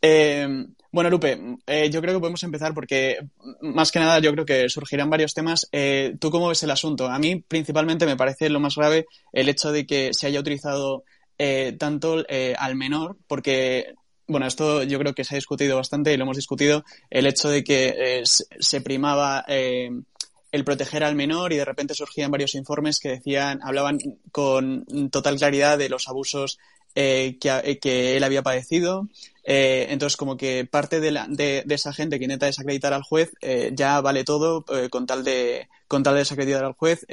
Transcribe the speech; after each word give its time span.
Eh, 0.00 0.66
bueno, 0.90 1.10
Lupe, 1.10 1.38
eh, 1.66 1.90
yo 1.90 2.00
creo 2.00 2.14
que 2.14 2.20
podemos 2.20 2.42
empezar 2.44 2.72
porque, 2.72 3.18
más 3.60 3.92
que 3.92 3.98
nada, 3.98 4.20
yo 4.20 4.32
creo 4.32 4.46
que 4.46 4.70
surgirán 4.70 5.10
varios 5.10 5.34
temas. 5.34 5.68
Eh, 5.70 6.16
¿Tú 6.18 6.30
cómo 6.30 6.48
ves 6.48 6.62
el 6.62 6.70
asunto? 6.70 7.08
A 7.08 7.18
mí, 7.18 7.36
principalmente, 7.36 8.06
me 8.06 8.16
parece 8.16 8.48
lo 8.48 8.58
más 8.58 8.74
grave 8.74 9.06
el 9.32 9.50
hecho 9.50 9.70
de 9.70 9.86
que 9.86 10.10
se 10.12 10.26
haya 10.26 10.40
utilizado 10.40 11.04
eh, 11.36 11.76
tanto 11.78 12.24
al 12.58 12.74
menor, 12.74 13.18
porque, 13.26 13.94
bueno, 14.26 14.46
esto 14.46 14.82
yo 14.82 14.98
creo 14.98 15.14
que 15.14 15.24
se 15.24 15.34
ha 15.34 15.36
discutido 15.36 15.76
bastante 15.76 16.12
y 16.12 16.16
lo 16.16 16.24
hemos 16.24 16.36
discutido, 16.36 16.84
el 17.10 17.26
hecho 17.26 17.50
de 17.50 17.62
que 17.62 18.22
se 18.24 18.80
primaba 18.80 19.44
el 19.46 20.64
proteger 20.64 21.04
al 21.04 21.14
menor 21.16 21.52
y 21.52 21.56
de 21.56 21.66
repente 21.66 21.94
surgían 21.94 22.30
varios 22.30 22.54
informes 22.54 22.98
que 22.98 23.10
decían, 23.10 23.60
hablaban 23.62 23.98
con 24.32 24.86
total 25.10 25.36
claridad 25.36 25.76
de 25.76 25.90
los 25.90 26.08
abusos 26.08 26.58
que 26.94 28.16
él 28.16 28.24
había 28.24 28.42
padecido 28.42 29.06
eh, 29.50 29.86
entonces, 29.88 30.18
como 30.18 30.36
que 30.36 30.66
parte 30.66 31.00
de, 31.00 31.10
la, 31.10 31.26
de, 31.26 31.64
esa 31.70 31.94
gente 31.94 32.18
que 32.18 32.26
intenta 32.26 32.44
desacreditar 32.44 32.92
al 32.92 33.02
juez 33.02 33.32
eh, 33.40 33.70
ya 33.72 33.98
vale 34.02 34.22
todo 34.22 34.62
eh, 34.68 34.90
con, 34.90 35.06
tal 35.06 35.24
de, 35.24 35.70
con 35.86 36.02
tal 36.02 36.12
de 36.12 36.18
desacreditar 36.18 36.66
al 36.66 36.74
juez, 36.74 37.06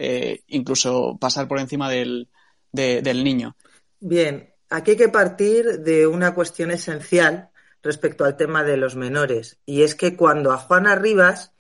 incluso 0.48 1.18
pasar 1.18 1.48
por 1.48 1.60
encima 1.60 1.90
del, 1.90 2.27
del 2.74 3.24
niño. 3.24 3.55
Bien, 4.02 4.54
aquí 4.70 4.91
hay 4.91 4.98
que 4.98 5.08
partir 5.08 5.80
de 5.80 6.08
una 6.08 6.36
cuestión 6.36 6.72
esencial 6.72 7.52
respecto 7.82 8.26
al 8.26 8.36
tema 8.36 8.66
de 8.66 8.76
los 8.76 8.98
menores, 8.98 9.58
y 9.66 9.84
es 9.84 9.96
que 9.96 10.18
cuando 10.18 10.52
a 10.52 10.58
Juana 10.58 10.96
Rivas 10.96 11.54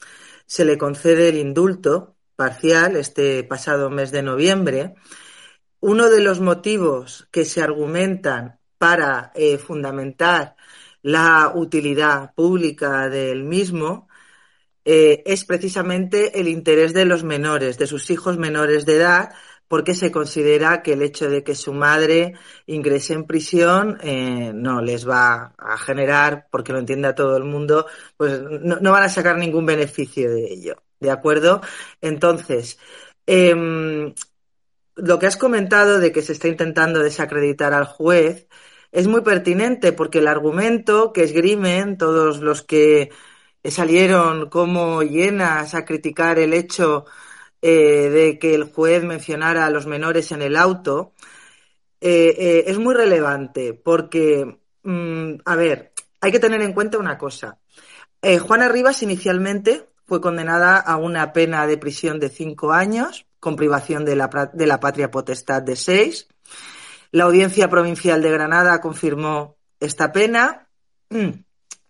se 0.45 0.65
le 0.65 0.77
concede 0.77 1.29
el 1.29 1.37
indulto 1.37 2.17
parcial 2.35 2.97
este 2.97 3.45
pasado 3.45 3.89
mes 3.89 4.11
de 4.11 4.23
noviembre, 4.23 4.95
uno 5.79 6.09
de 6.09 6.19
los 6.19 6.41
motivos 6.41 7.29
que 7.31 7.45
se 7.45 7.61
argumentan 7.61 8.59
para 8.77 9.31
fundamentar 9.65 10.54
la 11.05 11.51
utilidad 11.53 12.33
pública 12.33 13.09
del 13.09 13.43
mismo 13.43 14.07
eh, 14.85 15.21
es 15.27 15.45
precisamente 15.45 16.39
el 16.39 16.47
interés 16.47 16.95
de 16.95 17.05
los 17.05 17.23
menores, 17.23 17.77
de 17.77 17.85
sus 17.85 18.09
hijos 18.09 18.39
menores 18.39 18.87
de 18.87 18.95
edad, 18.95 19.29
porque 19.67 19.93
se 19.93 20.11
considera 20.11 20.81
que 20.81 20.93
el 20.93 21.03
hecho 21.03 21.29
de 21.29 21.43
que 21.43 21.53
su 21.53 21.73
madre 21.73 22.33
ingrese 22.65 23.13
en 23.13 23.25
prisión 23.27 23.99
eh, 24.01 24.51
no 24.55 24.81
les 24.81 25.07
va 25.07 25.53
a 25.59 25.77
generar, 25.77 26.47
porque 26.49 26.73
lo 26.73 26.79
entiende 26.79 27.07
a 27.09 27.15
todo 27.15 27.37
el 27.37 27.43
mundo, 27.43 27.85
pues 28.17 28.41
no, 28.41 28.91
van 28.91 29.03
a 29.03 29.09
sacar 29.09 29.37
ningún 29.37 29.67
beneficio 29.67 30.31
de 30.31 30.53
ello. 30.53 30.83
¿De 30.99 31.11
acuerdo? 31.11 31.61
Entonces, 32.01 32.79
em, 33.27 34.13
lo 34.95 35.19
que 35.19 35.27
has 35.27 35.37
comentado 35.37 35.99
de 35.99 36.11
que 36.11 36.23
se 36.23 36.33
está 36.33 36.47
intentando 36.47 37.01
desacreditar 37.03 37.73
al 37.73 37.85
juez, 37.85 38.47
es 38.95 39.07
muy 39.07 39.21
pertinente 39.21 39.91
porque 39.91 40.19
el 40.19 40.27
argumento 40.27 41.11
que 41.11 41.23
esgrimen 41.23 41.97
todos 41.97 42.39
los 42.39 42.61
que 42.61 43.11
salieron 43.65 44.49
como 44.49 45.03
llenas 45.03 45.75
a 45.75 45.83
criticar 45.83 46.39
el 46.39 46.53
hecho 46.53 47.05
eh, 47.61 48.09
de 48.09 48.39
que 48.39 48.55
el 48.55 48.71
juez 48.71 49.03
mencionara 49.03 49.65
a 49.65 49.69
los 49.69 49.85
menores 49.85 50.31
en 50.31 50.41
el 50.41 50.55
auto 50.55 51.11
eh, 51.99 52.35
eh, 52.37 52.63
es 52.67 52.77
muy 52.77 52.95
relevante 52.95 53.73
porque, 53.73 54.59
mm, 54.83 55.33
a 55.43 55.55
ver, 55.57 55.91
hay 56.21 56.31
que 56.31 56.39
tener 56.39 56.61
en 56.61 56.73
cuenta 56.73 56.97
una 56.97 57.17
cosa. 57.17 57.59
Juana 58.47 58.69
Rivas 58.69 59.03
inicialmente 59.03 59.87
fue 60.05 60.19
condenada 60.19 60.79
a 60.79 60.97
una 60.97 61.31
pena 61.31 61.67
de 61.67 61.77
prisión 61.77 62.19
de 62.19 62.29
cinco 62.29 62.71
años 62.71 63.27
con 63.39 63.55
privación 63.55 64.03
de 64.03 64.15
la, 64.15 64.51
de 64.51 64.65
la 64.65 64.79
patria 64.79 65.11
potestad 65.11 65.61
de 65.61 65.75
seis. 65.75 66.27
La 67.15 67.23
Audiencia 67.23 67.69
Provincial 67.69 68.21
de 68.21 68.29
Granada 68.29 68.81
confirmó 68.81 69.55
esta 69.79 70.11
pena. 70.11 70.67
Mm. 71.09 71.29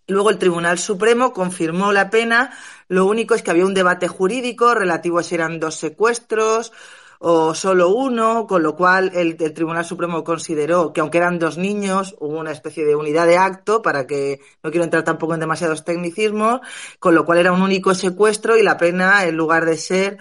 Luego 0.06 0.30
el 0.30 0.38
Tribunal 0.38 0.78
Supremo 0.78 1.34
confirmó 1.34 1.92
la 1.92 2.12
pena. 2.12 2.54
Lo 2.90 3.08
único 3.08 3.34
es 3.34 3.42
que 3.42 3.50
había 3.50 3.66
un 3.66 3.74
debate 3.74 4.08
jurídico 4.08 4.76
relativo 4.76 5.18
a 5.18 5.24
si 5.24 5.34
eran 5.34 5.60
dos 5.60 5.78
secuestros 5.78 6.72
o 7.18 7.56
solo 7.56 7.90
uno, 7.90 8.46
con 8.46 8.62
lo 8.62 8.76
cual 8.76 9.14
el, 9.16 9.36
Tribunal 9.36 9.84
Supremo 9.84 10.24
consideró 10.24 10.94
que 10.94 11.02
aunque 11.02 11.18
eran 11.18 11.40
dos 11.40 11.58
niños, 11.58 12.16
hubo 12.20 12.38
una 12.38 12.52
especie 12.52 12.86
de 12.86 12.96
unidad 12.96 13.26
de 13.26 13.40
acto, 13.40 13.82
para 13.82 14.06
que 14.06 14.42
no 14.62 14.70
quiero 14.70 14.84
entrar 14.84 15.04
tampoco 15.04 15.34
en 15.34 15.40
demasiados 15.40 15.84
tecnicismos, 15.84 16.62
con 17.00 17.16
lo 17.16 17.26
cual 17.26 17.40
era 17.40 17.52
un 17.52 17.64
único 17.64 17.96
secuestro 17.96 18.58
y 18.58 18.62
la 18.62 18.78
pena, 18.78 19.26
en 19.26 19.36
lugar 19.36 19.66
de 19.66 19.78
ser 19.78 20.20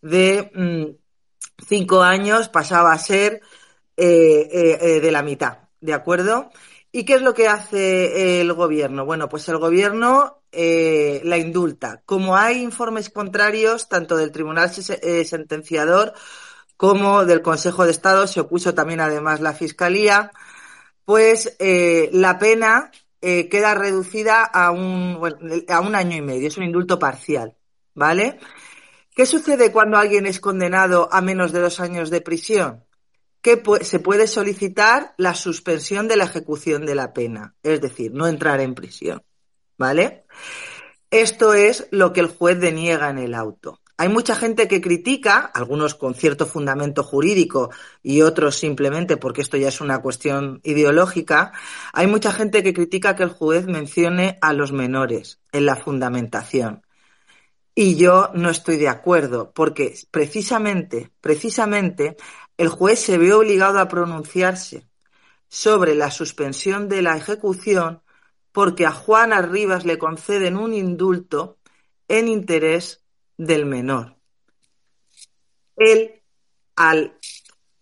de 0.00 0.52
mm, 0.54 1.64
cinco 1.66 2.02
años, 2.02 2.48
pasaba 2.48 2.92
a 2.92 2.98
ser 2.98 3.40
eh, 3.96 4.48
eh, 4.50 4.78
eh, 4.80 5.00
de 5.00 5.12
la 5.12 5.22
mitad, 5.22 5.58
¿de 5.80 5.92
acuerdo? 5.94 6.50
¿Y 6.90 7.04
qué 7.04 7.14
es 7.14 7.22
lo 7.22 7.32
que 7.32 7.46
hace 7.46 8.40
el 8.40 8.52
gobierno? 8.52 9.04
Bueno, 9.04 9.28
pues 9.28 9.48
el 9.48 9.58
gobierno 9.58 10.42
la 10.52 11.38
indulta. 11.38 12.02
Como 12.06 12.36
hay 12.36 12.62
informes 12.62 13.10
contrarios, 13.10 13.88
tanto 13.88 14.16
del 14.16 14.30
Tribunal 14.30 14.70
Sentenciador 14.70 16.12
como 16.76 17.24
del 17.24 17.42
Consejo 17.42 17.84
de 17.84 17.90
Estado, 17.90 18.28
se 18.28 18.40
opuso 18.40 18.74
también 18.74 19.00
además 19.00 19.40
la 19.40 19.54
Fiscalía, 19.54 20.30
pues 21.04 21.56
la 21.58 22.38
pena 22.38 22.92
queda 23.20 23.74
reducida 23.74 24.44
a 24.44 24.70
un, 24.70 25.20
a 25.68 25.80
un 25.80 25.94
año 25.96 26.16
y 26.16 26.22
medio, 26.22 26.46
es 26.46 26.56
un 26.56 26.64
indulto 26.64 26.98
parcial, 27.00 27.56
¿vale? 27.94 28.38
¿Qué 29.14 29.26
sucede 29.26 29.72
cuando 29.72 29.98
alguien 29.98 30.26
es 30.26 30.38
condenado 30.38 31.08
a 31.12 31.20
menos 31.20 31.50
de 31.50 31.60
dos 31.60 31.80
años 31.80 32.10
de 32.10 32.20
prisión? 32.20 32.84
Que 33.44 33.62
se 33.82 33.98
puede 33.98 34.26
solicitar 34.26 35.12
la 35.18 35.34
suspensión 35.34 36.08
de 36.08 36.16
la 36.16 36.24
ejecución 36.24 36.86
de 36.86 36.94
la 36.94 37.12
pena, 37.12 37.54
es 37.62 37.82
decir, 37.82 38.10
no 38.14 38.26
entrar 38.26 38.58
en 38.62 38.74
prisión. 38.74 39.22
¿Vale? 39.76 40.24
Esto 41.10 41.52
es 41.52 41.86
lo 41.90 42.14
que 42.14 42.20
el 42.20 42.28
juez 42.28 42.58
deniega 42.58 43.10
en 43.10 43.18
el 43.18 43.34
auto. 43.34 43.82
Hay 43.98 44.08
mucha 44.08 44.34
gente 44.34 44.66
que 44.66 44.80
critica, 44.80 45.40
algunos 45.40 45.94
con 45.94 46.14
cierto 46.14 46.46
fundamento 46.46 47.04
jurídico 47.04 47.70
y 48.02 48.22
otros 48.22 48.56
simplemente 48.56 49.18
porque 49.18 49.42
esto 49.42 49.58
ya 49.58 49.68
es 49.68 49.82
una 49.82 50.00
cuestión 50.00 50.60
ideológica, 50.64 51.52
hay 51.92 52.06
mucha 52.06 52.32
gente 52.32 52.62
que 52.62 52.72
critica 52.72 53.14
que 53.14 53.24
el 53.24 53.28
juez 53.28 53.66
mencione 53.66 54.38
a 54.40 54.54
los 54.54 54.72
menores 54.72 55.38
en 55.52 55.66
la 55.66 55.76
fundamentación. 55.76 56.80
Y 57.76 57.96
yo 57.96 58.30
no 58.34 58.50
estoy 58.50 58.76
de 58.76 58.88
acuerdo, 58.88 59.52
porque 59.52 59.94
precisamente, 60.12 61.10
precisamente, 61.20 62.16
el 62.56 62.68
juez 62.68 63.00
se 63.00 63.18
ve 63.18 63.32
obligado 63.32 63.78
a 63.78 63.88
pronunciarse 63.88 64.88
sobre 65.48 65.94
la 65.94 66.10
suspensión 66.10 66.88
de 66.88 67.02
la 67.02 67.16
ejecución 67.16 68.02
porque 68.52 68.86
a 68.86 68.92
Juana 68.92 69.42
Rivas 69.42 69.84
le 69.84 69.98
conceden 69.98 70.56
un 70.56 70.74
indulto 70.74 71.58
en 72.06 72.28
interés 72.28 73.04
del 73.36 73.66
menor. 73.66 74.16
Él, 75.76 76.22
al 76.76 77.18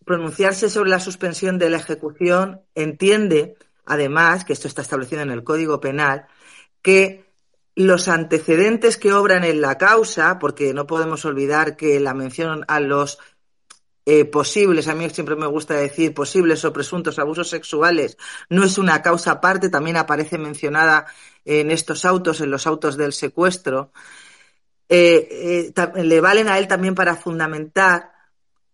pronunciarse 0.04 0.70
sobre 0.70 0.90
la 0.90 1.00
suspensión 1.00 1.58
de 1.58 1.68
la 1.68 1.76
ejecución, 1.76 2.62
entiende, 2.74 3.56
además, 3.84 4.44
que 4.44 4.54
esto 4.54 4.66
está 4.66 4.80
establecido 4.80 5.20
en 5.20 5.30
el 5.30 5.44
Código 5.44 5.78
Penal, 5.78 6.26
que 6.80 7.26
los 7.74 8.08
antecedentes 8.08 8.96
que 8.96 9.12
obran 9.12 9.44
en 9.44 9.60
la 9.60 9.78
causa, 9.78 10.38
porque 10.38 10.74
no 10.74 10.86
podemos 10.86 11.24
olvidar 11.24 11.76
que 11.76 12.00
la 12.00 12.14
mención 12.14 12.64
a 12.68 12.80
los 12.80 13.18
eh, 14.04 14.24
posibles, 14.24 14.88
a 14.88 14.94
mí 14.94 15.08
siempre 15.10 15.36
me 15.36 15.46
gusta 15.46 15.74
decir 15.74 16.12
posibles 16.12 16.64
o 16.64 16.72
presuntos 16.72 17.18
abusos 17.18 17.48
sexuales, 17.48 18.16
no 18.48 18.64
es 18.64 18.78
una 18.78 19.00
causa 19.00 19.32
aparte, 19.32 19.68
también 19.68 19.96
aparece 19.96 20.38
mencionada 20.38 21.06
en 21.44 21.70
estos 21.70 22.04
autos, 22.04 22.40
en 22.40 22.50
los 22.50 22.66
autos 22.66 22.96
del 22.96 23.12
secuestro, 23.12 23.92
eh, 24.88 25.72
eh, 25.74 26.02
le 26.04 26.20
valen 26.20 26.48
a 26.48 26.58
él 26.58 26.68
también 26.68 26.94
para 26.94 27.16
fundamentar 27.16 28.12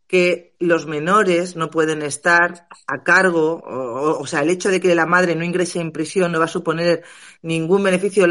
que 0.07 0.57
los 0.59 0.87
menores 0.87 1.55
no 1.57 1.71
pueden 1.71 2.03
estar 2.03 2.67
a 2.87 3.03
cargo, 3.05 3.63
o, 3.63 4.27
sea, 4.27 4.41
el 4.41 4.49
hecho 4.51 4.71
de 4.71 4.81
que 4.81 4.95
la 4.95 5.05
madre 5.05 5.37
no 5.37 5.45
ingrese 5.45 5.81
en 5.81 5.93
prisión 5.93 6.33
no 6.33 6.39
va 6.39 6.47
a 6.47 6.49
suponer 6.49 7.05
ningún 7.43 7.83
beneficio 7.83 8.27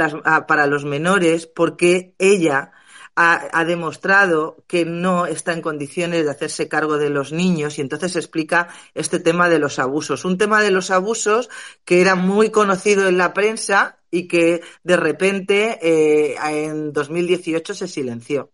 para 0.47 0.65
los 0.65 0.83
menores 0.83 1.45
porque 1.45 2.15
ella 2.17 2.71
ha, 3.19 3.65
demostrado 3.65 4.63
que 4.67 4.85
no 4.85 5.25
está 5.25 5.51
en 5.53 5.63
condiciones 5.63 6.23
de 6.23 6.29
hacerse 6.29 6.67
cargo 6.67 6.97
de 6.97 7.09
los 7.09 7.31
niños 7.31 7.77
y 7.77 7.81
entonces 7.81 8.15
explica 8.15 8.69
este 8.93 9.19
tema 9.19 9.49
de 9.49 9.57
los 9.57 9.79
abusos. 9.79 10.23
Un 10.23 10.37
tema 10.37 10.61
de 10.61 10.69
los 10.69 10.91
abusos 10.91 11.49
que 11.83 11.99
era 11.99 12.13
muy 12.13 12.51
conocido 12.51 13.07
en 13.07 13.17
la 13.17 13.33
prensa 13.33 13.97
y 14.11 14.27
que 14.27 14.61
de 14.83 14.97
repente 14.97 15.79
eh, 15.81 16.35
en 16.35 16.93
2018 16.93 17.73
se 17.73 17.87
silenció. 17.87 18.51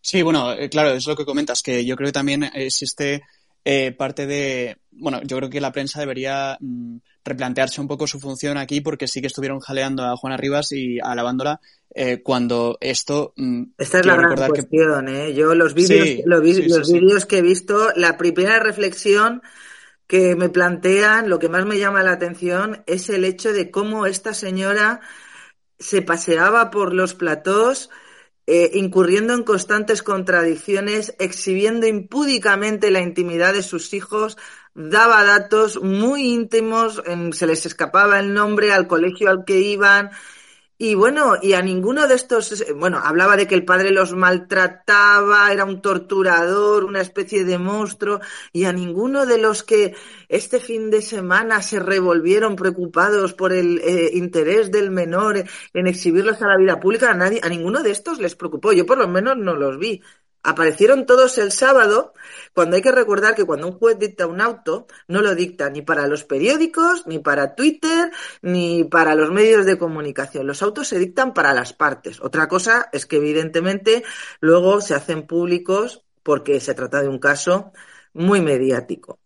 Sí, 0.00 0.22
bueno, 0.22 0.52
eh, 0.52 0.68
claro, 0.68 0.94
es 0.94 1.06
lo 1.06 1.14
que 1.14 1.24
comentas, 1.24 1.62
que 1.62 1.84
yo 1.84 1.94
creo 1.94 2.08
que 2.08 2.12
también 2.12 2.42
existe 2.54 3.22
eh, 3.64 3.92
parte 3.92 4.26
de, 4.26 4.78
bueno, 4.90 5.20
yo 5.22 5.36
creo 5.36 5.50
que 5.50 5.60
la 5.60 5.72
prensa 5.72 6.00
debería 6.00 6.58
mm, 6.60 6.96
replantearse 7.26 7.80
un 7.80 7.88
poco 7.88 8.06
su 8.06 8.18
función 8.18 8.56
aquí 8.56 8.80
porque 8.80 9.06
sí 9.08 9.20
que 9.20 9.26
estuvieron 9.26 9.60
jaleando 9.60 10.04
a 10.04 10.16
Juana 10.16 10.36
Rivas 10.36 10.72
y 10.72 10.98
alabándola 11.00 11.60
eh, 11.94 12.22
cuando 12.22 12.78
esto... 12.80 13.34
Mm, 13.36 13.64
Esta 13.76 14.00
es 14.00 14.06
la 14.06 14.16
gran 14.16 14.48
cuestión, 14.48 15.08
¿eh? 15.08 15.34
Yo 15.34 15.54
los 15.54 15.74
vídeos 15.74 16.24
los, 16.24 16.42
vídeos 16.42 17.26
que 17.26 17.38
he 17.38 17.42
visto, 17.42 17.90
la 17.96 18.16
primera 18.16 18.58
reflexión 18.58 19.42
que 20.06 20.36
me 20.36 20.48
plantean, 20.48 21.28
lo 21.28 21.38
que 21.38 21.48
más 21.48 21.66
me 21.66 21.78
llama 21.78 22.02
la 22.02 22.12
atención 22.12 22.84
es 22.86 23.10
el 23.10 23.24
hecho 23.24 23.52
de 23.52 23.70
cómo 23.70 24.06
esta 24.06 24.34
señora 24.34 25.00
se 25.78 26.00
paseaba 26.00 26.70
por 26.70 26.94
los 26.94 27.14
platós 27.14 27.90
eh, 28.48 28.70
incurriendo 28.74 29.34
en 29.34 29.42
constantes 29.42 30.04
contradicciones, 30.04 31.16
exhibiendo 31.18 31.88
impúdicamente 31.88 32.92
la 32.92 33.00
intimidad 33.00 33.52
de 33.52 33.64
sus 33.64 33.92
hijos, 33.92 34.38
daba 34.76 35.24
datos 35.24 35.82
muy 35.82 36.32
íntimos, 36.32 37.02
se 37.32 37.46
les 37.46 37.66
escapaba 37.66 38.20
el 38.20 38.34
nombre 38.34 38.72
al 38.72 38.86
colegio 38.86 39.30
al 39.30 39.44
que 39.44 39.58
iban, 39.58 40.10
y 40.78 40.94
bueno, 40.94 41.36
y 41.40 41.54
a 41.54 41.62
ninguno 41.62 42.06
de 42.06 42.14
estos, 42.14 42.62
bueno, 42.76 43.00
hablaba 43.02 43.38
de 43.38 43.46
que 43.46 43.54
el 43.54 43.64
padre 43.64 43.90
los 43.90 44.12
maltrataba, 44.14 45.50
era 45.50 45.64
un 45.64 45.80
torturador, 45.80 46.84
una 46.84 47.00
especie 47.00 47.44
de 47.44 47.56
monstruo, 47.58 48.20
y 48.52 48.64
a 48.64 48.74
ninguno 48.74 49.24
de 49.24 49.38
los 49.38 49.62
que 49.62 49.96
este 50.28 50.60
fin 50.60 50.90
de 50.90 51.00
semana 51.00 51.62
se 51.62 51.80
revolvieron 51.80 52.56
preocupados 52.56 53.32
por 53.32 53.54
el 53.54 53.78
eh, 53.78 54.10
interés 54.12 54.70
del 54.70 54.90
menor 54.90 55.44
en 55.72 55.86
exhibirlos 55.86 56.42
a 56.42 56.48
la 56.48 56.58
vida 56.58 56.78
pública, 56.78 57.10
a 57.10 57.14
nadie, 57.14 57.40
a 57.42 57.48
ninguno 57.48 57.82
de 57.82 57.92
estos 57.92 58.18
les 58.20 58.36
preocupó. 58.36 58.72
Yo 58.72 58.84
por 58.84 58.98
lo 58.98 59.08
menos 59.08 59.38
no 59.38 59.54
los 59.56 59.78
vi. 59.78 60.02
Aparecieron 60.46 61.06
todos 61.06 61.38
el 61.38 61.50
sábado, 61.50 62.14
cuando 62.54 62.76
hay 62.76 62.82
que 62.82 62.92
recordar 62.92 63.34
que 63.34 63.44
cuando 63.44 63.66
un 63.66 63.72
juez 63.72 63.98
dicta 63.98 64.28
un 64.28 64.40
auto, 64.40 64.86
no 65.08 65.20
lo 65.20 65.34
dicta 65.34 65.70
ni 65.70 65.82
para 65.82 66.06
los 66.06 66.22
periódicos, 66.22 67.04
ni 67.08 67.18
para 67.18 67.56
Twitter, 67.56 68.12
ni 68.42 68.84
para 68.84 69.16
los 69.16 69.32
medios 69.32 69.66
de 69.66 69.76
comunicación. 69.76 70.46
Los 70.46 70.62
autos 70.62 70.86
se 70.86 71.00
dictan 71.00 71.34
para 71.34 71.52
las 71.52 71.72
partes. 71.72 72.20
Otra 72.20 72.46
cosa 72.46 72.88
es 72.92 73.06
que 73.06 73.16
evidentemente 73.16 74.04
luego 74.38 74.80
se 74.80 74.94
hacen 74.94 75.26
públicos 75.26 76.04
porque 76.22 76.60
se 76.60 76.74
trata 76.74 77.02
de 77.02 77.08
un 77.08 77.18
caso 77.18 77.72
muy 78.12 78.40
mediático. 78.40 79.18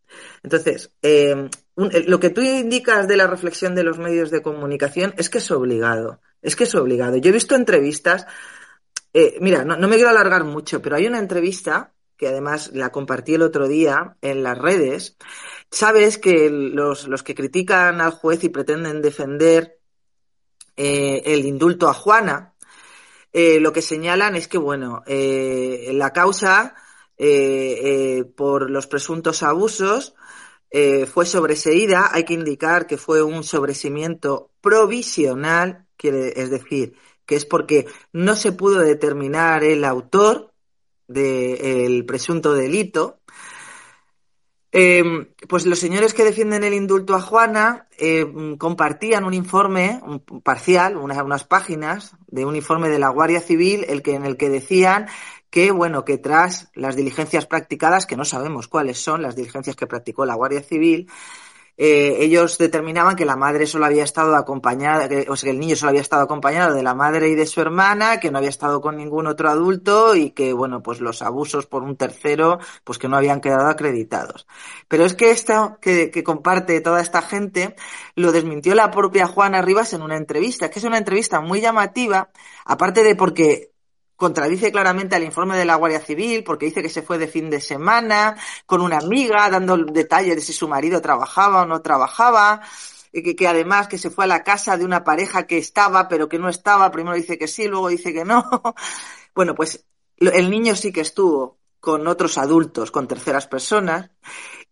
Entonces, 0.42 0.90
eh, 1.02 1.50
lo 1.76 2.18
que 2.18 2.30
tú 2.30 2.40
indicas 2.40 3.06
de 3.06 3.18
la 3.18 3.26
reflexión 3.26 3.74
de 3.74 3.84
los 3.84 3.98
medios 3.98 4.30
de 4.30 4.40
comunicación 4.40 5.12
es 5.18 5.28
que 5.28 5.36
es 5.36 5.50
obligado. 5.50 6.22
Es 6.40 6.56
que 6.56 6.64
es 6.64 6.74
obligado. 6.74 7.18
Yo 7.18 7.28
he 7.28 7.34
visto 7.34 7.56
entrevistas 7.56 8.26
eh, 9.12 9.38
mira, 9.40 9.64
no, 9.64 9.76
me 9.88 9.96
quiero 9.96 10.10
alargar 10.10 10.44
mucho, 10.44 10.80
pero 10.80 10.96
hay 10.96 11.06
una 11.06 11.18
entrevista 11.18 11.92
que 12.16 12.28
además 12.28 12.70
la 12.74 12.92
compartí 12.92 13.34
el 13.34 13.42
otro 13.42 13.66
día 13.66 14.16
en 14.20 14.42
las 14.42 14.58
redes. 14.58 15.16
Sabes 15.70 16.18
que 16.18 16.50
los, 16.50 17.06
que 17.22 17.34
critican 17.34 18.00
al 18.00 18.12
juez 18.12 18.44
y 18.44 18.50
pretenden 18.50 19.02
defender 19.02 19.78
eh, 20.76 21.22
el 21.24 21.44
indulto 21.46 21.88
a 21.88 21.94
Juana, 21.94 22.54
eh, 23.32 23.58
lo 23.60 23.72
que 23.72 23.82
señalan 23.82 24.36
es 24.36 24.48
que, 24.48 24.58
bueno, 24.58 25.02
la 25.06 26.12
causa 26.12 26.74
por 28.36 28.70
los 28.70 28.86
presuntos 28.86 29.42
abusos 29.42 30.14
fue 31.12 31.26
sobreseída. 31.26 32.10
Hay 32.12 32.24
que 32.24 32.34
indicar 32.34 32.86
que 32.86 32.96
fue 32.96 33.22
un 33.22 33.44
sobreseimiento 33.44 34.50
provisional, 34.60 35.86
quiere, 35.96 36.32
es 36.40 36.50
decir, 36.50 36.96
que 37.30 37.36
es 37.36 37.46
porque 37.46 37.86
no 38.12 38.34
se 38.34 38.50
pudo 38.50 38.80
determinar 38.80 39.62
el 39.62 39.84
autor 39.84 40.52
del 41.06 42.04
presunto 42.04 42.54
delito. 42.54 43.20
Em, 44.72 45.28
pues 45.48 45.64
los 45.64 45.78
señores 45.78 46.12
que 46.12 46.24
defienden 46.24 46.64
el 46.64 46.74
indulto 46.74 47.14
a 47.14 47.20
Juana 47.20 47.86
em, 47.98 48.56
compartían 48.56 49.22
un 49.22 49.34
informe 49.34 50.00
parcial, 50.42 50.96
unas, 50.96 51.44
páginas 51.44 52.16
de 52.26 52.44
un 52.44 52.56
informe 52.56 52.88
de 52.88 52.98
la 52.98 53.10
Guardia 53.10 53.40
Civil, 53.40 53.86
el 53.88 54.02
que, 54.02 54.16
en 54.16 54.24
el 54.24 54.36
que 54.36 54.48
decían 54.50 55.06
que, 55.50 55.70
bueno, 55.70 56.04
que 56.04 56.18
tras 56.18 56.72
las 56.74 56.96
diligencias 56.96 57.46
practicadas, 57.46 58.06
que 58.06 58.16
no 58.16 58.24
sabemos 58.24 58.66
cuáles 58.66 58.98
son 58.98 59.22
las 59.22 59.36
diligencias 59.36 59.76
que 59.76 59.86
practicó 59.86 60.26
la 60.26 60.34
Guardia 60.34 60.62
Civil, 60.62 61.08
eh, 61.82 62.22
ellos 62.24 62.58
determinaban 62.58 63.16
que 63.16 63.24
la 63.24 63.36
madre 63.36 63.66
solo 63.66 63.86
había 63.86 64.04
estado 64.04 64.36
acompañada, 64.36 65.08
o 65.28 65.34
sea, 65.34 65.46
que 65.46 65.50
el 65.52 65.58
niño 65.58 65.76
solo 65.76 65.88
había 65.88 66.02
estado 66.02 66.22
acompañado 66.22 66.74
de 66.74 66.82
la 66.82 66.94
madre 66.94 67.30
y 67.30 67.34
de 67.34 67.46
su 67.46 67.62
hermana, 67.62 68.20
que 68.20 68.30
no 68.30 68.36
había 68.36 68.50
estado 68.50 68.82
con 68.82 68.98
ningún 68.98 69.26
otro 69.26 69.48
adulto 69.48 70.14
y 70.14 70.32
que, 70.32 70.52
bueno, 70.52 70.82
pues 70.82 71.00
los 71.00 71.22
abusos 71.22 71.64
por 71.64 71.82
un 71.82 71.96
tercero, 71.96 72.58
pues 72.84 72.98
que 72.98 73.08
no 73.08 73.16
habían 73.16 73.40
quedado 73.40 73.66
acreditados. 73.66 74.46
Pero 74.88 75.06
es 75.06 75.14
que 75.14 75.30
esto 75.30 75.78
que, 75.80 76.10
que 76.10 76.22
comparte 76.22 76.82
toda 76.82 77.00
esta 77.00 77.22
gente 77.22 77.74
lo 78.14 78.30
desmintió 78.30 78.74
la 78.74 78.90
propia 78.90 79.26
Juana 79.26 79.62
Rivas 79.62 79.94
en 79.94 80.02
una 80.02 80.18
entrevista, 80.18 80.68
que 80.68 80.80
es 80.80 80.84
una 80.84 80.98
entrevista 80.98 81.40
muy 81.40 81.62
llamativa, 81.62 82.28
aparte 82.66 83.02
de 83.02 83.16
porque 83.16 83.70
contradice 84.20 84.70
claramente 84.70 85.16
al 85.16 85.24
informe 85.24 85.56
de 85.56 85.64
la 85.64 85.76
Guardia 85.76 85.98
Civil 85.98 86.44
porque 86.44 86.66
dice 86.66 86.82
que 86.82 86.90
se 86.90 87.00
fue 87.00 87.16
de 87.16 87.26
fin 87.26 87.48
de 87.48 87.58
semana 87.58 88.36
con 88.66 88.82
una 88.82 88.98
amiga 88.98 89.48
dando 89.48 89.78
detalles 89.78 90.36
de 90.36 90.42
si 90.42 90.52
su 90.52 90.68
marido 90.68 91.00
trabajaba 91.00 91.62
o 91.62 91.66
no 91.66 91.80
trabajaba. 91.80 92.60
Que, 93.12 93.34
que, 93.34 93.48
además 93.48 93.88
que 93.88 93.98
se 93.98 94.10
fue 94.10 94.24
a 94.24 94.28
la 94.28 94.44
casa 94.44 94.76
de 94.76 94.84
una 94.84 95.02
pareja 95.02 95.46
que 95.46 95.56
estaba 95.56 96.06
pero 96.06 96.28
que 96.28 96.38
no 96.38 96.50
estaba, 96.50 96.92
primero 96.92 97.16
dice 97.16 97.38
que 97.38 97.48
sí, 97.48 97.66
luego 97.66 97.88
dice 97.88 98.12
que 98.12 98.24
no. 98.24 98.44
Bueno, 99.34 99.54
pues 99.54 99.86
el 100.18 100.50
niño 100.50 100.74
sí 100.74 100.92
que 100.92 101.00
estuvo 101.00 101.58
con 101.78 102.06
otros 102.06 102.36
adultos, 102.36 102.90
con 102.90 103.08
terceras 103.08 103.46
personas. 103.46 104.10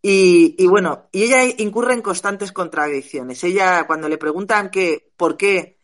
Y, 0.02 0.56
y, 0.58 0.66
bueno, 0.66 1.08
y 1.10 1.22
ella 1.22 1.42
incurre 1.58 1.94
en 1.94 2.02
constantes 2.02 2.52
contradicciones. 2.52 3.42
Ella, 3.44 3.86
cuando 3.86 4.08
le 4.08 4.18
preguntan 4.18 4.70
que 4.70 5.10
por 5.16 5.36
qué 5.36 5.77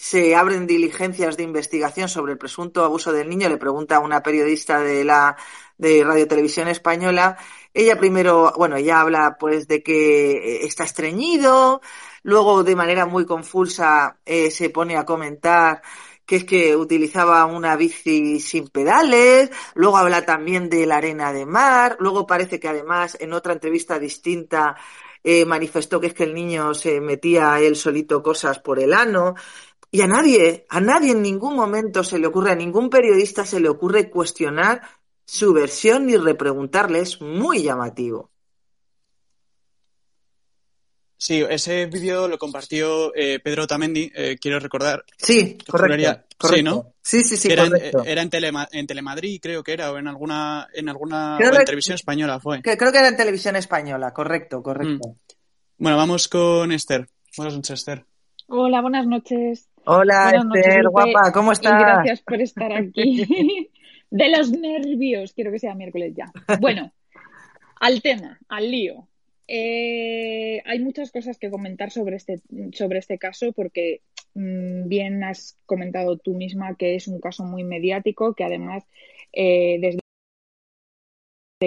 se 0.00 0.34
abren 0.34 0.66
diligencias 0.66 1.36
de 1.36 1.42
investigación 1.42 2.08
sobre 2.08 2.32
el 2.32 2.38
presunto 2.38 2.82
abuso 2.82 3.12
del 3.12 3.28
niño, 3.28 3.50
le 3.50 3.58
pregunta 3.58 3.96
a 3.96 4.00
una 4.00 4.22
periodista 4.22 4.80
de 4.80 5.04
la 5.04 5.36
de 5.76 6.02
Radio 6.02 6.26
Televisión 6.26 6.68
Española. 6.68 7.36
Ella 7.74 7.98
primero, 7.98 8.54
bueno, 8.56 8.76
ella 8.76 9.02
habla 9.02 9.36
pues 9.38 9.68
de 9.68 9.82
que 9.82 10.64
está 10.64 10.84
estreñido, 10.84 11.82
luego 12.22 12.64
de 12.64 12.76
manera 12.76 13.04
muy 13.04 13.26
confusa 13.26 14.16
eh, 14.24 14.50
se 14.50 14.70
pone 14.70 14.96
a 14.96 15.04
comentar 15.04 15.82
que 16.24 16.36
es 16.36 16.44
que 16.44 16.76
utilizaba 16.76 17.44
una 17.44 17.76
bici 17.76 18.40
sin 18.40 18.68
pedales, 18.68 19.50
luego 19.74 19.98
habla 19.98 20.24
también 20.24 20.70
de 20.70 20.86
la 20.86 20.96
arena 20.96 21.30
de 21.34 21.44
mar, 21.44 21.98
luego 22.00 22.26
parece 22.26 22.58
que 22.58 22.68
además 22.68 23.18
en 23.20 23.34
otra 23.34 23.52
entrevista 23.52 23.98
distinta 23.98 24.76
eh, 25.22 25.44
manifestó 25.44 26.00
que 26.00 26.06
es 26.08 26.14
que 26.14 26.24
el 26.24 26.34
niño 26.34 26.72
se 26.72 27.00
metía 27.00 27.60
él 27.60 27.76
solito 27.76 28.22
cosas 28.22 28.58
por 28.58 28.78
el 28.78 28.94
ano. 28.94 29.34
Y 29.90 30.02
a 30.02 30.06
nadie, 30.06 30.66
a 30.68 30.80
nadie 30.80 31.12
en 31.12 31.22
ningún 31.22 31.56
momento 31.56 32.04
se 32.04 32.18
le 32.18 32.28
ocurre, 32.28 32.52
a 32.52 32.56
ningún 32.56 32.90
periodista 32.90 33.44
se 33.44 33.58
le 33.58 33.68
ocurre 33.68 34.08
cuestionar 34.08 34.82
su 35.24 35.52
versión 35.52 36.06
ni 36.06 36.16
repreguntarle. 36.16 37.00
Es 37.00 37.20
muy 37.20 37.62
llamativo. 37.62 38.30
Sí, 41.16 41.44
ese 41.50 41.84
vídeo 41.84 42.28
lo 42.28 42.38
compartió 42.38 43.14
eh, 43.14 43.40
Pedro 43.40 43.66
Tamendi, 43.66 44.10
eh, 44.14 44.38
quiero 44.40 44.58
recordar. 44.58 45.04
Sí, 45.18 45.58
correcto, 45.68 46.24
Sí, 46.48 46.62
¿no? 46.62 46.94
Sí, 47.02 47.22
sí, 47.22 47.36
sí, 47.36 47.52
era, 47.52 47.68
correcto. 47.68 48.00
En, 48.00 48.08
era 48.08 48.22
en, 48.22 48.30
en, 48.72 48.86
Telemadrid, 48.86 49.38
creo 49.38 49.62
que 49.62 49.74
era, 49.74 49.92
o 49.92 49.98
en 49.98 50.08
alguna, 50.08 50.68
en 50.72 50.88
alguna 50.88 51.36
en 51.38 51.64
televisión 51.66 51.96
española 51.96 52.40
fue. 52.40 52.62
Que, 52.62 52.78
creo 52.78 52.90
que 52.90 52.98
era 52.98 53.08
en 53.08 53.18
televisión 53.18 53.56
española, 53.56 54.14
correcto, 54.14 54.62
correcto. 54.62 55.10
Mm. 55.10 55.16
Bueno, 55.76 55.98
vamos 55.98 56.28
con 56.28 56.72
Esther. 56.72 57.06
Buenas 57.36 57.54
noches, 57.54 57.80
Esther. 57.80 58.06
Hola, 58.46 58.80
buenas 58.80 59.06
noches. 59.06 59.68
Hola, 59.92 60.30
Esther, 60.36 60.88
guapa, 60.88 61.32
¿cómo 61.32 61.50
estás? 61.50 61.72
Y 61.72 61.84
gracias 61.84 62.22
por 62.22 62.40
estar 62.40 62.72
aquí. 62.72 63.26
De 64.10 64.28
los 64.28 64.52
nervios, 64.52 65.32
quiero 65.32 65.50
que 65.50 65.58
sea 65.58 65.74
miércoles 65.74 66.14
ya. 66.14 66.30
Bueno, 66.60 66.92
al 67.80 68.00
tema, 68.00 68.38
al 68.48 68.70
lío. 68.70 69.08
Eh, 69.48 70.62
hay 70.64 70.78
muchas 70.78 71.10
cosas 71.10 71.40
que 71.40 71.50
comentar 71.50 71.90
sobre 71.90 72.14
este, 72.14 72.40
sobre 72.72 73.00
este 73.00 73.18
caso 73.18 73.52
porque 73.52 74.02
mmm, 74.34 74.86
bien 74.86 75.24
has 75.24 75.58
comentado 75.66 76.18
tú 76.18 76.36
misma 76.36 76.76
que 76.76 76.94
es 76.94 77.08
un 77.08 77.18
caso 77.18 77.42
muy 77.42 77.64
mediático, 77.64 78.34
que 78.34 78.44
además 78.44 78.84
eh, 79.32 79.78
desde 79.80 79.98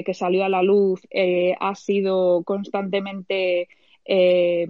que 0.05 0.13
salió 0.13 0.45
a 0.45 0.49
la 0.49 0.63
luz 0.63 1.05
eh, 1.11 1.55
ha 1.59 1.75
sido 1.75 2.43
constantemente 2.45 3.67
eh, 4.05 4.67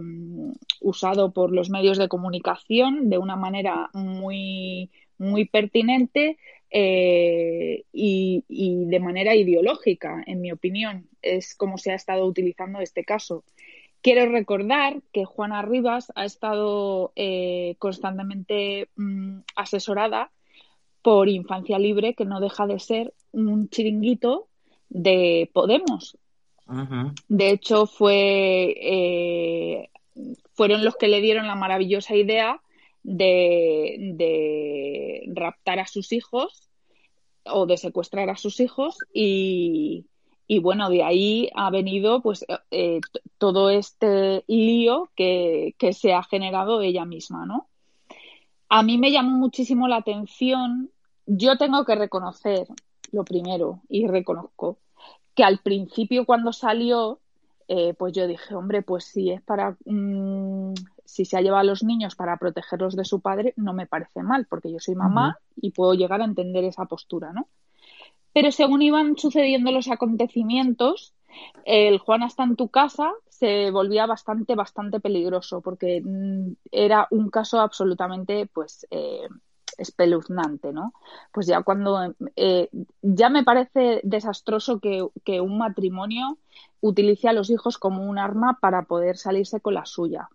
usado 0.81 1.31
por 1.31 1.51
los 1.51 1.69
medios 1.69 1.97
de 1.97 2.07
comunicación 2.07 3.09
de 3.09 3.17
una 3.17 3.35
manera 3.35 3.89
muy, 3.93 4.91
muy 5.17 5.45
pertinente 5.45 6.37
eh, 6.69 7.85
y, 7.91 8.43
de 8.47 8.99
manera 8.99 9.35
ideológica, 9.35 10.23
en 10.25 10.41
mi 10.41 10.51
opinión. 10.51 11.07
Es 11.21 11.55
como 11.55 11.77
se 11.77 11.91
ha 11.91 11.95
estado 11.95 12.25
utilizando 12.25 12.79
este 12.79 13.03
caso. 13.03 13.43
Quiero 14.01 14.29
recordar 14.29 15.01
que 15.13 15.23
Juana 15.23 15.61
Rivas 15.61 16.11
ha 16.15 16.25
estado 16.25 17.13
eh, 17.15 17.75
constantemente 17.79 18.89
mmm, 18.95 19.39
asesorada 19.55 20.31
por 21.01 21.29
Infancia 21.29 21.79
Libre, 21.79 22.13
que 22.13 22.25
no 22.25 22.39
deja 22.39 22.67
de 22.67 22.79
ser 22.79 23.13
un 23.31 23.69
chiringuito 23.69 24.47
de 24.89 25.49
Podemos. 25.53 26.17
De 27.27 27.49
hecho, 27.49 27.85
fue 27.85 28.75
eh, 28.79 29.89
fueron 30.53 30.83
los 30.83 30.95
que 30.95 31.07
le 31.07 31.21
dieron 31.21 31.47
la 31.47 31.55
maravillosa 31.55 32.15
idea 32.15 32.61
de, 33.03 34.13
de, 34.15 35.23
raptar 35.33 35.79
a 35.79 35.87
sus 35.87 36.11
hijos 36.13 36.69
o 37.45 37.65
de 37.65 37.77
secuestrar 37.77 38.29
a 38.29 38.37
sus 38.37 38.59
hijos 38.59 38.97
y, 39.13 40.05
y 40.47 40.59
bueno, 40.59 40.89
de 40.89 41.03
ahí 41.03 41.49
ha 41.55 41.69
venido 41.69 42.21
pues 42.21 42.45
eh, 42.71 43.01
todo 43.37 43.69
este 43.69 44.43
lío 44.47 45.09
que, 45.15 45.75
que, 45.77 45.93
se 45.93 46.13
ha 46.13 46.23
generado 46.23 46.81
ella 46.81 47.05
misma, 47.05 47.45
¿no? 47.45 47.67
A 48.69 48.81
mí 48.83 48.97
me 48.97 49.11
llamó 49.11 49.37
muchísimo 49.37 49.87
la 49.87 49.97
atención. 49.97 50.91
Yo 51.25 51.57
tengo 51.57 51.85
que 51.85 51.95
reconocer, 51.95 52.67
lo 53.11 53.23
primero, 53.23 53.81
y 53.87 54.07
reconozco, 54.07 54.79
que 55.35 55.43
al 55.43 55.59
principio 55.59 56.25
cuando 56.25 56.53
salió, 56.53 57.19
eh, 57.67 57.93
pues 57.93 58.13
yo 58.13 58.27
dije, 58.27 58.55
hombre, 58.55 58.81
pues 58.81 59.05
si 59.05 59.31
es 59.31 59.41
para, 59.41 59.77
mmm, 59.85 60.73
si 61.05 61.25
se 61.25 61.37
ha 61.37 61.41
llevado 61.41 61.61
a 61.61 61.63
los 61.63 61.83
niños 61.83 62.15
para 62.15 62.37
protegerlos 62.37 62.95
de 62.95 63.05
su 63.05 63.19
padre, 63.19 63.53
no 63.55 63.73
me 63.73 63.87
parece 63.87 64.23
mal, 64.23 64.45
porque 64.49 64.71
yo 64.71 64.79
soy 64.79 64.95
mamá 64.95 65.39
y 65.55 65.71
puedo 65.71 65.93
llegar 65.93 66.21
a 66.21 66.25
entender 66.25 66.63
esa 66.63 66.85
postura, 66.85 67.33
¿no? 67.33 67.47
Pero 68.33 68.51
según 68.51 68.81
iban 68.81 69.17
sucediendo 69.17 69.71
los 69.71 69.89
acontecimientos, 69.89 71.13
el 71.65 71.99
Juan 71.99 72.23
está 72.23 72.43
en 72.43 72.55
tu 72.55 72.69
casa 72.69 73.11
se 73.43 73.71
volvía 73.71 74.05
bastante, 74.05 74.55
bastante 74.55 74.99
peligroso 75.01 75.59
porque 75.59 76.01
mm, 76.01 76.53
era 76.71 77.07
un 77.11 77.29
caso 77.29 77.59
absolutamente, 77.59 78.45
pues, 78.45 78.87
eh, 78.89 79.27
espeluznante, 79.77 80.73
¿no? 80.73 80.93
Pues 81.31 81.47
ya 81.47 81.61
cuando, 81.63 82.13
eh, 82.35 82.69
ya 83.01 83.29
me 83.29 83.43
parece 83.43 84.01
desastroso 84.03 84.79
que, 84.79 85.09
un 85.41 85.57
matrimonio 85.57 86.37
utilice 86.81 87.27
a 87.29 87.33
los 87.33 87.49
hijos 87.49 87.77
como 87.77 88.03
un 88.03 88.17
arma 88.17 88.57
para 88.61 88.83
poder 88.83 89.17
salirse 89.17 89.59
con 89.61 89.73
la 89.73 89.85
suya. 89.85 90.29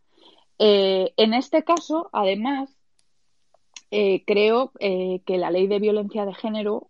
Eh, 0.58 1.12
en 1.16 1.34
este 1.34 1.64
caso, 1.64 2.08
además, 2.12 2.70
eh, 3.90 4.24
creo 4.26 4.72
que 4.78 5.38
la 5.38 5.50
ley 5.50 5.66
de 5.66 5.78
violencia 5.78 6.26
de 6.26 6.34
género 6.34 6.88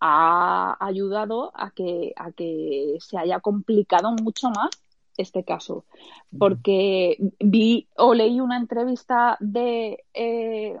ha 0.00 0.76
ayudado 0.80 1.50
a 1.54 1.70
que, 1.70 2.12
a 2.16 2.30
que 2.32 2.96
se 3.00 3.18
haya 3.18 3.40
complicado 3.40 4.12
mucho 4.12 4.50
más 4.50 4.70
este 5.20 5.44
caso, 5.44 5.84
porque 6.38 7.16
vi 7.38 7.86
o 7.96 8.14
leí 8.14 8.40
una 8.40 8.56
entrevista 8.56 9.36
de, 9.40 10.04
eh, 10.14 10.76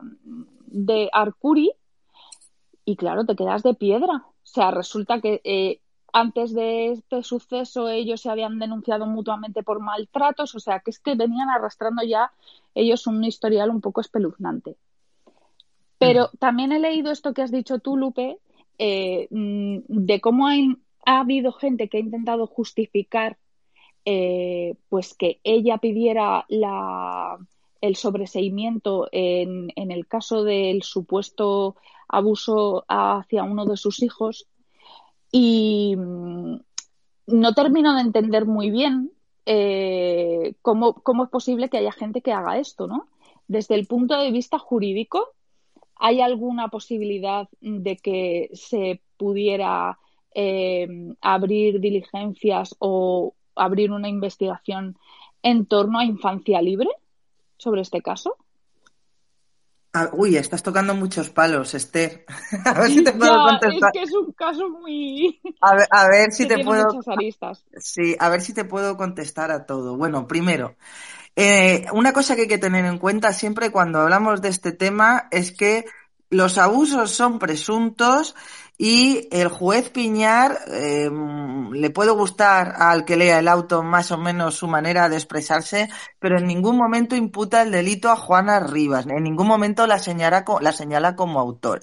de 0.66 1.08
Arcuri 1.12 1.72
y 2.84 2.96
claro, 2.96 3.24
te 3.24 3.36
quedas 3.36 3.62
de 3.62 3.74
piedra. 3.74 4.24
O 4.26 4.46
sea, 4.52 4.70
resulta 4.70 5.20
que 5.20 5.40
eh, 5.44 5.80
antes 6.12 6.52
de 6.52 6.92
este 6.92 7.22
suceso 7.22 7.88
ellos 7.88 8.20
se 8.20 8.30
habían 8.30 8.58
denunciado 8.58 9.06
mutuamente 9.06 9.62
por 9.62 9.80
maltratos, 9.80 10.54
o 10.54 10.60
sea, 10.60 10.80
que 10.80 10.90
es 10.90 10.98
que 10.98 11.14
venían 11.14 11.50
arrastrando 11.50 12.02
ya 12.02 12.32
ellos 12.74 13.06
un 13.06 13.22
historial 13.22 13.70
un 13.70 13.80
poco 13.80 14.00
espeluznante. 14.00 14.76
Pero 15.98 16.30
también 16.38 16.72
he 16.72 16.80
leído 16.80 17.12
esto 17.12 17.34
que 17.34 17.42
has 17.42 17.52
dicho 17.52 17.78
tú, 17.78 17.96
Lupe, 17.96 18.38
eh, 18.78 19.28
mm, 19.30 19.80
de 19.86 20.20
cómo 20.20 20.46
hay, 20.46 20.74
ha 21.04 21.20
habido 21.20 21.52
gente 21.52 21.88
que 21.88 21.98
ha 21.98 22.00
intentado 22.00 22.46
justificar 22.46 23.36
eh, 24.04 24.74
pues 24.88 25.14
que 25.14 25.40
ella 25.44 25.78
pidiera 25.78 26.46
el 27.80 27.96
sobreseimiento 27.96 29.08
en, 29.12 29.70
el 29.76 30.06
caso 30.06 30.44
del 30.44 30.82
supuesto 30.82 31.76
abuso 32.08 32.84
hacia 32.88 33.42
uno 33.44 33.66
de 33.66 33.76
sus 33.76 34.02
hijos 34.02 34.46
y 35.30 35.94
mm, 35.96 36.56
no 37.26 37.54
termino 37.54 37.94
de 37.94 38.00
entender 38.00 38.46
muy 38.46 38.70
bien 38.70 39.12
eh, 39.46 40.54
cómo, 40.62 40.94
cómo, 40.94 41.24
es 41.24 41.30
posible 41.30 41.68
que 41.68 41.78
haya 41.78 41.92
gente 41.92 42.22
que 42.22 42.32
haga 42.32 42.58
esto, 42.58 42.86
¿no? 42.86 43.08
Desde 43.48 43.74
el 43.74 43.86
punto 43.86 44.18
de 44.18 44.30
vista 44.30 44.58
jurídico, 44.58 45.28
¿hay 45.96 46.20
alguna 46.20 46.68
posibilidad 46.68 47.48
de 47.60 47.96
que 47.96 48.50
se 48.54 49.02
pudiera 49.16 49.98
eh, 50.34 50.88
abrir 51.20 51.80
diligencias 51.80 52.76
o 52.78 53.34
abrir 53.54 53.92
una 53.92 54.08
investigación 54.08 54.98
en 55.42 55.66
torno 55.66 55.98
a 55.98 56.04
infancia 56.04 56.60
libre 56.60 56.88
sobre 57.56 57.82
este 57.82 58.02
caso? 58.02 58.36
Ah, 59.92 60.08
uy, 60.12 60.36
estás 60.36 60.62
tocando 60.62 60.94
muchos 60.94 61.30
palos, 61.30 61.74
Esther. 61.74 62.24
a 62.64 62.80
ver 62.80 62.90
si 62.90 63.02
te 63.02 63.12
puedo 63.12 63.34
ya, 63.34 63.50
contestar. 63.50 63.90
Es 63.94 64.00
que 64.00 64.02
es 64.04 64.12
un 64.14 64.32
caso 64.32 64.68
muy. 64.70 65.40
A 65.60 65.74
ver, 65.74 65.88
a 65.90 66.08
ver 66.08 66.32
si 66.32 66.46
que 66.46 66.56
te 66.56 66.64
puedo. 66.64 67.00
aristas. 67.06 67.64
Sí, 67.76 68.14
a 68.18 68.28
ver 68.28 68.40
si 68.40 68.54
te 68.54 68.64
puedo 68.64 68.96
contestar 68.96 69.50
a 69.50 69.66
todo. 69.66 69.96
Bueno, 69.96 70.28
primero, 70.28 70.76
eh, 71.34 71.86
una 71.92 72.12
cosa 72.12 72.36
que 72.36 72.42
hay 72.42 72.48
que 72.48 72.58
tener 72.58 72.84
en 72.84 72.98
cuenta 72.98 73.32
siempre 73.32 73.70
cuando 73.70 74.00
hablamos 74.00 74.40
de 74.40 74.48
este 74.50 74.70
tema 74.70 75.26
es 75.32 75.50
que 75.50 75.86
los 76.28 76.58
abusos 76.58 77.10
son 77.10 77.40
presuntos 77.40 78.36
y 78.82 79.28
el 79.30 79.48
juez 79.48 79.90
Piñar 79.90 80.56
eh, 80.68 81.10
le 81.70 81.90
puede 81.90 82.12
gustar 82.12 82.72
al 82.78 83.04
que 83.04 83.18
lea 83.18 83.38
el 83.38 83.48
auto 83.48 83.82
más 83.82 84.10
o 84.10 84.16
menos 84.16 84.54
su 84.54 84.68
manera 84.68 85.10
de 85.10 85.16
expresarse, 85.16 85.90
pero 86.18 86.38
en 86.38 86.46
ningún 86.46 86.78
momento 86.78 87.14
imputa 87.14 87.60
el 87.60 87.72
delito 87.72 88.08
a 88.08 88.16
Juana 88.16 88.58
Rivas, 88.58 89.04
en 89.06 89.22
ningún 89.22 89.48
momento 89.48 89.86
la 89.86 89.98
señala, 89.98 90.46
la 90.62 90.72
señala 90.72 91.14
como 91.14 91.40
autora. 91.40 91.82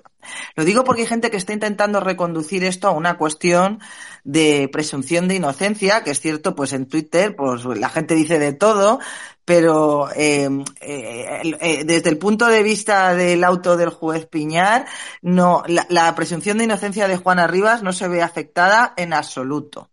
Lo 0.55 0.65
digo 0.65 0.83
porque 0.83 1.01
hay 1.01 1.07
gente 1.07 1.31
que 1.31 1.37
está 1.37 1.53
intentando 1.53 1.99
reconducir 1.99 2.63
esto 2.63 2.87
a 2.87 2.91
una 2.91 3.17
cuestión 3.17 3.79
de 4.23 4.69
presunción 4.71 5.27
de 5.27 5.35
inocencia, 5.35 6.03
que 6.03 6.11
es 6.11 6.19
cierto, 6.19 6.55
pues 6.55 6.73
en 6.73 6.87
Twitter, 6.87 7.35
pues 7.35 7.65
la 7.65 7.89
gente 7.89 8.15
dice 8.15 8.39
de 8.39 8.53
todo, 8.53 8.99
pero 9.47 10.09
eh, 10.13 10.49
eh, 10.81 11.57
eh, 11.61 11.83
desde 11.85 12.09
el 12.09 12.17
punto 12.17 12.47
de 12.47 12.63
vista 12.63 13.15
del 13.15 13.45
auto 13.45 13.77
del 13.77 13.91
juez 13.91 14.25
Piñar, 14.25 14.85
no, 15.21 15.63
la, 15.67 16.13
presunción 16.15 16.57
de 16.57 16.65
inocencia 16.65 17.07
de 17.07 17.15
Juana 17.15 17.47
Rivas 17.47 17.81
no 17.81 17.93
se 17.93 18.09
ve 18.09 18.21
afectada 18.21 18.93
en 18.97 19.13
absoluto. 19.13 19.89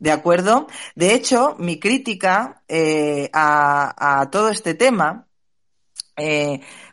¿De 0.00 0.10
acuerdo? 0.10 0.66
De 0.96 1.14
hecho, 1.14 1.54
mi 1.60 1.78
crítica 1.78 2.62
a, 3.32 4.20
a, 4.20 4.30
todo 4.30 4.48
este 4.48 4.74
tema 4.74 5.25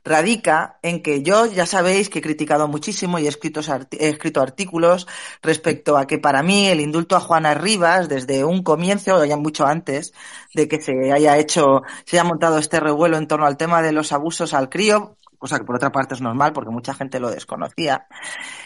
radica 0.03 0.80
en 0.82 1.01
que 1.01 1.24
yo 1.24 1.46
ya 1.46 1.65
sabéis 1.65 2.10
que 2.10 2.20
he 2.20 2.22
criticado 2.22 2.68
muchísimo 2.68 3.20
y 3.20 3.25
he 3.25 3.30
escrito, 3.30 3.62
he 3.92 4.10
escrito 4.10 4.42
artículos 4.42 5.08
respecto 5.42 5.98
a 5.98 6.08
que 6.08 6.20
para 6.20 6.44
mí 6.44 6.68
el 6.68 6.82
indulto 6.82 7.15
a 7.15 7.22
Juana 7.22 7.53
Rivas 7.53 8.10
desde 8.10 8.44
un 8.44 8.63
comienzo, 8.63 9.15
o 9.15 9.25
ya 9.25 9.38
mucho 9.38 9.65
antes 9.65 10.13
de 10.53 10.68
que 10.68 10.82
se 10.82 11.12
haya 11.12 11.38
hecho, 11.38 11.84
se 12.06 12.18
haya 12.18 12.24
montado 12.27 12.58
este 12.58 12.80
revuelo 12.80 13.18
en 13.18 13.27
torno 13.27 13.46
al 13.46 13.58
tema 13.58 13.82
de 13.82 13.94
los 13.94 14.12
abusos 14.12 14.53
al 14.53 14.70
crío, 14.70 15.18
cosa 15.38 15.60
que 15.60 15.65
por 15.65 15.75
otra 15.75 15.92
parte 15.92 16.15
es 16.15 16.22
normal 16.22 16.53
porque 16.53 16.72
mucha 16.72 16.94
gente 16.94 17.20
lo 17.20 17.30
desconocía, 17.30 18.08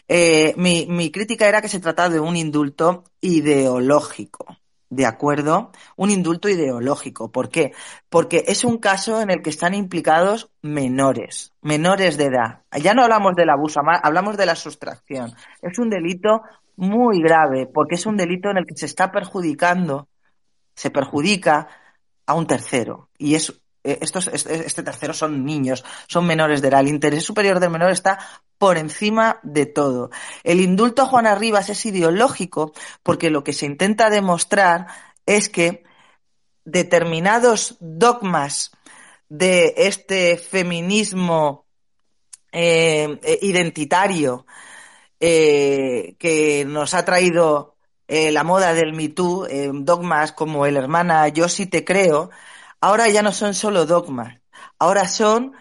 eh, 0.08 0.54
mi, 0.58 0.86
mi 0.88 1.12
crítica 1.12 1.48
era 1.48 1.62
que 1.62 1.70
se 1.70 1.80
trataba 1.80 2.10
de 2.10 2.20
un 2.20 2.36
indulto 2.36 3.04
ideológico. 3.22 4.58
¿De 4.89 5.06
acuerdo? 5.06 5.72
Un 5.98 6.12
indulto 6.12 6.48
ideológico. 6.48 7.29
¿Por 7.29 7.50
qué? 7.50 7.74
Porque 8.10 8.46
es 8.48 8.63
un 8.63 8.77
caso 8.77 9.20
en 9.22 9.29
el 9.29 9.41
que 9.41 9.50
están 9.50 9.74
implicados 9.74 10.50
menores, 10.62 11.53
menores 11.62 12.17
de 12.17 12.25
edad. 12.25 12.62
Ya 12.82 12.94
no 12.94 13.03
hablamos 13.03 13.36
del 13.36 13.50
abuso, 13.50 13.82
hablamos 14.01 14.38
de 14.38 14.46
la 14.46 14.56
sustracción. 14.56 15.34
Es 15.62 15.77
un 15.77 15.89
delito 15.89 16.41
muy 16.77 17.22
grave 17.22 17.67
porque 17.67 17.96
es 17.96 18.06
un 18.06 18.15
delito 18.15 18.50
en 18.50 18.58
el 18.58 18.65
que 18.65 18.77
se 18.77 18.86
está 18.86 19.12
perjudicando, 19.12 20.08
se 20.74 20.89
perjudica 20.89 21.67
a 22.25 22.36
un 22.36 22.48
tercero. 22.48 23.10
Y 23.17 23.36
es 23.36 23.62
estos, 24.01 24.27
este 24.27 24.84
tercero 24.84 25.13
son 25.13 25.46
niños, 25.46 25.84
son 26.08 26.25
menores 26.25 26.62
de 26.62 26.67
edad. 26.67 26.82
El 26.82 26.89
interés 26.89 27.24
superior 27.24 27.60
del 27.60 27.70
menor 27.70 27.91
está 27.91 28.20
por 28.58 28.77
encima 28.77 29.39
de 29.44 29.65
todo. 29.65 30.10
El 30.44 30.62
indulto 30.62 31.03
a 31.03 31.06
Juana 31.06 31.36
Rivas 31.36 31.70
es 31.70 31.86
ideológico 31.86 32.74
porque 33.03 33.29
lo 33.29 33.44
que 33.44 33.53
se 33.53 33.65
intenta 33.65 34.10
demostrar 34.10 34.88
es 35.25 35.50
que 35.50 35.84
determinados 36.65 37.77
dogmas 37.79 38.72
de 39.29 39.74
este 39.77 40.38
feminismo 40.38 41.65
eh, 42.51 43.20
identitario 43.41 44.46
eh, 45.20 46.15
que 46.20 46.65
nos 46.65 46.94
ha 46.94 47.06
traído 47.06 47.75
eh, 48.08 48.32
la 48.32 48.44
moda 48.44 48.74
del 48.74 48.94
Me 48.94 49.10
Too, 49.10 49.48
dogmas 49.74 50.32
como 50.32 50.65
el 50.65 50.77
hermana 50.77 51.27
yo 51.29 51.50
sí 51.50 51.65
te 51.65 51.84
creo, 51.84 52.29
ahora 52.82 53.10
ya 53.10 53.22
no 53.22 53.32
son 53.32 53.54
solo 53.54 53.86
dogmas, 53.86 54.40
ahora 54.80 55.08
son 55.08 55.54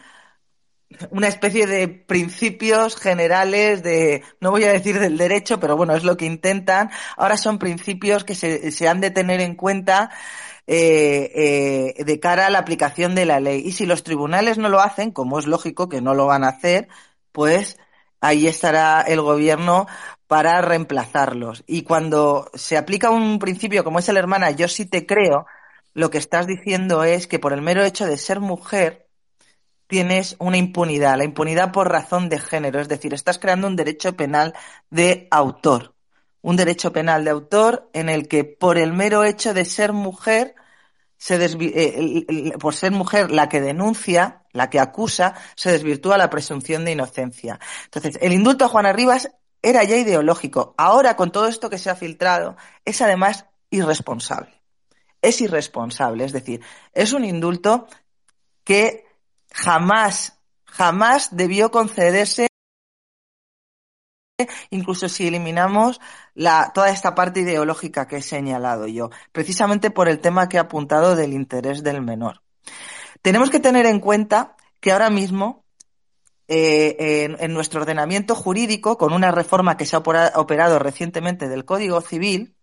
una 1.10 1.28
especie 1.28 1.66
de 1.66 1.88
principios 1.88 2.96
generales 2.96 3.82
de, 3.82 4.22
no 4.40 4.50
voy 4.50 4.64
a 4.64 4.72
decir 4.72 4.98
del 5.00 5.18
derecho, 5.18 5.58
pero 5.60 5.76
bueno, 5.76 5.94
es 5.94 6.04
lo 6.04 6.16
que 6.16 6.26
intentan. 6.26 6.90
Ahora 7.16 7.36
son 7.36 7.58
principios 7.58 8.24
que 8.24 8.34
se, 8.34 8.70
se 8.70 8.88
han 8.88 9.00
de 9.00 9.10
tener 9.10 9.40
en 9.40 9.56
cuenta 9.56 10.10
eh, 10.66 11.94
eh, 11.98 12.04
de 12.04 12.20
cara 12.20 12.46
a 12.46 12.50
la 12.50 12.58
aplicación 12.58 13.14
de 13.14 13.26
la 13.26 13.40
ley. 13.40 13.62
Y 13.64 13.72
si 13.72 13.86
los 13.86 14.02
tribunales 14.04 14.58
no 14.58 14.68
lo 14.68 14.80
hacen, 14.80 15.10
como 15.10 15.38
es 15.38 15.46
lógico 15.46 15.88
que 15.88 16.00
no 16.00 16.14
lo 16.14 16.26
van 16.26 16.44
a 16.44 16.48
hacer, 16.48 16.88
pues 17.32 17.78
ahí 18.20 18.46
estará 18.46 19.02
el 19.02 19.20
gobierno 19.20 19.86
para 20.26 20.60
reemplazarlos. 20.62 21.64
Y 21.66 21.82
cuando 21.82 22.50
se 22.54 22.76
aplica 22.76 23.10
un 23.10 23.38
principio 23.38 23.84
como 23.84 23.98
es 23.98 24.08
el 24.08 24.16
hermana, 24.16 24.50
yo 24.50 24.68
sí 24.68 24.86
te 24.86 25.06
creo, 25.06 25.46
lo 25.96 26.10
que 26.10 26.18
estás 26.18 26.46
diciendo 26.46 27.04
es 27.04 27.26
que 27.26 27.38
por 27.38 27.54
el 27.54 27.62
mero 27.62 27.82
hecho 27.82 28.04
de 28.04 28.18
ser 28.18 28.38
mujer 28.40 29.08
tienes 29.86 30.36
una 30.38 30.58
impunidad, 30.58 31.16
la 31.16 31.24
impunidad 31.24 31.72
por 31.72 31.90
razón 31.90 32.28
de 32.28 32.38
género, 32.38 32.80
es 32.80 32.88
decir, 32.88 33.14
estás 33.14 33.38
creando 33.38 33.66
un 33.66 33.76
derecho 33.76 34.14
penal 34.14 34.52
de 34.90 35.26
autor, 35.30 35.94
un 36.42 36.56
derecho 36.56 36.92
penal 36.92 37.24
de 37.24 37.30
autor 37.30 37.88
en 37.94 38.10
el 38.10 38.28
que 38.28 38.44
por 38.44 38.76
el 38.76 38.92
mero 38.92 39.24
hecho 39.24 39.54
de 39.54 39.64
ser 39.64 39.94
mujer, 39.94 40.54
se 41.16 41.42
eh, 41.42 42.52
por 42.60 42.74
ser 42.74 42.92
mujer 42.92 43.30
la 43.30 43.48
que 43.48 43.62
denuncia, 43.62 44.42
la 44.52 44.68
que 44.68 44.80
acusa, 44.80 45.34
se 45.54 45.72
desvirtúa 45.72 46.18
la 46.18 46.28
presunción 46.28 46.84
de 46.84 46.92
inocencia. 46.92 47.58
Entonces, 47.84 48.18
el 48.20 48.34
indulto 48.34 48.66
a 48.66 48.68
Juana 48.68 48.92
Rivas 48.92 49.30
era 49.62 49.82
ya 49.82 49.96
ideológico. 49.96 50.74
Ahora, 50.76 51.16
con 51.16 51.32
todo 51.32 51.48
esto 51.48 51.70
que 51.70 51.78
se 51.78 51.88
ha 51.88 51.96
filtrado, 51.96 52.58
es 52.84 53.00
además 53.00 53.46
irresponsable. 53.70 54.55
Es 55.22 55.40
irresponsable, 55.40 56.24
es 56.24 56.32
decir, 56.32 56.60
es 56.92 57.12
un 57.12 57.24
indulto 57.24 57.88
que 58.64 59.06
jamás, 59.50 60.38
jamás 60.64 61.34
debió 61.36 61.70
concederse 61.70 62.48
incluso 64.70 65.08
si 65.08 65.28
eliminamos 65.28 66.00
la, 66.34 66.72
toda 66.74 66.90
esta 66.90 67.14
parte 67.14 67.40
ideológica 67.40 68.06
que 68.06 68.16
he 68.16 68.22
señalado 68.22 68.86
yo, 68.86 69.10
precisamente 69.32 69.90
por 69.90 70.08
el 70.08 70.20
tema 70.20 70.48
que 70.48 70.58
he 70.58 70.60
apuntado 70.60 71.16
del 71.16 71.32
interés 71.32 71.82
del 71.82 72.02
menor. 72.02 72.42
Tenemos 73.22 73.50
que 73.50 73.60
tener 73.60 73.86
en 73.86 74.00
cuenta 74.00 74.56
que 74.80 74.92
ahora 74.92 75.10
mismo 75.10 75.64
eh, 76.48 77.36
en, 77.38 77.54
nuestro 77.54 77.80
ordenamiento 77.80 78.34
jurídico, 78.34 78.98
con 78.98 79.12
una 79.12 79.32
reforma 79.32 79.76
que 79.76 79.86
se 79.86 79.96
ha 79.96 79.98
operado 79.98 80.78
recientemente 80.78 81.48
del 81.48 81.64
Código 81.64 82.00
Civil, 82.00 82.54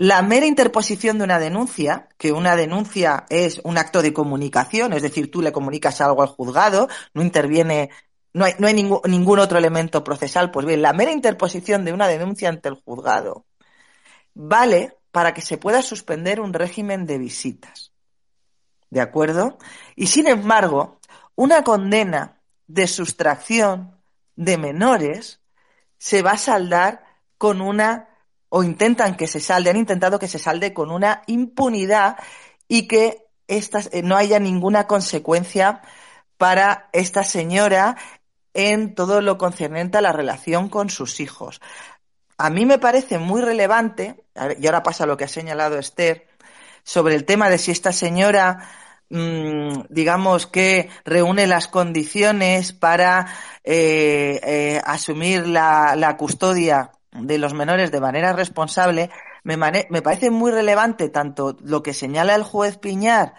la 0.00 0.22
mera 0.22 0.46
interposición 0.46 1.18
de 1.18 1.24
una 1.24 1.38
denuncia, 1.38 2.08
que 2.16 2.32
una 2.32 2.56
denuncia 2.56 3.26
es 3.28 3.60
un 3.64 3.76
acto 3.76 4.00
de 4.00 4.14
comunicación, 4.14 4.94
es 4.94 5.02
decir, 5.02 5.30
tú 5.30 5.42
le 5.42 5.52
comunicas 5.52 6.00
algo 6.00 6.22
al 6.22 6.28
juzgado, 6.28 6.88
no 7.12 7.20
interviene 7.20 7.90
no 8.32 8.46
hay, 8.46 8.54
ningún, 8.72 9.00
ningún 9.04 9.40
otro 9.40 9.58
elemento 9.58 10.02
procesal. 10.02 10.50
Pues 10.50 10.64
bien, 10.64 10.80
la 10.80 10.94
mera 10.94 11.12
interposición 11.12 11.84
de 11.84 11.92
una 11.92 12.08
denuncia 12.08 12.48
ante 12.48 12.70
el 12.70 12.76
juzgado 12.76 13.44
vale 14.32 14.96
para 15.10 15.34
que 15.34 15.42
se 15.42 15.58
pueda 15.58 15.82
suspender 15.82 16.40
un 16.40 16.54
régimen 16.54 17.04
de 17.04 17.18
visitas. 17.18 17.92
¿De 18.88 19.02
acuerdo? 19.02 19.58
Y 19.96 20.06
sin 20.06 20.28
embargo, 20.28 20.98
una 21.34 21.62
condena 21.62 22.40
de 22.68 22.86
sustracción 22.86 24.00
de 24.34 24.56
menores 24.56 25.42
se 25.98 26.22
va 26.22 26.30
a 26.30 26.38
saldar 26.38 27.04
con 27.36 27.60
una, 27.60 28.08
o 28.50 28.62
intentan 28.62 29.16
que 29.16 29.26
se 29.26 29.40
salde, 29.40 29.70
han 29.70 29.76
intentado 29.76 30.18
que 30.18 30.28
se 30.28 30.38
salde 30.38 30.74
con 30.74 30.90
una 30.90 31.22
impunidad 31.26 32.18
y 32.68 32.86
que 32.86 33.24
estas, 33.48 33.88
eh, 33.92 34.02
no 34.02 34.16
haya 34.16 34.38
ninguna 34.38 34.86
consecuencia 34.86 35.80
para 36.36 36.88
esta 36.92 37.24
señora 37.24 37.96
en 38.54 38.94
todo 38.94 39.20
lo 39.20 39.38
concerniente 39.38 39.98
a 39.98 40.02
la 40.02 40.12
relación 40.12 40.68
con 40.68 40.90
sus 40.90 41.20
hijos. 41.20 41.60
A 42.38 42.50
mí 42.50 42.66
me 42.66 42.78
parece 42.78 43.18
muy 43.18 43.42
relevante, 43.42 44.24
y 44.58 44.66
ahora 44.66 44.82
pasa 44.82 45.06
lo 45.06 45.16
que 45.16 45.24
ha 45.24 45.28
señalado 45.28 45.78
Esther, 45.78 46.26
sobre 46.82 47.14
el 47.14 47.24
tema 47.24 47.50
de 47.50 47.58
si 47.58 47.70
esta 47.70 47.92
señora, 47.92 48.66
mm, 49.10 49.82
digamos 49.90 50.46
que 50.46 50.88
reúne 51.04 51.46
las 51.46 51.68
condiciones 51.68 52.72
para 52.72 53.26
eh, 53.62 54.40
eh, 54.42 54.80
asumir 54.84 55.46
la, 55.46 56.16
custodia 56.18 56.92
de 57.12 57.38
los 57.38 57.54
menores 57.54 57.90
de 57.90 58.00
manera 58.00 58.32
responsable, 58.32 59.10
me, 59.42 59.56
me 59.56 60.02
parece 60.02 60.30
muy 60.30 60.50
relevante 60.50 61.08
tanto 61.08 61.56
lo 61.62 61.82
que 61.82 61.94
señala 61.94 62.34
el 62.34 62.42
juez 62.42 62.78
Piñar 62.78 63.34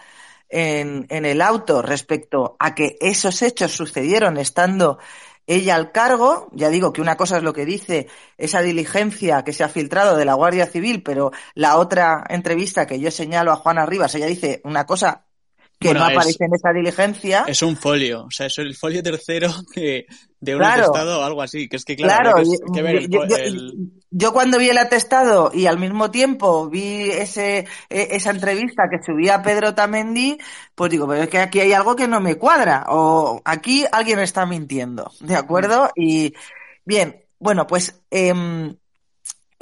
en, 0.50 1.06
en 1.10 1.25
el 1.25 1.42
auto 1.42 1.82
respecto 1.82 2.56
a 2.60 2.75
que 2.75 2.98
esos 3.00 3.42
hechos 3.42 3.72
sucedieron 3.72 4.38
estando 4.38 5.00
ella 5.48 5.75
al 5.75 5.92
cargo, 5.92 6.50
ya 6.54 6.70
digo 6.70 6.94
que 6.94 7.01
una 7.01 7.18
cosa 7.18 7.38
es 7.38 7.44
lo 7.44 7.54
que 7.54 7.66
dice 7.66 8.08
esa 8.38 8.62
diligencia 8.62 9.44
que 9.44 9.54
se 9.54 9.63
ha 9.63 9.70
filtrado 9.70 10.16
de 10.16 10.25
la 10.25 10.36
Guardia 10.36 10.66
Civil, 10.66 11.04
pero 11.04 11.32
la 11.56 11.78
otra 11.78 12.24
entrevista 12.30 12.86
que 12.86 13.00
yo 13.00 13.12
señalo 13.12 13.51
a 13.51 13.58
Juana 13.58 13.86
Rivas, 13.86 14.13
ella 14.16 14.28
dice 14.28 14.62
una 14.63 14.86
cosa 14.86 15.25
que 15.82 15.94
no 15.96 16.04
aparece 16.04 16.46
en 16.46 16.54
esa 16.54 16.72
diligencia. 16.72 17.44
Es 17.48 17.64
un 17.64 17.76
folio, 17.76 18.26
o 18.26 18.32
sea, 18.32 18.46
es 18.46 18.58
el 18.60 18.76
folio 18.76 19.02
tercero 19.02 19.50
de, 19.76 20.06
un 20.56 20.63
atestado 20.63 21.20
o 21.20 21.24
algo 21.24 21.41
así, 21.41 21.67
que 21.67 21.78
es 21.78 21.86
que 21.86 21.96
claro, 21.96 22.36
yo, 24.12 24.32
cuando 24.32 24.60
vi 24.60 24.70
el 24.70 24.78
atestado 24.78 25.52
y 25.54 25.65
al 25.65 25.80
mismo 25.80 26.12
tiempo 26.12 26.70
vi 26.70 27.10
ese, 27.10 27.65
e, 27.89 28.08
esa 28.12 28.30
entrevista 28.30 28.84
que 28.91 29.04
subía 29.04 29.41
Pedro 29.41 29.74
Tamendi, 29.74 30.38
pues 30.76 30.91
digo, 30.91 31.08
pero 31.08 31.24
es 31.24 31.30
que 31.30 31.39
aquí 31.39 31.60
hay 31.60 31.74
algo 31.74 31.96
que 31.96 32.08
no 32.08 32.22
me 32.22 32.36
cuadra, 32.36 32.86
o 32.89 33.41
aquí 33.44 33.84
alguien 33.91 34.20
está 34.20 34.46
mintiendo, 34.46 35.12
¿de 35.20 35.36
acuerdo? 35.36 35.89
Y 35.96 36.36
bien, 36.86 37.26
bueno, 37.39 37.65
pues 37.65 38.04
eh, 38.12 38.76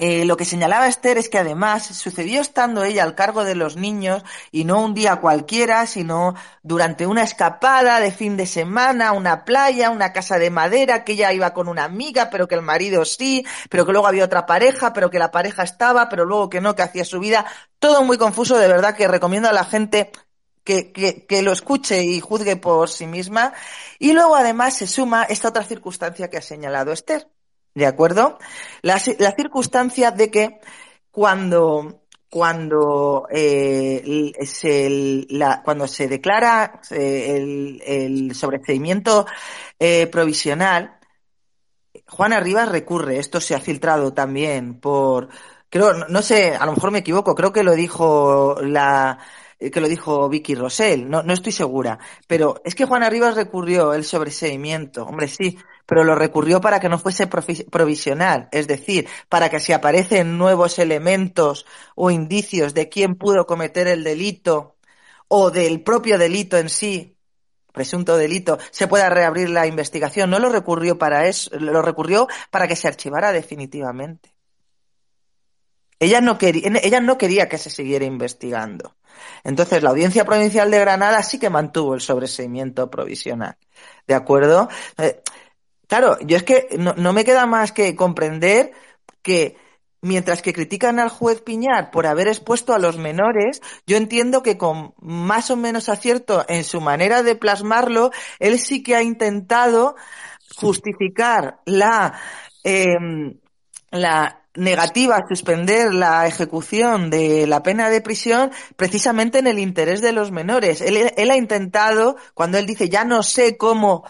eh, 0.01 0.23
lo 0.23 0.37
que 0.37 0.45
señalaba 0.45 0.87
Esther 0.87 1.17
es 1.17 1.27
que 1.27 1.39
además 1.39 1.85
sucedió 1.85 2.39
estando 2.39 2.85
ella 2.85 3.03
al 3.03 3.15
cargo 3.15 3.43
de 3.43 3.53
los 3.53 3.75
niños 3.75 4.23
y 4.49 4.63
no 4.63 4.81
un 4.81 4.93
día 4.93 5.17
cualquiera, 5.17 5.85
sino 5.87 6.35
durante 6.63 7.05
una 7.05 7.23
escapada 7.23 7.99
de 7.99 8.13
fin 8.13 8.37
de 8.37 8.45
semana, 8.45 9.11
una 9.11 9.43
playa, 9.43 9.89
una 9.89 10.13
casa 10.13 10.39
de 10.39 10.51
madera, 10.51 11.03
que 11.03 11.11
ella 11.11 11.33
iba 11.33 11.53
con 11.53 11.67
una 11.67 11.83
amiga, 11.83 12.29
pero 12.29 12.47
que 12.47 12.55
el 12.55 12.61
marido 12.61 13.03
sí, 13.03 13.45
pero 13.69 13.85
que 13.85 13.91
luego 13.91 14.07
había 14.07 14.23
otra 14.23 14.45
pareja, 14.45 14.93
pero 14.93 15.09
que 15.09 15.19
la 15.19 15.31
pareja 15.31 15.63
estaba, 15.63 16.07
pero 16.07 16.23
luego 16.23 16.49
que 16.49 16.61
no, 16.61 16.75
que 16.75 16.83
hacía 16.83 17.03
su 17.03 17.19
vida. 17.19 17.45
Todo 17.77 18.01
muy 18.01 18.17
confuso, 18.17 18.57
de 18.57 18.69
verdad 18.69 18.95
que 18.95 19.05
recomiendo 19.09 19.49
a 19.49 19.53
la 19.53 19.65
gente 19.65 20.11
que, 20.63 20.93
que, 20.93 21.25
que, 21.25 21.41
lo 21.41 21.51
escuche 21.51 22.03
y 22.05 22.21
juzgue 22.21 22.55
por 22.55 22.87
sí 22.89 23.05
misma. 23.05 23.51
Y 23.99 24.13
luego 24.13 24.37
además 24.37 24.77
se 24.77 24.87
suma 24.87 25.23
esta 25.23 25.49
otra 25.49 25.65
circunstancia 25.65 26.29
que 26.29 26.37
ha 26.37 26.41
señalado 26.41 26.93
Esther. 26.93 27.27
¿De 27.79 27.85
acuerdo? 27.85 28.37
La, 28.81 28.99
circunstancia 28.99 30.11
de 30.11 30.29
que 30.29 30.59
cuando, 31.11 32.03
cuando, 32.29 33.25
eh, 33.31 34.33
se, 34.45 35.25
cuando 35.63 35.87
se 35.87 36.09
declara 36.09 36.81
eh, 36.91 37.37
el, 37.37 37.81
el 37.85 38.35
sobreseimiento 38.35 39.25
eh, 39.79 40.07
provisional, 40.07 40.99
Juana 42.05 42.41
Rivas 42.41 42.67
recurre, 42.67 43.17
esto 43.17 43.39
se 43.39 43.55
ha 43.55 43.61
filtrado 43.61 44.13
también 44.13 44.81
por, 44.81 45.29
creo, 45.69 45.93
no 45.93 46.21
sé, 46.21 46.57
a 46.57 46.65
lo 46.65 46.73
mejor 46.73 46.91
me 46.91 46.99
equivoco, 46.99 47.33
creo 47.33 47.53
que 47.53 47.63
lo 47.63 47.75
dijo 47.75 48.57
la, 48.61 49.19
que 49.59 49.81
lo 49.81 49.89
dijo 49.89 50.29
Vicky 50.29 50.55
Rosell, 50.55 51.09
no, 51.09 51.21
no 51.21 51.33
estoy 51.33 51.51
segura, 51.51 51.99
pero 52.27 52.61
es 52.63 52.75
que 52.75 52.85
Juana 52.85 53.09
Rivas 53.09 53.35
recurrió 53.35 53.93
el 53.93 54.05
sobreseimiento, 54.05 55.05
hombre, 55.05 55.27
sí, 55.27 55.57
pero 55.85 56.03
lo 56.03 56.15
recurrió 56.15 56.61
para 56.61 56.79
que 56.79 56.87
no 56.87 56.97
fuese 56.97 57.27
provisional, 57.27 58.47
es 58.51 58.67
decir, 58.67 59.07
para 59.27 59.49
que 59.49 59.59
si 59.59 59.73
aparecen 59.73 60.37
nuevos 60.37 60.79
elementos 60.79 61.65
o 61.95 62.09
indicios 62.09 62.73
de 62.73 62.87
quién 62.87 63.15
pudo 63.15 63.45
cometer 63.45 63.87
el 63.87 64.03
delito 64.03 64.77
o 65.27 65.51
del 65.51 65.81
propio 65.81 66.17
delito 66.17 66.57
en 66.57 66.69
sí, 66.69 67.17
presunto 67.73 68.17
delito, 68.17 68.59
se 68.71 68.87
pueda 68.87 69.09
reabrir 69.09 69.49
la 69.49 69.67
investigación. 69.67 70.29
No 70.29 70.39
lo 70.39 70.49
recurrió 70.49 70.97
para 70.97 71.27
eso, 71.27 71.49
lo 71.57 71.81
recurrió 71.81 72.27
para 72.51 72.67
que 72.67 72.75
se 72.75 72.87
archivara 72.87 73.31
definitivamente. 73.31 74.33
Ella 75.99 76.21
no, 76.21 76.37
quería, 76.37 76.71
ella 76.81 77.01
no 77.01 77.17
quería 77.17 77.49
que 77.49 77.57
se 77.57 77.69
siguiera 77.69 78.05
investigando. 78.05 78.95
Entonces, 79.43 79.83
la 79.83 79.89
Audiencia 79.89 80.25
Provincial 80.25 80.69
de 80.69 80.79
Granada 80.79 81.23
sí 81.23 81.39
que 81.39 81.49
mantuvo 81.49 81.95
el 81.95 82.01
sobreseimiento 82.01 82.89
provisional. 82.89 83.57
¿De 84.07 84.15
acuerdo? 84.15 84.69
Eh, 84.97 85.21
Claro, 85.89 86.19
yo 86.21 86.37
es 86.37 86.43
que 86.43 86.67
no, 86.77 87.13
me 87.13 87.25
queda 87.25 87.47
más 87.47 87.71
que 87.71 87.95
comprender 87.95 88.73
que 89.23 89.57
mientras 90.01 90.43
que 90.43 90.53
critican 90.53 90.99
al 90.99 91.09
juez 91.09 91.41
Piñar 91.41 91.89
por 91.89 92.05
haber 92.05 92.27
expuesto 92.27 92.75
a 92.75 92.79
los 92.79 92.99
menores, 92.99 93.59
yo 93.87 93.97
entiendo 93.97 94.43
que 94.43 94.55
con 94.55 94.93
más 94.99 95.49
o 95.49 95.55
menos 95.55 95.89
acierto 95.89 96.45
en 96.47 96.63
su 96.63 96.79
manera 96.79 97.23
de 97.23 97.35
plasmarlo, 97.35 98.11
él 98.37 98.59
sí 98.59 98.83
que 98.83 98.95
ha 98.95 99.01
intentado 99.01 99.95
justificar 100.55 101.59
la, 101.65 102.21
em, 102.63 103.39
la 103.89 104.43
negativa 104.59 105.17
a 105.17 105.27
suspender 105.27 105.93
la 105.93 106.27
ejecución 106.27 107.09
de 107.09 107.47
la 107.47 107.63
pena 107.63 107.89
de 107.89 108.01
prisión 108.01 108.51
precisamente 108.75 109.39
en 109.39 109.47
el 109.47 109.59
interés 109.59 110.01
de 110.01 110.11
los 110.11 110.31
menores. 110.31 110.81
Él, 110.81 111.11
él 111.15 111.31
ha 111.31 111.37
intentado, 111.37 112.17
cuando 112.33 112.57
él 112.57 112.65
dice 112.65 112.89
ya 112.89 113.05
no 113.05 113.23
sé 113.23 113.57
cómo 113.57 114.03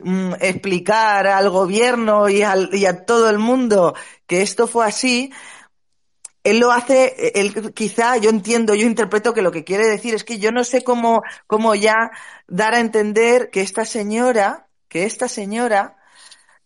Mm, 0.00 0.34
explicar 0.40 1.26
al 1.26 1.50
gobierno 1.50 2.28
y, 2.28 2.42
al, 2.42 2.70
y 2.72 2.86
a 2.86 3.04
todo 3.04 3.28
el 3.30 3.38
mundo 3.40 3.94
que 4.28 4.42
esto 4.42 4.68
fue 4.68 4.86
así, 4.86 5.32
él 6.44 6.60
lo 6.60 6.70
hace, 6.70 7.32
él 7.34 7.74
quizá, 7.74 8.16
yo 8.16 8.30
entiendo, 8.30 8.74
yo 8.74 8.86
interpreto 8.86 9.34
que 9.34 9.42
lo 9.42 9.50
que 9.52 9.64
quiere 9.64 9.86
decir 9.86 10.14
es 10.14 10.24
que 10.24 10.38
yo 10.38 10.52
no 10.52 10.64
sé 10.64 10.82
cómo, 10.84 11.22
cómo 11.46 11.74
ya 11.74 12.10
dar 12.46 12.74
a 12.74 12.80
entender 12.80 13.50
que 13.50 13.60
esta 13.60 13.84
señora, 13.84 14.68
que 14.88 15.04
esta 15.04 15.28
señora, 15.28 15.97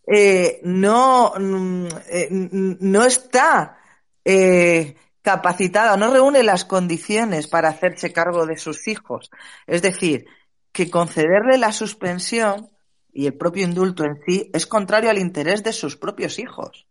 eh, 0.06 0.60
no, 0.64 1.32
mm, 1.38 1.86
eh, 2.10 2.28
no 2.30 3.04
está 3.04 3.78
eh, 4.24 4.96
capacitada, 5.20 5.96
no 5.96 6.12
reúne 6.12 6.42
las 6.42 6.64
condiciones 6.64 7.46
para 7.46 7.68
hacerse 7.68 8.12
cargo 8.12 8.46
de 8.46 8.56
sus 8.56 8.88
hijos. 8.88 9.30
Es 9.66 9.82
decir, 9.82 10.26
que 10.72 10.90
concederle 10.90 11.58
la 11.58 11.72
suspensión 11.72 12.70
y 13.12 13.26
el 13.26 13.34
propio 13.34 13.64
indulto 13.64 14.04
en 14.04 14.20
sí 14.26 14.50
es 14.52 14.66
contrario 14.66 15.10
al 15.10 15.18
interés 15.18 15.62
de 15.62 15.72
sus 15.72 15.96
propios 15.96 16.38
hijos. 16.38 16.86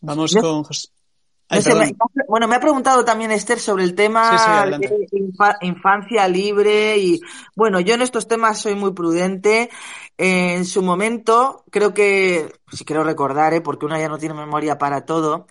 Vamos 0.00 0.34
con 0.34 0.64
José. 0.64 0.88
Bueno, 2.28 2.48
me 2.48 2.56
ha 2.56 2.60
preguntado 2.60 3.04
también 3.04 3.30
Esther 3.30 3.58
sobre 3.58 3.84
el 3.84 3.94
tema 3.94 4.66
de 4.66 5.06
infancia 5.60 6.26
libre 6.28 6.96
y 6.98 7.20
bueno, 7.54 7.80
yo 7.80 7.94
en 7.94 8.02
estos 8.02 8.26
temas 8.26 8.60
soy 8.60 8.74
muy 8.74 8.92
prudente. 8.92 9.70
en 10.16 10.64
su 10.64 10.82
momento, 10.82 11.64
creo 11.70 11.92
que, 11.92 12.52
si 12.72 12.84
quiero 12.84 13.04
recordar, 13.04 13.52
¿eh? 13.54 13.60
porque 13.60 13.86
uno 13.86 13.98
ya 13.98 14.08
no 14.08 14.18
tiene 14.18 14.34
memoria 14.34 14.78
para 14.78 15.04
todo, 15.04 15.46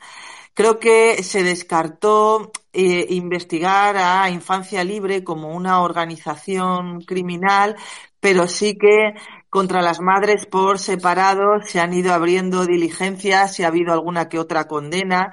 creo 0.53 0.79
que 0.79 1.21
se 1.23 1.43
descartó 1.43 2.51
eh, 2.73 3.07
investigar 3.09 3.97
a 3.97 4.29
Infancia 4.29 4.83
Libre 4.83 5.23
como 5.23 5.55
una 5.55 5.81
organización 5.81 7.01
criminal, 7.01 7.75
pero 8.19 8.47
sí 8.47 8.77
que 8.77 9.13
contra 9.49 9.81
las 9.81 9.99
madres 9.99 10.45
por 10.45 10.79
separado 10.79 11.61
se 11.63 11.79
han 11.79 11.93
ido 11.93 12.13
abriendo 12.13 12.65
diligencias, 12.65 13.53
si 13.53 13.63
ha 13.63 13.67
habido 13.67 13.93
alguna 13.93 14.29
que 14.29 14.39
otra 14.39 14.67
condena. 14.67 15.31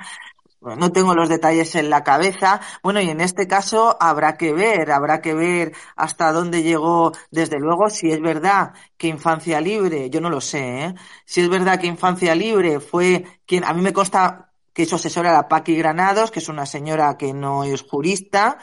No 0.60 0.92
tengo 0.92 1.14
los 1.14 1.30
detalles 1.30 1.74
en 1.74 1.88
la 1.88 2.04
cabeza. 2.04 2.60
Bueno, 2.82 3.00
y 3.00 3.08
en 3.08 3.22
este 3.22 3.46
caso 3.46 3.96
habrá 3.98 4.36
que 4.36 4.52
ver, 4.52 4.90
habrá 4.92 5.22
que 5.22 5.34
ver 5.34 5.72
hasta 5.96 6.32
dónde 6.32 6.62
llegó, 6.62 7.12
desde 7.30 7.58
luego, 7.58 7.88
si 7.88 8.10
es 8.10 8.20
verdad 8.20 8.74
que 8.98 9.08
Infancia 9.08 9.60
Libre, 9.60 10.10
yo 10.10 10.20
no 10.20 10.28
lo 10.28 10.40
sé, 10.42 10.84
¿eh? 10.84 10.94
si 11.24 11.40
es 11.40 11.48
verdad 11.48 11.80
que 11.80 11.86
Infancia 11.86 12.34
Libre 12.34 12.78
fue 12.80 13.24
quien, 13.46 13.64
a 13.64 13.72
mí 13.72 13.80
me 13.80 13.94
consta 13.94 14.52
que 14.74 14.84
su 14.84 14.96
asesora 14.96 15.30
era 15.30 15.48
Paqui 15.48 15.76
Granados, 15.76 16.30
que 16.30 16.40
es 16.40 16.48
una 16.48 16.66
señora 16.66 17.16
que 17.16 17.32
no 17.32 17.64
es 17.64 17.82
jurista, 17.82 18.58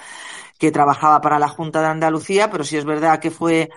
que 0.60 0.72
trabajaba 0.72 1.20
para 1.22 1.40
la 1.40 1.48
Junta 1.48 1.82
de 1.82 1.88
Andalucía, 1.88 2.50
pero 2.52 2.64
si 2.64 2.78
es 2.78 2.86
verdad 2.86 3.20
que 3.20 3.32
fue 3.32 3.70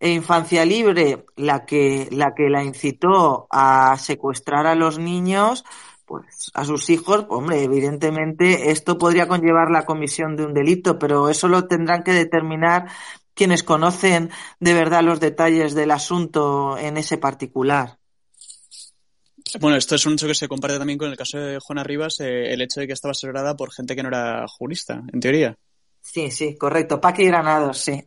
Infancia 0.00 0.64
Libre 0.64 1.24
la 1.36 1.64
que 1.64 2.08
la 2.10 2.34
que 2.34 2.50
la 2.50 2.62
incitó 2.62 3.46
a 3.50 3.96
secuestrar 3.98 4.66
a 4.66 4.74
los 4.74 4.98
niños, 4.98 5.64
pues 6.06 6.50
a 6.54 6.64
sus 6.64 6.88
hijos, 6.88 7.26
hombre, 7.28 7.62
evidentemente 7.62 8.70
esto 8.70 8.96
podría 8.96 9.26
conllevar 9.26 9.70
la 9.70 9.84
comisión 9.84 10.36
de 10.36 10.46
un 10.46 10.54
delito, 10.54 10.98
pero 10.98 11.28
eso 11.28 11.48
lo 11.48 11.66
tendrán 11.66 12.04
que 12.04 12.12
determinar 12.12 12.88
quienes 13.34 13.62
conocen 13.62 14.30
de 14.60 14.74
verdad 14.74 15.02
los 15.02 15.20
detalles 15.20 15.74
del 15.74 15.90
asunto 15.90 16.78
en 16.78 16.96
ese 16.96 17.18
particular. 17.18 17.98
Bueno, 19.60 19.76
esto 19.76 19.94
es 19.94 20.06
un 20.06 20.14
hecho 20.14 20.26
que 20.26 20.34
se 20.34 20.48
comparte 20.48 20.78
también 20.78 20.98
con 20.98 21.10
el 21.10 21.16
caso 21.16 21.38
de 21.38 21.58
Juana 21.60 21.84
Rivas, 21.84 22.20
eh, 22.20 22.52
el 22.52 22.62
hecho 22.62 22.80
de 22.80 22.86
que 22.86 22.92
estaba 22.92 23.12
asesorada 23.12 23.56
por 23.56 23.72
gente 23.72 23.94
que 23.94 24.02
no 24.02 24.08
era 24.08 24.46
jurista, 24.48 25.02
en 25.12 25.20
teoría. 25.20 25.56
Sí, 26.00 26.30
sí, 26.30 26.56
correcto. 26.56 27.00
Paqui 27.00 27.26
Granados, 27.26 27.78
sí. 27.78 28.02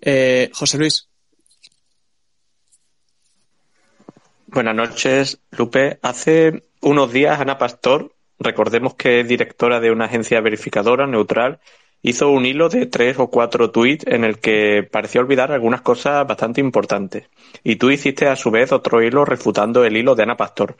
Eh, 0.00 0.50
José 0.52 0.78
Luis. 0.78 1.08
Buenas 4.46 4.74
noches, 4.74 5.38
Lupe. 5.52 6.00
Hace 6.02 6.69
unos 6.80 7.12
días 7.12 7.40
Ana 7.40 7.58
Pastor, 7.58 8.12
recordemos 8.38 8.94
que 8.94 9.20
es 9.20 9.28
directora 9.28 9.80
de 9.80 9.90
una 9.90 10.06
agencia 10.06 10.40
verificadora 10.40 11.06
neutral, 11.06 11.60
hizo 12.02 12.30
un 12.30 12.46
hilo 12.46 12.68
de 12.68 12.86
tres 12.86 13.18
o 13.18 13.28
cuatro 13.28 13.70
tweets 13.70 14.06
en 14.06 14.24
el 14.24 14.38
que 14.38 14.82
parecía 14.90 15.20
olvidar 15.20 15.52
algunas 15.52 15.82
cosas 15.82 16.26
bastante 16.26 16.60
importantes. 16.60 17.28
Y 17.62 17.76
tú 17.76 17.90
hiciste 17.90 18.26
a 18.28 18.36
su 18.36 18.50
vez 18.50 18.72
otro 18.72 19.02
hilo 19.02 19.24
refutando 19.24 19.84
el 19.84 19.96
hilo 19.96 20.14
de 20.14 20.22
Ana 20.22 20.36
Pastor. 20.36 20.76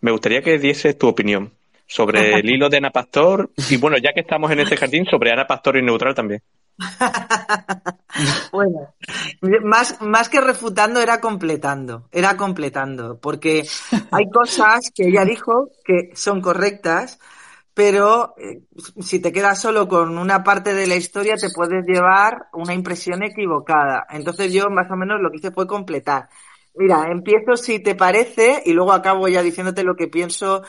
Me 0.00 0.10
gustaría 0.10 0.42
que 0.42 0.58
dieses 0.58 0.96
tu 0.96 1.08
opinión 1.08 1.52
sobre 1.86 2.34
el 2.34 2.48
hilo 2.50 2.68
de 2.68 2.78
Ana 2.78 2.90
Pastor 2.90 3.50
y 3.70 3.76
bueno, 3.76 3.98
ya 3.98 4.12
que 4.12 4.20
estamos 4.20 4.50
en 4.50 4.60
este 4.60 4.76
jardín, 4.76 5.04
sobre 5.04 5.30
Ana 5.30 5.46
Pastor 5.46 5.76
y 5.76 5.82
neutral 5.82 6.14
también. 6.14 6.42
bueno, 8.52 8.94
más, 9.62 10.00
más 10.00 10.28
que 10.28 10.40
refutando 10.40 11.00
era 11.00 11.20
completando, 11.20 12.08
era 12.12 12.36
completando, 12.36 13.18
porque 13.18 13.66
hay 14.10 14.30
cosas 14.30 14.90
que 14.94 15.08
ella 15.08 15.24
dijo 15.24 15.70
que 15.84 16.10
son 16.14 16.40
correctas, 16.40 17.18
pero 17.74 18.34
eh, 18.38 18.62
si 19.00 19.20
te 19.20 19.32
quedas 19.32 19.60
solo 19.60 19.88
con 19.88 20.18
una 20.18 20.44
parte 20.44 20.74
de 20.74 20.86
la 20.86 20.96
historia 20.96 21.36
te 21.36 21.50
puedes 21.54 21.84
llevar 21.86 22.48
una 22.52 22.74
impresión 22.74 23.22
equivocada. 23.22 24.06
Entonces 24.10 24.52
yo 24.52 24.68
más 24.70 24.90
o 24.90 24.96
menos 24.96 25.20
lo 25.20 25.30
que 25.30 25.38
hice 25.38 25.52
fue 25.52 25.66
completar. 25.66 26.28
Mira, 26.74 27.10
empiezo 27.10 27.56
si 27.56 27.80
te 27.80 27.94
parece 27.94 28.62
y 28.64 28.72
luego 28.72 28.92
acabo 28.92 29.28
ya 29.28 29.42
diciéndote 29.42 29.84
lo 29.84 29.94
que 29.96 30.08
pienso 30.08 30.62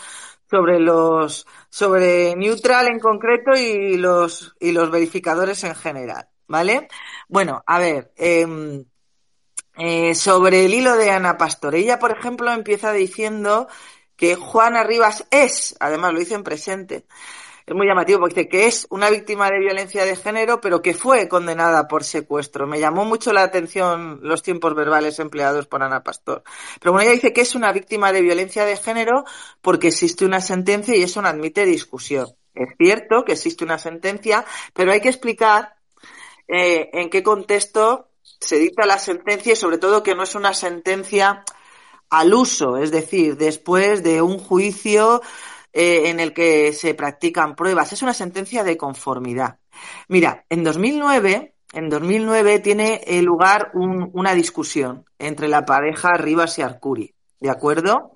sobre 0.53 0.79
los 0.79 1.47
sobre 1.67 2.35
neutral 2.35 2.87
en 2.87 2.99
concreto 2.99 3.53
y 3.55 3.97
los 3.97 4.55
y 4.59 4.71
los 4.71 4.91
verificadores 4.91 5.63
en 5.63 5.73
general, 5.73 6.29
¿vale? 6.47 6.87
Bueno, 7.27 7.63
a 7.65 7.79
ver, 7.79 8.13
em, 8.17 8.85
eh, 9.77 10.13
sobre 10.13 10.65
el 10.65 10.75
hilo 10.75 10.95
de 10.95 11.09
Ana 11.09 11.39
Pastor, 11.39 11.73
ella 11.73 11.97
por 11.97 12.11
ejemplo 12.11 12.51
empieza 12.51 12.91
diciendo 12.91 13.67
que 14.15 14.35
Juana 14.35 14.83
Rivas 14.83 15.25
es, 15.31 15.75
además 15.79 16.13
lo 16.13 16.19
dice 16.19 16.35
en 16.35 16.43
presente, 16.43 17.07
es 17.65 17.75
muy 17.75 17.87
llamativo 17.87 18.19
porque 18.19 18.41
dice 18.41 18.49
que 18.49 18.65
es 18.67 18.87
una 18.89 19.09
víctima 19.09 19.49
de 19.49 19.59
violencia 19.59 20.05
de 20.05 20.15
género, 20.15 20.59
pero 20.59 20.81
que 20.81 20.93
fue 20.93 21.29
condenada 21.29 21.87
por 21.87 22.03
secuestro. 22.03 22.67
Me 22.67 22.79
llamó 22.79 23.05
mucho 23.05 23.31
la 23.31 23.43
atención 23.43 24.19
los 24.21 24.43
tiempos 24.43 24.75
verbales 24.75 25.19
empleados 25.19 25.67
por 25.67 25.81
Ana 25.81 26.03
Pastor. 26.03 26.43
Pero 26.79 26.91
bueno, 26.91 27.09
ella 27.09 27.15
dice 27.15 27.33
que 27.33 27.41
es 27.41 27.55
una 27.55 27.71
víctima 27.71 28.11
de 28.11 28.21
violencia 28.21 28.65
de 28.65 28.75
género 28.75 29.23
porque 29.61 29.87
existe 29.87 30.25
una 30.25 30.41
sentencia 30.41 30.95
y 30.95 31.03
eso 31.03 31.21
no 31.21 31.29
admite 31.29 31.65
discusión. 31.65 32.27
Es 32.53 32.69
cierto 32.77 33.23
que 33.25 33.33
existe 33.33 33.63
una 33.63 33.79
sentencia, 33.79 34.45
pero 34.73 34.91
hay 34.91 35.01
que 35.01 35.09
explicar 35.09 35.75
eh, 36.47 36.89
en 36.93 37.09
qué 37.09 37.23
contexto 37.23 38.09
se 38.39 38.57
dicta 38.57 38.85
la 38.85 38.99
sentencia 38.99 39.53
y 39.53 39.55
sobre 39.55 39.77
todo 39.77 40.03
que 40.03 40.15
no 40.15 40.23
es 40.23 40.35
una 40.35 40.53
sentencia 40.53 41.43
al 42.09 42.33
uso, 42.33 42.77
es 42.77 42.91
decir, 42.91 43.37
después 43.37 44.03
de 44.03 44.21
un 44.21 44.37
juicio 44.37 45.21
eh, 45.73 46.09
en 46.09 46.19
el 46.19 46.33
que 46.33 46.71
se 46.71 46.93
practican 46.93 47.55
pruebas. 47.55 47.91
Es 47.91 48.01
una 48.01 48.13
sentencia 48.13 48.63
de 48.63 48.77
conformidad. 48.77 49.57
Mira, 50.07 50.45
en 50.49 50.63
2009, 50.63 51.55
en 51.73 51.89
2009 51.89 52.59
tiene 52.59 53.01
lugar 53.23 53.71
una 53.73 54.35
discusión 54.35 55.05
entre 55.17 55.47
la 55.47 55.65
pareja 55.65 56.13
Rivas 56.13 56.59
y 56.59 56.61
Arcuri, 56.61 57.15
¿de 57.39 57.49
acuerdo? 57.49 58.11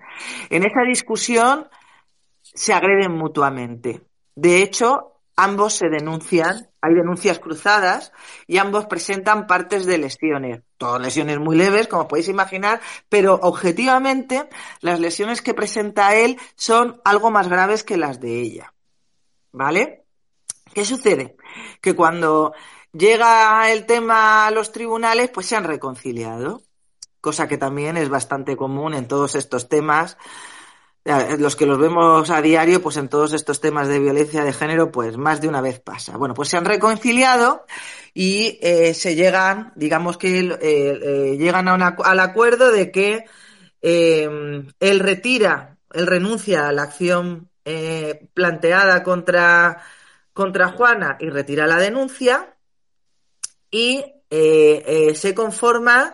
En 0.50 0.64
esa 0.64 0.84
discusión 0.88 1.68
se 2.42 2.74
agreden 2.74 3.14
mutuamente. 3.14 4.02
De 4.36 4.62
hecho, 4.62 5.22
ambos 5.36 5.74
se 5.74 5.90
denuncian, 5.90 6.70
hay 6.82 6.94
denuncias 6.94 7.40
cruzadas 7.40 8.12
y 8.46 8.60
ambos 8.60 8.86
presentan 8.86 9.48
partes 9.48 9.88
de 9.88 9.98
lesiones. 9.98 10.62
Todas 10.78 11.02
lesiones 11.02 11.40
muy 11.40 11.56
leves, 11.56 11.88
como 11.88 12.08
podéis 12.08 12.28
imaginar, 12.28 12.82
pero 13.10 13.36
objetivamente 13.42 14.48
las 14.82 15.00
lesiones 15.00 15.42
que 15.42 15.54
presenta 15.54 16.16
él 16.16 16.40
son 16.56 17.02
algo 17.04 17.32
más 17.32 17.48
graves 17.48 17.84
que 17.84 17.98
las 17.98 18.20
de 18.20 18.42
ella. 18.42 18.74
¿Vale? 19.52 20.06
¿Qué 20.74 20.86
sucede? 20.86 21.36
Que 21.82 21.96
cuando 21.96 22.54
llega 22.92 23.72
el 23.72 23.86
tema 23.86 24.46
a 24.46 24.52
los 24.52 24.72
tribunales, 24.72 25.32
pues 25.32 25.48
se 25.48 25.56
han 25.56 25.64
reconciliado, 25.64 26.62
cosa 27.22 27.48
que 27.48 27.58
también 27.58 27.98
es 27.98 28.10
bastante 28.10 28.56
común 28.56 28.94
en 28.94 29.08
todos 29.08 29.34
estos 29.36 29.70
temas 29.70 30.18
los 31.40 31.56
que 31.56 31.66
los 31.66 31.80
vemos 31.80 32.30
a 32.30 32.42
diario, 32.42 32.82
pues 32.82 32.98
en 32.98 33.08
todos 33.08 33.34
estos 33.34 33.62
temas 33.62 33.88
de 33.88 34.00
violencia 34.00 34.44
de 34.44 34.52
género, 34.52 34.92
pues 34.92 35.18
más 35.18 35.40
de 35.40 35.48
una 35.48 35.62
vez 35.62 35.80
pasa. 35.80 36.18
Bueno, 36.18 36.34
pues 36.34 36.50
se 36.50 36.58
han 36.58 36.66
reconciliado 36.66 37.66
y 38.14 38.60
eh, 38.62 38.94
se 38.94 39.16
llegan, 39.16 39.72
digamos 39.76 40.18
que 40.18 40.40
eh, 40.40 40.58
eh, 40.62 41.38
llegan 41.38 41.68
a 41.68 41.96
al 42.04 42.20
acuerdo 42.20 42.72
de 42.72 42.92
que 42.92 43.26
él 43.82 45.00
retira, 45.00 45.78
él 45.94 46.08
renuncia 46.08 46.68
a 46.68 46.72
la 46.74 46.84
acción 46.84 47.50
planteada 48.34 49.04
contra, 49.04 49.82
contra 50.34 50.70
Juana 50.70 51.18
y 51.20 51.30
retira 51.30 51.68
la 51.68 51.78
denuncia 51.78 52.54
y 53.72 54.04
se 54.30 55.34
conforma 55.36 56.14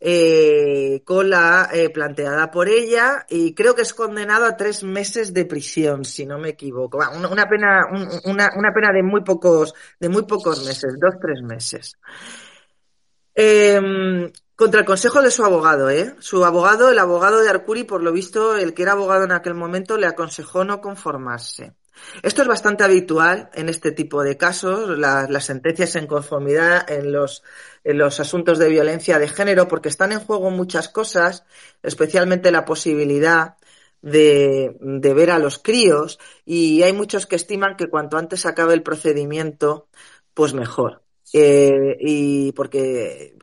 eh, 0.00 1.02
con 1.04 1.28
la 1.28 1.70
eh, 1.72 1.90
planteada 1.90 2.50
por 2.50 2.68
ella 2.68 3.26
y 3.28 3.54
creo 3.54 3.74
que 3.74 3.82
es 3.82 3.92
condenado 3.92 4.46
a 4.46 4.56
tres 4.56 4.84
meses 4.84 5.34
de 5.34 5.44
prisión, 5.44 6.04
si 6.04 6.24
no 6.24 6.38
me 6.38 6.50
equivoco. 6.50 6.98
una, 6.98 7.48
pena, 7.48 7.86
una, 8.24 8.50
una, 8.56 8.72
pena 8.72 8.92
de 8.92 9.02
muy 9.02 9.22
pocos, 9.24 9.74
de 9.98 10.08
muy 10.08 10.22
pocos 10.22 10.64
meses, 10.64 10.94
dos, 11.00 11.14
tres 11.20 11.42
meses. 11.42 11.98
Em, 13.34 14.30
contra 14.56 14.80
el 14.80 14.86
consejo 14.86 15.22
de 15.22 15.30
su 15.30 15.44
abogado, 15.44 15.90
¿eh? 15.90 16.14
Su 16.18 16.44
abogado, 16.44 16.90
el 16.90 16.98
abogado 16.98 17.40
de 17.40 17.48
Arcuri, 17.48 17.84
por 17.84 18.02
lo 18.02 18.12
visto, 18.12 18.56
el 18.56 18.74
que 18.74 18.82
era 18.82 18.92
abogado 18.92 19.24
en 19.24 19.32
aquel 19.32 19.54
momento, 19.54 19.96
le 19.96 20.06
aconsejó 20.06 20.64
no 20.64 20.80
conformarse. 20.80 21.74
Esto 22.22 22.42
es 22.42 22.48
bastante 22.48 22.84
habitual 22.84 23.50
en 23.54 23.68
este 23.68 23.92
tipo 23.92 24.22
de 24.22 24.36
casos, 24.36 24.98
las 24.98 25.44
sentencias 25.44 25.96
en 25.96 26.06
conformidad 26.06 26.90
en 26.90 27.12
los, 27.12 27.42
en 27.88 27.96
los 27.96 28.20
asuntos 28.20 28.58
de 28.58 28.68
violencia 28.68 29.18
de 29.18 29.28
género, 29.28 29.66
porque 29.66 29.88
están 29.88 30.12
en 30.12 30.20
juego 30.20 30.50
muchas 30.50 30.90
cosas, 30.90 31.44
especialmente 31.82 32.50
la 32.50 32.66
posibilidad 32.66 33.56
de, 34.02 34.76
de, 34.78 35.14
ver 35.14 35.30
a 35.30 35.38
los 35.38 35.58
críos 35.58 36.18
y 36.44 36.82
hay 36.82 36.92
muchos 36.92 37.26
que 37.26 37.36
estiman 37.36 37.76
que 37.76 37.88
cuanto 37.88 38.18
antes 38.18 38.44
acabe 38.44 38.74
el 38.74 38.82
procedimiento, 38.82 39.88
pues 40.34 40.52
mejor. 40.52 41.02
Eh, 41.32 41.96
y 42.00 42.52
porque, 42.52 43.34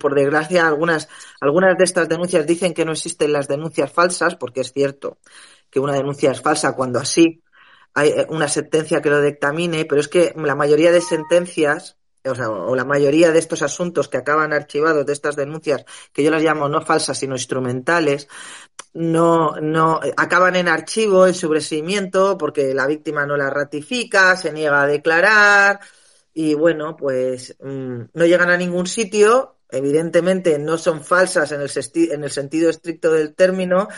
por 0.00 0.16
desgracia, 0.16 0.66
algunas, 0.66 1.08
algunas 1.40 1.78
de 1.78 1.84
estas 1.84 2.08
denuncias 2.08 2.48
dicen 2.48 2.74
que 2.74 2.84
no 2.84 2.92
existen 2.92 3.32
las 3.32 3.46
denuncias 3.46 3.92
falsas, 3.92 4.34
porque 4.34 4.62
es 4.62 4.72
cierto 4.72 5.18
que 5.70 5.78
una 5.78 5.94
denuncia 5.94 6.32
es 6.32 6.40
falsa 6.40 6.74
cuando 6.74 6.98
así 6.98 7.44
hay 7.94 8.12
una 8.28 8.48
sentencia 8.48 9.00
que 9.00 9.10
lo 9.10 9.22
dictamine, 9.22 9.84
pero 9.84 10.00
es 10.00 10.08
que 10.08 10.34
la 10.36 10.56
mayoría 10.56 10.90
de 10.90 11.00
sentencias 11.00 11.96
o, 12.24 12.34
sea, 12.34 12.50
o 12.50 12.74
la 12.74 12.84
mayoría 12.84 13.30
de 13.32 13.38
estos 13.38 13.62
asuntos 13.62 14.08
que 14.08 14.16
acaban 14.16 14.52
archivados, 14.52 15.06
de 15.06 15.12
estas 15.12 15.36
denuncias, 15.36 15.84
que 16.12 16.22
yo 16.22 16.30
las 16.30 16.42
llamo 16.42 16.68
no 16.68 16.80
falsas, 16.82 17.18
sino 17.18 17.34
instrumentales, 17.34 18.28
no, 18.94 19.56
no, 19.60 20.00
acaban 20.16 20.56
en 20.56 20.68
archivo, 20.68 21.26
en 21.26 21.34
sobreseimiento, 21.34 22.38
porque 22.38 22.74
la 22.74 22.86
víctima 22.86 23.26
no 23.26 23.36
la 23.36 23.50
ratifica, 23.50 24.36
se 24.36 24.52
niega 24.52 24.82
a 24.82 24.86
declarar, 24.86 25.80
y 26.32 26.54
bueno, 26.54 26.96
pues 26.96 27.56
mmm, 27.60 28.02
no 28.12 28.26
llegan 28.26 28.50
a 28.50 28.56
ningún 28.56 28.86
sitio, 28.86 29.56
evidentemente 29.70 30.58
no 30.58 30.78
son 30.78 31.04
falsas 31.04 31.52
en 31.52 31.60
el, 31.60 31.70
en 32.12 32.24
el 32.24 32.30
sentido 32.30 32.70
estricto 32.70 33.12
del 33.12 33.34
término, 33.34 33.88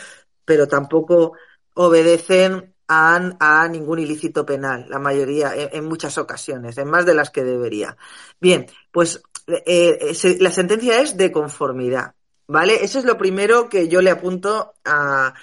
pero 0.45 0.69
tampoco 0.69 1.33
obedecen 1.75 2.76
a, 2.89 3.37
a, 3.41 3.69
ningún 3.69 3.99
ilícito 3.99 4.47
penal, 4.47 4.87
la 4.89 4.99
mayoría, 4.99 5.53
en, 5.55 5.85
muchas 5.85 6.19
ocasiones, 6.19 6.79
en 6.79 6.89
más 6.89 7.07
de 7.07 7.15
las 7.15 7.31
que 7.31 7.45
debería. 7.45 7.97
Bien, 8.41 8.67
pues 8.91 9.23
eh, 9.47 10.15
se, 10.15 10.39
la 10.41 10.51
sentencia 10.51 11.01
es 11.01 11.17
de 11.17 11.33
conformidad, 11.33 12.15
¿vale? 12.47 12.85
Eso 12.85 12.99
es 12.99 13.05
lo 13.05 13.19
primero 13.19 13.69
que 13.69 13.89
yo 13.89 14.03
le 14.03 14.11
apunto 14.11 14.75
a, 14.85 15.35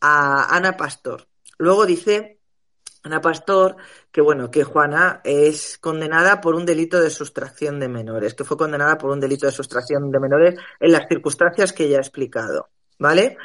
a 0.00 0.56
Ana 0.56 0.76
Pastor. 0.76 1.26
Luego 1.58 1.86
dice 1.86 2.40
Ana 3.04 3.20
Pastor 3.20 3.76
que, 4.10 4.20
bueno, 4.20 4.50
que 4.50 4.64
Juana 4.64 5.20
es 5.24 5.78
condenada 5.78 6.40
por 6.40 6.54
un 6.54 6.64
delito 6.64 7.00
de 7.00 7.10
sustracción 7.10 7.80
de 7.80 7.88
menores, 7.88 8.34
que 8.34 8.44
fue 8.44 8.56
condenada 8.56 8.96
por 8.98 9.10
un 9.10 9.20
delito 9.20 9.46
de 9.46 9.52
sustracción 9.52 10.10
de 10.10 10.20
menores 10.20 10.54
en 10.78 10.92
las 10.92 11.08
circunstancias 11.08 11.72
que 11.72 11.88
ya 11.88 11.96
he 11.96 12.00
explicado, 12.00 12.68
¿vale? 13.02 13.36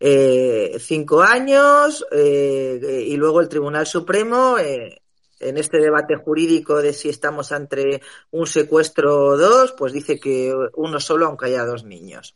eh, 0.00 0.76
cinco 0.78 1.22
años 1.22 2.06
eh, 2.12 3.04
y 3.06 3.16
luego 3.16 3.40
el 3.40 3.48
Tribunal 3.48 3.86
Supremo 3.86 4.58
eh, 4.58 5.02
en 5.40 5.56
este 5.56 5.78
debate 5.78 6.16
jurídico 6.16 6.80
de 6.80 6.92
si 6.92 7.08
estamos 7.08 7.50
entre 7.52 8.00
un 8.30 8.46
secuestro 8.46 9.16
o 9.16 9.36
dos, 9.36 9.72
pues 9.72 9.92
dice 9.92 10.18
que 10.18 10.52
uno 10.74 11.00
solo 11.00 11.26
aunque 11.26 11.46
haya 11.46 11.64
dos 11.64 11.84
niños. 11.84 12.34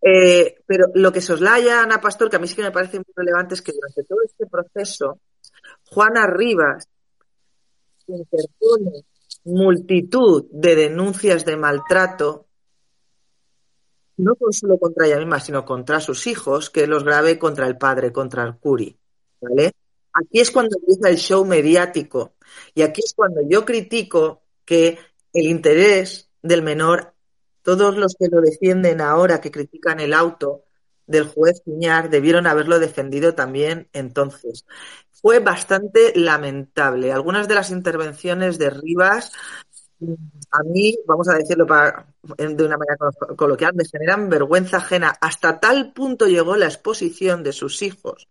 Pero 0.00 0.86
lo 0.94 1.12
que 1.12 1.20
soslaya 1.20 1.82
Ana 1.82 2.00
Pastor, 2.00 2.30
que 2.30 2.36
a 2.36 2.38
mí 2.38 2.46
sí 2.46 2.54
que 2.54 2.62
me 2.62 2.70
parece 2.70 2.98
muy 2.98 3.12
relevante, 3.14 3.54
es 3.54 3.62
que 3.62 3.72
durante 3.72 4.04
todo 4.04 4.18
este 4.24 4.46
proceso, 4.46 5.20
Juana 5.86 6.26
Rivas 6.26 6.88
interpone 8.06 9.04
multitud 9.44 10.46
de 10.50 10.76
denuncias 10.76 11.44
de 11.44 11.56
maltrato 11.56 12.47
no 14.18 14.36
solo 14.50 14.78
contra 14.78 15.06
ella 15.06 15.18
misma, 15.18 15.40
sino 15.40 15.64
contra 15.64 16.00
sus 16.00 16.26
hijos, 16.26 16.70
que 16.70 16.86
los 16.86 17.04
grave 17.04 17.38
contra 17.38 17.66
el 17.66 17.78
padre, 17.78 18.12
contra 18.12 18.44
el 18.44 18.56
curi. 18.56 18.98
¿vale? 19.40 19.72
Aquí 20.12 20.40
es 20.40 20.50
cuando 20.50 20.76
empieza 20.76 21.08
el 21.08 21.16
show 21.16 21.44
mediático 21.44 22.34
y 22.74 22.82
aquí 22.82 23.00
es 23.04 23.14
cuando 23.14 23.40
yo 23.48 23.64
critico 23.64 24.42
que 24.64 24.98
el 25.32 25.46
interés 25.46 26.28
del 26.42 26.62
menor, 26.62 27.14
todos 27.62 27.96
los 27.96 28.14
que 28.18 28.28
lo 28.28 28.40
defienden 28.40 29.00
ahora, 29.00 29.40
que 29.40 29.50
critican 29.50 30.00
el 30.00 30.12
auto 30.12 30.64
del 31.06 31.26
juez 31.26 31.60
Piñar, 31.60 32.10
debieron 32.10 32.46
haberlo 32.46 32.78
defendido 32.78 33.34
también 33.34 33.88
entonces. 33.92 34.66
Fue 35.10 35.40
bastante 35.40 36.12
lamentable. 36.14 37.12
Algunas 37.12 37.48
de 37.48 37.54
las 37.54 37.70
intervenciones 37.70 38.58
de 38.58 38.70
Rivas 38.70 39.32
a 40.50 40.62
mí, 40.62 40.96
vamos 41.06 41.28
a 41.28 41.34
decirlo 41.34 41.66
para, 41.66 42.06
de 42.22 42.64
una 42.64 42.76
manera 42.76 42.96
coloquial, 43.36 43.74
me 43.74 43.84
generan 43.84 44.28
vergüenza 44.28 44.78
ajena. 44.78 45.14
Hasta 45.20 45.60
tal 45.60 45.92
punto 45.92 46.26
llegó 46.26 46.56
la 46.56 46.66
exposición 46.66 47.42
de 47.42 47.52
sus 47.52 47.82
hijos 47.82 48.28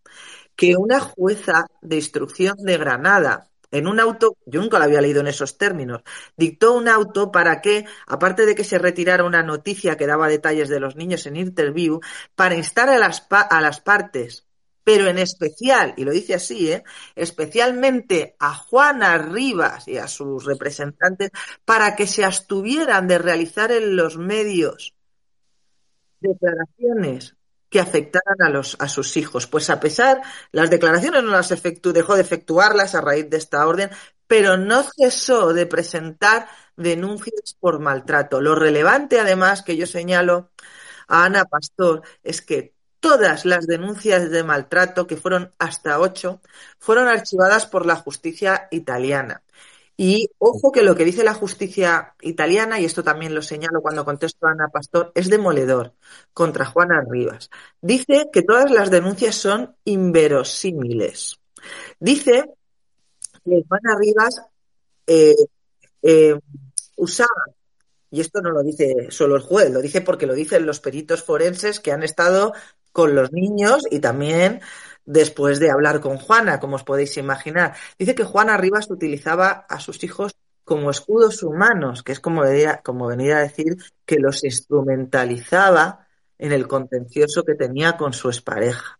que 0.55 0.75
una 0.75 0.99
jueza 0.99 1.67
de 1.81 1.97
instrucción 1.97 2.57
de 2.57 2.77
Granada, 2.77 3.49
en 3.69 3.85
un 3.87 3.99
auto, 3.99 4.37
yo 4.45 4.59
nunca 4.61 4.79
lo 4.79 4.85
había 4.85 5.01
leído 5.01 5.21
en 5.21 5.27
esos 5.27 5.57
términos, 5.57 6.01
dictó 6.35 6.73
un 6.73 6.87
auto 6.87 7.31
para 7.31 7.61
que, 7.61 7.85
aparte 8.07 8.45
de 8.45 8.55
que 8.55 8.63
se 8.63 8.79
retirara 8.79 9.23
una 9.23 9.43
noticia 9.43 9.97
que 9.97 10.07
daba 10.07 10.27
detalles 10.27 10.69
de 10.69 10.79
los 10.79 10.95
niños 10.95 11.25
en 11.27 11.35
interview, 11.35 11.99
para 12.35 12.55
instar 12.55 12.89
a 12.89 12.97
las, 12.97 13.27
a 13.29 13.61
las 13.61 13.81
partes 13.81 14.46
pero 14.87 15.09
en 15.09 15.17
especial, 15.17 15.93
y 15.97 16.05
lo 16.05 16.11
dice 16.11 16.33
así, 16.33 16.71
¿eh? 16.71 16.81
especialmente 17.13 18.37
a 18.39 18.53
Juana 18.53 19.17
Rivas 19.17 19.85
y 19.85 19.97
a 19.97 20.07
sus 20.07 20.45
representantes, 20.45 21.29
para 21.65 21.93
que 21.97 22.07
se 22.07 22.23
abstuvieran 22.23 23.05
de 23.05 23.17
realizar 23.17 23.73
en 23.73 23.97
los 23.97 24.17
medios 24.17 24.95
declaraciones 26.21 27.35
que 27.67 27.81
afectaran 27.81 28.37
a, 28.41 28.49
los, 28.49 28.77
a 28.79 28.87
sus 28.87 29.17
hijos. 29.17 29.45
Pues 29.45 29.69
a 29.69 29.81
pesar, 29.81 30.21
las 30.53 30.69
declaraciones 30.69 31.21
no 31.21 31.31
las 31.31 31.51
efectu 31.51 31.91
dejó 31.91 32.15
de 32.15 32.21
efectuarlas 32.21 32.95
a 32.95 33.01
raíz 33.01 33.29
de 33.29 33.35
esta 33.35 33.67
orden, 33.67 33.89
pero 34.25 34.55
no 34.55 34.83
cesó 34.83 35.51
de 35.51 35.65
presentar 35.65 36.47
denuncias 36.77 37.57
por 37.59 37.79
maltrato. 37.81 38.39
Lo 38.39 38.55
relevante, 38.55 39.19
además, 39.19 39.63
que 39.63 39.75
yo 39.75 39.85
señalo 39.85 40.49
a 41.09 41.25
Ana 41.25 41.43
Pastor, 41.43 42.03
es 42.23 42.41
que 42.41 42.76
todas 42.99 43.45
las 43.45 43.67
denuncias 43.67 44.29
de 44.29 44.43
maltrato, 44.43 45.07
que 45.07 45.17
fueron 45.17 45.51
hasta 45.59 45.99
ocho, 45.99 46.41
fueron 46.79 47.07
archivadas 47.07 47.65
por 47.65 47.85
la 47.85 47.95
justicia 47.95 48.67
italiana. 48.71 49.43
Y 49.99 50.29
ojo 50.37 50.71
que 50.71 50.83
lo 50.83 50.95
que 50.95 51.05
dice 51.05 51.23
la 51.23 51.33
justicia 51.33 52.13
italiana, 52.21 52.79
y 52.79 52.85
esto 52.85 53.03
también 53.03 53.33
lo 53.33 53.41
señalo 53.41 53.81
cuando 53.81 54.05
contesto 54.05 54.45
a 54.45 54.51
Ana 54.51 54.67
Pastor, 54.67 55.11
es 55.15 55.27
demoledor 55.29 55.93
contra 56.33 56.65
Juana 56.65 57.03
Rivas. 57.09 57.49
Dice 57.81 58.29
que 58.31 58.43
todas 58.43 58.69
las 58.69 58.91
denuncias 58.91 59.35
son 59.35 59.75
inverosímiles. 59.85 61.39
Dice 61.99 62.45
que 63.43 63.63
Juana 63.67 63.97
Rivas 63.97 64.41
eh, 65.07 65.33
eh, 66.03 66.39
usaba 66.97 67.57
y 68.09 68.21
esto 68.21 68.41
no 68.41 68.51
lo 68.51 68.63
dice 68.63 69.07
solo 69.09 69.35
el 69.35 69.41
juez, 69.41 69.71
lo 69.71 69.81
dice 69.81 70.01
porque 70.01 70.25
lo 70.25 70.33
dicen 70.33 70.65
los 70.65 70.79
peritos 70.79 71.23
forenses 71.23 71.79
que 71.79 71.91
han 71.91 72.03
estado 72.03 72.53
con 72.97 73.13
los 73.13 73.31
niños 73.31 73.83
y 73.91 73.99
también 73.99 74.59
después 75.05 75.59
de 75.59 75.69
hablar 75.69 76.01
con 76.01 76.17
Juana, 76.17 76.59
como 76.59 76.77
os 76.77 76.83
podéis 76.83 77.15
imaginar. 77.17 77.75
Dice 77.99 78.15
que 78.15 78.23
Juana 78.23 78.57
Rivas 78.57 78.89
utilizaba 78.89 79.67
a 79.69 79.79
sus 79.79 80.03
hijos 80.03 80.35
como 80.63 80.89
escudos 80.89 81.43
humanos, 81.43 82.01
que 82.01 82.13
es 82.13 82.19
como, 82.19 82.41
venía, 82.41 82.81
como 82.83 83.05
venía 83.05 83.37
a 83.37 83.41
decir 83.41 83.77
que 84.03 84.17
los 84.17 84.43
instrumentalizaba 84.43 86.07
en 86.39 86.51
el 86.51 86.67
contencioso 86.67 87.43
que 87.43 87.53
tenía 87.53 87.97
con 87.97 88.13
su 88.13 88.29
expareja. 88.29 88.96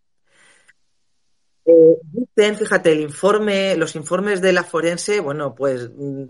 Eh, 1.70 1.98
dicen, 2.14 2.56
fíjate, 2.56 2.94
el 2.94 3.02
informe, 3.02 3.76
los 3.76 3.98
informes 3.98 4.42
de 4.42 4.54
la 4.54 4.64
forense, 4.64 5.20
bueno, 5.20 5.54
pues 5.54 5.90
mm, 5.94 6.24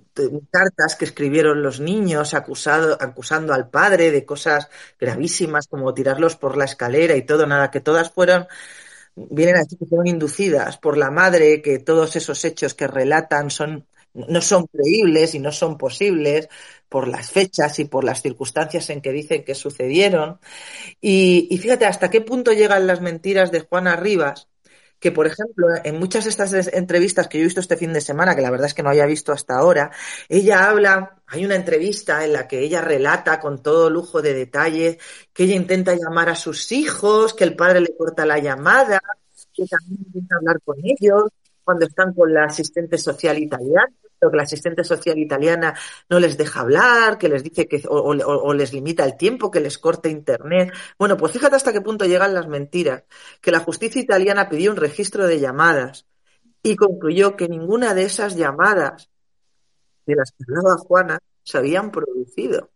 cartas 0.49 0.95
que 0.95 1.05
escribieron 1.05 1.61
los 1.61 1.79
niños 1.79 2.33
acusado, 2.33 2.97
acusando 2.99 3.53
al 3.53 3.69
padre 3.69 4.09
de 4.09 4.25
cosas 4.25 4.67
gravísimas 4.99 5.67
como 5.67 5.93
tirarlos 5.93 6.35
por 6.37 6.57
la 6.57 6.65
escalera 6.65 7.15
y 7.15 7.21
todo, 7.21 7.45
nada, 7.45 7.69
que 7.69 7.81
todas 7.81 8.09
fueron, 8.11 8.47
vienen 9.15 9.57
a 9.57 9.59
decir 9.59 9.77
que 9.79 9.85
fueron 9.85 10.07
inducidas 10.07 10.77
por 10.79 10.97
la 10.97 11.11
madre, 11.11 11.61
que 11.61 11.79
todos 11.79 12.15
esos 12.15 12.43
hechos 12.43 12.73
que 12.73 12.87
relatan 12.87 13.51
son, 13.51 13.85
no 14.13 14.41
son 14.41 14.65
creíbles 14.67 15.35
y 15.35 15.39
no 15.39 15.51
son 15.51 15.77
posibles 15.77 16.49
por 16.89 17.07
las 17.07 17.29
fechas 17.31 17.77
y 17.79 17.85
por 17.85 18.03
las 18.03 18.23
circunstancias 18.23 18.89
en 18.89 19.01
que 19.01 19.11
dicen 19.11 19.43
que 19.43 19.55
sucedieron. 19.55 20.39
Y 21.01 21.57
fíjate 21.61 21.85
hasta 21.85 22.09
qué 22.09 22.21
punto 22.21 22.53
llegan 22.53 22.87
las 22.87 23.01
mentiras 23.01 23.51
de 23.51 23.61
Juana 23.61 23.95
Rivas 23.95 24.47
que, 24.99 25.11
por 25.11 25.27
ejemplo, 25.27 25.67
en 25.83 25.99
muchas 25.99 26.23
de 26.23 26.29
estas 26.31 26.73
entrevistas 26.73 27.27
que 27.27 27.37
yo 27.37 27.43
he 27.43 27.45
visto 27.45 27.59
este 27.59 27.77
fin 27.77 27.93
de 27.93 28.01
semana, 28.01 28.35
que 28.35 28.41
la 28.41 28.51
verdad 28.51 28.67
es 28.67 28.73
que 28.73 28.83
no 28.83 28.89
había 28.89 29.05
visto 29.05 29.31
hasta 29.31 29.57
ahora, 29.57 29.91
ella 30.29 30.69
habla, 30.69 31.21
hay 31.27 31.45
una 31.45 31.55
entrevista 31.55 32.25
en 32.25 32.33
la 32.33 32.47
que 32.47 32.59
ella 32.59 32.81
relata 32.81 33.39
con 33.39 33.61
todo 33.61 33.89
lujo 33.89 34.21
de 34.21 34.33
detalles 34.33 34.97
que 35.33 35.43
ella 35.43 35.55
intenta 35.55 35.95
llamar 35.95 36.29
a 36.29 36.35
sus 36.35 36.71
hijos, 36.71 37.33
que 37.33 37.43
el 37.43 37.55
padre 37.55 37.81
le 37.81 37.95
corta 37.95 38.25
la 38.25 38.39
llamada, 38.39 38.99
que 39.53 39.65
también 39.65 39.99
intenta 40.05 40.35
hablar 40.37 40.61
con 40.63 40.77
ellos 40.83 41.25
cuando 41.63 41.85
están 41.85 42.13
con 42.13 42.33
la 42.33 42.45
asistente 42.45 42.97
social 42.97 43.37
italiana 43.37 43.93
que 44.19 44.35
la 44.35 44.43
asistente 44.43 44.83
social 44.83 45.17
italiana 45.17 45.77
no 46.09 46.19
les 46.19 46.37
deja 46.37 46.61
hablar, 46.61 47.17
que 47.17 47.29
les 47.29 47.43
dice 47.43 47.67
que 47.67 47.83
o, 47.87 48.53
les 48.53 48.73
limita 48.73 49.05
el 49.05 49.17
tiempo, 49.17 49.51
que 49.51 49.59
les 49.59 49.77
corte 49.77 50.09
internet. 50.09 50.73
Bueno, 50.97 51.17
pues 51.17 51.31
fíjate 51.33 51.55
hasta 51.55 51.73
qué 51.73 51.81
punto 51.81 52.05
llegan 52.05 52.33
las 52.33 52.47
mentiras, 52.47 53.03
que 53.41 53.51
la 53.51 53.59
justicia 53.59 54.01
italiana 54.01 54.49
pidió 54.49 54.71
un 54.71 54.77
registro 54.77 55.27
de 55.27 55.39
llamadas 55.39 56.05
y 56.63 56.75
concluyó 56.75 57.35
que 57.35 57.47
ninguna 57.47 57.93
de 57.93 58.03
esas 58.03 58.35
llamadas 58.35 59.09
de 60.05 60.15
las 60.15 60.31
que 60.31 60.45
hablaba 60.47 60.77
Juana 60.77 61.19
se 61.43 61.57
habían 61.57 61.91
producido. 61.91 62.71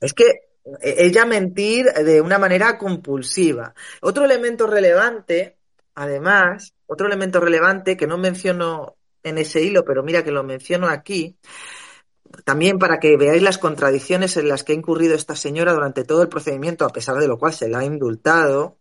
Es 0.00 0.12
que 0.12 0.48
ella 0.80 1.24
mentir 1.24 1.86
de 1.86 2.20
una 2.20 2.38
manera 2.38 2.76
compulsiva. 2.76 3.74
Otro 4.02 4.24
elemento 4.24 4.66
relevante, 4.66 5.56
además, 5.94 6.74
otro 6.86 7.06
elemento 7.06 7.40
relevante 7.40 7.96
que 7.96 8.06
no 8.06 8.18
menciono 8.18 8.97
en 9.28 9.38
ese 9.38 9.62
hilo, 9.62 9.84
pero 9.84 10.02
mira 10.02 10.24
que 10.24 10.32
lo 10.32 10.42
menciono 10.42 10.88
aquí, 10.88 11.36
también 12.44 12.78
para 12.78 12.98
que 12.98 13.16
veáis 13.16 13.42
las 13.42 13.58
contradicciones 13.58 14.36
en 14.36 14.48
las 14.48 14.64
que 14.64 14.72
ha 14.72 14.76
incurrido 14.76 15.14
esta 15.14 15.36
señora 15.36 15.72
durante 15.72 16.04
todo 16.04 16.22
el 16.22 16.28
procedimiento, 16.28 16.84
a 16.84 16.92
pesar 16.92 17.16
de 17.16 17.28
lo 17.28 17.38
cual 17.38 17.52
se 17.52 17.68
la 17.68 17.80
ha 17.80 17.84
indultado, 17.84 18.78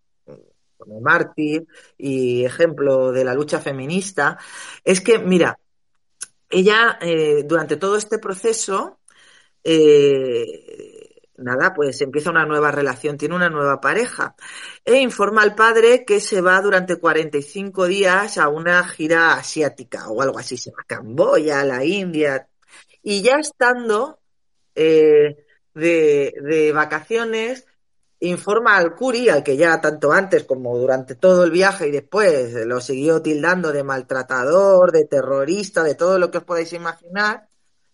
como 0.77 1.01
mártir 1.01 1.67
y 1.97 2.45
ejemplo 2.45 3.11
de 3.11 3.23
la 3.23 3.33
lucha 3.33 3.59
feminista, 3.59 4.37
es 4.83 5.01
que, 5.01 5.19
mira, 5.19 5.59
ella 6.49 6.97
eh, 7.01 7.43
durante 7.43 7.77
todo 7.77 7.97
este 7.97 8.19
proceso, 8.19 8.99
eh, 9.63 10.96
nada, 11.37 11.73
pues 11.73 12.01
empieza 12.01 12.31
una 12.31 12.45
nueva 12.45 12.71
relación, 12.71 13.17
tiene 13.17 13.35
una 13.35 13.49
nueva 13.49 13.79
pareja 13.79 14.35
e 14.83 14.95
informa 14.97 15.41
al 15.43 15.55
padre 15.55 16.05
que 16.05 16.19
se 16.19 16.41
va 16.41 16.61
durante 16.61 16.97
45 16.97 17.87
días 17.87 18.37
a 18.37 18.49
una 18.49 18.83
gira 18.87 19.33
asiática 19.33 20.09
o 20.09 20.21
algo 20.21 20.39
así, 20.39 20.57
se 20.57 20.71
va 20.71 20.81
a 20.81 20.85
Camboya, 20.85 21.61
a 21.61 21.65
la 21.65 21.83
India, 21.85 22.47
y 23.03 23.21
ya 23.21 23.37
estando 23.37 24.19
eh, 24.75 25.45
de, 25.73 26.33
de 26.41 26.71
vacaciones, 26.73 27.65
informa 28.19 28.77
al 28.77 28.95
Curi, 28.95 29.29
al 29.29 29.43
que 29.43 29.57
ya 29.57 29.79
tanto 29.79 30.11
antes 30.11 30.43
como 30.43 30.77
durante 30.77 31.15
todo 31.15 31.43
el 31.43 31.51
viaje 31.51 31.87
y 31.87 31.91
después 31.91 32.53
lo 32.65 32.81
siguió 32.81 33.21
tildando 33.21 33.71
de 33.71 33.83
maltratador, 33.83 34.91
de 34.91 35.05
terrorista, 35.05 35.83
de 35.83 35.95
todo 35.95 36.17
lo 36.19 36.31
que 36.31 36.39
os 36.39 36.43
podáis 36.43 36.73
imaginar. 36.73 37.47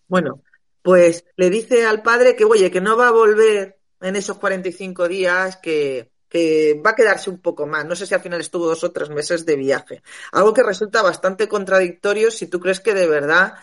Bueno, 0.08 0.42
pues 0.84 1.26
le 1.38 1.50
dice 1.50 1.88
al 1.88 2.04
padre 2.04 2.36
que, 2.36 2.46
oye, 2.46 2.70
que 2.70 2.82
no 2.82 2.96
va 2.96 3.08
a 3.08 3.12
volver 3.12 3.80
en 4.02 4.16
esos 4.16 4.38
45 4.38 5.08
días, 5.08 5.58
que, 5.58 6.12
que 6.30 6.80
va 6.86 6.92
a 6.92 6.96
quedarse 6.96 7.30
un 7.30 7.40
poco 7.40 7.66
más. 7.66 7.86
No 7.86 7.96
sé 7.96 8.06
si 8.06 8.14
al 8.14 8.22
final 8.22 8.42
estuvo 8.42 8.68
dos 8.68 8.84
o 8.84 8.92
tres 8.92 9.10
meses 9.10 9.46
de 9.46 9.56
viaje. 9.56 10.04
Algo 10.34 10.54
que 10.54 10.62
resulta 10.62 11.02
bastante 11.02 11.48
contradictorio 11.48 12.30
si 12.30 12.48
tú 12.48 12.60
crees 12.60 12.82
que 12.82 12.94
de 12.94 13.08
verdad 13.08 13.54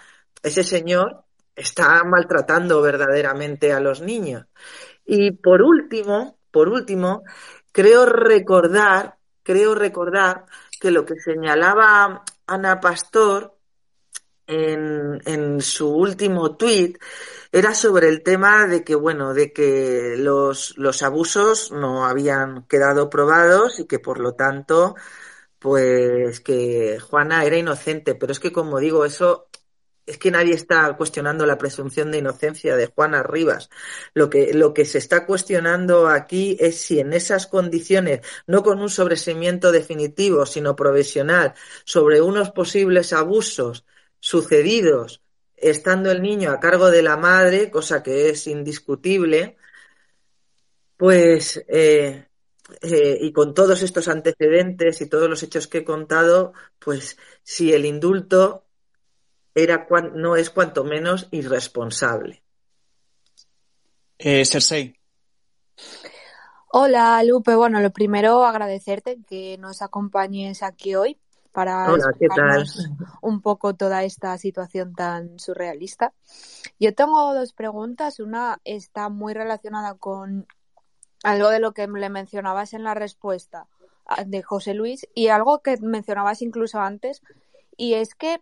ese 0.42 0.64
señor 0.64 1.24
está 1.54 2.02
maltratando 2.04 2.80
verdaderamente 2.80 3.72
a 3.72 3.80
los 3.80 4.00
niños. 4.00 4.46
Y 5.04 5.32
por 5.32 5.62
último, 5.62 6.38
por 6.50 6.68
último, 6.68 7.22
creo 7.70 8.06
recordar, 8.06 9.18
creo 9.42 9.74
recordar 9.74 10.46
que 10.80 10.90
lo 10.90 11.04
que 11.04 11.16
señalaba 11.16 12.24
Ana 12.46 12.80
Pastor 12.80 13.59
en, 14.50 15.60
su 15.60 15.88
último 15.88 16.56
tuit 16.56 16.98
era 17.52 17.74
sobre 17.74 18.08
el 18.08 18.22
tema 18.22 18.66
de 18.66 18.84
que, 18.84 18.94
bueno, 18.94 19.34
de 19.34 19.52
que 19.52 20.14
los, 20.16 20.76
los 20.76 21.02
abusos 21.02 21.72
no 21.72 22.06
habían 22.06 22.64
quedado 22.66 23.10
probados 23.10 23.80
y 23.80 23.86
que 23.86 23.98
por 23.98 24.20
lo 24.20 24.34
tanto, 24.34 24.94
pues 25.58 26.40
que 26.40 26.98
Juana 27.00 27.44
era 27.44 27.56
inocente. 27.56 28.14
Pero 28.14 28.32
es 28.32 28.40
que, 28.40 28.52
como 28.52 28.78
digo, 28.80 29.04
eso 29.04 29.48
es 30.06 30.18
que 30.18 30.30
nadie 30.30 30.54
está 30.54 30.96
cuestionando 30.96 31.46
la 31.46 31.58
presunción 31.58 32.10
de 32.10 32.18
inocencia 32.18 32.76
de 32.76 32.86
Juana 32.86 33.22
Rivas. 33.22 33.70
Lo 34.14 34.30
que, 34.30 34.52
lo 34.54 34.74
que 34.74 34.84
se 34.84 34.98
está 34.98 35.26
cuestionando 35.26 36.08
aquí 36.08 36.56
es 36.60 36.80
si 36.80 37.00
en 37.00 37.12
esas 37.12 37.46
condiciones, 37.46 38.20
no 38.46 38.62
con 38.62 38.80
un 38.80 38.90
sobreseimiento 38.90 39.72
definitivo, 39.72 40.46
sino 40.46 40.76
provisional, 40.76 41.54
sobre 41.84 42.20
unos 42.20 42.50
posibles 42.50 43.12
abusos 43.12 43.84
sucedidos 44.20 45.22
estando 45.60 46.10
el 46.10 46.22
niño 46.22 46.50
a 46.50 46.60
cargo 46.60 46.90
de 46.90 47.02
la 47.02 47.16
madre, 47.16 47.70
cosa 47.70 48.02
que 48.02 48.30
es 48.30 48.46
indiscutible, 48.46 49.56
pues 50.96 51.62
eh, 51.68 52.26
eh, 52.82 53.18
y 53.20 53.32
con 53.32 53.54
todos 53.54 53.82
estos 53.82 54.08
antecedentes 54.08 55.00
y 55.00 55.08
todos 55.08 55.28
los 55.28 55.42
hechos 55.42 55.66
que 55.66 55.78
he 55.78 55.84
contado, 55.84 56.52
pues 56.78 57.18
si 57.42 57.72
el 57.72 57.84
indulto 57.84 58.64
era 59.54 59.86
no 60.14 60.36
es 60.36 60.50
cuanto 60.50 60.84
menos 60.84 61.28
irresponsable. 61.30 62.42
Eh, 64.18 64.44
Cersei. 64.44 64.94
Hola, 66.68 67.22
Lupe. 67.24 67.54
Bueno, 67.56 67.80
lo 67.80 67.90
primero, 67.90 68.44
agradecerte 68.44 69.18
que 69.28 69.58
nos 69.58 69.82
acompañes 69.82 70.62
aquí 70.62 70.94
hoy 70.94 71.18
para 71.52 71.92
Hola, 71.92 72.12
¿qué 72.18 72.28
tal? 72.28 72.64
un 73.22 73.40
poco 73.40 73.74
toda 73.74 74.04
esta 74.04 74.36
situación 74.38 74.94
tan 74.94 75.38
surrealista. 75.38 76.12
Yo 76.78 76.94
tengo 76.94 77.34
dos 77.34 77.52
preguntas. 77.52 78.20
Una 78.20 78.60
está 78.64 79.08
muy 79.08 79.34
relacionada 79.34 79.94
con 79.94 80.46
algo 81.22 81.50
de 81.50 81.60
lo 81.60 81.72
que 81.72 81.86
le 81.86 82.08
mencionabas 82.08 82.72
en 82.72 82.84
la 82.84 82.94
respuesta 82.94 83.66
de 84.26 84.42
José 84.42 84.74
Luis 84.74 85.06
y 85.14 85.28
algo 85.28 85.60
que 85.60 85.76
mencionabas 85.78 86.42
incluso 86.42 86.80
antes, 86.80 87.22
y 87.76 87.94
es 87.94 88.14
que 88.14 88.40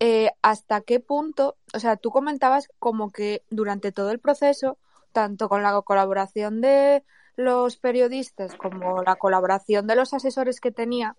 eh, 0.00 0.30
hasta 0.42 0.80
qué 0.80 1.00
punto, 1.00 1.56
o 1.74 1.80
sea, 1.80 1.96
tú 1.96 2.10
comentabas 2.10 2.68
como 2.78 3.10
que 3.10 3.42
durante 3.50 3.92
todo 3.92 4.10
el 4.10 4.18
proceso, 4.18 4.78
tanto 5.12 5.48
con 5.48 5.62
la 5.62 5.80
colaboración 5.82 6.60
de 6.60 7.04
los 7.36 7.76
periodistas 7.76 8.54
como 8.56 9.02
la 9.02 9.16
colaboración 9.16 9.86
de 9.86 9.96
los 9.96 10.12
asesores 10.14 10.60
que 10.60 10.72
tenía, 10.72 11.16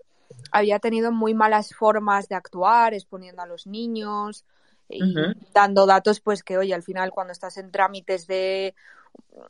había 0.51 0.79
tenido 0.79 1.11
muy 1.11 1.33
malas 1.33 1.73
formas 1.73 2.27
de 2.27 2.35
actuar, 2.35 2.93
exponiendo 2.93 3.41
a 3.41 3.47
los 3.47 3.67
niños 3.67 4.45
y 4.87 5.13
dando 5.53 5.85
datos, 5.85 6.19
pues 6.19 6.41
que 6.43 6.57
oye, 6.57 6.73
al 6.73 6.83
final 6.83 7.11
cuando 7.11 7.31
estás 7.31 7.57
en 7.57 7.71
trámites 7.71 8.25
de 8.27 8.73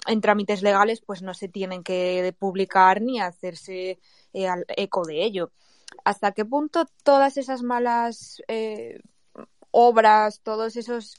en 0.07 0.21
trámites 0.21 0.61
legales, 0.61 1.01
pues 1.01 1.21
no 1.21 1.33
se 1.33 1.47
tienen 1.47 1.83
que 1.83 2.33
publicar 2.37 3.01
ni 3.01 3.19
hacerse 3.19 3.99
eh, 4.33 4.47
eco 4.75 5.05
de 5.05 5.23
ello. 5.23 5.51
¿Hasta 6.03 6.31
qué 6.31 6.45
punto 6.45 6.85
todas 7.03 7.37
esas 7.37 7.61
malas 7.61 8.41
eh, 8.47 8.99
obras, 9.71 10.41
todos 10.41 10.75
esos 10.75 11.17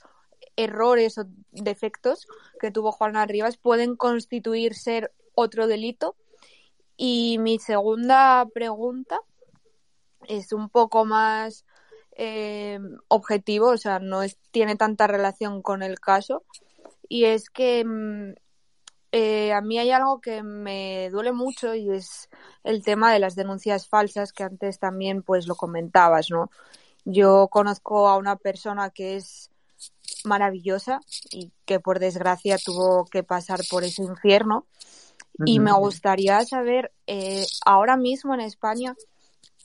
errores 0.57 1.19
o 1.19 1.25
defectos 1.53 2.27
que 2.61 2.71
tuvo 2.71 2.93
Juana 2.93 3.27
Rivas 3.27 3.57
pueden 3.57 3.97
constituir 3.97 4.75
ser 4.75 5.13
otro 5.35 5.67
delito. 5.67 6.17
Y 6.97 7.39
mi 7.39 7.59
segunda 7.59 8.47
pregunta 8.53 9.21
es 10.29 10.53
un 10.53 10.69
poco 10.69 11.05
más 11.05 11.65
eh, 12.17 12.79
objetivo, 13.09 13.69
o 13.69 13.77
sea, 13.77 13.99
no 13.99 14.23
es, 14.23 14.39
tiene 14.51 14.77
tanta 14.77 15.07
relación 15.07 15.63
con 15.63 15.83
el 15.83 16.01
caso. 16.01 16.45
Y 17.09 17.25
es 17.25 17.51
que 17.51 17.85
mm, 17.85 18.35
eh, 19.13 19.53
a 19.53 19.61
mí 19.61 19.79
hay 19.79 19.91
algo 19.91 20.21
que 20.21 20.43
me 20.43 21.11
duele 21.11 21.33
mucho 21.33 21.75
y 21.75 21.91
es 21.91 22.29
el 22.63 22.85
tema 22.85 23.13
de 23.13 23.19
las 23.19 23.35
denuncias 23.35 23.89
falsas 23.89 24.33
que 24.33 24.45
antes 24.45 24.79
también 24.79 25.23
pues 25.23 25.47
lo 25.47 25.57
comentabas, 25.57 26.31
¿no? 26.31 26.51
Yo 27.05 27.49
conozco 27.49 28.09
a 28.09 28.17
una 28.17 28.37
persona 28.37 28.91
que 28.91 29.17
es 29.17 29.51
maravillosa 30.25 31.01
y 31.31 31.53
que 31.65 31.81
por 31.81 31.99
desgracia 31.99 32.59
tuvo 32.59 33.05
que 33.07 33.23
pasar 33.23 33.61
por 33.71 33.85
ese 33.85 34.03
infierno. 34.03 34.67
Y 35.47 35.59
me 35.59 35.73
gustaría 35.73 36.45
saber, 36.45 36.93
eh, 37.07 37.47
ahora 37.65 37.97
mismo 37.97 38.35
en 38.35 38.41
España, 38.41 38.95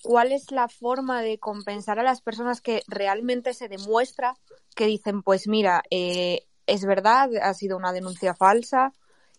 cuál 0.05 0.31
es 0.31 0.51
la 0.51 0.67
forma 0.67 1.21
de 1.21 1.39
compensar 1.39 1.97
a 1.97 2.03
las 2.03 2.21
personas 2.21 2.61
que 2.61 2.83
realmente 2.87 3.53
se 3.53 3.67
demuestra 3.67 4.35
que 4.75 4.85
dicen, 4.85 5.23
pues 5.23 5.47
mira, 5.47 5.81
eh, 5.89 6.41
es 6.67 6.85
verdad, 6.85 7.29
ha 7.41 7.53
sido 7.55 7.75
una 7.75 7.91
denuncia 7.91 8.35
falsa. 8.35 8.93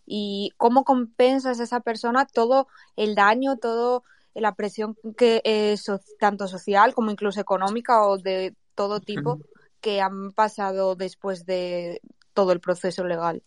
¿Y 0.09 0.53
cómo 0.57 0.85
compensas 0.85 1.61
a 1.61 1.65
esa 1.65 1.81
persona 1.81 2.27
todo 2.27 2.69
el 2.97 3.15
daño, 3.15 3.59
todo 3.59 4.05
la 4.35 4.55
presión 4.55 4.97
que 5.17 5.41
es 5.45 5.91
tanto 6.19 6.47
social 6.49 6.95
como 6.95 7.11
incluso 7.11 7.41
económica 7.41 8.07
o 8.07 8.19
de 8.19 8.55
todo 8.75 9.01
tipo 9.01 9.39
que 9.81 10.01
han 10.01 10.33
pasado 10.33 10.97
después 10.97 11.47
de 11.47 12.01
todo 12.35 12.53
el 12.53 12.61
proceso 12.61 13.05
legal. 13.05 13.43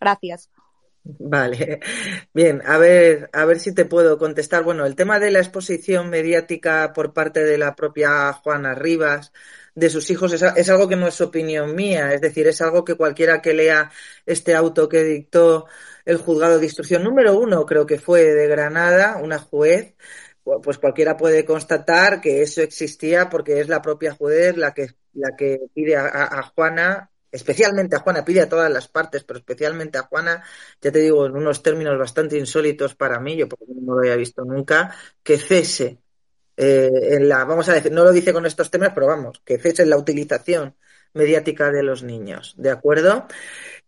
Gracias. 0.00 0.50
Vale, 1.06 1.80
bien, 2.32 2.62
a 2.64 2.78
ver, 2.78 3.28
a 3.34 3.44
ver 3.44 3.60
si 3.60 3.74
te 3.74 3.84
puedo 3.84 4.16
contestar. 4.18 4.64
Bueno, 4.64 4.86
el 4.86 4.96
tema 4.96 5.20
de 5.20 5.30
la 5.30 5.40
exposición 5.40 6.08
mediática 6.08 6.92
por 6.94 7.12
parte 7.12 7.44
de 7.44 7.58
la 7.58 7.74
propia 7.76 8.32
Juana 8.32 8.74
Rivas, 8.74 9.30
de 9.74 9.90
sus 9.90 10.08
hijos, 10.10 10.32
es, 10.32 10.42
es 10.42 10.70
algo 10.70 10.88
que 10.88 10.96
no 10.96 11.06
es 11.06 11.20
opinión 11.20 11.74
mía, 11.74 12.14
es 12.14 12.22
decir, 12.22 12.46
es 12.46 12.62
algo 12.62 12.84
que 12.86 12.94
cualquiera 12.94 13.42
que 13.42 13.52
lea 13.52 13.90
este 14.24 14.54
auto 14.54 14.88
que 14.88 15.04
dictó 15.04 15.66
el 16.06 16.16
juzgado 16.16 16.58
de 16.58 16.64
instrucción 16.66 17.02
número 17.04 17.38
uno, 17.38 17.66
creo 17.66 17.84
que 17.84 17.98
fue 17.98 18.22
de 18.24 18.46
Granada, 18.48 19.18
una 19.22 19.38
juez, 19.38 19.94
pues 20.62 20.78
cualquiera 20.78 21.16
puede 21.16 21.44
constatar 21.44 22.20
que 22.20 22.42
eso 22.42 22.62
existía 22.62 23.28
porque 23.28 23.60
es 23.60 23.68
la 23.68 23.82
propia 23.82 24.12
juez 24.14 24.56
la 24.56 24.72
que, 24.74 24.88
la 25.14 25.36
que 25.36 25.58
pide 25.74 25.96
a, 25.96 26.42
Juana, 26.54 27.10
especialmente 27.34 27.96
a 27.96 27.98
Juana, 27.98 28.24
pide 28.24 28.42
a 28.42 28.48
todas 28.48 28.70
las 28.70 28.86
partes, 28.88 29.24
pero 29.24 29.38
especialmente 29.40 29.98
a 29.98 30.02
Juana, 30.02 30.44
ya 30.80 30.92
te 30.92 31.00
digo, 31.00 31.26
en 31.26 31.36
unos 31.36 31.62
términos 31.62 31.98
bastante 31.98 32.38
insólitos 32.38 32.94
para 32.94 33.18
mí, 33.18 33.36
yo 33.36 33.48
porque 33.48 33.64
no 33.68 33.94
lo 33.94 34.00
había 34.00 34.14
visto 34.14 34.44
nunca, 34.44 34.94
que 35.22 35.36
cese 35.38 35.98
eh, 36.56 36.90
en 37.10 37.28
la, 37.28 37.44
vamos 37.44 37.68
a 37.68 37.74
decir, 37.74 37.90
no 37.92 38.04
lo 38.04 38.12
dice 38.12 38.32
con 38.32 38.46
estos 38.46 38.70
temas, 38.70 38.92
pero 38.94 39.08
vamos, 39.08 39.42
que 39.44 39.58
cese 39.58 39.82
en 39.82 39.90
la 39.90 39.98
utilización 39.98 40.76
mediática 41.12 41.72
de 41.72 41.82
los 41.82 42.04
niños, 42.04 42.54
¿de 42.56 42.70
acuerdo? 42.70 43.26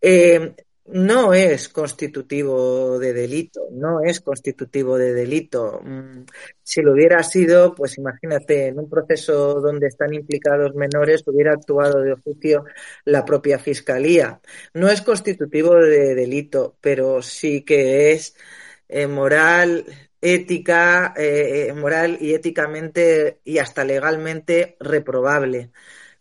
Eh, 0.01 0.55
no 0.87 1.33
es 1.33 1.69
constitutivo 1.69 2.97
de 2.99 3.13
delito, 3.13 3.67
no 3.71 4.01
es 4.01 4.21
constitutivo 4.21 4.97
de 4.97 5.13
delito. 5.13 5.81
Mm, 5.83 6.23
si 6.63 6.81
lo 6.81 6.93
hubiera 6.93 7.21
sido, 7.23 7.75
pues 7.75 7.97
imagínate, 7.97 8.67
en 8.67 8.79
un 8.79 8.89
proceso 8.89 9.59
donde 9.61 9.87
están 9.87 10.13
implicados 10.13 10.75
menores 10.75 11.23
hubiera 11.27 11.53
actuado 11.53 12.01
de 12.01 12.13
oficio 12.13 12.65
la 13.05 13.25
propia 13.25 13.59
fiscalía. 13.59 14.39
No 14.73 14.89
es 14.89 15.01
constitutivo 15.01 15.75
de 15.75 16.15
delito, 16.15 16.77
pero 16.81 17.21
sí 17.21 17.63
que 17.63 18.13
es 18.13 18.35
eh, 18.87 19.07
moral 19.07 19.85
ética, 20.21 21.13
eh, 21.17 21.73
moral 21.75 22.17
y 22.19 22.33
éticamente 22.33 23.39
y 23.43 23.59
hasta 23.59 23.83
legalmente 23.83 24.77
reprobable, 24.79 25.71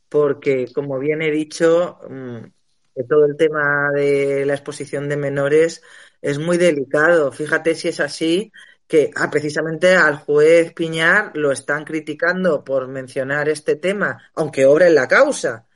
porque 0.08 0.66
como 0.74 0.98
bien 0.98 1.22
he 1.22 1.30
dicho, 1.30 1.98
mm, 2.08 2.55
todo 3.04 3.26
el 3.26 3.36
tema 3.36 3.90
de 3.94 4.44
la 4.46 4.54
exposición 4.54 5.08
de 5.08 5.16
menores 5.16 5.82
es 6.22 6.38
muy 6.38 6.56
delicado. 6.58 7.32
Fíjate 7.32 7.74
si 7.74 7.88
es 7.88 8.00
así, 8.00 8.52
que 8.86 9.10
ah, 9.16 9.30
precisamente 9.30 9.94
al 9.96 10.16
juez 10.18 10.72
Piñar 10.72 11.32
lo 11.34 11.52
están 11.52 11.84
criticando 11.84 12.64
por 12.64 12.88
mencionar 12.88 13.48
este 13.48 13.76
tema, 13.76 14.22
aunque 14.34 14.66
obra 14.66 14.86
en 14.86 14.94
la 14.94 15.08
causa, 15.08 15.66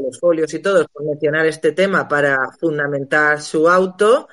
los 0.00 0.18
folios 0.18 0.52
y 0.54 0.60
todos 0.60 0.86
por 0.88 1.04
mencionar 1.04 1.46
este 1.46 1.72
tema 1.72 2.08
para 2.08 2.50
fundamentar 2.58 3.40
su 3.40 3.68
auto, 3.68 4.28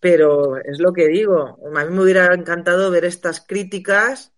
pero 0.00 0.58
es 0.58 0.78
lo 0.78 0.92
que 0.92 1.08
digo, 1.08 1.58
a 1.74 1.84
mí 1.84 1.94
me 1.94 2.02
hubiera 2.02 2.34
encantado 2.34 2.90
ver 2.90 3.04
estas 3.04 3.40
críticas 3.40 4.32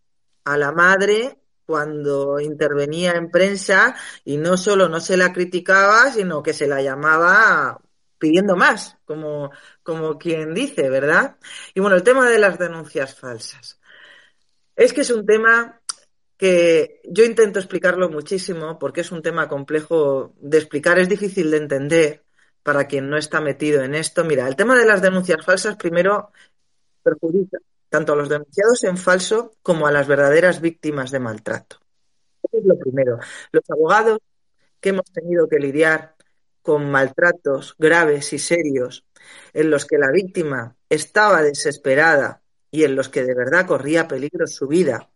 a 0.45 0.57
la 0.57 0.73
madre 0.73 1.39
cuando 1.67 2.41
intervenía 2.41 3.13
en 3.13 3.31
prensa 3.31 3.97
y 4.25 4.39
no 4.39 4.57
solo 4.57 4.89
no 4.89 5.01
se 5.01 5.17
la 5.17 5.33
criticaba, 5.33 6.13
sino 6.13 6.43
que 6.43 6.55
se 6.55 6.67
la 6.69 6.81
llamaba 6.81 7.81
pidiendo 8.19 8.57
más, 8.57 8.97
como, 9.05 9.51
como 9.83 10.19
quien 10.19 10.55
dice, 10.55 10.89
¿verdad? 10.89 11.37
Y 11.75 11.81
bueno, 11.81 11.97
el 11.97 12.03
tema 12.03 12.31
de 12.31 12.39
las 12.39 12.59
denuncias 12.59 13.15
falsas. 13.19 13.81
Es 14.77 14.93
que 14.93 15.03
es 15.03 15.11
un 15.11 15.27
tema 15.27 15.81
que 16.37 17.01
yo 17.05 17.25
intento 17.25 17.59
explicarlo 17.59 18.11
muchísimo 18.11 18.79
porque 18.79 19.01
es 19.01 19.11
un 19.11 19.23
tema 19.23 19.49
complejo 19.49 20.35
de 20.39 20.59
explicar, 20.59 20.99
es 20.99 21.09
difícil 21.09 21.51
de 21.51 21.57
entender 21.59 22.25
para 22.63 22.87
quien 22.87 23.09
no 23.09 23.17
está 23.17 23.41
metido 23.41 23.83
en 23.83 23.95
esto. 23.95 24.25
Mira, 24.25 24.47
el 24.49 24.57
tema 24.57 24.77
de 24.79 24.87
las 24.87 25.03
denuncias 25.03 25.45
falsas 25.45 25.77
primero 25.77 26.31
perjudica 27.03 27.59
tanto 27.97 28.13
a 28.13 28.17
los 28.17 28.29
denunciados 28.29 28.85
en 28.85 28.99
falso 28.99 29.53
como 29.63 29.87
a 29.87 29.91
las 29.91 30.07
verdaderas 30.07 30.61
víctimas 30.61 31.11
de 31.11 31.19
maltrato. 31.19 31.79
Eso 32.43 32.59
es 32.59 32.67
lo 32.67 32.79
primero. 32.79 33.19
Los 33.53 33.65
abogados 33.71 34.19
que 34.83 34.91
hemos 34.91 35.11
tenido 35.11 35.49
que 35.49 35.59
lidiar 35.59 36.15
con 36.61 36.91
maltratos 36.91 37.75
graves 37.79 38.35
y 38.35 38.39
serios 38.39 39.07
en 39.55 39.71
los 39.71 39.87
que 39.87 39.97
la 39.97 40.11
víctima 40.13 40.77
estaba 40.91 41.41
desesperada 41.41 42.43
y 42.71 42.85
en 42.85 42.97
los 42.97 43.09
que 43.09 43.25
de 43.25 43.35
verdad 43.35 43.67
corría 43.67 44.07
peligro 44.07 44.47
su 44.47 44.69
vida, 44.69 45.09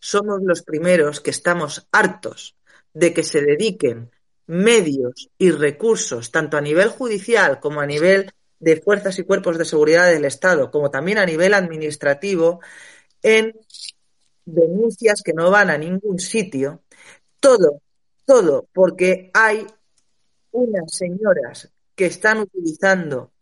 somos 0.00 0.42
los 0.42 0.62
primeros 0.62 1.20
que 1.20 1.30
estamos 1.30 1.86
hartos 1.92 2.56
de 2.92 3.14
que 3.14 3.22
se 3.22 3.40
dediquen 3.40 4.10
medios 4.48 5.30
y 5.38 5.52
recursos, 5.52 6.32
tanto 6.32 6.56
a 6.56 6.60
nivel 6.60 6.88
judicial 6.88 7.60
como 7.60 7.80
a 7.80 7.86
nivel 7.86 8.32
de 8.58 8.80
fuerzas 8.80 9.18
y 9.18 9.24
cuerpos 9.24 9.58
de 9.58 9.64
seguridad 9.64 10.10
del 10.10 10.24
Estado, 10.24 10.70
como 10.70 10.90
también 10.90 11.18
a 11.18 11.26
nivel 11.26 11.54
administrativo, 11.54 12.60
en 13.22 13.54
denuncias 14.44 15.22
que 15.22 15.32
no 15.32 15.50
van 15.50 15.70
a 15.70 15.78
ningún 15.78 16.18
sitio. 16.18 16.82
Todo, 17.40 17.82
todo, 18.24 18.68
porque 18.72 19.30
hay 19.34 19.66
unas 20.52 20.92
señoras 20.92 21.70
que 21.94 22.06
están 22.06 22.38
utilizando 22.38 23.32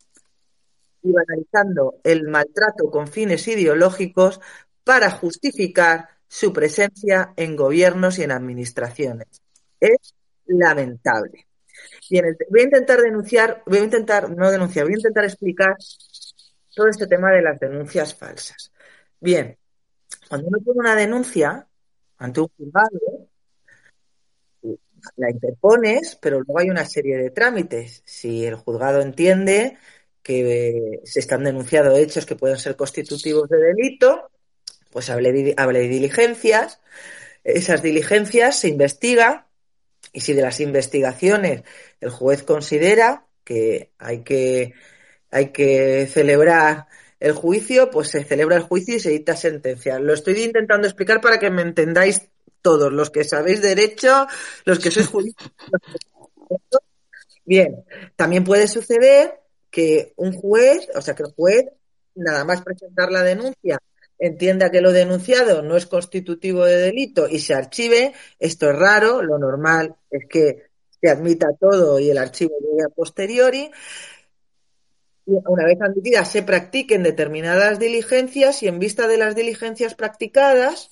y 1.01 1.11
banalizando 1.11 1.99
el 2.03 2.27
maltrato 2.27 2.89
con 2.89 3.07
fines 3.07 3.47
ideológicos 3.47 4.41
para 4.83 5.11
justificar 5.11 6.09
su 6.27 6.51
presencia 6.51 7.33
en 7.35 7.55
gobiernos 7.55 8.19
y 8.19 8.23
en 8.23 8.31
administraciones. 8.31 9.27
Es 9.79 10.13
lamentable. 10.45 11.47
Bien, 12.09 12.37
voy 12.49 12.61
a 12.61 12.63
intentar 12.63 13.01
denunciar, 13.01 13.63
voy 13.65 13.79
a 13.79 13.83
intentar, 13.83 14.29
no 14.29 14.51
denunciar, 14.51 14.85
voy 14.85 14.93
a 14.93 14.97
intentar 14.97 15.25
explicar 15.25 15.75
todo 16.73 16.87
este 16.87 17.07
tema 17.07 17.31
de 17.31 17.41
las 17.41 17.59
denuncias 17.59 18.13
falsas. 18.13 18.71
Bien, 19.19 19.57
cuando 20.29 20.47
uno 20.47 20.59
pone 20.59 20.79
una 20.79 20.95
denuncia 20.95 21.67
ante 22.17 22.41
un 22.41 22.47
juzgado, 22.57 22.99
la 25.17 25.29
interpones, 25.29 26.17
pero 26.21 26.37
luego 26.37 26.59
hay 26.59 26.69
una 26.69 26.85
serie 26.85 27.17
de 27.17 27.29
trámites. 27.29 28.01
Si 28.05 28.45
el 28.45 28.55
juzgado 28.55 29.01
entiende 29.01 29.77
que 30.23 31.01
se 31.03 31.19
están 31.19 31.43
denunciando 31.43 31.95
hechos 31.95 32.25
que 32.25 32.35
pueden 32.35 32.57
ser 32.57 32.75
constitutivos 32.75 33.47
de 33.49 33.57
delito, 33.57 34.31
pues 34.89 35.09
hable 35.09 35.31
de, 35.31 35.87
diligencias. 35.87 36.79
Esas 37.43 37.81
diligencias 37.81 38.59
se 38.59 38.69
investigan 38.69 39.45
y 40.15 40.21
si 40.21 40.33
de 40.33 40.41
las 40.41 40.61
investigaciones 40.61 41.63
el 41.99 42.09
juez 42.09 42.41
considera 42.43 43.27
que 43.43 43.91
hay 43.99 44.23
que, 44.23 44.73
hay 45.29 45.49
que 45.49 46.07
celebrar 46.07 46.87
el 47.19 47.33
juicio, 47.33 47.91
pues 47.91 48.07
se 48.09 48.23
celebra 48.23 48.55
el 48.55 48.63
juicio 48.63 48.95
y 48.95 48.99
se 49.01 49.09
dicta 49.09 49.35
sentencia. 49.35 49.99
Lo 49.99 50.13
estoy 50.13 50.41
intentando 50.41 50.87
explicar 50.87 51.19
para 51.19 51.37
que 51.37 51.49
me 51.49 51.63
entendáis 51.63 52.29
todos, 52.61 52.93
los 52.93 53.09
que 53.09 53.25
sabéis 53.25 53.61
derecho, 53.61 54.25
los 54.63 54.79
que 54.79 54.89
sois 54.89 55.07
juristas. 55.07 55.51
Bien, 57.45 57.83
también 58.15 58.45
puede 58.45 58.67
suceder 58.69 59.41
que 59.69 60.13
un 60.15 60.31
juez, 60.31 60.87
o 60.95 61.01
sea, 61.01 61.13
que 61.13 61.23
el 61.23 61.33
juez, 61.33 61.65
nada 62.15 62.45
más 62.45 62.61
presentar 62.63 63.11
la 63.11 63.21
denuncia, 63.21 63.77
entienda 64.19 64.71
que 64.71 64.81
lo 64.81 64.91
denunciado 64.91 65.61
no 65.61 65.75
es 65.75 65.85
constitutivo 65.85 66.65
de 66.65 66.77
delito 66.77 67.27
y 67.27 67.39
se 67.39 67.53
archive, 67.53 68.13
esto 68.39 68.69
es 68.69 68.75
raro, 68.77 69.21
lo 69.21 69.37
normal 69.37 69.95
es 70.09 70.25
que 70.29 70.63
se 71.01 71.09
admita 71.09 71.47
todo 71.59 71.99
y 71.99 72.09
el 72.09 72.17
archivo 72.17 72.55
llegue 72.59 72.83
a 72.85 72.89
posteriori. 72.89 73.71
Y 75.27 75.33
una 75.47 75.65
vez 75.65 75.77
admitidas, 75.81 76.31
se 76.31 76.43
practiquen 76.43 77.03
determinadas 77.03 77.79
diligencias 77.79 78.61
y 78.63 78.67
en 78.67 78.79
vista 78.79 79.07
de 79.07 79.17
las 79.17 79.35
diligencias 79.35 79.95
practicadas, 79.95 80.91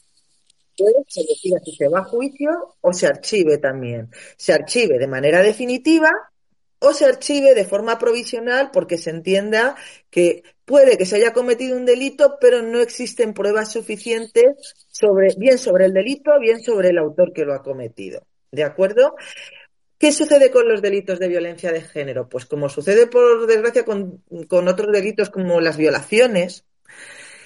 pues 0.75 0.93
se 1.07 1.21
decida 1.21 1.59
si 1.63 1.75
se 1.75 1.87
va 1.87 1.99
a 1.99 2.03
juicio 2.03 2.75
o 2.81 2.93
se 2.93 3.05
archive 3.05 3.59
también. 3.59 4.09
Se 4.37 4.53
archive 4.53 4.97
de 4.97 5.07
manera 5.07 5.41
definitiva 5.41 6.11
o 6.83 6.93
se 6.93 7.05
archive 7.05 7.55
de 7.55 7.65
forma 7.65 7.97
provisional 7.97 8.69
porque 8.71 8.97
se 8.97 9.09
entienda 9.09 9.75
que 10.09 10.43
puede 10.65 10.97
que 10.97 11.05
se 11.05 11.15
haya 11.15 11.33
cometido 11.33 11.77
un 11.77 11.85
delito, 11.85 12.37
pero 12.39 12.61
no 12.61 12.79
existen 12.79 13.33
pruebas 13.33 13.71
suficientes 13.71 14.75
sobre, 14.89 15.33
bien 15.37 15.57
sobre 15.57 15.85
el 15.85 15.93
delito, 15.93 16.31
bien 16.39 16.61
sobre 16.61 16.89
el 16.89 16.97
autor 16.97 17.33
que 17.33 17.45
lo 17.45 17.53
ha 17.53 17.63
cometido. 17.63 18.25
¿De 18.51 18.63
acuerdo? 18.63 19.15
¿Qué 19.97 20.11
sucede 20.11 20.51
con 20.51 20.67
los 20.67 20.81
delitos 20.81 21.17
de 21.19 21.29
violencia 21.29 21.71
de 21.71 21.81
género? 21.81 22.27
Pues 22.27 22.45
como 22.45 22.67
sucede, 22.67 23.07
por 23.07 23.47
desgracia, 23.47 23.85
con, 23.85 24.21
con 24.47 24.67
otros 24.67 24.91
delitos 24.91 25.29
como 25.29 25.61
las 25.61 25.77
violaciones, 25.77 26.65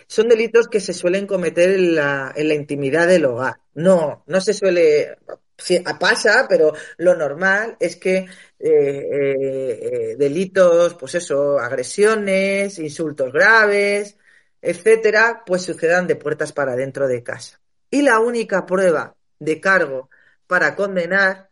son 0.07 0.29
delitos 0.29 0.67
que 0.67 0.79
se 0.79 0.93
suelen 0.93 1.27
cometer 1.27 1.69
en 1.69 1.95
la, 1.95 2.33
en 2.35 2.47
la 2.47 2.55
intimidad 2.55 3.07
del 3.07 3.25
hogar. 3.25 3.59
No, 3.73 4.23
no 4.25 4.41
se 4.41 4.53
suele, 4.53 5.17
sí, 5.57 5.83
pasa, 5.99 6.45
pero 6.49 6.73
lo 6.97 7.15
normal 7.15 7.77
es 7.79 7.95
que 7.97 8.17
eh, 8.17 8.27
eh, 8.59 10.15
delitos, 10.17 10.95
pues 10.95 11.15
eso, 11.15 11.59
agresiones, 11.59 12.79
insultos 12.79 13.31
graves, 13.33 14.17
etcétera, 14.61 15.43
pues 15.45 15.63
sucedan 15.63 16.07
de 16.07 16.15
puertas 16.15 16.53
para 16.53 16.75
dentro 16.75 17.07
de 17.07 17.23
casa. 17.23 17.59
Y 17.89 18.01
la 18.01 18.19
única 18.19 18.65
prueba 18.65 19.15
de 19.39 19.59
cargo 19.61 20.09
para 20.47 20.75
condenar 20.75 21.49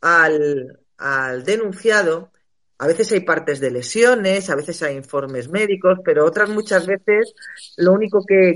al 0.00 1.44
denunciado 1.44 2.30
a 2.78 2.86
veces 2.86 3.12
hay 3.12 3.20
partes 3.20 3.60
de 3.60 3.70
lesiones, 3.70 4.50
a 4.50 4.56
veces 4.56 4.82
hay 4.82 4.96
informes 4.96 5.48
médicos, 5.48 6.00
pero 6.04 6.24
otras 6.24 6.48
muchas 6.50 6.86
veces 6.86 7.34
lo 7.76 7.92
único 7.92 8.24
que 8.26 8.54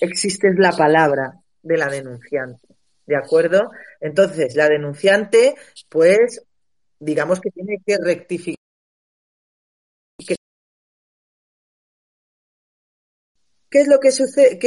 existe 0.00 0.48
es 0.48 0.58
la 0.58 0.72
palabra 0.72 1.40
de 1.62 1.76
la 1.76 1.88
denunciante. 1.88 2.65
¿De 3.06 3.16
acuerdo? 3.16 3.70
Entonces, 4.00 4.56
la 4.56 4.68
denunciante, 4.68 5.54
pues, 5.88 6.42
digamos 6.98 7.40
que 7.40 7.50
tiene 7.50 7.78
que 7.84 7.96
rectificar. 7.98 8.56
¿Qué 13.70 13.80
es 13.80 13.88
lo 13.88 14.00
que 14.00 14.10
sucede? 14.10 14.58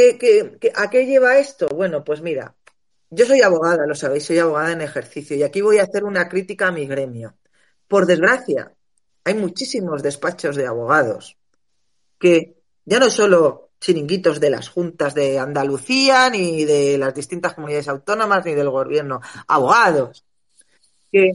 a 0.75 0.89
qué 0.89 1.05
lleva 1.05 1.39
esto? 1.39 1.67
Bueno, 1.69 2.03
pues 2.03 2.21
mira, 2.21 2.55
yo 3.09 3.25
soy 3.25 3.41
abogada, 3.41 3.87
lo 3.87 3.95
sabéis, 3.95 4.25
soy 4.25 4.37
abogada 4.39 4.71
en 4.71 4.81
ejercicio 4.81 5.35
y 5.35 5.43
aquí 5.43 5.61
voy 5.61 5.79
a 5.79 5.83
hacer 5.83 6.03
una 6.03 6.29
crítica 6.29 6.67
a 6.67 6.71
mi 6.71 6.85
gremio. 6.85 7.37
Por 7.87 8.05
desgracia, 8.05 8.73
hay 9.23 9.33
muchísimos 9.33 10.03
despachos 10.03 10.55
de 10.55 10.67
abogados 10.67 11.37
que 12.19 12.57
ya 12.85 12.99
no 12.99 13.09
solo 13.09 13.68
chiringuitos 13.79 14.39
de 14.39 14.49
las 14.49 14.69
juntas 14.69 15.13
de 15.13 15.39
Andalucía, 15.39 16.29
ni 16.29 16.65
de 16.65 16.97
las 16.97 17.13
distintas 17.13 17.53
comunidades 17.53 17.87
autónomas, 17.87 18.45
ni 18.45 18.53
del 18.53 18.69
gobierno, 18.69 19.21
abogados 19.47 20.25
que 21.11 21.31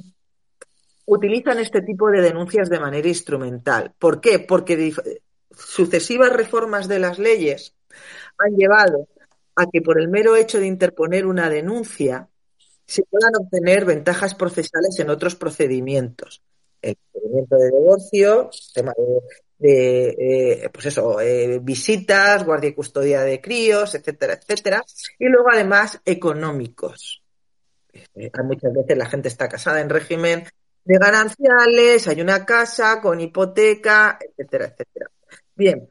utilizan 1.07 1.59
este 1.59 1.83
tipo 1.83 2.09
de 2.11 2.21
denuncias 2.21 2.69
de 2.69 2.81
manera 2.81 3.09
instrumental. 3.09 3.93
¿Por 3.99 4.21
qué? 4.21 4.39
Porque 4.39 4.95
sucesivas 5.57 6.33
reformas 6.33 6.89
de 6.89 6.99
las 6.99 7.19
leyes 7.19 7.75
han 8.39 8.57
llevado 8.57 9.09
a 9.57 9.67
que 9.67 9.83
por 9.83 10.01
el 10.01 10.09
mero 10.09 10.37
hecho 10.37 10.59
de 10.59 10.67
interponer 10.67 11.27
una 11.27 11.49
denuncia 11.49 12.29
se 12.87 13.03
puedan 13.05 13.33
obtener 13.41 13.85
ventajas 13.85 14.35
procesales 14.35 14.99
en 14.99 15.11
otros 15.11 15.37
procedimientos 15.37 16.43
el 16.85 16.97
procedimiento 17.13 17.57
de 17.57 17.71
divorcio, 17.71 18.51
tema 18.75 18.93
de 18.97 19.05
pues 19.59 20.87
eso, 20.87 21.17
visitas, 21.63 22.45
guardia 22.45 22.71
y 22.71 22.75
custodia 22.75 23.23
de 23.23 23.41
críos, 23.41 23.95
etcétera, 23.95 24.35
etcétera, 24.35 24.83
y 25.19 25.27
luego 25.27 25.49
además 25.51 26.01
económicos. 26.05 27.23
Muchas 28.45 28.73
veces 28.73 28.99
la 28.99 29.07
gente 29.07 29.29
está 29.29 29.49
casada 29.49 29.81
en 29.81 29.89
régimen 29.89 30.45
de 30.85 30.99
gananciales, 30.99 32.09
hay 32.09 32.21
una 32.21 32.45
casa 32.45 33.01
con 33.01 33.21
hipoteca, 33.21 34.19
etcétera, 34.21 34.67
etcétera. 34.67 35.11
Bien, 35.55 35.89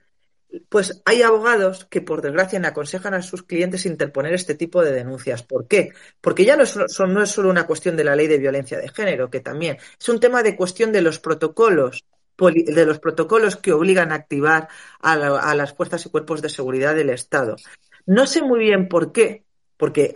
pues 0.70 1.02
hay 1.06 1.24
abogados 1.24 1.86
que 1.86 2.02
por 2.02 2.22
desgracia 2.22 2.60
le 2.60 2.68
aconsejan 2.68 3.16
a 3.16 3.24
sus 3.24 3.42
clientes 3.42 3.88
interponer 3.88 4.34
este 4.34 4.54
tipo 4.54 4.84
de 4.84 4.92
denuncias. 4.92 5.42
¿Por 5.42 5.68
qué? 5.68 5.94
Porque 6.22 6.46
ya 6.46 6.56
no 6.56 6.64
es 6.64 6.78
solo 6.88 7.50
una 7.50 7.66
cuestión 7.66 7.96
de 7.96 8.04
la 8.04 8.16
ley 8.16 8.28
de 8.28 8.38
violencia 8.38 8.78
de 8.78 8.90
género, 8.90 9.32
que 9.32 9.40
también 9.40 9.78
es 10.00 10.10
un 10.10 10.20
tema 10.20 10.44
de 10.44 10.56
cuestión 10.56 10.92
de 10.92 11.02
los 11.02 11.18
protocolos 11.20 12.04
de 12.38 12.86
los 12.86 13.00
protocolos 13.00 13.58
que 13.58 13.74
obligan 13.74 14.12
a 14.12 14.16
activar 14.16 14.68
a, 15.02 15.14
a, 15.14 15.56
las 15.56 15.74
fuerzas 15.74 16.06
y 16.06 16.10
cuerpos 16.10 16.42
de 16.42 16.50
seguridad 16.50 16.96
del 16.96 17.10
Estado. 17.10 17.56
No 18.06 18.26
sé 18.28 18.42
muy 18.42 18.60
bien 18.60 18.88
por 18.88 19.12
qué, 19.12 19.46
porque 19.78 20.16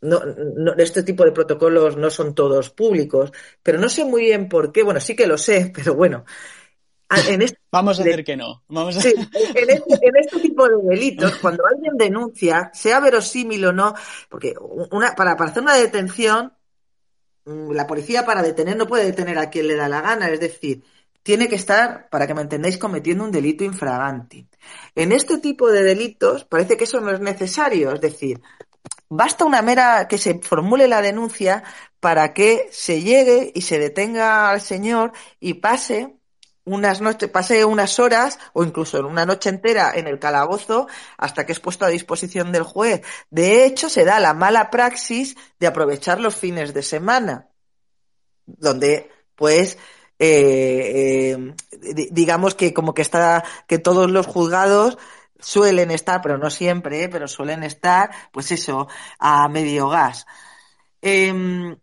no, 0.00 0.20
no, 0.20 0.74
este 0.74 1.02
tipo 1.02 1.24
de 1.24 1.32
protocolos 1.32 1.96
no 1.96 2.10
son 2.10 2.34
todos 2.34 2.70
públicos, 2.70 3.32
pero 3.62 3.78
no 3.78 3.88
sé 3.88 4.04
muy 4.04 4.22
bien 4.22 4.48
por 4.48 4.70
qué. 4.70 4.82
Bueno, 4.82 5.00
sí 5.00 5.16
que 5.16 5.26
lo 5.26 5.38
sé, 5.38 5.72
pero 5.74 5.94
bueno. 5.94 6.24
Este 7.10 7.58
Vamos 7.70 7.98
a 7.98 8.04
decir 8.04 8.24
que 8.24 8.36
no. 8.36 8.62
Este, 8.90 9.14
en, 9.14 10.16
este, 10.16 10.40
tipo 10.40 10.68
de 10.68 10.76
delitos, 10.88 11.36
cuando 11.36 11.64
alguien 11.66 11.96
denuncia, 11.96 12.70
sea 12.72 13.00
verosímil 13.00 13.64
o 13.66 13.72
no, 13.72 13.94
porque 14.28 14.54
una, 14.90 15.14
para, 15.14 15.36
para 15.36 15.50
hacer 15.50 15.62
una 15.62 15.76
detención, 15.76 16.52
mm, 17.44 17.72
la 17.72 17.86
policía 17.86 18.24
para 18.24 18.42
detener 18.42 18.76
no 18.76 18.86
puede 18.86 19.06
detener 19.06 19.38
a 19.38 19.50
quien 19.50 19.68
le 19.68 19.76
da 19.76 19.88
la 19.88 20.02
gana, 20.02 20.28
es 20.28 20.40
decir, 20.40 20.84
tiene 21.24 21.48
que 21.48 21.56
estar, 21.56 22.08
para 22.10 22.28
que 22.28 22.34
me 22.34 22.42
entendáis, 22.42 22.78
cometiendo 22.78 23.24
un 23.24 23.32
delito 23.32 23.64
infraganti. 23.64 24.48
En 24.94 25.10
este 25.10 25.38
tipo 25.38 25.68
de 25.70 25.82
delitos 25.82 26.44
parece 26.44 26.76
que 26.76 26.84
eso 26.84 27.00
no 27.00 27.10
es 27.10 27.18
necesario, 27.18 27.92
es 27.92 28.00
decir, 28.00 28.40
Basta 29.08 29.44
una 29.44 29.62
mera 29.62 30.08
que 30.08 30.18
se 30.18 30.40
formule 30.40 30.88
la 30.88 31.02
denuncia 31.02 31.62
para 32.00 32.32
que 32.34 32.68
se 32.72 33.02
llegue 33.02 33.52
y 33.54 33.62
se 33.62 33.78
detenga 33.78 34.50
al 34.50 34.60
señor 34.60 35.12
y 35.40 35.54
pase 35.54 36.16
unas 36.64 37.00
noches, 37.00 37.28
pase 37.30 37.64
unas 37.64 37.98
horas 37.98 38.38
o 38.54 38.64
incluso 38.64 39.06
una 39.06 39.26
noche 39.26 39.50
entera 39.50 39.92
en 39.94 40.06
el 40.08 40.18
calabozo 40.18 40.88
hasta 41.18 41.44
que 41.44 41.52
es 41.52 41.60
puesto 41.60 41.84
a 41.84 41.90
disposición 41.90 42.50
del 42.50 42.62
juez. 42.62 43.02
De 43.30 43.64
hecho, 43.64 43.88
se 43.88 44.04
da 44.04 44.18
la 44.20 44.34
mala 44.34 44.70
praxis 44.70 45.36
de 45.60 45.66
aprovechar 45.66 46.20
los 46.20 46.34
fines 46.34 46.72
de 46.74 46.82
semana, 46.82 47.50
donde 48.46 49.10
pues 49.36 49.78
eh, 50.18 51.36
eh, 51.76 52.08
digamos 52.10 52.54
que 52.54 52.72
como 52.72 52.94
que 52.94 53.02
está 53.02 53.44
que 53.66 53.78
todos 53.78 54.10
los 54.10 54.26
juzgados 54.26 54.98
suelen 55.40 55.90
estar, 55.90 56.22
pero 56.22 56.38
no 56.38 56.50
siempre, 56.50 57.04
¿eh? 57.04 57.08
pero 57.08 57.28
suelen 57.28 57.62
estar, 57.62 58.10
pues 58.32 58.50
eso, 58.52 58.88
a 59.18 59.48
medio 59.48 59.88
gas. 59.88 60.26
Em, 61.02 61.76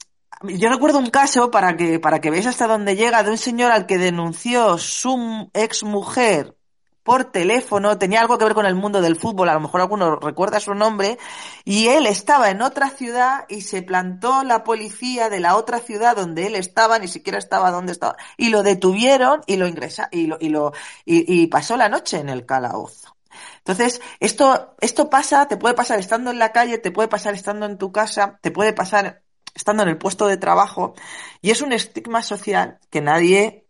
yo 0.43 0.69
recuerdo 0.69 0.97
un 0.97 1.09
caso, 1.11 1.51
para 1.51 1.77
que, 1.77 1.99
para 1.99 2.19
que 2.19 2.32
veáis 2.32 2.47
hasta 2.47 2.67
dónde 2.67 2.95
llega, 2.95 3.23
de 3.23 3.32
un 3.32 3.38
señor 3.38 3.71
al 3.71 3.86
que 3.86 3.97
denunció 3.99 4.77
su 4.77 5.49
ex 5.53 5.84
mujer 5.84 6.55
por 7.04 7.26
teléfono, 7.26 7.97
tenía 7.97 8.22
algo 8.22 8.38
que 8.38 8.45
ver 8.45 8.54
con 8.54 8.66
el 8.66 8.76
mundo 8.76 9.02
del 9.02 9.16
fútbol, 9.16 9.49
a 9.49 9.54
lo 9.54 9.60
mejor 9.60 9.82
alguno 9.82 10.18
recuerda 10.18 10.60
su 10.60 10.74
nombre, 10.74 11.18
y 11.66 11.88
él 11.88 12.06
estaba 12.06 12.49
en 12.49 12.62
otra 12.62 12.89
ciudad 12.89 13.45
y 13.49 13.62
se 13.62 13.82
plantó 13.82 14.43
la 14.43 14.64
policía 14.64 15.30
de 15.30 15.39
la 15.39 15.56
otra 15.56 15.80
ciudad 15.80 16.16
donde 16.16 16.47
él 16.47 16.56
estaba, 16.56 16.99
ni 16.99 17.08
siquiera 17.08 17.39
estaba 17.39 17.72
donde 17.72 17.91
estaba, 17.91 18.18
y 18.38 18.49
lo 18.49 18.64
detuvieron 18.64 19.41
y 19.47 19.58
lo 19.58 19.68
ingresa, 19.68 20.10
y 20.12 20.28
lo, 20.28 20.38
y 20.39 20.49
lo, 20.49 20.74
y 21.06 21.47
pasó 21.47 21.78
la 21.78 21.89
noche 21.89 22.20
en 22.20 22.30
el 22.30 22.45
calabozo. 22.45 23.16
Entonces, 23.60 24.02
esto, 24.20 24.76
esto 24.80 25.10
pasa, 25.10 25.47
te 25.47 25.58
puede 25.58 25.76
pasar 25.76 25.99
estando 25.99 26.32
en 26.32 26.39
la 26.39 26.52
calle, 26.52 26.78
te 26.78 26.91
puede 26.91 27.08
pasar 27.08 27.34
estando 27.34 27.66
en 27.66 27.78
tu 27.78 27.91
casa, 27.91 28.39
te 28.41 28.52
puede 28.52 28.74
pasar 28.74 29.24
estando 29.54 29.84
en 29.84 29.89
el 29.89 29.97
puesto 29.97 30.28
de 30.28 30.38
trabajo, 30.38 30.93
y 31.41 31.52
es 31.52 31.62
un 31.62 31.74
estigma 31.74 32.24
social 32.24 32.80
que 32.89 33.02
nadie 33.02 33.68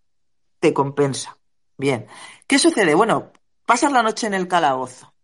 te 0.60 0.74
compensa. 0.74 1.38
Bien, 1.82 2.06
¿qué 2.46 2.60
sucede? 2.60 2.94
Bueno, 2.94 3.32
pasas 3.66 3.92
la 3.92 4.04
noche 4.04 4.28
en 4.28 4.36
el 4.36 4.48
calabozo. 4.48 5.16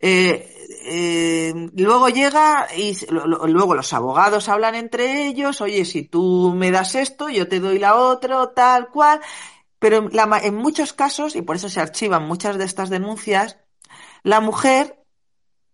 Eh, 0.00 0.66
eh, 0.86 1.52
luego 1.76 2.08
llega 2.08 2.68
y 2.74 2.96
luego 3.10 3.74
los 3.74 3.92
abogados 3.92 4.48
hablan 4.48 4.76
entre 4.76 5.26
ellos, 5.26 5.60
oye, 5.60 5.84
si 5.84 6.04
tú 6.04 6.54
me 6.56 6.70
das 6.70 6.94
esto, 6.94 7.28
yo 7.28 7.48
te 7.48 7.60
doy 7.60 7.78
la 7.78 7.96
otra, 7.96 8.54
tal 8.54 8.88
cual. 8.88 9.20
Pero 9.78 10.08
en 10.10 10.54
muchos 10.54 10.94
casos, 10.94 11.36
y 11.36 11.42
por 11.42 11.56
eso 11.56 11.68
se 11.68 11.82
archivan 11.82 12.26
muchas 12.26 12.56
de 12.56 12.64
estas 12.64 12.88
denuncias, 12.88 13.58
la 14.22 14.40
mujer 14.40 15.04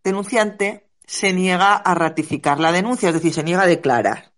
denunciante 0.03 0.91
se 1.07 1.33
niega 1.33 1.77
a 1.77 1.95
ratificar 1.95 2.59
la 2.59 2.73
denuncia, 2.73 3.11
es 3.11 3.15
decir, 3.15 3.33
se 3.33 3.45
niega 3.45 3.63
a 3.63 3.67
declarar. 3.67 4.33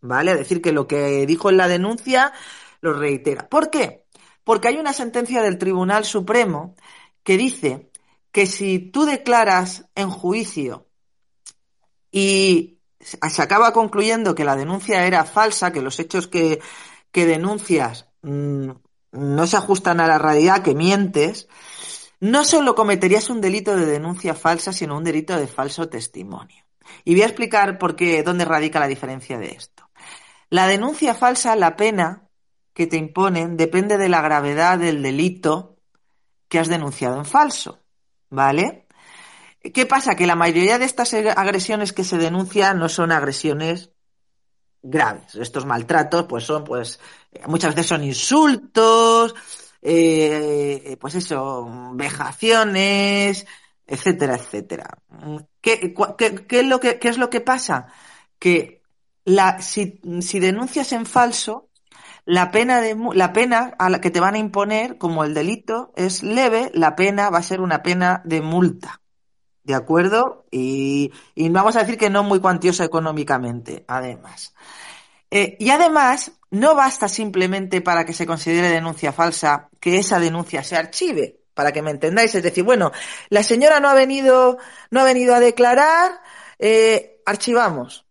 ¿Vale? 0.00 0.32
A 0.32 0.36
decir 0.36 0.60
que 0.60 0.72
lo 0.72 0.88
que 0.88 1.24
dijo 1.24 1.50
en 1.50 1.56
la 1.56 1.68
denuncia 1.68 2.32
lo 2.80 2.94
reitera. 2.94 3.48
¿Por 3.48 3.70
qué? 3.70 4.07
Porque 4.48 4.68
hay 4.68 4.78
una 4.78 4.94
sentencia 4.94 5.42
del 5.42 5.58
Tribunal 5.58 6.06
Supremo 6.06 6.74
que 7.22 7.36
dice 7.36 7.90
que 8.32 8.46
si 8.46 8.78
tú 8.78 9.04
declaras 9.04 9.90
en 9.94 10.08
juicio 10.08 10.86
y 12.10 12.78
se 12.98 13.42
acaba 13.42 13.74
concluyendo 13.74 14.34
que 14.34 14.46
la 14.46 14.56
denuncia 14.56 15.04
era 15.04 15.24
falsa, 15.24 15.70
que 15.70 15.82
los 15.82 16.00
hechos 16.00 16.28
que, 16.28 16.62
denuncias 17.12 18.08
mm, 18.22 18.70
no 19.12 19.46
se 19.46 19.56
ajustan 19.58 20.00
a 20.00 20.06
la 20.06 20.16
realidad, 20.16 20.62
que 20.62 20.74
mientes, 20.74 21.46
no 22.18 22.42
solo 22.42 22.74
cometerías 22.74 23.28
un 23.28 23.42
delito 23.42 23.76
de 23.76 23.84
denuncia 23.84 24.34
falsa, 24.34 24.72
sino 24.72 24.96
un 24.96 25.04
delito 25.04 25.36
de 25.36 25.46
falso 25.46 25.90
testimonio. 25.90 26.64
Y 27.04 27.12
voy 27.12 27.20
a 27.24 27.26
explicar 27.26 27.76
por 27.76 27.96
qué, 27.96 28.22
dónde 28.22 28.46
radica 28.46 28.80
la 28.80 28.88
diferencia 28.88 29.36
de 29.38 29.48
esto. 29.48 29.90
La 30.48 30.66
denuncia 30.66 31.14
falsa, 31.14 31.54
la 31.54 31.76
pena 31.76 32.27
que 32.78 32.86
te 32.86 32.96
imponen, 32.96 33.56
depende 33.56 33.98
de 33.98 34.08
la 34.08 34.22
gravedad 34.22 34.78
del 34.78 35.02
delito 35.02 35.80
que 36.48 36.60
has 36.60 36.68
denunciado 36.68 37.18
en 37.18 37.24
falso. 37.24 37.80
¿Vale? 38.30 38.86
¿Qué 39.74 39.84
pasa? 39.84 40.14
Que 40.14 40.28
la 40.28 40.36
mayoría 40.36 40.78
de 40.78 40.84
estas 40.84 41.12
agresiones 41.12 41.92
que 41.92 42.04
se 42.04 42.18
denuncian 42.18 42.78
no 42.78 42.88
son 42.88 43.10
agresiones 43.10 43.90
graves. 44.80 45.34
Estos 45.34 45.66
maltratos, 45.66 46.26
pues 46.28 46.44
son, 46.44 46.62
pues, 46.62 47.00
muchas 47.48 47.74
veces 47.74 47.88
son 47.88 48.04
insultos, 48.04 49.34
eh, 49.82 50.96
pues 51.00 51.16
eso, 51.16 51.66
vejaciones, 51.94 53.44
etcétera, 53.88 54.36
etcétera. 54.36 54.98
¿Qué, 55.60 55.96
es 56.48 56.64
lo 56.64 56.78
que, 56.78 57.00
¿Qué 57.00 57.08
es 57.08 57.18
lo 57.18 57.28
que 57.28 57.40
pasa? 57.40 57.88
Que 58.38 58.82
la, 59.24 59.60
si, 59.60 60.00
si 60.20 60.38
denuncias 60.38 60.92
en 60.92 61.06
falso, 61.06 61.67
la 62.28 62.50
pena, 62.50 62.82
de, 62.82 62.94
la 63.14 63.32
pena 63.32 63.74
a 63.78 63.88
la 63.88 64.02
que 64.02 64.10
te 64.10 64.20
van 64.20 64.34
a 64.34 64.38
imponer, 64.38 64.98
como 64.98 65.24
el 65.24 65.32
delito 65.32 65.94
es 65.96 66.22
leve, 66.22 66.70
la 66.74 66.94
pena 66.94 67.30
va 67.30 67.38
a 67.38 67.42
ser 67.42 67.62
una 67.62 67.82
pena 67.82 68.20
de 68.26 68.42
multa. 68.42 69.00
¿De 69.64 69.74
acuerdo? 69.74 70.44
Y, 70.50 71.10
y 71.34 71.48
vamos 71.48 71.76
a 71.76 71.80
decir 71.80 71.96
que 71.96 72.10
no 72.10 72.24
muy 72.24 72.38
cuantiosa 72.38 72.84
económicamente, 72.84 73.86
además. 73.88 74.54
Eh, 75.30 75.56
y 75.58 75.70
además, 75.70 76.32
no 76.50 76.74
basta 76.74 77.08
simplemente 77.08 77.80
para 77.80 78.04
que 78.04 78.12
se 78.12 78.26
considere 78.26 78.68
denuncia 78.68 79.10
falsa 79.14 79.70
que 79.80 79.96
esa 79.96 80.20
denuncia 80.20 80.62
se 80.62 80.76
archive, 80.76 81.40
para 81.54 81.72
que 81.72 81.80
me 81.80 81.92
entendáis. 81.92 82.34
Es 82.34 82.42
decir, 82.42 82.62
bueno, 82.62 82.92
la 83.30 83.42
señora 83.42 83.80
no 83.80 83.88
ha 83.88 83.94
venido, 83.94 84.58
no 84.90 85.00
ha 85.00 85.04
venido 85.04 85.34
a 85.34 85.40
declarar, 85.40 86.20
eh, 86.58 87.22
archivamos. 87.24 88.04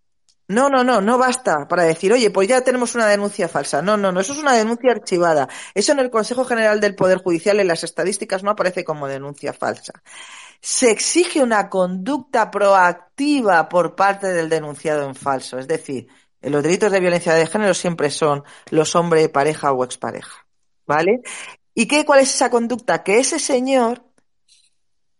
No, 0.49 0.69
no, 0.69 0.83
no, 0.83 1.01
no 1.01 1.17
basta 1.17 1.67
para 1.67 1.83
decir, 1.83 2.13
oye, 2.13 2.31
pues 2.31 2.47
ya 2.47 2.61
tenemos 2.61 2.95
una 2.95 3.05
denuncia 3.07 3.49
falsa. 3.49 3.81
No, 3.81 3.97
no, 3.97 4.13
no, 4.13 4.21
eso 4.21 4.31
es 4.31 4.39
una 4.39 4.53
denuncia 4.53 4.91
archivada. 4.91 5.49
Eso 5.73 5.91
en 5.91 5.99
el 5.99 6.09
Consejo 6.09 6.45
General 6.45 6.79
del 6.79 6.95
Poder 6.95 7.17
Judicial 7.17 7.59
en 7.59 7.67
las 7.67 7.83
estadísticas 7.83 8.43
no 8.43 8.51
aparece 8.51 8.85
como 8.85 9.07
denuncia 9.07 9.51
falsa. 9.51 9.93
Se 10.61 10.89
exige 10.89 11.43
una 11.43 11.69
conducta 11.69 12.49
proactiva 12.49 13.67
por 13.67 13.95
parte 13.95 14.27
del 14.27 14.47
denunciado 14.49 15.05
en 15.07 15.15
falso. 15.15 15.59
Es 15.59 15.67
decir, 15.67 16.07
los 16.41 16.63
delitos 16.63 16.91
de 16.93 16.99
violencia 17.01 17.33
de 17.33 17.45
género 17.47 17.73
siempre 17.73 18.09
son 18.09 18.43
los 18.71 18.95
hombres, 18.95 19.27
pareja 19.29 19.73
o 19.73 19.83
expareja. 19.83 20.47
¿Vale? 20.85 21.21
¿Y 21.73 21.87
qué, 21.87 22.05
cuál 22.05 22.21
es 22.21 22.33
esa 22.33 22.49
conducta? 22.49 23.03
Que 23.03 23.19
ese 23.19 23.37
señor, 23.39 24.03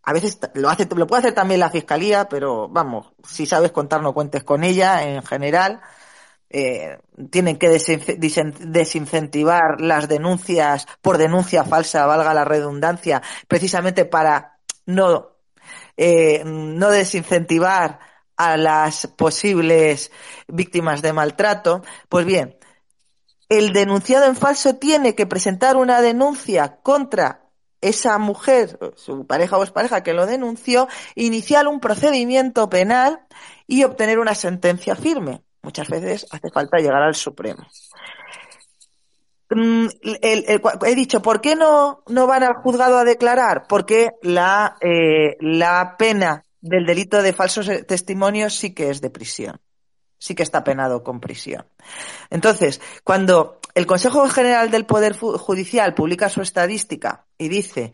a 0.08 0.14
veces 0.14 0.40
lo 0.54 0.70
hace, 0.70 0.88
lo 0.96 1.06
puede 1.06 1.20
hacer 1.20 1.34
también 1.34 1.60
la 1.60 1.70
fiscalía, 1.70 2.30
pero 2.30 2.70
vamos, 2.70 3.12
si 3.28 3.46
sabes 3.46 3.74
contar 3.74 4.02
no 4.02 4.14
cuentes 4.14 4.46
con 4.46 4.64
ella 4.64 5.04
en 5.04 5.22
general. 5.22 5.82
Eh, 6.50 6.98
tienen 7.30 7.58
que 7.58 7.68
desincentivar 7.68 9.82
las 9.82 10.08
denuncias 10.08 10.88
por 11.02 11.18
denuncia 11.18 11.66
falsa, 11.66 12.06
valga 12.06 12.34
la 12.34 12.46
redundancia, 12.46 13.22
precisamente 13.50 14.06
para 14.06 14.60
no, 14.86 15.32
eh, 15.98 16.42
no 16.46 16.90
desincentivar 16.90 18.00
a 18.38 18.56
las 18.56 19.08
posibles 19.08 20.14
víctimas 20.48 21.02
de 21.02 21.12
maltrato. 21.12 21.84
Pues 22.08 22.26
bien, 22.26 22.58
el 23.50 23.74
denunciado 23.74 24.28
en 24.28 24.38
falso 24.38 24.78
tiene 24.78 25.16
que 25.16 25.26
presentar 25.26 25.76
una 25.76 26.02
denuncia 26.02 26.78
contra 26.82 27.47
esa 27.82 28.18
mujer, 28.18 28.78
su 28.96 29.26
pareja 29.26 29.58
o 29.58 29.64
expareja 29.64 30.04
que 30.04 30.14
lo 30.14 30.26
denunció, 30.26 30.88
iniciar 31.16 31.68
un 31.68 31.80
procedimiento 31.80 32.70
penal 32.70 33.20
y 33.68 33.84
obtener 33.84 34.20
una 34.20 34.36
sentencia 34.36 34.96
firme. 34.96 35.44
Muchas 35.62 35.90
veces 35.90 36.26
hace 36.32 36.50
falta 36.50 36.78
llegar 36.78 37.02
al 37.02 37.16
Supremo. 37.16 37.68
Mm, 39.50 39.88
he 40.02 40.96
dicho, 40.96 41.22
¿por 41.22 41.40
qué 41.40 41.56
no, 41.56 42.04
no 42.08 42.28
van 42.28 42.44
al 42.44 42.56
juzgado 42.56 42.98
a 42.98 43.06
declarar? 43.06 43.66
Porque 43.68 44.12
la, 44.22 44.76
eh, 44.82 45.38
la 45.40 45.96
pena 45.98 46.44
del 46.60 46.86
delito 46.86 47.22
de 47.22 47.34
falsos 47.34 47.70
testimonios 47.88 48.56
sí 48.56 48.74
que 48.74 48.90
es 48.90 49.02
de 49.02 49.10
prisión. 49.10 49.60
Sí 50.20 50.34
que 50.36 50.44
está 50.44 50.64
penado 50.64 51.04
con 51.04 51.20
prisión. 51.20 51.66
Entonces, 52.30 52.82
cuando 53.04 53.57
el 53.78 53.86
Consejo 53.86 54.28
General 54.28 54.72
del 54.72 54.88
Poder 54.88 55.16
Judicial 55.16 55.94
publica 55.94 56.30
su 56.30 56.42
estadística 56.42 57.28
y 57.38 57.48
dice 57.48 57.94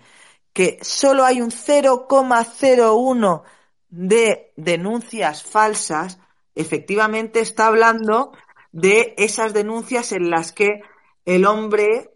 que 0.54 0.80
solo 0.82 1.26
hay 1.26 1.42
un 1.42 1.52
0,01 1.52 3.44
de 3.90 4.54
denuncias 4.56 5.44
falsas, 5.44 6.20
efectivamente 6.56 7.42
está 7.42 7.68
hablando 7.68 8.32
de 8.72 9.14
esas 9.18 9.54
denuncias 9.54 10.14
en 10.14 10.30
las 10.30 10.54
que 10.54 10.84
el 11.26 11.46
hombre 11.46 12.12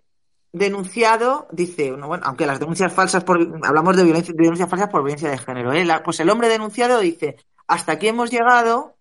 denunciado 0.54 1.50
dice, 1.52 1.92
bueno, 1.92 2.24
aunque 2.26 2.46
las 2.46 2.62
denuncias 2.62 2.94
falsas 2.94 3.26
por, 3.26 3.38
hablamos 3.66 3.98
de 3.98 4.06
violencia, 4.06 4.34
denuncias 4.34 4.70
falsas 4.70 4.88
por 4.88 5.04
violencia 5.04 5.30
de 5.30 5.40
género, 5.40 5.74
¿eh? 5.74 5.86
pues 6.06 6.22
el 6.22 6.30
hombre 6.30 6.48
denunciado 6.48 7.02
dice, 7.02 7.36
hasta 7.68 7.92
aquí 7.92 8.08
hemos 8.08 8.32
llegado, 8.32 8.97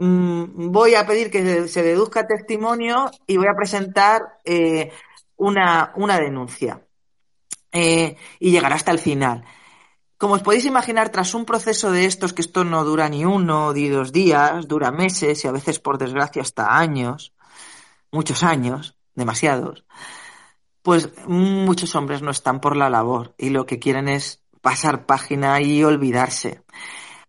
mm, 0.00 0.72
voy 0.72 0.94
a 0.96 1.06
pedir 1.06 1.30
que 1.30 1.68
se 1.68 1.82
deduzca 1.82 2.26
testimonio 2.26 3.10
y 3.26 3.36
voy 3.36 3.46
a 3.46 3.56
presentar 3.56 4.22
eh, 4.44 4.90
una, 5.36 5.92
una, 5.96 6.18
denuncia. 6.18 6.84
Eh, 7.72 8.16
y 8.40 8.50
llegará 8.50 8.74
hasta 8.74 8.90
el 8.90 8.98
final. 8.98 9.44
Como 10.18 10.34
os 10.34 10.42
podéis 10.42 10.66
imaginar, 10.66 11.10
tras 11.10 11.34
un 11.34 11.44
proceso 11.44 11.92
de 11.92 12.04
estos, 12.04 12.32
que 12.32 12.42
esto 12.42 12.64
no 12.64 12.84
dura 12.84 13.08
ni 13.08 13.24
uno 13.24 13.72
ni 13.72 13.88
dos 13.88 14.12
días, 14.12 14.66
dura 14.66 14.90
meses 14.90 15.44
y 15.44 15.48
a 15.48 15.52
veces, 15.52 15.78
por 15.78 15.96
desgracia, 15.96 16.42
hasta 16.42 16.76
años, 16.76 17.32
muchos 18.10 18.42
años, 18.42 18.96
demasiados, 19.14 19.84
pues 20.82 21.10
muchos 21.26 21.94
hombres 21.94 22.22
no 22.22 22.30
están 22.30 22.60
por 22.60 22.76
la 22.76 22.90
labor 22.90 23.34
y 23.38 23.50
lo 23.50 23.66
que 23.66 23.78
quieren 23.78 24.08
es 24.08 24.42
pasar 24.60 25.06
página 25.06 25.60
y 25.60 25.84
olvidarse. 25.84 26.62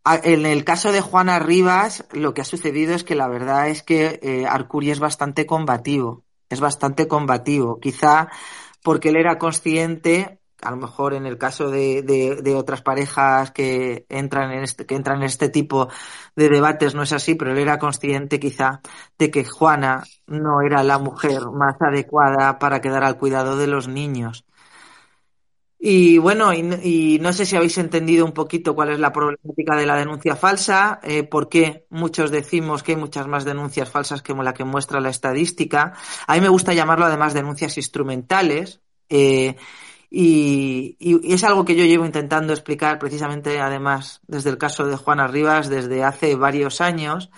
En 0.05 0.45
el 0.45 0.63
caso 0.63 0.91
de 0.91 1.01
Juana 1.01 1.39
Rivas, 1.39 2.05
lo 2.11 2.33
que 2.33 2.41
ha 2.41 2.45
sucedido 2.45 2.95
es 2.95 3.03
que 3.03 3.15
la 3.15 3.27
verdad 3.27 3.69
es 3.69 3.83
que 3.83 4.19
eh, 4.23 4.45
Arcuri 4.47 4.89
es 4.89 4.99
bastante 4.99 5.45
combativo, 5.45 6.23
es 6.49 6.59
bastante 6.59 7.07
combativo, 7.07 7.79
quizá 7.79 8.27
porque 8.83 9.09
él 9.09 9.17
era 9.17 9.37
consciente 9.37 10.41
a 10.61 10.71
lo 10.71 10.77
mejor 10.77 11.13
en 11.13 11.25
el 11.25 11.37
caso 11.37 11.69
de, 11.69 12.03
de, 12.03 12.55
otras 12.55 12.81
parejas 12.81 13.51
que 13.51 14.05
entran 14.09 14.51
en 14.51 14.63
este, 14.63 14.85
que 14.85 14.95
entran 14.95 15.17
en 15.17 15.23
este 15.23 15.49
tipo 15.49 15.89
de 16.35 16.49
debates 16.49 16.93
no 16.95 17.03
es 17.03 17.13
así, 17.13 17.35
pero 17.35 17.51
él 17.51 17.57
era 17.57 17.79
consciente 17.79 18.39
quizá 18.39 18.81
de 19.17 19.31
que 19.31 19.43
Juana 19.43 20.03
no 20.27 20.61
era 20.61 20.83
la 20.83 20.99
mujer 20.99 21.41
más 21.51 21.75
adecuada 21.79 22.59
para 22.59 22.79
quedar 22.81 23.03
al 23.03 23.17
cuidado 23.17 23.57
de 23.57 23.67
los 23.67 23.87
niños. 23.87 24.45
Y 25.83 26.19
bueno, 26.19 26.53
y, 26.53 27.17
no 27.19 27.33
sé 27.33 27.43
si 27.43 27.55
habéis 27.55 27.79
entendido 27.79 28.23
un 28.23 28.33
poquito 28.33 28.75
cuál 28.75 28.91
es 28.91 28.99
la 28.99 29.11
problemática 29.11 29.75
de 29.75 29.87
la 29.87 29.95
denuncia 29.95 30.35
falsa, 30.35 30.99
eh, 31.01 31.23
por 31.23 31.49
qué 31.49 31.87
muchos 31.89 32.29
decimos 32.29 32.83
que 32.83 32.91
hay 32.91 32.99
muchas 32.99 33.27
más 33.27 33.45
denuncias 33.45 33.89
falsas 33.89 34.21
que 34.21 34.35
la 34.35 34.53
que 34.53 34.63
muestra 34.63 34.99
la 34.99 35.09
estadística. 35.09 35.93
A 36.27 36.35
mí 36.35 36.41
me 36.41 36.49
gusta 36.49 36.75
llamarlo 36.75 37.05
además 37.05 37.33
denuncias 37.33 37.77
instrumentales. 37.77 38.81
Eh, 39.09 39.55
y, 40.11 40.97
es 41.33 41.43
algo 41.43 41.65
que 41.65 41.75
yo 41.75 41.85
llevo 41.85 42.05
intentando 42.05 42.53
explicar 42.53 42.99
precisamente, 42.99 43.59
además, 43.59 44.21
desde 44.27 44.51
el 44.51 44.59
caso 44.59 44.85
de 44.85 44.97
Juana 44.97 45.27
Rivas, 45.27 45.67
desde 45.67 46.03
hace 46.03 46.35
varios 46.35 46.79
años, 46.79 47.31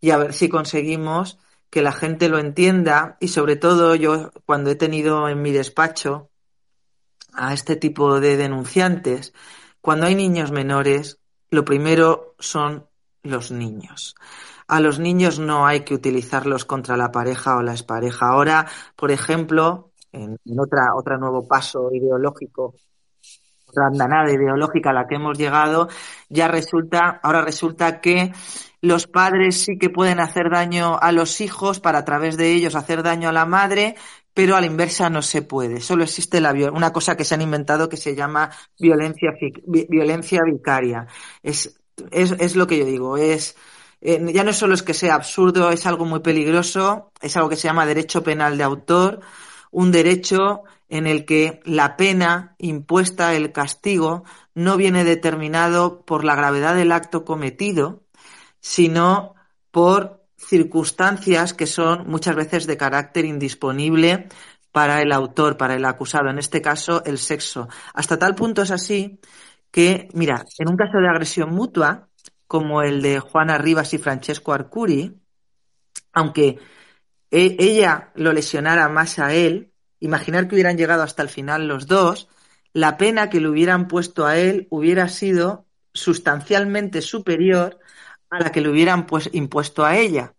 y 0.00 0.10
a 0.10 0.16
ver 0.16 0.32
si 0.34 0.48
conseguimos 0.48 1.38
que 1.70 1.82
la 1.82 1.92
gente 1.92 2.28
lo 2.28 2.38
entienda 2.40 3.16
y 3.20 3.28
sobre 3.28 3.54
todo 3.54 3.94
yo 3.94 4.32
cuando 4.46 4.70
he 4.70 4.74
tenido 4.74 5.28
en 5.28 5.42
mi 5.42 5.52
despacho 5.52 6.30
a 7.36 7.52
este 7.52 7.76
tipo 7.76 8.20
de 8.20 8.36
denunciantes, 8.36 9.32
cuando 9.80 10.06
hay 10.06 10.14
niños 10.14 10.50
menores, 10.50 11.18
lo 11.50 11.64
primero 11.64 12.34
son 12.38 12.86
los 13.22 13.50
niños. 13.50 14.14
A 14.66 14.80
los 14.80 14.98
niños 14.98 15.38
no 15.38 15.66
hay 15.66 15.80
que 15.80 15.94
utilizarlos 15.94 16.64
contra 16.64 16.96
la 16.96 17.12
pareja 17.12 17.56
o 17.56 17.62
la 17.62 17.72
expareja. 17.72 18.28
Ahora, 18.28 18.66
por 18.96 19.10
ejemplo, 19.10 19.92
en, 20.12 20.38
otra, 20.58 20.94
otro 20.94 21.18
nuevo 21.18 21.46
paso 21.46 21.90
ideológico, 21.92 22.74
otra 23.66 23.88
andanada 23.88 24.32
ideológica 24.32 24.90
a 24.90 24.94
la 24.94 25.06
que 25.06 25.16
hemos 25.16 25.36
llegado, 25.36 25.88
ya 26.28 26.48
resulta, 26.48 27.20
ahora 27.22 27.42
resulta 27.42 28.00
que 28.00 28.32
los 28.80 29.06
padres 29.06 29.60
sí 29.60 29.78
que 29.78 29.90
pueden 29.90 30.20
hacer 30.20 30.50
daño 30.50 30.98
a 31.00 31.12
los 31.12 31.40
hijos 31.40 31.80
para 31.80 31.98
a 31.98 32.04
través 32.04 32.36
de 32.36 32.52
ellos 32.52 32.74
hacer 32.74 33.02
daño 33.02 33.30
a 33.30 33.32
la 33.32 33.46
madre, 33.46 33.96
pero 34.34 34.56
a 34.56 34.60
la 34.60 34.66
inversa 34.66 35.08
no 35.08 35.22
se 35.22 35.42
puede. 35.42 35.80
Solo 35.80 36.02
existe 36.02 36.40
la, 36.40 36.52
una 36.72 36.92
cosa 36.92 37.16
que 37.16 37.24
se 37.24 37.34
han 37.34 37.42
inventado 37.42 37.88
que 37.88 37.96
se 37.96 38.14
llama 38.16 38.50
violencia, 38.78 39.30
vicaria. 40.44 41.06
Es, 41.42 41.80
es, 42.10 42.32
es 42.32 42.56
lo 42.56 42.66
que 42.66 42.78
yo 42.78 42.84
digo, 42.84 43.16
es, 43.16 43.56
eh, 44.00 44.20
ya 44.34 44.44
no 44.44 44.52
solo 44.52 44.74
es 44.74 44.82
que 44.82 44.92
sea 44.92 45.14
absurdo, 45.14 45.70
es 45.70 45.86
algo 45.86 46.04
muy 46.04 46.20
peligroso, 46.20 47.12
es 47.22 47.36
algo 47.36 47.48
que 47.48 47.56
se 47.56 47.68
llama 47.68 47.86
derecho 47.86 48.24
penal 48.24 48.58
de 48.58 48.64
autor, 48.64 49.20
un 49.70 49.92
derecho 49.92 50.64
en 50.88 51.06
el 51.06 51.24
que 51.24 51.60
la 51.64 51.96
pena 51.96 52.54
impuesta, 52.58 53.34
el 53.34 53.52
castigo, 53.52 54.24
no 54.54 54.76
viene 54.76 55.04
determinado 55.04 56.04
por 56.04 56.24
la 56.24 56.34
gravedad 56.36 56.74
del 56.74 56.92
acto 56.92 57.24
cometido, 57.24 58.02
sino 58.60 59.34
por 59.70 60.23
circunstancias 60.46 61.54
que 61.54 61.66
son 61.66 62.06
muchas 62.08 62.36
veces 62.36 62.66
de 62.66 62.76
carácter 62.76 63.24
indisponible 63.24 64.28
para 64.72 65.02
el 65.02 65.12
autor, 65.12 65.56
para 65.56 65.74
el 65.74 65.84
acusado, 65.84 66.30
en 66.30 66.38
este 66.38 66.60
caso 66.60 67.02
el 67.04 67.18
sexo. 67.18 67.68
Hasta 67.94 68.18
tal 68.18 68.34
punto 68.34 68.62
es 68.62 68.70
así 68.70 69.20
que, 69.70 70.08
mira, 70.14 70.44
en 70.58 70.68
un 70.68 70.76
caso 70.76 70.98
de 70.98 71.08
agresión 71.08 71.54
mutua, 71.54 72.08
como 72.46 72.82
el 72.82 73.02
de 73.02 73.20
Juana 73.20 73.58
Rivas 73.58 73.94
y 73.94 73.98
Francesco 73.98 74.52
Arcuri, 74.52 75.20
aunque 76.12 76.58
e, 77.30 77.56
ella 77.58 78.12
lo 78.14 78.32
lesionara 78.32 78.88
más 78.88 79.18
a 79.18 79.34
él, 79.34 79.72
imaginar 80.00 80.46
que 80.46 80.54
hubieran 80.54 80.76
llegado 80.76 81.02
hasta 81.02 81.22
el 81.22 81.28
final 81.28 81.66
los 81.66 81.86
dos, 81.86 82.28
la 82.72 82.96
pena 82.96 83.30
que 83.30 83.40
le 83.40 83.48
hubieran 83.48 83.88
puesto 83.88 84.26
a 84.26 84.36
él 84.36 84.66
hubiera 84.70 85.08
sido 85.08 85.66
sustancialmente 85.92 87.00
superior 87.00 87.78
a 88.34 88.40
la 88.40 88.52
que 88.52 88.60
le 88.60 88.68
hubieran 88.68 89.06
pues, 89.06 89.30
impuesto 89.32 89.84
a 89.84 89.96
ella, 89.96 90.34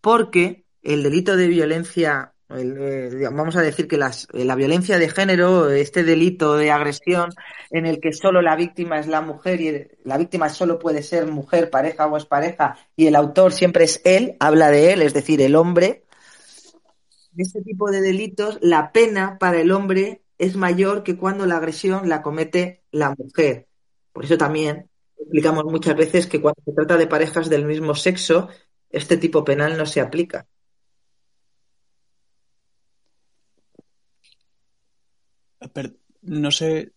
porque 0.00 0.64
el 0.82 1.02
delito 1.02 1.36
de 1.36 1.48
violencia, 1.48 2.34
eh, 2.50 3.28
vamos 3.32 3.56
a 3.56 3.62
decir 3.62 3.88
que 3.88 3.96
eh, 3.96 4.44
la 4.44 4.54
violencia 4.54 4.98
de 4.98 5.08
género, 5.08 5.70
este 5.70 6.04
delito 6.04 6.56
de 6.56 6.70
agresión 6.70 7.30
en 7.70 7.86
el 7.86 8.00
que 8.00 8.12
solo 8.12 8.42
la 8.42 8.54
víctima 8.54 9.00
es 9.00 9.06
la 9.06 9.20
mujer 9.20 9.60
y 9.60 9.88
la 10.04 10.18
víctima 10.18 10.48
solo 10.48 10.78
puede 10.78 11.02
ser 11.02 11.26
mujer, 11.26 11.70
pareja 11.70 12.06
o 12.06 12.16
expareja 12.16 12.76
y 12.96 13.06
el 13.06 13.16
autor 13.16 13.52
siempre 13.52 13.84
es 13.84 14.00
él, 14.04 14.36
habla 14.40 14.70
de 14.70 14.92
él, 14.92 15.02
es 15.02 15.14
decir, 15.14 15.40
el 15.40 15.56
hombre, 15.56 16.04
de 17.32 17.42
este 17.42 17.62
tipo 17.62 17.90
de 17.90 18.00
delitos, 18.00 18.58
la 18.62 18.92
pena 18.92 19.38
para 19.38 19.60
el 19.60 19.72
hombre 19.72 20.22
es 20.38 20.56
mayor 20.56 21.02
que 21.02 21.16
cuando 21.16 21.46
la 21.46 21.56
agresión 21.56 22.08
la 22.08 22.22
comete 22.22 22.82
la 22.92 23.14
mujer. 23.16 23.66
Por 24.12 24.24
eso 24.24 24.38
también 24.38 24.88
explicamos 25.24 25.64
muchas 25.64 25.96
veces 25.96 26.26
que 26.26 26.40
cuando 26.40 26.62
se 26.64 26.72
trata 26.72 26.96
de 26.96 27.06
parejas 27.06 27.48
del 27.50 27.64
mismo 27.64 27.94
sexo, 27.94 28.48
este 28.90 29.16
tipo 29.16 29.44
penal 29.44 29.76
no 29.76 29.86
se 29.86 30.00
aplica. 30.00 30.46
no 36.22 36.50
sé. 36.50 36.92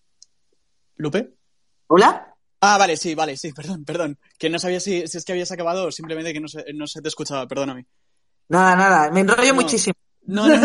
¿Lupe? 0.98 1.34
¿Hola? 1.88 2.34
Ah, 2.60 2.78
vale, 2.78 2.98
sí, 2.98 3.16
vale, 3.16 3.38
sí, 3.38 3.54
perdón, 3.54 3.86
perdón. 3.86 4.20
Que 4.38 4.50
no 4.50 4.60
sabía 4.60 4.80
si, 4.80 4.98
es 4.98 5.24
que 5.26 5.32
habías 5.32 5.52
acabado 5.52 5.88
o 5.88 5.92
simplemente 5.92 6.34
que 6.34 6.40
no 6.40 6.48
se, 6.48 6.66
no 6.74 6.88
se 6.88 7.02
te 7.02 7.08
escuchaba, 7.08 7.48
perdóname. 7.48 7.86
Nada, 8.50 8.76
nada, 8.76 9.12
me 9.12 9.22
enrollo 9.22 9.54
muchísimo. 9.54 9.96
No, 10.28 10.48
no, 10.48 10.62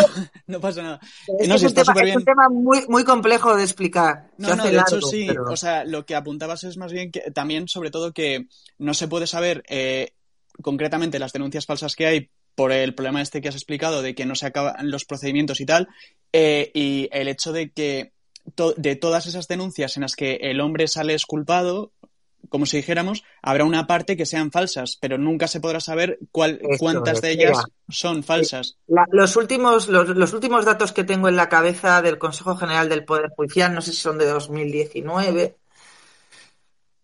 no, 0.47 0.61
pasa 0.61 0.83
nada. 0.83 1.01
Es, 1.39 1.63
un, 1.63 2.25
tema, 2.25 2.49
muy, 2.51 2.85
muy 2.89 3.05
complejo 3.05 3.57
de 3.57 3.63
explicar. 3.63 4.31
No, 4.37 4.55
no, 4.55 4.65
de 4.65 4.77
hecho 4.77 5.01
sí. 5.01 5.29
O 5.49 5.57
sea, 5.57 5.85
lo 5.85 6.05
que 6.05 6.15
apuntabas 6.15 6.65
es 6.65 6.77
más 6.77 6.93
bien 6.93 7.11
que 7.11 7.31
también, 7.31 7.69
sobre 7.69 7.91
todo, 7.91 8.13
que 8.13 8.49
no 8.79 8.93
se 8.93 9.09
puede 9.09 9.27
saber 9.27 9.63
eh, 9.69 10.13
concretamente 10.61 11.19
las 11.19 11.33
denuncias 11.33 11.65
falsas 11.65 11.97
que 11.97 12.07
hay 12.07 12.31
por 12.55 12.73
el 12.73 12.95
problema 12.95 13.23
este 13.23 13.41
que 13.41 13.49
has 13.49 13.55
explicado 13.55 14.03
de 14.03 14.15
que 14.15 14.27
no 14.27 14.35
se 14.35 14.47
acaban 14.47 14.91
los 14.91 15.05
procedimientos 15.07 15.61
y 15.61 15.67
tal, 15.67 15.89
eh, 16.33 16.71
y 16.75 17.09
el 17.13 17.29
hecho 17.29 17.53
de 17.53 17.71
que 17.71 18.13
de 18.77 18.97
todas 18.97 19.27
esas 19.27 19.47
denuncias 19.47 19.97
en 19.97 20.03
las 20.03 20.17
que 20.17 20.35
el 20.43 20.61
hombre 20.61 20.89
sale 20.89 21.15
esculpado, 21.15 21.93
como 22.49 22.67
si 22.67 22.79
dijéramos, 22.79 23.25
habrá 23.43 23.65
una 23.65 23.87
parte 23.87 24.17
que 24.17 24.27
sean 24.27 24.51
falsas, 24.51 24.99
pero 25.01 25.19
nunca 25.19 25.49
se 25.49 25.61
podrá 25.61 25.81
saber 25.81 26.19
cuál, 26.31 26.61
cuántas 26.79 27.21
de 27.21 27.31
ellas 27.33 27.59
son 27.89 28.23
falsas. 28.23 28.77
La- 28.87 29.07
los, 29.11 29.37
últimos, 29.37 29.89
los, 29.89 30.09
los 30.09 30.33
últimos 30.33 30.65
datos 30.65 30.93
que 30.93 31.05
tengo 31.05 31.29
en 31.29 31.37
la 31.37 31.49
cabeza 31.49 32.03
del 32.03 32.19
Consejo 32.19 32.57
General 32.57 32.89
del 32.89 33.05
Poder 33.05 33.31
Judicial, 33.37 33.75
no 33.75 33.81
sé 33.81 33.93
si 33.93 33.99
son 33.99 34.19
de 34.19 34.27
2019. 34.27 35.57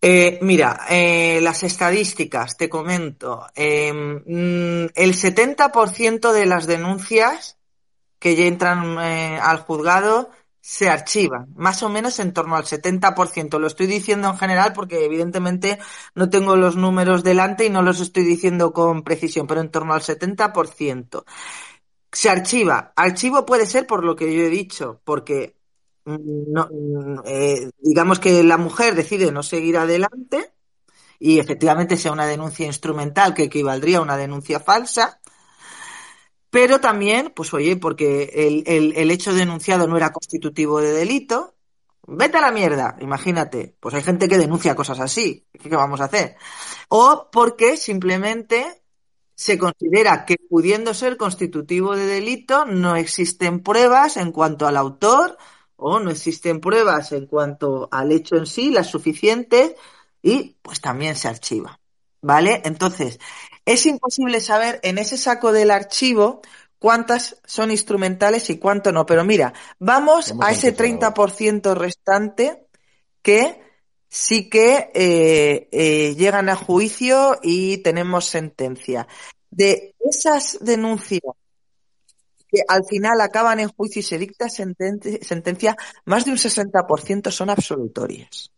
Eh, 0.01 0.39
mira, 0.41 0.85
eh, 0.89 1.39
las 1.41 1.63
estadísticas, 1.63 2.55
te 2.55 2.69
comento. 2.69 3.47
Eh, 3.55 3.89
el 3.89 5.13
70% 5.13 6.31
de 6.31 6.45
las 6.45 6.67
denuncias 6.67 7.57
que 8.17 8.35
ya 8.35 8.45
entran 8.45 8.97
eh, 8.99 9.39
al 9.41 9.59
juzgado 9.59 10.29
se 10.61 10.89
archivan, 10.89 11.53
más 11.55 11.83
o 11.83 11.89
menos 11.89 12.19
en 12.19 12.33
torno 12.33 12.55
al 12.55 12.65
70%. 12.65 13.59
Lo 13.59 13.67
estoy 13.67 13.87
diciendo 13.87 14.29
en 14.29 14.37
general 14.37 14.73
porque 14.73 15.05
evidentemente 15.05 15.79
no 16.15 16.29
tengo 16.29 16.55
los 16.55 16.75
números 16.75 17.23
delante 17.23 17.65
y 17.65 17.69
no 17.69 17.81
los 17.81 18.01
estoy 18.01 18.23
diciendo 18.23 18.73
con 18.73 19.03
precisión, 19.03 19.47
pero 19.47 19.61
en 19.61 19.71
torno 19.71 19.93
al 19.93 20.01
70%. 20.01 21.23
Se 22.11 22.29
archiva. 22.29 22.93
Archivo 22.95 23.45
puede 23.45 23.65
ser 23.65 23.87
por 23.87 24.03
lo 24.03 24.15
que 24.15 24.33
yo 24.35 24.43
he 24.43 24.49
dicho, 24.49 25.01
porque 25.05 25.55
mm, 26.05 26.51
no, 26.51 26.67
mm, 26.71 27.19
eh, 27.25 27.69
digamos 27.79 28.19
que 28.19 28.43
la 28.43 28.57
mujer 28.57 28.95
decide 28.95 29.31
no 29.31 29.43
seguir 29.43 29.77
adelante 29.77 30.53
y 31.19 31.39
efectivamente 31.39 31.97
sea 31.97 32.13
una 32.13 32.25
denuncia 32.25 32.65
instrumental 32.65 33.33
que 33.33 33.43
equivaldría 33.43 33.97
a 33.99 34.01
una 34.01 34.17
denuncia 34.17 34.59
falsa. 34.59 35.18
Pero 36.49 36.79
también, 36.79 37.31
pues 37.35 37.53
oye, 37.53 37.77
porque 37.77 38.31
el, 38.65 38.93
el, 38.95 39.11
hecho 39.11 39.33
denunciado 39.33 39.87
no 39.87 39.97
era 39.97 40.11
constitutivo 40.11 40.81
de 40.81 40.91
delito, 40.91 41.55
vete 42.07 42.37
a 42.37 42.41
la 42.41 42.51
mierda, 42.51 42.97
imagínate. 43.01 43.75
Pues 43.79 43.93
hay 43.95 44.01
gente 44.01 44.27
que 44.27 44.37
denuncia 44.37 44.75
cosas 44.75 44.99
así. 44.99 45.47
¿Qué 45.51 45.75
vamos 45.75 46.01
a 46.01 46.05
hacer? 46.05 46.37
O 46.89 47.29
porque 47.31 47.77
simplemente 47.77 48.81
se 49.35 49.57
considera 49.57 50.25
que 50.25 50.37
pudiendo 50.49 50.93
ser 50.93 51.17
constitutivo 51.17 51.95
de 51.95 52.05
delito 52.07 52.65
no 52.65 52.95
existen 52.95 53.61
pruebas 53.61 54.17
en 54.17 54.31
cuanto 54.31 54.67
al 54.67 54.75
autor 54.75 55.37
o 55.77 55.99
no 55.99 56.11
existen 56.11 56.59
pruebas 56.59 57.13
en 57.13 57.25
cuanto 57.25 57.87
al 57.91 58.11
hecho 58.11 58.35
en 58.35 58.45
sí, 58.45 58.69
las 58.69 58.87
suficientes, 58.87 59.75
y 60.21 60.57
pues 60.61 60.81
también 60.81 61.15
se 61.15 61.29
archiva. 61.29 61.79
¿Vale? 62.21 62.61
Entonces, 62.65 63.17
es 63.73 63.85
imposible 63.85 64.41
saber 64.41 64.79
en 64.83 64.97
ese 64.97 65.17
saco 65.17 65.51
del 65.51 65.71
archivo 65.71 66.41
cuántas 66.79 67.37
son 67.45 67.71
instrumentales 67.71 68.49
y 68.49 68.57
cuánto 68.57 68.91
no. 68.91 69.05
Pero 69.05 69.23
mira, 69.23 69.53
vamos 69.79 70.31
Hemos 70.31 70.45
a 70.45 70.51
ese 70.51 70.69
empezado. 70.69 71.13
30% 71.13 71.75
restante 71.75 72.65
que 73.21 73.61
sí 74.07 74.49
que 74.49 74.91
eh, 74.93 75.67
eh, 75.71 76.15
llegan 76.15 76.49
a 76.49 76.55
juicio 76.55 77.39
y 77.43 77.77
tenemos 77.79 78.25
sentencia. 78.25 79.07
De 79.51 79.95
esas 79.99 80.57
denuncias 80.61 81.21
que 82.47 82.61
al 82.67 82.83
final 82.85 83.21
acaban 83.21 83.59
en 83.59 83.69
juicio 83.69 83.99
y 83.99 84.03
se 84.03 84.17
dicta 84.17 84.47
senten- 84.47 85.21
sentencia, 85.23 85.75
más 86.05 86.25
de 86.25 86.31
un 86.31 86.37
60% 86.37 87.29
son 87.31 87.49
absolutorias. 87.51 88.51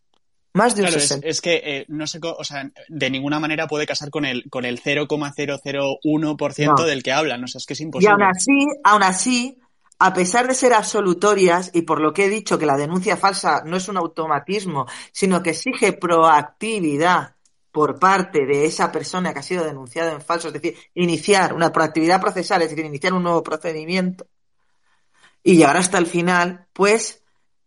Más 0.54 0.74
de 0.76 0.82
un 0.82 0.88
Claro, 0.88 1.02
es, 1.02 1.10
60%. 1.10 1.20
es 1.24 1.40
que 1.40 1.84
no 1.88 1.98
no 1.98 2.06
sé, 2.06 2.18
o 2.22 2.44
sea, 2.44 2.70
de 2.88 3.10
ninguna 3.10 3.40
manera 3.40 3.66
puede 3.66 3.86
casar 3.86 4.10
con 4.10 4.24
el, 4.24 4.44
con 4.50 4.64
el 4.64 4.80
0,001% 4.80 6.66
No. 6.78 6.84
del 6.84 7.02
que 7.02 7.12
hablan. 7.12 7.42
O 7.44 7.48
sea, 7.48 7.58
es 7.58 7.66
que 7.66 7.72
es 7.74 7.80
Y 7.80 7.84
imposible. 7.84 8.12
aún 8.12 8.22
así, 8.22 8.66
aún 8.84 9.02
así, 9.02 9.58
a 9.98 10.12
pesar 10.12 10.48
de 10.48 10.54
ser 10.54 10.74
absolutorias, 10.74 11.70
y 11.72 11.82
por 11.82 12.00
lo 12.00 12.12
que 12.12 12.26
he 12.26 12.28
dicho 12.28 12.58
que 12.58 12.66
la 12.66 12.76
denuncia 12.76 13.16
falsa 13.16 13.62
no 13.64 13.76
es 13.76 13.88
un 13.88 13.96
automatismo, 13.96 14.86
sino 15.12 15.42
que 15.42 15.50
exige 15.50 15.92
proactividad 15.94 17.36
por 17.70 17.98
parte 17.98 18.44
de 18.44 18.66
esa 18.66 18.92
persona 18.92 19.32
que 19.32 19.38
ha 19.38 19.42
sido 19.42 19.64
denunciada 19.64 20.12
en 20.12 20.20
falso, 20.20 20.48
es 20.48 20.54
decir, 20.54 20.76
iniciar 20.94 21.54
una 21.54 21.72
proactividad 21.72 22.20
procesal, 22.20 22.60
es 22.62 22.68
decir, 22.70 22.84
iniciar 22.84 23.14
un 23.14 23.22
nuevo 23.22 23.42
procedimiento 23.42 24.26
y 25.42 25.56
llegar 25.56 25.76
hasta 25.76 25.98
el 25.98 26.06
final, 26.06 26.66
pues 26.72 27.21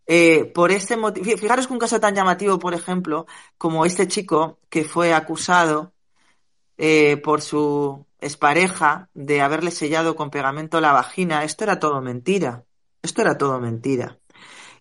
eh, 0.06 0.44
por 0.46 0.70
este 0.70 0.96
motivo, 0.96 1.36
fijaros 1.36 1.66
que 1.66 1.72
un 1.72 1.78
caso 1.78 2.00
tan 2.00 2.14
llamativo, 2.14 2.58
por 2.58 2.74
ejemplo, 2.74 3.26
como 3.58 3.84
este 3.86 4.08
chico 4.08 4.58
que 4.68 4.84
fue 4.84 5.14
acusado 5.14 5.92
eh, 6.78 7.16
por 7.18 7.42
su 7.42 8.06
expareja 8.20 9.10
de 9.14 9.40
haberle 9.40 9.70
sellado 9.70 10.16
con 10.16 10.30
pegamento 10.30 10.80
la 10.80 10.92
vagina, 10.92 11.44
esto 11.44 11.64
era 11.64 11.78
todo 11.80 12.00
mentira. 12.02 12.64
Esto 13.02 13.22
era 13.22 13.38
todo 13.38 13.60
mentira. 13.60 14.18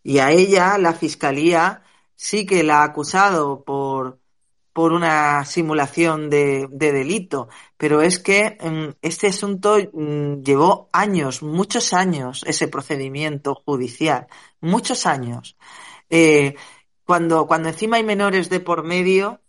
Y 0.04 0.20
a 0.20 0.32
ella, 0.32 0.78
la 0.78 0.94
fiscalía, 0.94 1.84
sí 2.16 2.46
que 2.46 2.64
la 2.64 2.82
ha 2.82 2.84
acusado 2.86 3.64
por, 3.64 4.20
por 4.76 4.92
una 4.92 5.46
simulación 5.46 6.30
de, 6.30 6.68
de 6.70 6.92
delito. 6.92 7.48
Pero 7.78 8.02
es 8.02 8.20
que 8.20 8.58
mm, 8.62 8.98
este 9.02 9.28
asunto 9.28 9.78
mm, 9.94 10.44
llevó 10.44 10.90
años, 10.92 11.42
muchos 11.44 11.94
años, 11.94 12.44
ese 12.46 12.68
procedimiento 12.68 13.56
judicial. 13.56 14.28
Muchos 14.60 15.06
años. 15.06 15.56
Eh, 16.10 16.56
cuando, 17.06 17.48
cuando 17.48 17.70
encima 17.70 17.96
hay 17.98 18.04
menores 18.04 18.50
de 18.50 18.60
por 18.60 18.84
medio, 18.84 19.42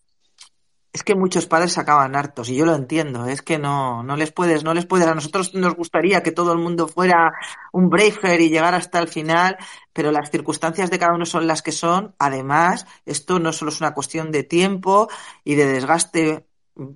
es 0.97 1.03
que 1.03 1.15
muchos 1.15 1.45
padres 1.45 1.77
acaban 1.77 2.17
hartos 2.17 2.49
y 2.49 2.57
yo 2.57 2.65
lo 2.65 2.75
entiendo, 2.75 3.27
es 3.27 3.43
que 3.43 3.59
no, 3.59 4.03
no 4.03 4.17
les 4.17 4.33
puedes, 4.33 4.65
no 4.65 4.73
les 4.73 4.87
puedes. 4.87 5.07
A 5.07 5.15
nosotros 5.15 5.55
nos 5.55 5.75
gustaría 5.75 6.23
que 6.23 6.33
todo 6.33 6.53
el 6.55 6.59
mundo 6.59 6.89
fuera 6.89 7.33
un 7.71 7.91
Braveheart 7.91 8.41
y 8.41 8.49
llegar 8.49 8.75
hasta 8.75 8.99
el 8.99 9.09
final, 9.09 9.59
pero 9.93 10.11
las 10.11 10.31
circunstancias 10.31 10.91
de 10.91 10.99
cada 10.99 11.15
uno 11.15 11.27
son 11.27 11.47
las 11.47 11.61
que 11.61 11.73
son. 11.73 12.15
Además, 12.19 12.87
esto 13.05 13.39
no 13.39 13.53
solo 13.53 13.71
es 13.71 13.81
una 13.81 13.93
cuestión 13.93 14.33
de 14.33 14.43
tiempo 14.43 15.09
y 15.45 15.55
de 15.55 15.67
desgaste 15.67 16.47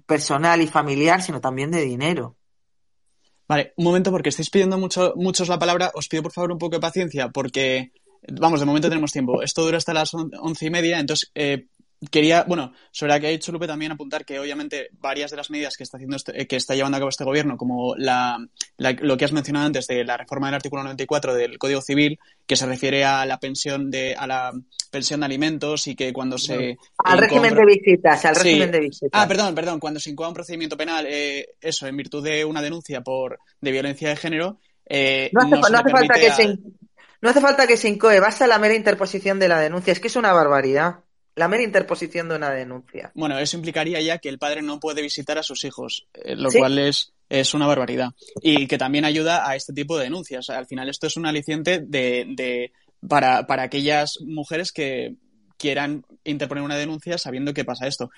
personal 0.07 0.63
y 0.63 0.67
familiar, 0.67 1.21
sino 1.21 1.43
también 1.43 1.71
de 1.71 1.83
dinero. 1.83 2.37
Vale, 3.47 3.75
un 3.77 3.85
momento, 3.85 4.11
porque 4.11 4.31
estáis 4.31 4.49
pidiendo 4.49 4.79
mucho, 4.79 5.13
muchos 5.17 5.49
la 5.49 5.59
palabra. 5.59 5.91
Os 5.95 6.09
pido 6.09 6.23
por 6.23 6.33
favor 6.33 6.53
un 6.53 6.59
poco 6.59 6.77
de 6.77 6.81
paciencia, 6.81 7.29
porque, 7.29 7.93
vamos, 8.41 8.61
de 8.61 8.67
momento 8.67 8.89
tenemos 8.89 9.13
tiempo. 9.13 9.43
Esto 9.43 9.63
dura 9.63 9.77
hasta 9.77 9.93
las 9.93 10.15
on- 10.15 10.31
once 10.41 10.65
y 10.67 10.71
media, 10.71 10.99
entonces 11.01 11.31
eh, 11.35 11.67
quería, 12.11 12.45
bueno, 12.45 12.73
sobre 12.93 13.13
la 13.13 13.21
que 13.21 13.27
ha 13.27 13.31
dicho 13.31 13.53
Lupe 13.53 13.67
también 13.67 13.93
apuntar 13.93 14.25
que 14.25 14.39
obviamente 14.41 14.89
varias 15.01 15.31
de 15.31 15.37
las 15.37 15.51
medidas 15.51 15.77
que 15.77 15.83
está 15.85 15.99
haciendo 15.99 16.17
este- 16.17 16.47
que 16.47 16.57
está 16.57 16.75
llevando 16.75 16.97
a 16.97 17.01
cabo 17.01 17.11
este 17.11 17.25
gobierno, 17.25 17.57
como 17.57 17.95
la, 17.97 18.39
la- 18.79 18.93
lo 18.93 19.17
que 19.17 19.25
has 19.27 19.33
mencionado 19.33 19.67
antes 19.67 19.87
de 19.87 20.05
la 20.05 20.17
reforma 20.17 20.47
del 20.47 20.55
artículo 20.55 20.83
94 20.83 21.35
del 21.35 21.59
Código 21.59 21.83
Civil, 21.83 22.19
que 22.47 22.57
se 22.57 22.67
refiere 22.67 23.05
a 23.05 23.27
la 23.27 23.39
pensión 23.39 23.91
de, 23.91 24.15
a 24.15 24.27
la 24.27 24.53
pensión 24.91 25.21
de 25.21 25.27
alimentos 25.27 25.87
y 25.87 25.95
que 25.95 26.13
cuando 26.13 26.39
se 26.39 26.77
Al 27.05 27.19
régimen 27.19 27.55
de 27.55 27.65
visitas, 27.67 28.25
al 28.25 28.37
Sí. 28.37 28.43
régimen 28.45 28.71
de 28.73 28.81
visitas. 28.81 29.11
Ah, 29.13 29.29
perdón, 29.29 29.55
perdón, 29.55 29.79
cuando 29.79 30.01
se 30.01 30.11
incoa 30.11 30.29
un 30.29 30.35
procedimiento 30.35 30.77
penal, 30.77 31.07
eh, 31.09 31.51
eso, 31.61 31.87
en 31.87 31.97
virtud 31.97 32.25
de 32.25 32.45
una 32.45 32.63
denuncia 32.63 33.03
por 33.03 33.39
de 33.61 33.71
violencia 33.73 34.09
de 34.09 34.17
género, 34.17 34.59
eh, 34.87 35.31
No 35.33 35.43
hace, 35.43 35.51
no 35.51 35.57
se 35.57 35.63
no 35.63 35.69
le 35.71 35.77
hace 35.79 35.91
falta 35.91 36.15
que 36.19 36.29
a- 36.29 36.35
se, 36.35 36.47
no 37.21 37.29
hace 37.31 37.41
falta 37.41 37.67
que 37.67 37.77
se 37.77 37.89
incoe, 37.89 38.19
basta 38.19 38.47
la 38.47 38.59
mera 38.59 38.75
interposición 38.75 39.39
de 39.39 39.49
la 39.49 39.61
denuncia. 39.61 39.93
Es 39.93 40.01
que 40.01 40.09
es 40.09 40.17
una 40.17 40.33
barbaridad. 40.33 41.01
La 41.37 41.49
mera 41.49 41.63
interposición 41.63 42.29
de 42.29 42.37
una 42.37 42.51
denuncia. 42.51 43.13
Bueno, 43.15 43.39
eso 43.39 43.57
implicaría 43.57 44.01
ya 44.01 44.19
que 44.19 44.29
el 44.29 44.39
padre 44.39 44.63
no 44.63 44.81
puede 44.81 45.01
visitar 45.03 45.39
a 45.39 45.43
sus 45.43 45.65
hijos, 45.65 46.07
eh, 46.15 46.35
lo 46.37 46.51
Sí. 46.51 46.59
cual 46.59 46.79
es, 46.79 47.13
es 47.29 47.55
una 47.55 47.67
barbaridad. 47.67 48.11
Y 48.43 48.67
que 48.67 48.79
también 48.79 49.05
ayuda 49.05 49.49
a 49.49 49.57
este 49.57 49.73
tipo 49.73 49.97
de 49.97 50.05
denuncias. 50.05 50.51
Al 50.51 50.67
final 50.67 50.89
esto 50.89 51.07
es 51.07 51.17
un 51.17 51.27
aliciente 51.27 51.81
de, 51.81 52.27
de, 52.29 52.73
para, 53.09 53.47
para 53.47 53.63
aquellas 53.63 54.19
mujeres 54.21 54.73
que 54.73 55.15
quieran 55.57 56.05
interponer 56.25 56.65
una 56.65 56.77
denuncia 56.77 57.17
sabiendo 57.19 57.55
que 57.55 57.65
pasa 57.65 57.87
esto. 57.87 58.11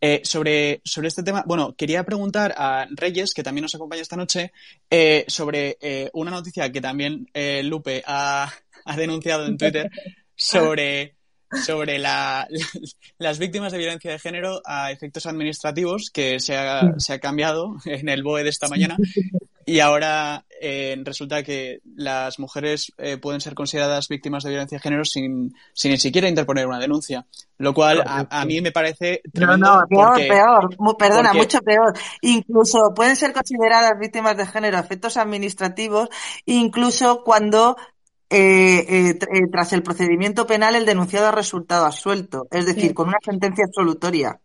Eh, 0.00 0.20
sobre, 0.24 0.82
sobre 0.84 1.08
este 1.08 1.22
tema, 1.22 1.42
bueno, 1.46 1.74
quería 1.74 2.04
preguntar 2.04 2.54
a 2.56 2.86
Reyes, 2.90 3.32
que 3.34 3.42
también 3.42 3.62
nos 3.62 3.74
acompaña 3.74 4.02
esta 4.02 4.16
noche, 4.16 4.52
eh, 4.90 5.24
sobre 5.26 5.78
eh, 5.80 6.10
una 6.12 6.30
noticia 6.30 6.70
que 6.70 6.80
también 6.82 7.26
Lupe 7.64 8.02
ha, 8.06 8.52
ha 8.84 8.96
denunciado 8.96 9.46
en 9.46 9.56
Twitter 9.58 9.90
sobre, 10.36 11.15
sobre 11.64 11.98
la, 11.98 12.46
las 13.18 13.38
víctimas 13.38 13.72
de 13.72 13.78
violencia 13.78 14.10
de 14.10 14.18
género 14.18 14.60
a 14.64 14.90
efectos 14.90 15.26
administrativos, 15.26 16.10
que 16.10 16.40
se 16.40 16.56
ha, 16.56 16.94
se 16.98 17.12
ha 17.14 17.18
cambiado 17.18 17.76
en 17.84 18.08
el 18.08 18.22
BOE 18.22 18.42
de 18.44 18.50
esta 18.50 18.68
mañana. 18.68 18.96
Y 19.68 19.80
ahora 19.80 20.44
eh, 20.60 20.96
resulta 21.02 21.42
que 21.42 21.80
las 21.96 22.38
mujeres 22.38 22.92
eh, 22.98 23.16
pueden 23.16 23.40
ser 23.40 23.54
consideradas 23.54 24.06
víctimas 24.06 24.44
de 24.44 24.50
violencia 24.50 24.78
de 24.78 24.82
género 24.82 25.04
sin, 25.04 25.56
sin 25.72 25.90
ni 25.90 25.98
siquiera 25.98 26.28
interponer 26.28 26.68
una 26.68 26.78
denuncia. 26.78 27.26
Lo 27.58 27.74
cual 27.74 28.00
a, 28.06 28.28
a 28.30 28.44
mí 28.44 28.60
me 28.60 28.70
parece 28.70 29.22
No, 29.24 29.30
tremendo. 29.32 29.66
no, 29.80 29.86
peor, 29.88 30.08
porque, 30.10 30.28
peor. 30.28 30.96
Perdona, 30.96 31.30
porque- 31.30 31.38
mucho 31.38 31.60
peor. 31.62 31.98
Incluso 32.20 32.94
pueden 32.94 33.16
ser 33.16 33.32
consideradas 33.32 33.98
víctimas 33.98 34.36
de 34.36 34.46
género 34.46 34.76
a 34.76 34.80
efectos 34.82 35.16
administrativos, 35.16 36.10
incluso 36.44 37.24
cuando 37.24 37.76
eh, 38.30 38.84
eh, 38.88 39.18
eh, 39.20 39.40
tras 39.52 39.72
el 39.72 39.82
procedimiento 39.82 40.46
penal 40.46 40.74
el 40.74 40.84
denunciado 40.86 41.28
ha 41.28 41.32
resultado 41.32 41.84
absuelto, 41.86 42.46
es 42.50 42.66
decir, 42.66 42.88
Sí. 42.88 42.94
con 42.94 43.08
una 43.08 43.18
sentencia 43.24 43.64
absolutoria. 43.64 44.40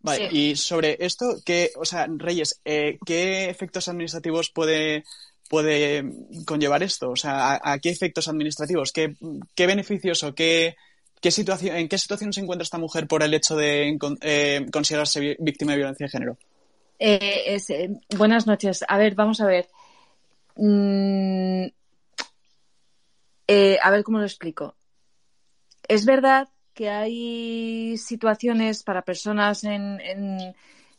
Vale, 0.00 0.30
Sí. 0.30 0.36
y 0.50 0.56
sobre 0.56 0.96
esto, 1.00 1.26
¿qué, 1.44 1.70
o 1.76 1.84
sea, 1.84 2.06
Reyes, 2.08 2.60
eh, 2.64 2.98
¿qué 3.06 3.48
efectos 3.50 3.86
administrativos 3.88 4.50
puede, 4.50 5.04
puede 5.48 6.04
conllevar 6.44 6.82
esto? 6.82 7.10
O 7.10 7.16
sea, 7.16 7.52
¿a, 7.54 7.72
a 7.72 7.78
qué 7.78 7.90
efectos 7.90 8.26
administrativos? 8.28 8.90
¿Qué, 8.92 9.14
qué 9.54 9.66
beneficios 9.66 10.22
o 10.24 10.34
qué, 10.34 10.74
¿qué 11.20 11.30
situación, 11.30 11.76
¿en 11.76 11.88
qué 11.88 11.98
situación 11.98 12.32
se 12.32 12.40
encuentra 12.40 12.64
esta 12.64 12.78
mujer 12.78 13.06
por 13.06 13.22
el 13.22 13.32
hecho 13.34 13.54
de 13.54 13.96
eh, 14.22 14.66
considerarse 14.72 15.36
víctima 15.38 15.72
de 15.72 15.78
violencia 15.78 16.06
de 16.06 16.10
género? 16.10 16.36
Eh, 16.98 17.58
eh, 17.68 17.90
buenas 18.16 18.46
noches. 18.46 18.84
A 18.88 18.98
ver, 18.98 19.14
vamos 19.14 19.40
a 19.40 19.46
ver. 19.46 19.68
Mm, 20.56 21.66
a 23.82 23.90
ver 23.90 24.02
cómo 24.04 24.18
lo 24.18 24.24
explico. 24.24 24.74
Es 25.88 26.04
verdad 26.04 26.48
que 26.74 26.88
hay 26.88 27.96
situaciones 27.98 28.82
para 28.82 29.02
personas 29.02 29.64
en, 29.64 30.00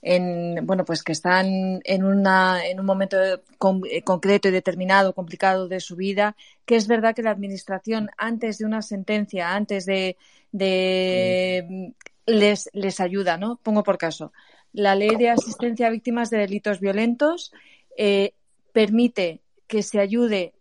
en, 0.01 0.65
bueno, 0.65 0.85
pues 0.85 1.03
que 1.03 1.13
están 1.13 1.81
en, 1.83 2.03
una, 2.03 2.65
en 2.65 2.79
un 2.79 2.85
momento 2.85 3.17
concreto 3.57 4.49
y 4.49 4.51
determinado, 4.51 5.13
complicado 5.13 5.67
de 5.67 5.79
su 5.79 5.95
vida, 5.95 6.35
que 6.65 6.75
es 6.75 6.87
verdad 6.87 7.15
que 7.15 7.23
la 7.23 7.31
administración, 7.31 8.09
antes 8.17 8.57
de 8.57 8.65
una 8.65 8.81
sentencia, 8.81 9.55
antes 9.55 9.85
de, 9.85 10.17
de 10.51 11.93
les, 12.25 12.69
les 12.73 12.99
ayuda, 12.99 13.37
¿no? 13.37 13.59
Pongo 13.63 13.83
por 13.83 13.97
caso. 13.97 14.33
La 14.73 14.95
ley 14.95 15.15
de 15.15 15.29
asistencia 15.29 15.87
a 15.87 15.91
víctimas 15.91 16.29
de 16.29 16.39
delitos 16.39 16.79
violentos 16.79 17.53
eh, 17.97 18.33
permite 18.73 19.41
que 19.67 19.83
se 19.83 19.99
ayude 19.99 20.53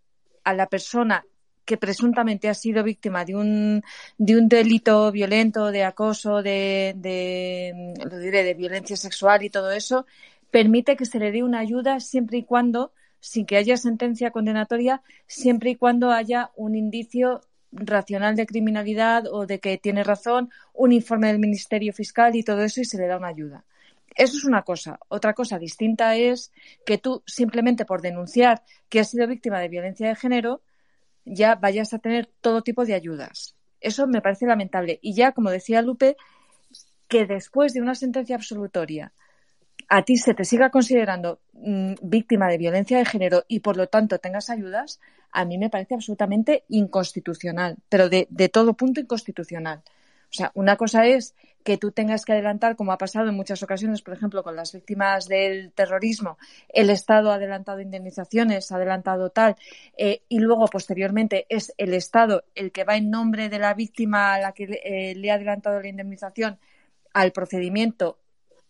a 0.43 0.53
la 0.53 0.67
persona 0.67 1.25
que 1.73 1.77
presuntamente 1.79 2.49
ha 2.49 2.53
sido 2.53 2.83
víctima 2.83 3.25
de 3.25 3.35
un, 3.35 3.83
de 4.19 4.37
un 4.37 4.47
delito 4.47 5.11
violento, 5.11 5.71
de 5.71 5.83
acoso, 5.83 6.43
de, 6.43 6.93
de, 6.97 7.95
lo 8.05 8.19
diré, 8.19 8.43
de 8.43 8.53
violencia 8.53 8.95
sexual 8.95 9.41
y 9.41 9.49
todo 9.49 9.71
eso, 9.71 10.05
permite 10.51 10.95
que 10.95 11.05
se 11.05 11.17
le 11.17 11.31
dé 11.31 11.41
una 11.41 11.57
ayuda 11.57 11.99
siempre 11.99 12.37
y 12.37 12.43
cuando, 12.43 12.93
sin 13.19 13.47
que 13.47 13.57
haya 13.57 13.75
sentencia 13.75 14.29
condenatoria, 14.29 15.01
siempre 15.25 15.71
y 15.71 15.75
cuando 15.75 16.11
haya 16.11 16.51
un 16.55 16.75
indicio 16.75 17.41
racional 17.71 18.35
de 18.35 18.45
criminalidad 18.45 19.25
o 19.25 19.47
de 19.47 19.59
que 19.59 19.79
tiene 19.79 20.03
razón, 20.03 20.51
un 20.75 20.91
informe 20.91 21.29
del 21.29 21.39
Ministerio 21.39 21.91
Fiscal 21.91 22.35
y 22.35 22.43
todo 22.43 22.61
eso 22.61 22.81
y 22.81 22.85
se 22.85 22.99
le 22.99 23.07
da 23.07 23.17
una 23.17 23.29
ayuda. 23.29 23.65
Eso 24.15 24.37
es 24.37 24.43
una 24.43 24.61
cosa. 24.61 24.99
Otra 25.07 25.33
cosa 25.33 25.57
distinta 25.57 26.15
es 26.17 26.51
que 26.85 26.99
tú 26.99 27.23
simplemente 27.25 27.83
por 27.83 28.03
denunciar 28.03 28.61
que 28.89 28.99
has 28.99 29.09
sido 29.09 29.25
víctima 29.25 29.59
de 29.59 29.69
violencia 29.69 30.07
de 30.07 30.15
género, 30.15 30.61
ya 31.25 31.55
vayas 31.55 31.93
a 31.93 31.99
tener 31.99 32.29
todo 32.41 32.61
tipo 32.61 32.85
de 32.85 32.93
ayudas. 32.93 33.55
Eso 33.79 34.07
me 34.07 34.21
parece 34.21 34.45
lamentable. 34.45 34.99
Y 35.01 35.13
ya, 35.13 35.31
como 35.31 35.49
decía 35.49 35.81
Lupe, 35.81 36.15
que 37.07 37.25
después 37.25 37.73
de 37.73 37.81
una 37.81 37.95
sentencia 37.95 38.35
absolutoria 38.35 39.13
a 39.89 40.03
ti 40.03 40.17
se 40.17 40.33
te 40.33 40.45
siga 40.45 40.69
considerando 40.69 41.41
mm, 41.53 41.95
víctima 42.01 42.47
de 42.47 42.57
violencia 42.57 42.97
de 42.97 43.05
género 43.05 43.43
y 43.47 43.59
por 43.59 43.77
lo 43.77 43.87
tanto 43.87 44.17
tengas 44.19 44.49
ayudas, 44.49 44.99
a 45.31 45.45
mí 45.45 45.57
me 45.57 45.69
parece 45.69 45.95
absolutamente 45.95 46.63
inconstitucional, 46.69 47.77
pero 47.89 48.07
de 48.09 48.49
todo 48.51 48.73
punto 48.73 48.99
inconstitucional. 49.01 49.83
O 50.33 50.35
sea, 50.35 50.51
una 50.55 50.77
cosa 50.77 51.05
es 51.05 51.35
que 51.63 51.77
tú 51.77 51.91
tengas 51.91 52.25
que 52.25 52.33
adelantar, 52.33 52.75
como 52.75 52.91
ha 52.91 52.97
pasado 52.97 53.29
en 53.29 53.35
muchas 53.35 53.63
ocasiones, 53.63 54.01
por 54.01 54.13
ejemplo, 54.13 54.43
con 54.43 54.55
las 54.55 54.73
víctimas 54.73 55.27
del 55.27 55.71
terrorismo, 55.71 56.37
el 56.69 56.89
Estado 56.89 57.31
ha 57.31 57.35
adelantado 57.35 57.79
indemnizaciones, 57.79 58.71
ha 58.71 58.75
adelantado 58.75 59.29
tal, 59.29 59.55
eh, 59.97 60.21
y 60.29 60.39
luego 60.39 60.67
posteriormente 60.67 61.45
es 61.49 61.73
el 61.77 61.93
Estado 61.93 62.43
el 62.55 62.71
que 62.71 62.83
va 62.83 62.97
en 62.97 63.09
nombre 63.09 63.49
de 63.49 63.59
la 63.59 63.73
víctima 63.73 64.33
a 64.33 64.39
la 64.39 64.51
que 64.51 64.81
eh, 64.83 65.15
le 65.15 65.31
ha 65.31 65.35
adelantado 65.35 65.79
la 65.81 65.87
indemnización 65.87 66.59
al 67.13 67.31
procedimiento 67.31 68.19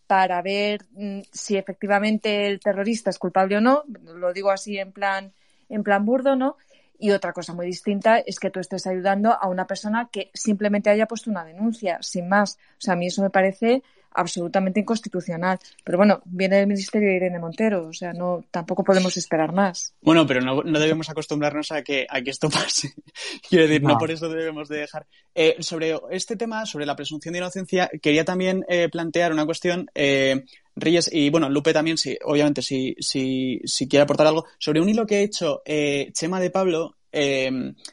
para 0.06 0.42
ver 0.42 0.82
mm, 0.92 1.20
si 1.32 1.56
efectivamente 1.56 2.46
el 2.46 2.60
terrorista 2.60 3.10
es 3.10 3.18
culpable 3.18 3.56
o 3.56 3.60
no, 3.60 3.84
lo 4.04 4.32
digo 4.32 4.50
así 4.50 4.78
en 4.78 4.92
plan, 4.92 5.32
en 5.68 5.82
plan 5.82 6.04
burdo, 6.04 6.36
¿no? 6.36 6.56
Y 6.98 7.10
otra 7.10 7.32
cosa 7.32 7.54
muy 7.54 7.66
distinta 7.66 8.18
es 8.18 8.38
que 8.38 8.50
tú 8.50 8.60
estés 8.60 8.86
ayudando 8.86 9.32
a 9.32 9.48
una 9.48 9.66
persona 9.66 10.08
que 10.12 10.30
simplemente 10.32 10.90
haya 10.90 11.06
puesto 11.06 11.30
una 11.30 11.44
denuncia, 11.44 11.98
sin 12.00 12.28
más. 12.28 12.58
O 12.78 12.80
sea, 12.80 12.94
a 12.94 12.96
mí 12.96 13.06
eso 13.06 13.22
me 13.22 13.30
parece 13.30 13.82
absolutamente 14.14 14.80
inconstitucional. 14.80 15.58
Pero 15.82 15.98
bueno, 15.98 16.22
viene 16.24 16.56
del 16.56 16.66
Ministerio 16.66 17.08
de 17.08 17.16
Irene 17.16 17.38
Montero, 17.38 17.88
o 17.88 17.92
sea, 17.92 18.12
no 18.12 18.44
tampoco 18.50 18.84
podemos 18.84 19.16
esperar 19.16 19.52
más. 19.52 19.94
Bueno, 20.00 20.26
pero 20.26 20.40
no, 20.40 20.62
debemos 20.62 21.10
acostumbrarnos 21.10 21.72
a 21.72 21.82
que, 21.82 22.06
a 22.08 22.22
que 22.22 22.30
esto 22.30 22.48
pase. 22.48 22.94
Quiero 23.48 23.66
decir, 23.66 23.82
no. 23.82 23.98
por 23.98 24.10
eso 24.10 24.28
debemos 24.28 24.68
de 24.68 24.78
dejar. 24.78 25.06
Eh, 25.34 25.56
sobre 25.60 25.94
este 26.10 26.36
tema, 26.36 26.64
sobre 26.64 26.86
la 26.86 26.96
presunción 26.96 27.32
de 27.32 27.38
inocencia, 27.38 27.90
quería 28.00 28.24
también 28.24 28.64
eh, 28.68 28.88
plantear 28.88 29.32
una 29.32 29.44
cuestión. 29.44 29.90
Eh, 29.94 30.44
Reyes 30.76 31.08
y 31.12 31.30
bueno, 31.30 31.48
Lupe 31.48 31.72
también, 31.72 31.96
sí, 31.96 32.16
obviamente, 32.24 32.62
si, 32.62 32.96
si, 32.98 33.60
si 33.64 33.88
quiere 33.88 34.02
aportar 34.02 34.26
algo, 34.26 34.46
sobre 34.58 34.80
un 34.80 34.88
hilo 34.88 35.06
que 35.06 35.16
ha 35.16 35.20
hecho 35.20 35.62
eh, 35.64 36.10
Chema 36.12 36.40
de 36.40 36.50
Pablo 36.50 36.96
eh, 37.12 37.50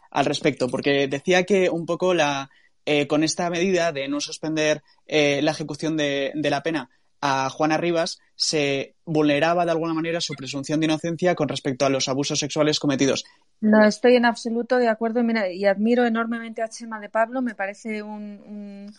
al 0.09 0.25
respecto, 0.25 0.67
porque 0.67 1.07
decía 1.07 1.43
que 1.43 1.69
un 1.69 1.85
poco 1.85 2.13
la, 2.13 2.49
eh, 2.85 3.07
con 3.07 3.23
esta 3.23 3.49
medida 3.49 3.91
de 3.91 4.07
no 4.07 4.19
suspender 4.19 4.81
la 5.07 5.51
ejecución 5.51 5.97
de, 5.97 6.31
la 6.35 6.63
pena 6.63 6.89
a 7.19 7.49
Juana 7.49 7.77
Rivas, 7.77 8.19
se 8.35 8.95
vulneraba 9.05 9.65
de 9.65 9.71
alguna 9.71 9.93
manera 9.93 10.21
su 10.21 10.33
presunción 10.35 10.79
de 10.79 10.85
inocencia 10.85 11.35
con 11.35 11.49
respecto 11.49 11.85
a 11.85 11.89
los 11.89 12.07
abusos 12.07 12.39
sexuales 12.39 12.79
cometidos. 12.79 13.25
No 13.59 13.85
estoy 13.85 14.15
en 14.15 14.25
absoluto 14.25 14.77
de 14.77 14.87
acuerdo 14.87 15.21
mira, 15.21 15.51
y 15.51 15.65
admiro 15.65 16.05
enormemente 16.05 16.61
a 16.63 16.69
Chema 16.69 16.99
de 16.99 17.09
Pablo, 17.09 17.41
me 17.41 17.53
parece 17.53 18.01
un 18.01 18.91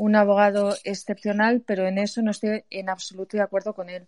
un 0.00 0.16
abogado 0.16 0.74
excepcional, 0.84 1.62
pero 1.66 1.86
en 1.86 1.98
eso 1.98 2.22
no 2.22 2.30
estoy 2.30 2.64
en 2.70 2.88
absoluto 2.88 3.36
de 3.36 3.42
acuerdo 3.42 3.74
con 3.74 3.90
él. 3.90 4.06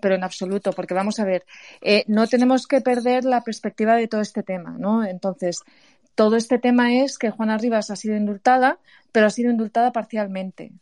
Pero 0.00 0.16
en 0.16 0.24
absoluto, 0.24 0.72
porque 0.72 0.92
vamos 0.92 1.20
a 1.20 1.24
ver, 1.24 1.44
eh, 1.80 2.04
no 2.08 2.26
tenemos 2.26 2.66
que 2.66 2.80
perder 2.80 3.24
la 3.24 3.42
perspectiva 3.42 3.94
de 3.94 4.08
todo 4.08 4.20
este 4.20 4.42
tema, 4.42 4.76
¿no? 4.76 5.04
Entonces, 5.04 5.62
todo 6.14 6.36
este 6.36 6.58
tema 6.58 6.94
es 6.94 7.18
que 7.18 7.30
Juana 7.30 7.58
Rivas 7.58 7.90
ha 7.90 7.96
sido 7.96 8.16
indultada, 8.16 8.78
pero 9.12 9.26
ha 9.26 9.30
sido 9.30 9.50
indultada 9.50 9.92
parcialmente. 9.92 10.72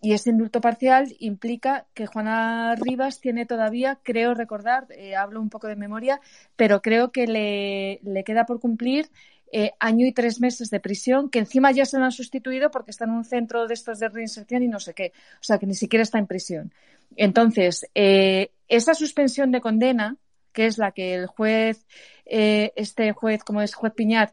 Y 0.00 0.12
ese 0.12 0.30
indulto 0.30 0.60
parcial 0.60 1.16
implica 1.18 1.86
que 1.94 2.06
Juana 2.06 2.74
Rivas 2.76 3.20
tiene 3.20 3.46
todavía, 3.46 3.98
creo 4.02 4.34
recordar, 4.34 4.86
eh, 4.90 5.16
hablo 5.16 5.40
un 5.40 5.48
poco 5.48 5.66
de 5.66 5.76
memoria, 5.76 6.20
pero 6.56 6.82
creo 6.82 7.10
que 7.10 7.26
le, 7.26 8.00
le 8.02 8.22
queda 8.22 8.44
por 8.44 8.60
cumplir 8.60 9.08
eh, 9.56 9.72
año 9.78 10.04
y 10.04 10.12
tres 10.12 10.40
meses 10.40 10.68
de 10.68 10.80
prisión, 10.80 11.30
que 11.30 11.38
encima 11.38 11.70
ya 11.70 11.86
se 11.86 11.96
lo 11.96 12.04
han 12.04 12.12
sustituido 12.12 12.72
porque 12.72 12.90
está 12.90 13.04
en 13.04 13.12
un 13.12 13.24
centro 13.24 13.68
de 13.68 13.74
estos 13.74 14.00
de 14.00 14.08
reinserción 14.08 14.64
y 14.64 14.68
no 14.68 14.80
sé 14.80 14.94
qué. 14.94 15.12
O 15.36 15.44
sea, 15.44 15.58
que 15.58 15.66
ni 15.66 15.74
siquiera 15.74 16.02
está 16.02 16.18
en 16.18 16.26
prisión. 16.26 16.72
Entonces, 17.16 17.86
eh, 17.94 18.50
esa 18.68 18.94
suspensión 18.94 19.52
de 19.52 19.60
condena, 19.60 20.16
que 20.54 20.64
es 20.66 20.78
la 20.78 20.92
que 20.92 21.14
el 21.14 21.26
juez, 21.26 21.84
eh, 22.24 22.72
este 22.76 23.12
juez, 23.12 23.44
como 23.44 23.60
es 23.60 23.74
juez 23.74 23.92
Piñar, 23.92 24.32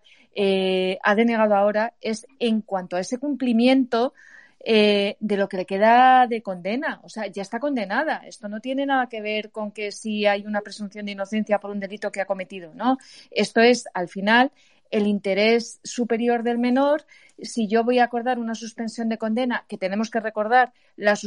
ha 1.03 1.15
denegado 1.15 1.55
ahora, 1.55 1.93
es 1.99 2.26
en 2.39 2.61
cuanto 2.61 2.95
a 2.95 3.01
ese 3.01 3.17
cumplimiento 3.17 4.13
de 4.63 5.17
lo 5.19 5.49
que 5.49 5.57
le 5.57 5.65
queda 5.65 6.26
de 6.28 6.41
condena. 6.41 7.01
O 7.03 7.09
sea, 7.09 7.28
ya 7.28 7.41
está 7.41 7.59
condenada. 7.59 8.22
Esto 8.26 8.47
no 8.47 8.61
tiene 8.61 8.86
nada 8.86 9.09
que 9.09 9.19
ver 9.19 9.51
con 9.51 9.72
que 9.72 9.91
si 9.91 10.26
hay 10.26 10.45
una 10.45 10.61
presunción 10.61 11.05
de 11.05 11.11
inocencia 11.11 11.59
por 11.59 11.72
un 11.72 11.82
delito 11.82 12.13
que 12.13 12.22
ha 12.22 12.26
cometido, 12.26 12.74
¿no? 12.74 12.97
Esto 13.30 13.59
es, 13.59 13.89
al 13.93 14.07
final, 14.07 14.51
el 14.91 15.07
interés 15.07 15.79
superior 15.83 16.43
del 16.43 16.59
menor, 16.59 17.05
si 17.41 17.67
yo 17.67 17.83
voy 17.83 17.99
a 17.99 18.03
acordar 18.03 18.37
una 18.37 18.55
suspensión 18.55 19.09
de 19.09 19.17
condena, 19.17 19.65
que 19.67 19.77
tenemos 19.77 20.09
que 20.09 20.19
recordar, 20.19 20.73
la, 20.95 21.17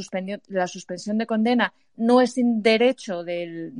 la 0.48 0.66
suspensión 0.68 1.18
de 1.18 1.26
condena 1.26 1.72
no 1.96 2.20
es 2.20 2.36
un 2.36 2.62
derecho 2.62 3.24
del, 3.24 3.72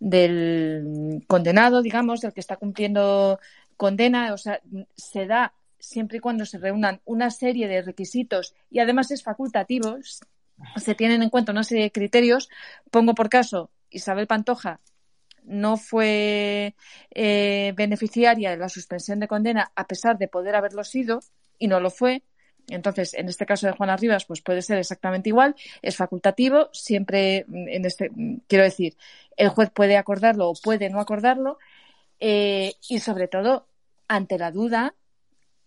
del, 0.00 1.22
condenado, 1.26 1.82
digamos, 1.82 2.20
del 2.20 2.32
que 2.32 2.40
está 2.40 2.56
cumpliendo 2.56 3.38
condena, 3.76 4.32
o 4.32 4.38
sea, 4.38 4.60
se 4.96 5.26
da 5.26 5.52
siempre 5.78 6.18
y 6.18 6.20
cuando 6.20 6.46
se 6.46 6.58
reúnan 6.58 7.00
una 7.04 7.30
serie 7.30 7.68
de 7.68 7.82
requisitos 7.82 8.54
y 8.70 8.78
además 8.78 9.10
es 9.10 9.22
facultativo, 9.22 9.98
se 10.76 10.94
tienen 10.94 11.22
en 11.22 11.30
cuenta 11.30 11.52
una 11.52 11.64
serie 11.64 11.84
de 11.84 11.92
criterios. 11.92 12.48
Pongo 12.90 13.14
por 13.14 13.28
caso 13.28 13.70
Isabel 13.90 14.26
Pantoja, 14.26 14.80
no 15.44 15.76
fue 15.76 16.74
eh, 17.10 17.72
beneficiaria 17.76 18.50
de 18.50 18.56
la 18.56 18.68
suspensión 18.68 19.20
de 19.20 19.28
condena 19.28 19.70
a 19.74 19.86
pesar 19.86 20.18
de 20.18 20.28
poder 20.28 20.56
haberlo 20.56 20.84
sido 20.84 21.20
y 21.58 21.68
no 21.68 21.80
lo 21.80 21.90
fue. 21.90 22.22
Entonces, 22.68 23.12
en 23.14 23.28
este 23.28 23.44
caso 23.44 23.66
de 23.66 23.74
Juana 23.74 23.96
Rivas, 23.96 24.24
pues 24.24 24.40
puede 24.40 24.62
ser 24.62 24.78
exactamente 24.78 25.28
igual, 25.28 25.54
es 25.82 25.96
facultativo, 25.96 26.70
siempre 26.72 27.44
mm, 27.46 27.68
en 27.68 27.84
este, 27.84 28.10
mm, 28.10 28.36
quiero 28.48 28.64
decir, 28.64 28.96
el 29.36 29.50
juez 29.50 29.70
puede 29.70 29.98
acordarlo 29.98 30.48
o 30.48 30.54
puede 30.54 30.88
no 30.88 30.98
acordarlo, 30.98 31.58
eh, 32.20 32.74
y 32.88 33.00
sobre 33.00 33.28
todo, 33.28 33.66
ante 34.08 34.38
la 34.38 34.50
duda, 34.50 34.94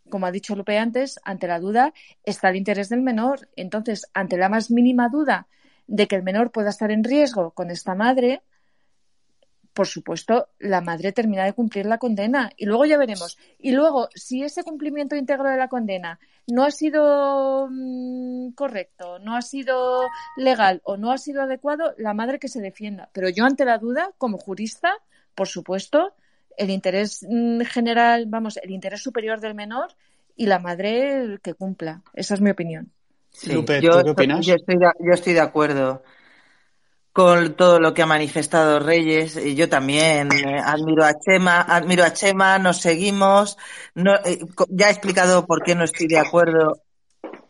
como 0.10 0.26
ha 0.26 0.32
dicho 0.32 0.56
Lupe 0.56 0.78
antes, 0.78 1.20
ante 1.24 1.48
la 1.48 1.60
duda 1.60 1.94
está 2.24 2.50
el 2.50 2.56
interés 2.56 2.90
del 2.90 3.02
menor. 3.02 3.50
Entonces, 3.56 4.08
ante 4.14 4.38
la 4.38 4.50
más 4.50 4.72
mínima 4.72 5.10
duda 5.10 5.48
de 5.88 6.08
que 6.08 6.16
el 6.16 6.24
menor 6.24 6.52
pueda 6.52 6.70
estar 6.70 6.92
en 6.92 7.04
riesgo 7.04 7.52
con 7.52 7.72
esta 7.72 7.96
madre, 7.96 8.42
por 9.78 9.86
supuesto, 9.86 10.48
la 10.58 10.82
madre 10.82 11.12
termina 11.12 11.46
de 11.46 11.54
cumplir 11.54 11.86
la 11.86 12.00
condena 12.00 12.50
y 12.58 12.66
luego 12.66 12.86
ya 12.86 12.98
veremos. 12.98 13.38
Y 13.60 13.74
luego, 13.74 14.10
si 14.16 14.42
ese 14.42 14.64
cumplimiento 14.64 15.16
íntegro 15.16 15.48
de 15.52 15.58
la 15.58 15.68
condena 15.68 16.20
no 16.48 16.64
ha 16.64 16.72
sido 16.72 17.68
mm, 17.70 18.54
correcto, 18.54 19.20
no 19.20 19.36
ha 19.36 19.44
sido 19.44 20.08
legal 20.36 20.82
o 20.84 20.98
no 20.98 21.12
ha 21.12 21.20
sido 21.20 21.44
adecuado, 21.44 21.94
la 22.00 22.16
madre 22.16 22.40
que 22.40 22.48
se 22.48 22.60
defienda. 22.60 23.12
Pero 23.14 23.30
yo 23.30 23.46
ante 23.46 23.66
la 23.66 23.78
duda, 23.78 24.14
como 24.18 24.40
jurista, 24.40 24.96
por 25.36 25.48
supuesto, 25.48 26.16
el 26.58 26.72
interés 26.72 27.24
mm, 27.30 27.62
general, 27.62 28.26
vamos, 28.28 28.58
el 28.58 28.72
interés 28.72 29.04
superior 29.04 29.40
del 29.40 29.54
menor 29.54 29.90
y 30.36 30.48
la 30.48 30.58
madre 30.58 31.38
que 31.44 31.54
cumpla. 31.54 32.02
Esa 32.16 32.34
es 32.34 32.42
mi 32.42 32.50
opinión. 32.50 32.92
Lupe, 33.46 33.80
yo, 33.80 33.92
¿tú 33.92 34.06
qué 34.06 34.10
opinas? 34.10 34.44
Yo 34.44 34.56
estoy, 34.56 34.78
de, 34.78 34.88
yo 35.02 35.14
estoy 35.14 35.34
de 35.34 35.42
acuerdo 35.42 36.02
con 37.18 37.56
todo 37.56 37.80
lo 37.80 37.96
que 37.96 38.04
ha 38.04 38.06
manifestado 38.06 38.80
Reyes. 38.80 39.38
Y 39.44 39.56
yo 39.56 39.68
también 39.68 40.32
eh, 40.32 40.62
admiro 40.64 41.04
a 41.04 41.18
Chema, 41.18 41.62
admiro 41.62 42.04
a 42.04 42.14
Chema, 42.14 42.60
nos 42.60 42.78
seguimos. 42.78 43.58
No, 43.96 44.14
eh, 44.24 44.38
ya 44.70 44.90
he 44.90 44.92
explicado 44.92 45.48
por 45.48 45.64
qué 45.64 45.74
no 45.74 45.84
estoy 45.84 46.06
de 46.06 46.20
acuerdo. 46.20 46.84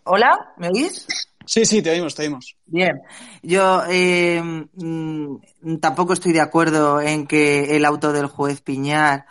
¿Hola? 0.05 0.53
¿Me 0.55 0.69
oís? 0.69 1.05
Sí, 1.45 1.65
sí, 1.65 1.81
te 1.81 1.89
oímos, 1.89 2.15
te 2.15 2.21
oímos. 2.21 2.55
Bien, 2.65 3.01
yo 3.43 3.83
eh, 3.89 4.41
mm, 4.41 5.75
tampoco 5.81 6.13
estoy 6.13 6.31
de 6.31 6.39
acuerdo 6.39 7.01
en 7.01 7.27
que 7.27 7.75
el 7.75 7.83
auto 7.83 8.13
del 8.13 8.27
juez 8.27 8.61
Piñar 8.61 9.25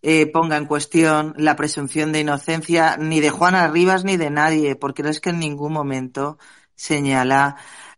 eh, 0.00 0.24
ponga 0.32 0.56
en 0.56 0.64
cuestión 0.64 1.34
la 1.36 1.56
presunción 1.56 2.10
de 2.10 2.20
inocencia 2.20 2.96
ni 2.96 3.20
de 3.20 3.28
Juana 3.28 3.68
Rivas 3.68 4.02
ni 4.02 4.16
de 4.16 4.30
nadie, 4.30 4.76
porque 4.76 5.02
no 5.02 5.10
es 5.10 5.20
que 5.20 5.28
en 5.28 5.40
ningún 5.40 5.74
momento 5.74 6.38
señala 6.74 7.56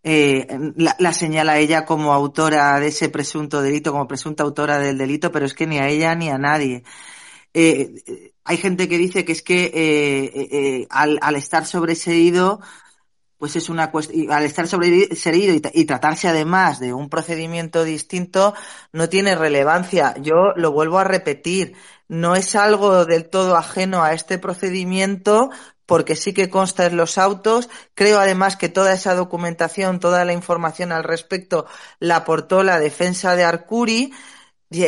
eh, 0.09 0.47
la, 0.77 0.95
la, 1.01 1.13
señala 1.13 1.59
ella 1.59 1.85
como 1.85 2.13
autora 2.13 2.79
de 2.79 2.87
ese 2.89 3.09
presunto 3.09 3.61
delito, 3.61 3.91
como 3.91 4.07
presunta 4.07 4.45
autora 4.45 4.79
del 4.79 4.99
delito, 4.99 5.33
pero 5.33 5.47
es 5.47 5.53
que 5.53 5.67
ni 5.67 5.79
a 5.79 5.89
ella 5.89 6.15
ni 6.15 6.29
a 6.31 6.39
nadie. 6.39 6.85
Eh, 7.53 8.33
hay 8.45 8.57
gente 8.57 8.89
que 8.89 8.99
dice 8.99 9.25
que 9.25 9.33
es 9.33 9.43
que 9.43 9.73
eh, 9.75 10.87
al, 10.91 11.19
al, 11.21 11.35
estar 11.35 11.67
sobreseído, 11.67 12.61
pues 13.37 13.57
es 13.57 13.69
una 13.69 13.91
cuestión, 13.91 14.31
al 14.31 14.45
estar 14.45 14.69
sobreseído 14.69 15.55
y, 15.73 15.85
tratarse 15.87 16.29
además 16.29 16.79
de 16.79 16.93
un 16.93 17.09
procedimiento 17.09 17.83
distinto, 17.83 18.55
no 18.93 19.09
tiene 19.09 19.35
relevancia. 19.35 20.15
Yo 20.21 20.53
lo 20.55 20.71
vuelvo 20.71 21.01
a 21.01 21.05
repetir, 21.05 21.75
no 22.07 22.37
es 22.37 22.55
algo 22.55 23.07
del 23.07 23.29
todo 23.29 23.57
ajeno 23.57 24.05
a 24.05 24.13
este 24.13 24.39
procedimiento 24.39 25.51
porque 25.87 26.17
sí 26.17 26.35
que 26.35 26.51
consta 26.51 26.87
en 26.87 26.97
los 26.97 27.17
autos. 27.17 27.69
Creo 27.95 28.19
además 28.19 28.57
que 28.57 28.69
toda 28.69 28.93
esa 28.93 29.15
documentación, 29.15 30.01
toda 30.01 30.25
la 30.25 30.33
información 30.33 30.93
al 30.93 31.05
respecto 31.05 31.67
la 32.01 32.17
aportó 32.17 32.63
la 32.63 32.79
defensa 32.79 33.37
de 33.37 33.45
Arcuri. 33.45 34.13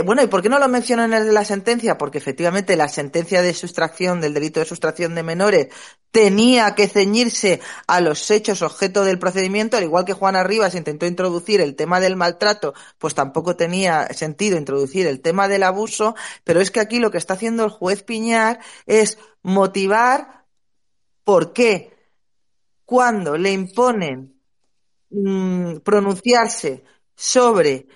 Bueno, 0.04 0.24
¿y 0.24 0.26
por 0.26 0.42
qué 0.42 0.48
no 0.48 0.58
lo 0.58 0.66
mencionan 0.66 1.12
en 1.12 1.20
el 1.20 1.26
de 1.28 1.32
la 1.32 1.44
sentencia? 1.44 1.96
Porque 1.96 2.18
efectivamente 2.18 2.76
la 2.76 2.88
sentencia 2.88 3.42
de 3.42 3.54
sustracción 3.54 4.20
del 4.20 4.34
delito 4.34 4.58
de 4.58 4.66
sustracción 4.66 5.14
de 5.14 5.22
menores 5.22 5.68
tenía 6.10 6.74
que 6.74 6.88
ceñirse 6.88 7.60
a 7.86 8.00
los 8.00 8.28
hechos 8.32 8.62
objeto 8.62 9.04
del 9.04 9.20
procedimiento, 9.20 9.76
al 9.76 9.84
igual 9.84 10.04
que 10.04 10.14
Juana 10.14 10.42
Rivas 10.42 10.74
intentó 10.74 11.06
introducir 11.06 11.60
el 11.60 11.76
tema 11.76 12.00
del 12.00 12.16
maltrato, 12.16 12.74
pues 12.98 13.14
tampoco 13.14 13.54
tenía 13.54 14.08
sentido 14.14 14.58
introducir 14.58 15.06
el 15.06 15.20
tema 15.20 15.46
del 15.46 15.62
abuso, 15.62 16.16
pero 16.42 16.60
es 16.60 16.72
que 16.72 16.80
aquí 16.80 16.98
lo 16.98 17.12
que 17.12 17.18
está 17.18 17.34
haciendo 17.34 17.64
el 17.64 17.70
juez 17.70 18.02
Piñar 18.02 18.58
es 18.86 19.18
motivar 19.42 20.37
¿Por 21.28 21.52
qué? 21.52 21.92
Cuando 22.86 23.36
le 23.36 23.52
imponen 23.52 24.40
mmm, 25.10 25.76
pronunciarse 25.84 26.84
sobre 27.14 27.86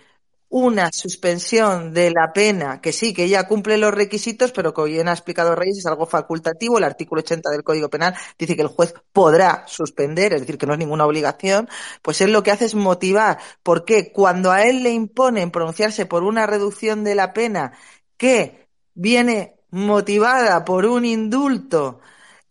una 0.50 0.90
suspensión 0.92 1.94
de 1.94 2.10
la 2.10 2.34
pena, 2.34 2.82
que 2.82 2.92
sí, 2.92 3.14
que 3.14 3.24
ella 3.24 3.48
cumple 3.48 3.78
los 3.78 3.94
requisitos, 3.94 4.52
pero 4.52 4.74
como 4.74 4.88
bien 4.88 5.08
ha 5.08 5.12
explicado 5.12 5.54
Reyes, 5.54 5.78
es 5.78 5.86
algo 5.86 6.04
facultativo. 6.04 6.76
El 6.76 6.84
artículo 6.84 7.20
80 7.20 7.48
del 7.48 7.64
Código 7.64 7.88
Penal 7.88 8.14
dice 8.38 8.54
que 8.54 8.60
el 8.60 8.68
juez 8.68 8.92
podrá 9.14 9.64
suspender, 9.66 10.34
es 10.34 10.42
decir, 10.42 10.58
que 10.58 10.66
no 10.66 10.74
es 10.74 10.78
ninguna 10.78 11.06
obligación, 11.06 11.70
pues 12.02 12.20
él 12.20 12.32
lo 12.32 12.42
que 12.42 12.50
hace 12.50 12.66
es 12.66 12.74
motivar. 12.74 13.38
¿Por 13.62 13.86
qué? 13.86 14.12
Cuando 14.12 14.50
a 14.50 14.64
él 14.64 14.82
le 14.82 14.90
imponen 14.90 15.50
pronunciarse 15.50 16.04
por 16.04 16.22
una 16.22 16.46
reducción 16.46 17.02
de 17.02 17.14
la 17.14 17.32
pena 17.32 17.72
que 18.18 18.68
viene 18.92 19.56
motivada 19.70 20.66
por 20.66 20.84
un 20.84 21.06
indulto 21.06 22.00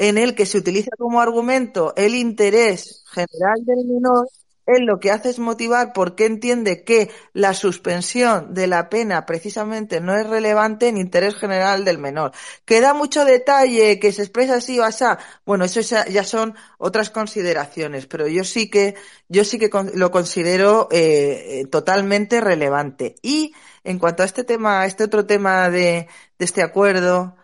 en 0.01 0.17
el 0.17 0.33
que 0.33 0.47
se 0.47 0.57
utiliza 0.57 0.89
como 0.97 1.21
argumento 1.21 1.93
el 1.95 2.15
interés 2.15 3.03
general 3.11 3.63
del 3.63 3.85
menor, 3.85 4.27
él 4.65 4.85
lo 4.85 4.99
que 4.99 5.11
hace 5.11 5.29
es 5.29 5.37
motivar 5.37 5.93
porque 5.93 6.25
entiende 6.25 6.83
que 6.83 7.11
la 7.33 7.53
suspensión 7.53 8.55
de 8.55 8.65
la 8.65 8.89
pena 8.89 9.27
precisamente 9.27 10.01
no 10.01 10.17
es 10.17 10.25
relevante 10.27 10.87
en 10.87 10.97
interés 10.97 11.35
general 11.35 11.85
del 11.85 11.99
menor. 11.99 12.31
Que 12.65 12.81
da 12.81 12.95
mucho 12.95 13.25
detalle, 13.25 13.99
que 13.99 14.11
se 14.11 14.23
expresa 14.23 14.55
así 14.55 14.79
o 14.79 14.83
así, 14.83 15.05
bueno, 15.45 15.65
eso 15.65 15.81
ya 15.81 16.23
son 16.23 16.55
otras 16.79 17.11
consideraciones, 17.11 18.07
pero 18.07 18.27
yo 18.27 18.43
sí 18.43 18.71
que, 18.71 18.95
yo 19.29 19.45
sí 19.45 19.59
que 19.59 19.69
lo 19.93 20.09
considero 20.09 20.87
eh, 20.89 21.67
totalmente 21.69 22.41
relevante. 22.41 23.17
Y 23.21 23.53
en 23.83 23.99
cuanto 23.99 24.23
a 24.23 24.25
este 24.25 24.43
tema, 24.43 24.83
este 24.87 25.03
otro 25.03 25.27
tema 25.27 25.69
de 25.69 26.07
este 26.39 26.63
acuerdo, 26.63 27.35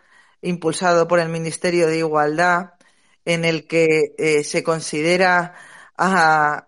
impulsado 0.42 1.08
por 1.08 1.20
el 1.20 1.30
Ministerio 1.30 1.88
de 1.88 2.00
Igualdad, 2.00 2.74
en 3.26 3.46
el 3.46 3.68
que 3.68 4.14
eh, 4.18 4.44
se 4.44 4.64
considera 4.64 5.56
a, 5.98 6.68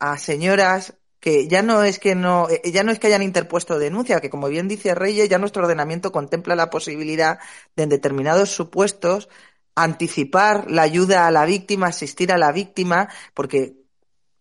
a, 0.00 0.18
señoras 0.18 0.94
que 1.20 1.48
ya 1.48 1.62
no 1.62 1.82
es 1.82 1.98
que 1.98 2.14
no 2.14 2.48
eh, 2.50 2.70
ya 2.72 2.82
no 2.84 2.92
es 2.92 2.98
que 2.98 3.06
hayan 3.08 3.22
interpuesto 3.22 3.78
denuncia, 3.78 4.20
que 4.20 4.30
como 4.30 4.48
bien 4.48 4.68
dice 4.68 4.94
Reyes, 4.94 5.28
ya 5.28 5.38
nuestro 5.38 5.62
ordenamiento 5.62 6.12
contempla 6.12 6.56
la 6.56 6.70
posibilidad 6.70 7.38
de 7.76 7.84
en 7.84 7.88
determinados 7.88 8.50
supuestos 8.50 9.28
anticipar 9.76 10.70
la 10.70 10.82
ayuda 10.82 11.26
a 11.26 11.30
la 11.30 11.44
víctima, 11.44 11.88
asistir 11.88 12.32
a 12.32 12.38
la 12.38 12.52
víctima, 12.52 13.08
porque 13.34 13.76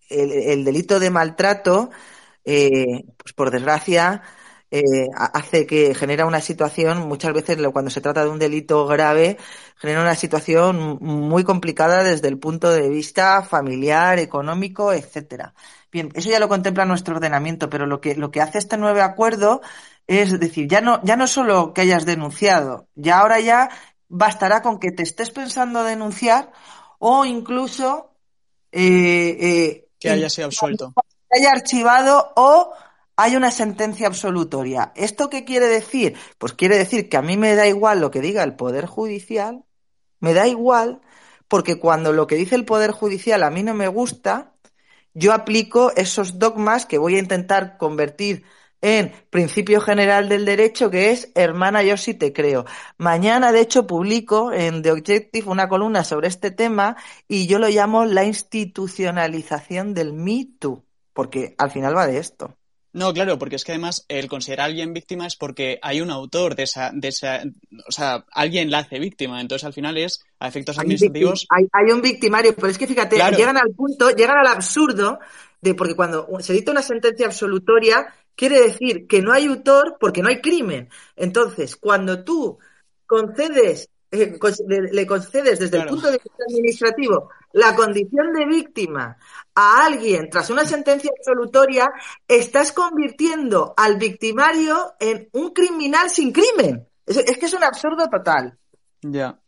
el, 0.10 0.32
el 0.32 0.64
delito 0.66 1.00
de 1.00 1.10
maltrato, 1.10 1.92
eh, 2.46 3.04
pues 3.18 3.34
por 3.34 3.52
desgracia, 3.52 4.24
eh, 4.72 5.08
hace 5.16 5.66
que 5.66 5.94
genera 5.96 6.26
una 6.26 6.42
situación, 6.42 7.08
muchas 7.08 7.34
veces 7.34 7.58
cuando 7.72 7.92
se 7.92 8.02
trata 8.02 8.24
de 8.24 8.30
un 8.30 8.40
delito 8.40 8.86
grave, 8.88 9.38
genera 9.78 10.02
una 10.02 10.16
situación 10.16 10.98
muy 11.02 11.44
complicada 11.44 12.04
desde 12.04 12.28
el 12.28 12.40
punto 12.40 12.72
de 12.72 12.90
vista 12.90 13.44
familiar, 13.44 14.20
económico, 14.20 14.92
etcétera. 14.94 15.54
Bien, 15.92 16.10
eso 16.14 16.30
ya 16.30 16.40
lo 16.40 16.50
contempla 16.50 16.86
nuestro 16.86 17.16
ordenamiento, 17.16 17.70
pero 17.70 17.86
lo 17.86 18.02
que, 18.02 18.16
lo 18.16 18.32
que 18.32 18.42
hace 18.42 18.58
este 18.58 18.78
nuevo 18.78 19.02
acuerdo 19.02 19.62
es 20.08 20.40
decir, 20.40 20.68
ya 20.68 20.82
no, 20.82 21.02
ya 21.04 21.16
no 21.16 21.28
solo 21.28 21.74
que 21.74 21.82
hayas 21.82 22.06
denunciado, 22.06 22.88
ya 22.96 23.20
ahora 23.20 23.40
ya 23.40 23.70
bastará 24.08 24.62
con 24.62 24.80
que 24.80 24.92
te 24.92 25.04
estés 25.04 25.32
pensando 25.32 25.84
denunciar 25.84 26.52
o 27.00 27.26
incluso 27.26 28.12
eh, 28.72 29.38
eh, 29.40 29.88
que 30.00 30.10
haya 30.10 30.30
sido 30.30 30.48
absuelto. 30.48 30.94
Que 31.30 31.40
haya 31.40 31.52
archivado 31.52 32.34
o 32.36 32.74
hay 33.16 33.36
una 33.36 33.52
sentencia 33.52 34.08
absolutoria. 34.08 34.92
¿Esto 34.96 35.30
qué 35.30 35.46
quiere 35.46 35.68
decir? 35.68 36.18
Pues 36.38 36.54
quiere 36.54 36.78
decir 36.78 37.10
que 37.10 37.18
a 37.18 37.22
mí 37.22 37.38
me 37.38 37.56
da 37.56 37.68
igual 37.68 38.02
lo 38.02 38.12
que 38.12 38.22
diga 38.22 38.44
el 38.44 38.56
Poder 38.56 38.86
Judicial, 38.86 39.64
me 40.20 40.34
da 40.34 40.48
igual, 40.48 41.02
porque 41.48 41.80
cuando 41.80 42.14
lo 42.14 42.28
que 42.28 42.36
dice 42.36 42.56
el 42.56 42.66
Poder 42.66 42.92
Judicial 42.92 43.44
a 43.44 43.52
mí 43.52 43.64
no 43.64 43.74
me 43.74 43.88
gusta, 43.88 44.56
yo 45.14 45.34
aplico 45.34 45.92
esos 45.96 46.40
dogmas 46.40 46.86
que 46.86 46.98
voy 46.98 47.16
a 47.16 47.20
intentar 47.20 47.78
convertir 47.78 48.44
en 48.82 49.14
principio 49.32 49.82
general 49.82 50.30
del 50.30 50.46
derecho, 50.46 50.92
que 50.92 51.12
es 51.12 51.32
hermana, 51.36 51.82
yo 51.84 51.98
sí 51.98 52.14
te 52.14 52.34
creo. 52.34 52.66
Mañana, 52.98 53.52
de 53.52 53.62
hecho, 53.62 53.88
publico 53.88 54.52
en 54.54 54.84
The 54.84 54.92
Objective 54.92 55.50
una 55.50 55.68
columna 55.70 56.04
sobre 56.04 56.28
este 56.28 56.52
tema 56.52 56.96
y 57.28 57.48
yo 57.48 57.60
lo 57.60 57.68
llamo 57.70 58.06
la 58.06 58.26
institucionalización 58.26 59.94
del 59.94 60.14
Me 60.14 60.48
Too, 60.60 60.86
porque 61.14 61.56
al 61.58 61.72
final 61.72 61.96
va 61.98 62.08
de 62.08 62.20
esto. 62.20 62.56
No, 62.96 63.14
claro, 63.14 63.38
porque 63.38 63.58
es 63.58 63.66
que 63.66 63.74
además 63.74 64.06
el 64.08 64.30
considerar 64.30 64.64
a 64.64 64.68
alguien 64.68 64.94
víctima 64.94 65.28
es 65.28 65.36
porque 65.36 65.80
hay 65.82 66.00
un 66.00 66.10
autor 66.10 66.56
de 66.56 66.64
esa, 66.64 66.92
de 66.94 67.10
esa, 67.10 67.44
o 67.86 67.92
sea, 67.92 68.24
alguien 68.32 68.72
la 68.72 68.80
hace 68.80 69.00
víctima. 69.00 69.42
Entonces 69.42 69.66
al 69.66 69.74
final 69.74 69.98
es 69.98 70.24
a 70.40 70.48
efectos 70.48 70.80
administrativos. 70.80 71.46
Hay, 71.50 71.68
hay 71.74 71.92
un 71.92 72.02
victimario, 72.02 72.56
pero 72.56 72.70
es 72.70 72.78
que 72.78 72.88
fíjate, 72.88 73.18
claro. 73.18 73.36
llegan 73.36 73.58
al 73.58 73.72
punto, 73.76 74.12
llegan 74.12 74.38
al 74.38 74.48
absurdo 74.48 75.20
de 75.60 75.76
porque 75.76 75.94
cuando 75.94 76.26
se 76.40 76.54
dicta 76.54 76.72
una 76.72 76.82
sentencia 76.82 77.26
absolutoria 77.26 78.14
quiere 78.34 78.62
decir 78.62 79.08
que 79.08 79.22
no 79.22 79.34
hay 79.34 79.48
autor 79.48 79.98
porque 80.00 80.22
no 80.22 80.30
hay 80.30 80.40
crimen. 80.40 80.88
Entonces, 81.18 81.76
cuando 81.76 82.24
tú 82.24 82.60
concedes 83.06 83.90
eh, 84.22 84.40
le 84.92 85.08
concedes 85.08 85.60
desde 85.60 85.70
claro. 85.70 85.84
el 85.84 85.90
punto 85.90 86.12
de 86.12 86.18
vista 86.18 86.44
administrativo 86.50 87.30
la 87.54 87.76
condición 87.76 88.34
de 88.34 88.46
víctima 88.46 89.18
a 89.54 89.86
alguien 89.86 90.30
tras 90.30 90.50
una 90.50 90.66
sentencia 90.66 91.12
absolutoria, 91.18 91.90
estás 92.28 92.72
convirtiendo 92.72 93.74
al 93.78 93.98
victimario 93.98 94.94
en 95.00 95.30
un 95.32 95.52
criminal 95.52 96.10
sin 96.10 96.32
crimen. 96.32 96.88
Es, 97.06 97.18
es 97.18 97.38
que 97.38 97.46
es 97.46 97.54
un 97.54 97.64
absurdo 97.64 98.08
total. 98.10 98.58
Ya. 99.02 99.40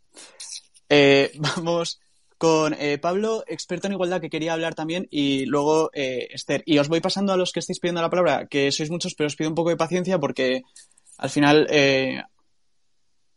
Eh, 0.90 1.32
vamos 1.56 2.00
con 2.38 2.74
eh, 2.74 3.00
Pablo, 3.00 3.44
experto 3.48 3.88
en 3.88 3.94
igualdad, 3.94 4.22
que 4.22 4.30
quería 4.30 4.54
hablar 4.54 4.76
también, 4.76 5.08
y 5.10 5.46
luego 5.46 5.90
eh, 5.94 6.28
Esther. 6.32 6.62
Y 6.66 6.78
os 6.78 6.88
voy 6.88 7.02
pasando 7.02 7.34
a 7.34 7.38
los 7.38 7.52
que 7.52 7.60
estáis 7.60 7.80
pidiendo 7.80 8.02
la 8.02 8.10
palabra, 8.10 8.48
que 8.48 8.72
sois 8.72 8.92
muchos, 8.92 9.16
pero 9.16 9.28
os 9.28 9.36
pido 9.36 9.50
un 9.50 9.56
poco 9.56 9.70
de 9.70 9.78
paciencia 9.78 10.20
porque 10.20 10.62
al 11.18 11.30
final 11.30 11.68
eh, 11.72 12.22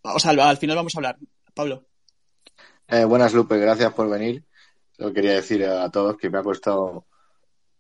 o 0.03 0.19
sea, 0.19 0.33
al 0.33 0.57
final 0.57 0.77
vamos 0.77 0.95
a 0.95 0.99
hablar. 0.99 1.19
Pablo. 1.55 1.85
Eh, 2.89 3.05
buenas, 3.05 3.33
Lupe, 3.33 3.59
gracias 3.59 3.93
por 3.93 4.09
venir. 4.09 4.45
Yo 4.99 5.13
quería 5.13 5.35
decir 5.35 5.65
a 5.65 5.91
todos 5.91 6.17
que 6.17 6.31
me 6.31 6.39
ha 6.39 6.43
costado. 6.43 7.07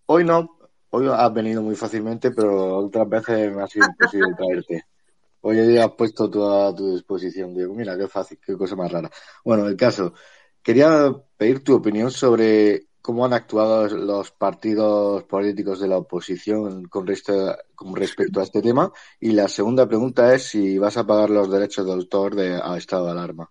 Hoy 0.06 0.24
no, 0.24 0.58
hoy 0.90 1.08
has 1.12 1.32
venido 1.34 1.62
muy 1.62 1.76
fácilmente, 1.76 2.30
pero 2.30 2.78
otras 2.78 3.08
veces 3.08 3.52
me 3.52 3.62
ha 3.62 3.66
sido 3.66 3.86
imposible 3.86 4.34
traerte. 4.36 4.84
Hoy 5.42 5.78
has 5.78 5.92
puesto 5.92 6.30
tú 6.30 6.44
a 6.44 6.74
tu 6.74 6.94
disposición, 6.94 7.54
Diego. 7.54 7.74
Mira, 7.74 7.96
qué 7.96 8.06
fácil, 8.06 8.38
qué 8.44 8.56
cosa 8.56 8.76
más 8.76 8.92
rara. 8.92 9.10
Bueno, 9.44 9.66
el 9.66 9.76
caso, 9.76 10.12
quería 10.62 11.12
pedir 11.36 11.64
tu 11.64 11.74
opinión 11.74 12.10
sobre 12.10 12.89
cómo 13.02 13.24
han 13.24 13.32
actuado 13.32 13.88
los 13.88 14.30
partidos 14.30 15.24
políticos 15.24 15.80
de 15.80 15.88
la 15.88 15.98
oposición 15.98 16.84
con, 16.84 17.06
con 17.74 17.96
respecto 17.96 18.40
a 18.40 18.42
este 18.44 18.62
tema. 18.62 18.92
Y 19.18 19.32
la 19.32 19.48
segunda 19.48 19.86
pregunta 19.86 20.34
es 20.34 20.44
si 20.44 20.78
vas 20.78 20.96
a 20.96 21.06
pagar 21.06 21.30
los 21.30 21.50
derechos 21.50 21.86
de 21.86 21.92
autor 21.92 22.34
de 22.34 22.60
a 22.62 22.76
estado 22.76 23.06
de 23.06 23.12
alarma. 23.12 23.50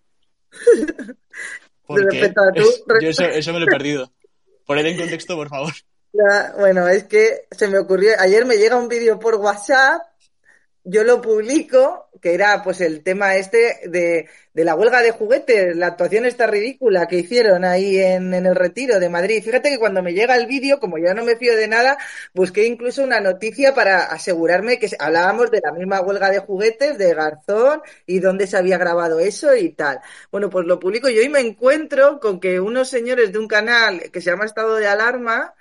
¿Por 1.86 2.08
qué? 2.08 2.34
Yo 3.02 3.10
eso, 3.10 3.24
eso, 3.24 3.54
me 3.54 3.60
lo 3.60 3.66
he 3.66 3.70
perdido. 3.70 4.12
Poned 4.66 4.86
en 4.86 4.98
contexto, 4.98 5.36
por 5.36 5.50
favor. 5.50 5.74
bueno, 6.60 6.88
es 6.88 7.06
que 7.06 7.48
se 7.50 7.68
me 7.68 7.80
ocurrió, 7.80 8.12
ayer 8.20 8.46
me 8.46 8.58
llega 8.58 8.76
un 8.76 8.88
vídeo 8.88 9.20
por 9.20 9.36
WhatsApp 9.36 10.02
yo 10.84 11.04
lo 11.04 11.22
publico, 11.22 12.10
que 12.22 12.34
era 12.34 12.64
pues 12.64 12.82
el 12.82 13.04
tema 13.04 13.36
este 13.36 13.82
de, 13.90 14.28
de, 14.54 14.64
la 14.64 14.76
huelga 14.76 15.02
de 15.02 15.12
juguetes, 15.12 15.76
la 15.76 15.88
actuación 15.88 16.26
esta 16.26 16.48
ridícula 16.48 17.08
que 17.08 17.18
hicieron 17.18 17.66
ahí 17.66 17.98
en, 17.98 18.34
en 18.34 18.46
el 18.46 18.56
retiro 18.56 19.00
de 19.00 19.10
Madrid. 19.10 19.44
Fíjate 19.44 19.70
que 19.70 19.80
cuando 19.80 20.02
me 20.02 20.14
llega 20.14 20.36
el 20.36 20.48
vídeo, 20.48 20.80
como 20.80 20.98
ya 20.98 21.14
no 21.14 21.24
me 21.24 21.36
fío 21.36 21.56
de 21.56 21.68
nada, 21.68 21.98
busqué 22.34 22.66
incluso 22.66 23.04
una 23.04 23.20
noticia 23.20 23.74
para 23.74 24.06
asegurarme 24.06 24.80
que 24.80 24.90
hablábamos 25.00 25.52
de 25.52 25.62
la 25.64 25.72
misma 25.72 26.02
huelga 26.02 26.30
de 26.30 26.40
juguetes 26.40 26.98
de 26.98 27.14
Garzón 27.14 27.82
y 28.06 28.20
dónde 28.20 28.48
se 28.48 28.58
había 28.58 28.78
grabado 28.78 29.20
eso 29.20 29.56
y 29.56 29.70
tal. 29.70 30.00
Bueno, 30.32 30.50
pues 30.50 30.66
lo 30.66 30.80
publico 30.80 31.10
y 31.10 31.20
hoy 31.20 31.30
me 31.30 31.40
encuentro 31.40 32.20
con 32.20 32.40
que 32.40 32.60
unos 32.60 32.90
señores 32.90 33.32
de 33.32 33.40
un 33.40 33.48
canal 33.48 34.12
que 34.12 34.22
se 34.22 34.32
llama 34.32 34.46
Estado 34.46 34.76
de 34.76 34.88
Alarma, 34.88 35.54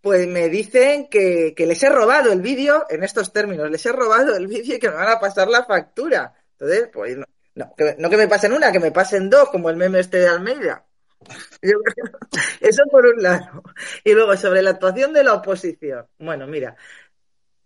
pues 0.00 0.26
me 0.26 0.48
dicen 0.48 1.08
que, 1.08 1.54
que 1.54 1.66
les 1.66 1.82
he 1.82 1.88
robado 1.88 2.32
el 2.32 2.40
vídeo, 2.40 2.86
en 2.88 3.02
estos 3.04 3.32
términos, 3.32 3.70
les 3.70 3.84
he 3.84 3.92
robado 3.92 4.36
el 4.36 4.46
vídeo 4.46 4.76
y 4.76 4.78
que 4.78 4.88
me 4.88 4.96
van 4.96 5.08
a 5.08 5.20
pasar 5.20 5.48
la 5.48 5.64
factura. 5.64 6.34
Entonces, 6.52 6.88
pues 6.92 7.16
no, 7.16 7.26
no, 7.54 7.74
que, 7.76 7.96
no 7.98 8.08
que 8.08 8.16
me 8.16 8.28
pasen 8.28 8.52
una, 8.52 8.72
que 8.72 8.80
me 8.80 8.92
pasen 8.92 9.28
dos, 9.28 9.50
como 9.50 9.70
el 9.70 9.76
meme 9.76 10.00
este 10.00 10.18
de 10.18 10.28
Almeida. 10.28 10.84
Eso 12.60 12.82
por 12.90 13.06
un 13.06 13.22
lado. 13.22 13.62
Y 14.04 14.12
luego, 14.12 14.36
sobre 14.36 14.62
la 14.62 14.70
actuación 14.70 15.12
de 15.12 15.24
la 15.24 15.34
oposición. 15.34 16.06
Bueno, 16.18 16.46
mira, 16.46 16.76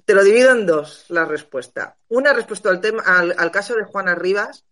te 0.05 0.15
lo 0.15 0.25
divido 0.25 0.51
en 0.51 0.67
dos 0.67 1.07
la 1.09 1.25
respuesta. 1.25 1.97
Una 2.09 2.33
respecto 2.33 2.69
al 2.69 2.81
tema, 2.81 3.03
al, 3.07 3.35
al 3.39 3.51
caso 3.51 3.75
de 3.75 3.85
Juana 3.85 4.15
Rivas, 4.15 4.65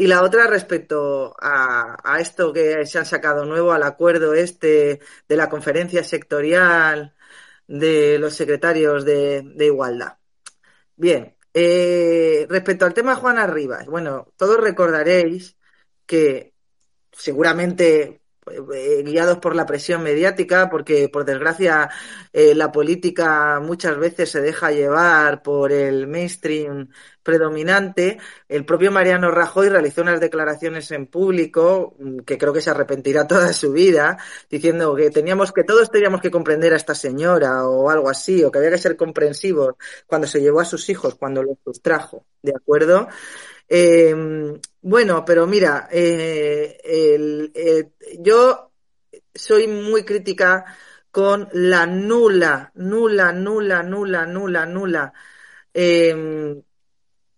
y 0.00 0.06
la 0.06 0.22
otra 0.22 0.46
respecto 0.46 1.36
a, 1.38 2.16
esto 2.18 2.54
que 2.54 2.86
se 2.86 2.98
han 2.98 3.04
sacado 3.04 3.44
nuevo, 3.44 3.72
al 3.72 3.82
acuerdo 3.82 4.32
este 4.32 5.00
de 5.28 5.36
la 5.36 5.50
conferencia 5.50 6.02
sectorial 6.02 7.14
de 7.66 8.18
los 8.18 8.34
secretarios 8.34 9.04
de, 9.04 9.42
de 9.42 9.66
igualdad. 9.66 10.16
Bien, 10.96 11.36
eh, 11.52 12.46
respecto 12.48 12.86
al 12.86 12.94
tema 12.94 13.14
Juana 13.14 13.46
Rivas, 13.46 13.88
bueno, 13.88 14.32
todos 14.38 14.58
recordaréis 14.58 15.58
que 16.06 16.54
seguramente 17.12 18.19
eh, 18.50 19.02
guiados 19.04 19.38
por 19.38 19.54
la 19.54 19.66
presión 19.66 20.02
mediática, 20.02 20.68
porque 20.70 21.08
por 21.08 21.24
desgracia 21.24 21.90
eh, 22.32 22.54
la 22.54 22.72
política 22.72 23.60
muchas 23.60 23.98
veces 23.98 24.30
se 24.30 24.40
deja 24.40 24.70
llevar 24.70 25.42
por 25.42 25.72
el 25.72 26.06
mainstream 26.06 26.88
predominante. 27.22 28.18
El 28.48 28.64
propio 28.64 28.90
Mariano 28.90 29.30
Rajoy 29.30 29.68
realizó 29.68 30.02
unas 30.02 30.20
declaraciones 30.20 30.90
en 30.90 31.06
público 31.06 31.94
mm, 31.98 32.20
que 32.20 32.38
creo 32.38 32.52
que 32.52 32.60
se 32.60 32.70
arrepentirá 32.70 33.26
toda 33.26 33.52
su 33.52 33.72
vida, 33.72 34.18
diciendo 34.50 34.94
que 34.94 35.10
teníamos 35.10 35.52
que 35.52 35.64
todos 35.64 35.90
teníamos 35.90 36.20
que 36.20 36.30
comprender 36.30 36.72
a 36.72 36.76
esta 36.76 36.94
señora 36.94 37.66
o 37.66 37.90
algo 37.90 38.08
así, 38.08 38.42
o 38.44 38.50
que 38.50 38.58
había 38.58 38.70
que 38.70 38.78
ser 38.78 38.96
comprensivos 38.96 39.74
cuando 40.06 40.26
se 40.26 40.40
llevó 40.40 40.60
a 40.60 40.64
sus 40.64 40.88
hijos, 40.88 41.14
cuando 41.14 41.42
los 41.42 41.58
sustrajo, 41.64 42.26
¿de 42.42 42.52
acuerdo? 42.56 43.08
Eh, 43.68 44.14
bueno, 44.82 45.24
pero 45.24 45.46
mira, 45.46 45.88
eh, 45.90 46.78
el, 46.84 47.52
yo 48.18 48.72
soy 49.34 49.66
muy 49.68 50.04
crítica 50.04 50.64
con 51.10 51.48
la 51.52 51.86
nula, 51.86 52.72
nula, 52.74 53.32
nula, 53.32 53.82
nula, 53.82 54.26
nula, 54.26 54.66
nula 54.66 55.12
eh, 55.74 56.62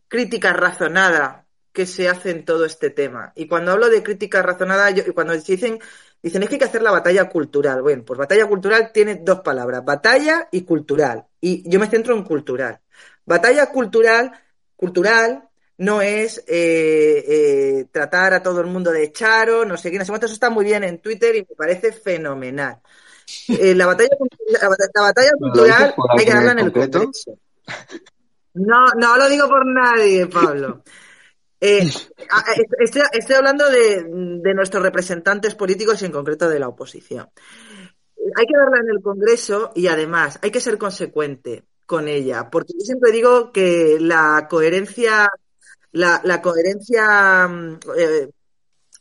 crítica 0.09 0.53
razonada 0.53 1.47
que 1.73 1.87
se 1.87 2.09
hace 2.09 2.31
en 2.31 2.45
todo 2.45 2.65
este 2.67 2.91
tema. 2.91 3.33
Y 3.35 3.49
cuando 3.49 3.73
hablo 3.73 3.89
de 3.89 4.03
crítica 4.03 4.43
razonada, 4.43 4.91
yo, 4.91 5.03
cuando 5.15 5.33
dicen, 5.35 5.79
dicen 6.23 6.43
es 6.43 6.49
que 6.49 6.57
hay 6.57 6.59
que 6.59 6.65
hacer 6.67 6.83
la 6.83 6.91
batalla 6.91 7.29
cultural. 7.29 7.83
Bueno, 7.83 8.05
pues 8.05 8.19
batalla 8.19 8.47
cultural 8.47 8.91
tiene 8.93 9.17
dos 9.17 9.41
palabras, 9.41 9.85
batalla 9.85 10.49
y 10.53 10.63
cultural. 10.65 11.27
Y 11.41 11.69
yo 11.69 11.81
me 11.81 11.87
centro 11.89 12.15
en 12.15 12.25
cultural. 12.25 12.81
Batalla 13.25 13.67
cultural, 13.71 14.33
cultural 14.77 15.49
no 15.79 16.03
es 16.03 16.39
eh, 16.47 17.25
eh, 17.27 17.87
tratar 17.91 18.35
a 18.35 18.43
todo 18.43 18.61
el 18.61 18.67
mundo 18.67 18.91
de 18.93 19.11
charo, 19.13 19.65
no 19.65 19.77
sé 19.77 19.91
qué, 19.91 19.99
no 19.99 20.05
sé 20.05 20.11
cuánto, 20.11 20.27
eso 20.27 20.35
está 20.35 20.51
muy 20.51 20.65
bien 20.65 20.85
en 20.85 20.99
Twitter 21.01 21.35
y 21.35 21.41
me 21.41 21.57
parece 21.57 21.93
fenomenal. 21.93 22.79
Eh, 23.49 23.75
la 23.75 23.87
batalla, 23.87 24.11
la, 24.49 24.69
la 24.95 25.03
batalla 25.03 25.31
cultural 25.39 25.95
hay 26.19 26.25
que 26.25 26.33
darla 26.33 26.53
en 26.53 26.59
el 26.59 26.73
Congreso. 26.73 27.39
No, 28.55 28.87
no 28.97 29.17
lo 29.17 29.29
digo 29.29 29.49
por 29.49 29.65
nadie, 29.67 30.27
Pablo. 30.27 30.83
Estoy, 31.59 33.03
estoy, 33.13 33.37
hablando 33.37 33.71
de, 33.71 34.05
de, 34.05 34.55
nuestros 34.55 34.83
representantes 34.83 35.55
políticos 35.55 36.03
y 36.03 36.07
en 36.07 36.13
concreto 36.13 36.49
de 36.49 36.59
la 36.59 36.69
oposición. 36.69 37.31
Hay 38.37 38.47
que 38.47 38.57
darla 38.57 38.81
en 38.81 38.91
el 38.91 39.01
Congreso 39.01 39.71
y 39.75 39.87
además 39.87 40.39
hay 40.43 40.51
que 40.51 40.61
ser 40.61 40.77
consecuente 40.77 41.65
con 41.87 42.09
ella, 42.09 42.51
porque 42.51 42.73
yo 42.75 42.85
siempre 42.85 43.13
digo 43.13 43.53
que 43.53 43.99
la 44.01 44.49
coherencia 44.51 45.31
la, 45.93 46.21
la 46.25 46.43
coherencia, 46.43 47.47
mm, 47.49 47.79
eh, 47.97 48.31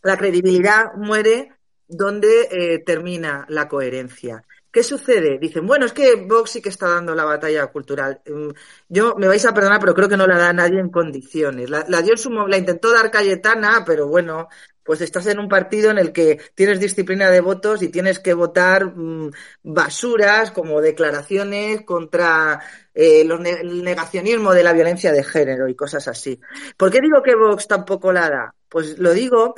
la 0.04 0.18
credibilidad 0.18 0.94
muere 0.96 1.54
donde 1.88 2.48
eh, 2.52 2.80
termina 2.80 3.46
la 3.50 3.68
coherencia. 3.68 4.44
¿Qué 4.72 4.84
sucede? 4.84 5.38
Dicen, 5.38 5.68
bueno, 5.68 5.86
es 5.86 5.92
que 5.94 6.16
Vox 6.16 6.52
sí 6.52 6.62
que 6.62 6.70
está 6.70 6.88
dando 6.88 7.14
la 7.14 7.26
batalla 7.26 7.68
cultural. 7.68 8.22
Mm, 8.26 8.52
yo 8.88 9.16
me 9.18 9.28
vais 9.28 9.46
a 9.46 9.54
perdonar, 9.54 9.80
pero 9.82 9.94
creo 9.94 10.08
que 10.08 10.16
no 10.18 10.26
la 10.28 10.38
da 10.38 10.54
nadie 10.54 10.80
en 10.80 10.90
condiciones. 10.90 11.70
La, 11.70 11.86
la 11.90 12.02
dio 12.02 12.14
en 12.14 12.18
su, 12.18 12.30
la 12.32 12.58
intentó 12.58 12.92
dar 12.94 13.12
Cayetana, 13.12 13.84
pero 13.86 14.08
bueno, 14.08 14.48
pues 14.84 15.02
estás 15.02 15.28
en 15.28 15.40
un 15.40 15.48
partido 15.48 15.92
en 15.92 15.98
el 15.98 16.12
que 16.12 16.40
tienes 16.56 16.80
disciplina 16.80 17.30
de 17.30 17.42
votos 17.42 17.82
y 17.82 17.90
tienes 17.90 18.20
que 18.20 18.34
votar 18.34 18.96
mmm, 18.96 19.32
basuras 19.64 20.52
como 20.52 20.82
declaraciones 20.82 21.84
contra 21.84 22.60
eh, 22.94 23.24
los 23.24 23.40
el 23.46 23.84
negacionismo 23.84 24.54
de 24.54 24.64
la 24.64 24.74
violencia 24.74 25.12
de 25.12 25.24
género 25.24 25.68
y 25.68 25.76
cosas 25.76 26.08
así. 26.08 26.40
¿Por 26.78 26.92
qué 26.92 27.00
digo 27.02 27.22
que 27.24 27.36
Vox 27.36 27.68
tampoco 27.68 28.12
la 28.12 28.30
da? 28.30 28.56
Pues 28.70 28.98
lo 29.00 29.14
digo, 29.14 29.56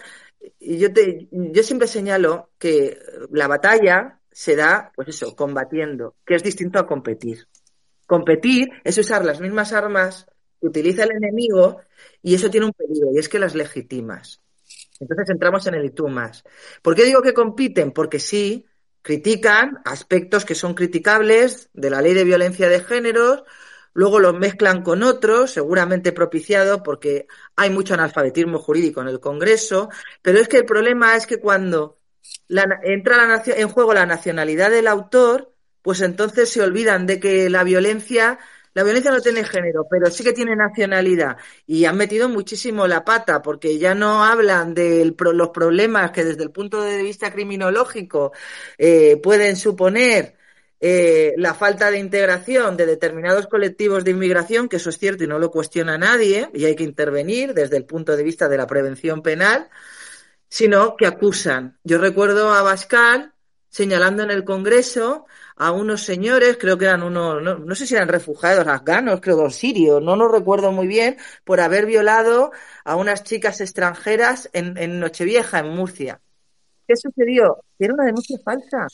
y 0.60 0.78
yo, 0.78 0.92
te, 0.92 1.28
yo 1.32 1.64
siempre 1.64 1.88
señalo 1.88 2.50
que 2.58 3.00
la 3.32 3.48
batalla 3.48 4.20
se 4.32 4.56
da, 4.56 4.92
pues 4.96 5.10
eso, 5.10 5.36
combatiendo, 5.36 6.16
que 6.26 6.36
es 6.36 6.44
distinto 6.44 6.80
a 6.80 6.88
competir. 6.88 7.48
Competir 8.06 8.70
es 8.84 8.98
usar 8.98 9.24
las 9.24 9.40
mismas 9.40 9.72
armas 9.74 10.26
que 10.60 10.68
utiliza 10.68 11.04
el 11.04 11.12
enemigo 11.12 11.82
y 12.22 12.36
eso 12.36 12.50
tiene 12.50 12.66
un 12.66 12.74
peligro 12.74 13.10
y 13.14 13.20
es 13.20 13.30
que 13.30 13.40
las 13.40 13.56
legitimas. 13.56 14.43
Entonces 15.00 15.30
entramos 15.30 15.66
en 15.68 15.76
el 15.76 15.86
y 15.86 15.90
tú 15.90 16.08
más. 16.08 16.44
¿Por 16.82 16.96
qué 16.96 17.04
digo 17.04 17.22
que 17.22 17.34
compiten? 17.34 17.92
Porque 17.92 18.20
sí, 18.20 18.66
critican 19.02 19.82
aspectos 19.86 20.46
que 20.46 20.56
son 20.56 20.74
criticables 20.74 21.70
de 21.74 21.90
la 21.90 22.02
ley 22.02 22.14
de 22.14 22.24
violencia 22.24 22.70
de 22.70 22.80
género, 22.80 23.46
luego 23.94 24.20
los 24.20 24.34
mezclan 24.34 24.82
con 24.82 25.04
otros, 25.04 25.52
seguramente 25.52 26.14
propiciado 26.14 26.84
porque 26.84 27.28
hay 27.56 27.70
mucho 27.70 27.94
analfabetismo 27.94 28.60
jurídico 28.60 29.02
en 29.02 29.10
el 29.10 29.20
Congreso, 29.20 29.90
pero 30.22 30.40
es 30.40 30.48
que 30.48 30.58
el 30.58 30.66
problema 30.66 31.16
es 31.16 31.28
que 31.28 31.40
cuando 31.40 32.00
entra 32.84 33.44
en 33.46 33.70
juego 33.70 33.94
la 33.94 34.06
nacionalidad 34.06 34.72
del 34.72 34.88
autor, 34.88 35.54
pues 35.82 36.02
entonces 36.02 36.50
se 36.50 36.62
olvidan 36.62 37.06
de 37.06 37.20
que 37.20 37.50
la 37.50 37.64
violencia 37.64 38.40
la 38.74 38.84
violencia 38.84 39.12
no 39.12 39.22
tiene 39.22 39.44
género, 39.44 39.86
pero 39.90 40.10
sí 40.10 40.24
que 40.24 40.34
tiene 40.34 40.56
nacionalidad. 40.56 41.38
Y 41.68 41.86
han 41.86 41.98
metido 41.98 42.30
muchísimo 42.30 42.88
la 42.88 43.06
pata, 43.06 43.42
porque 43.42 43.78
ya 43.78 43.94
no 43.96 44.24
hablan 44.24 44.74
de 44.74 45.14
los 45.18 45.50
problemas 45.50 46.12
que 46.12 46.26
desde 46.26 46.44
el 46.44 46.52
punto 46.52 46.82
de 46.82 47.04
vista 47.04 47.32
criminológico 47.32 48.32
eh, 48.78 49.18
pueden 49.18 49.56
suponer 49.56 50.36
eh, 50.80 51.34
la 51.38 51.54
falta 51.54 51.90
de 51.92 52.00
integración 52.00 52.76
de 52.76 52.86
determinados 52.86 53.48
colectivos 53.48 54.04
de 54.04 54.12
inmigración, 54.12 54.68
que 54.68 54.78
eso 54.78 54.90
es 54.90 54.98
cierto 54.98 55.24
y 55.24 55.28
no 55.28 55.40
lo 55.40 55.52
cuestiona 55.52 55.98
nadie, 55.98 56.50
y 56.54 56.66
hay 56.66 56.76
que 56.76 56.84
intervenir 56.84 57.54
desde 57.54 57.78
el 57.78 57.86
punto 57.86 58.18
de 58.18 58.24
vista 58.24 58.50
de 58.50 58.58
la 58.58 58.68
prevención 58.68 59.22
penal, 59.22 59.70
sino 60.50 60.98
que 60.98 61.08
acusan. 61.08 61.80
Yo 61.84 62.00
recuerdo 62.00 62.54
a 62.54 62.64
Bascal 62.64 63.34
señalando 63.70 64.24
en 64.24 64.32
el 64.32 64.44
Congreso 64.44 65.26
a 65.56 65.72
unos 65.72 66.04
señores, 66.04 66.58
creo 66.60 66.78
que 66.78 66.86
eran 66.86 67.04
unos, 67.04 67.42
no, 67.42 67.58
no 67.58 67.76
sé 67.76 67.88
si 67.88 67.96
eran 67.96 68.08
refugiados 68.08 68.68
afganos, 68.68 69.22
creo 69.22 69.44
que 69.44 69.52
sirios, 69.52 70.02
no 70.02 70.16
lo 70.16 70.28
recuerdo 70.28 70.72
muy 70.72 70.88
bien, 70.88 71.18
por 71.44 71.60
haber 71.60 71.86
violado 71.86 72.52
a 72.84 72.96
unas 72.96 73.24
chicas 73.24 73.62
extranjeras 73.62 74.50
en, 74.54 74.78
en 74.78 75.00
Nochevieja, 75.00 75.60
en 75.60 75.70
Murcia. 75.70 76.22
¿Qué 76.88 76.96
sucedió? 76.96 77.64
Era 77.80 77.94
una 77.94 78.06
denuncia 78.06 78.38
falsa. 78.44 78.88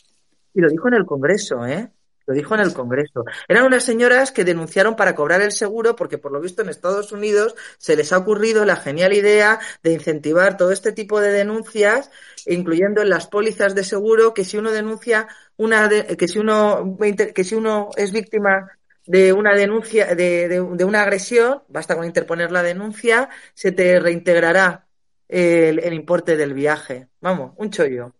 Y 0.53 0.61
lo 0.61 0.69
dijo 0.69 0.87
en 0.87 0.95
el 0.95 1.05
Congreso, 1.05 1.65
¿eh? 1.65 1.91
Lo 2.29 2.35
dijo 2.35 2.53
en 2.53 2.61
el 2.61 2.73
Congreso. 2.73 3.25
Eran 3.47 3.65
unas 3.65 3.83
señoras 3.83 4.31
que 4.31 4.43
denunciaron 4.43 4.95
para 4.95 5.15
cobrar 5.15 5.41
el 5.41 5.51
seguro 5.51 5.95
porque 5.95 6.19
por 6.19 6.31
lo 6.31 6.39
visto 6.39 6.61
en 6.61 6.69
Estados 6.69 7.11
Unidos 7.11 7.55
se 7.79 7.95
les 7.95 8.13
ha 8.13 8.19
ocurrido 8.19 8.65
la 8.65 8.75
genial 8.75 9.13
idea 9.13 9.59
de 9.81 9.93
incentivar 9.93 10.55
todo 10.55 10.71
este 10.71 10.91
tipo 10.91 11.21
de 11.21 11.31
denuncias, 11.31 12.11
incluyendo 12.45 13.01
en 13.01 13.09
las 13.09 13.25
pólizas 13.25 13.73
de 13.73 13.83
seguro 13.83 14.35
que 14.35 14.45
si 14.45 14.57
uno 14.57 14.69
denuncia 14.71 15.27
una 15.57 15.89
que 15.89 16.27
si 16.27 16.37
uno 16.37 16.99
que 17.33 17.43
si 17.43 17.55
uno 17.55 17.89
es 17.97 18.11
víctima 18.11 18.73
de 19.07 19.33
una 19.33 19.55
denuncia 19.55 20.13
de, 20.13 20.47
de, 20.47 20.61
de 20.61 20.85
una 20.85 21.01
agresión, 21.01 21.63
basta 21.67 21.95
con 21.95 22.05
interponer 22.05 22.51
la 22.51 22.61
denuncia, 22.61 23.29
se 23.55 23.71
te 23.71 23.99
reintegrará 23.99 24.85
el 25.27 25.93
importe 25.95 26.37
del 26.37 26.53
viaje. 26.53 27.07
Vamos, 27.21 27.53
un 27.57 27.71
chollo. 27.71 28.13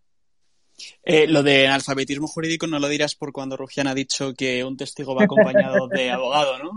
Eh, 1.04 1.28
lo 1.28 1.44
de 1.44 1.68
analfabetismo 1.68 2.28
jurídico 2.28 2.68
no 2.68 2.80
lo 2.80 2.88
dirás 2.88 3.16
por 3.16 3.32
cuando 3.32 3.58
Rugian 3.58 3.88
ha 3.88 3.94
dicho 3.94 4.34
que 4.34 4.64
un 4.64 4.78
testigo 4.78 5.16
va 5.16 5.24
acompañado 5.24 5.88
de 5.88 6.12
abogado, 6.12 6.58
¿no? 6.60 6.72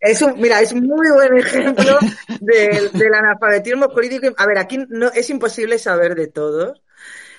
Es 0.00 0.22
un, 0.22 0.40
mira, 0.40 0.60
es 0.60 0.74
muy 0.74 1.10
buen 1.12 1.36
ejemplo 1.36 1.98
del, 2.40 2.90
del 2.92 3.14
analfabetismo 3.14 3.88
jurídico. 3.90 4.28
A 4.36 4.46
ver, 4.46 4.58
aquí 4.58 4.78
no, 4.88 5.08
es 5.12 5.28
imposible 5.30 5.78
saber 5.78 6.14
de 6.14 6.28
todos. 6.28 6.80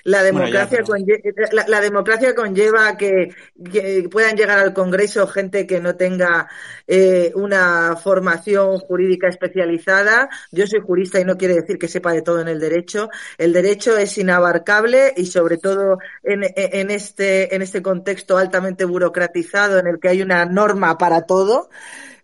La 0.04 0.24
democracia, 0.24 0.82
bueno, 0.86 1.06
ya, 1.06 1.16
pero... 1.16 1.32
conlleva, 1.32 1.50
la, 1.52 1.66
la, 1.68 1.82
democracia 1.82 2.36
conlleva 2.36 2.98
que, 2.98 3.30
que, 3.72 4.08
puedan 4.10 4.36
llegar 4.36 4.60
al 4.60 4.74
Congreso 4.74 5.28
gente 5.28 5.68
que 5.68 5.80
no 5.80 5.96
tenga 5.96 6.48
eh, 6.88 7.32
una 7.36 7.96
formación 7.96 8.80
jurídica 8.80 9.28
especializada. 9.28 10.30
Yo 10.52 10.66
soy 10.68 10.80
jurista 10.80 11.20
y 11.20 11.26
no 11.26 11.38
quiere 11.38 11.56
decir 11.56 11.78
que 11.78 11.88
sepa 11.88 12.14
de 12.14 12.22
todo 12.22 12.42
en 12.42 12.48
el 12.48 12.60
derecho. 12.60 13.10
El 13.38 13.54
derecho 13.54 13.98
es 13.98 14.18
inabarcable 14.18 15.14
y 15.16 15.26
sobre 15.26 15.58
todo 15.58 16.00
en, 16.24 16.44
en, 16.56 16.92
este, 16.92 17.56
en 17.56 17.62
este 17.62 17.82
contexto 17.82 18.38
altamente 18.38 18.86
burocratizado 18.86 19.80
en 19.80 19.88
el 19.88 20.00
que 20.00 20.10
hay 20.10 20.22
una 20.22 20.46
norma 20.46 20.98
para 20.98 21.22
todo 21.22 21.70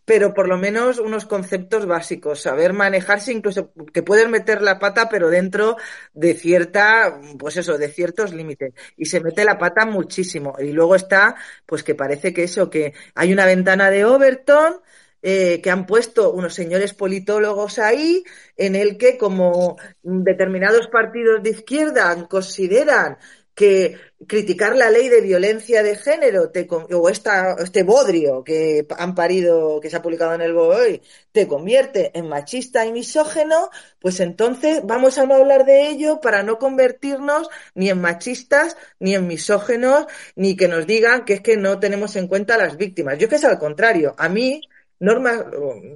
pero 0.07 0.33
por 0.33 0.47
lo 0.47 0.57
menos 0.57 0.99
unos 0.99 1.25
conceptos 1.25 1.85
básicos, 1.85 2.39
saber 2.39 2.71
manejarse, 2.71 3.33
incluso 3.33 3.73
que 3.93 4.03
pueden 4.03 4.31
meter 4.31 4.61
la 4.61 4.79
pata, 4.79 5.09
pero 5.09 5.29
dentro 5.29 5.75
de 6.13 6.33
cierta, 6.33 7.19
pues 7.37 7.57
eso, 7.57 7.77
de 7.77 7.89
ciertos 7.89 8.33
límites. 8.33 8.73
Y 8.95 9.07
se 9.07 9.19
mete 9.19 9.43
la 9.43 9.57
pata 9.57 9.85
muchísimo. 9.85 10.55
Y 10.59 10.71
luego 10.71 10.95
está, 10.95 11.35
pues 11.65 11.83
que 11.83 11.93
parece 11.93 12.33
que 12.33 12.45
eso, 12.45 12.69
que 12.69 12.93
hay 13.15 13.33
una 13.33 13.45
ventana 13.45 13.89
de 13.89 14.05
Overton, 14.05 14.79
eh, 15.21 15.59
que 15.61 15.71
han 15.71 15.85
puesto 15.85 16.31
unos 16.31 16.53
señores 16.53 16.93
politólogos 16.93 17.77
ahí, 17.77 18.23
en 18.55 18.77
el 18.77 18.97
que 18.97 19.17
como 19.17 19.75
determinados 20.03 20.87
partidos 20.87 21.43
de 21.43 21.49
izquierda 21.49 22.27
consideran 22.29 23.17
que 23.57 23.97
criticar 24.27 24.75
la 24.75 24.91
ley 24.91 25.09
de 25.09 25.19
violencia 25.19 25.81
de 25.81 25.95
género 25.95 26.51
te, 26.51 26.67
o 26.69 27.09
esta, 27.09 27.55
este 27.57 27.81
bodrio 27.81 28.43
que 28.43 28.85
han 28.95 29.15
parido, 29.15 29.79
que 29.79 29.89
se 29.89 29.95
ha 29.95 30.01
publicado 30.03 30.35
en 30.35 30.41
el 30.41 30.53
BOE, 30.53 31.01
te 31.31 31.47
convierte 31.47 32.11
en 32.13 32.29
machista 32.29 32.85
y 32.85 32.91
misógeno, 32.91 33.71
pues 33.99 34.19
entonces 34.19 34.81
vamos 34.83 35.17
a 35.17 35.25
no 35.25 35.33
hablar 35.33 35.65
de 35.65 35.87
ello 35.89 36.21
para 36.21 36.43
no 36.43 36.59
convertirnos 36.59 37.49
ni 37.73 37.89
en 37.89 37.99
machistas, 37.99 38.77
ni 38.99 39.15
en 39.15 39.25
misógenos, 39.25 40.05
ni 40.35 40.55
que 40.55 40.67
nos 40.67 40.85
digan 40.85 41.25
que 41.25 41.33
es 41.33 41.41
que 41.41 41.57
no 41.57 41.79
tenemos 41.79 42.15
en 42.15 42.27
cuenta 42.27 42.55
a 42.55 42.59
las 42.59 42.77
víctimas. 42.77 43.17
Yo 43.17 43.27
que 43.27 43.37
es 43.37 43.43
al 43.43 43.57
contrario, 43.57 44.13
a 44.19 44.29
mí 44.29 44.61
normas, 44.99 45.45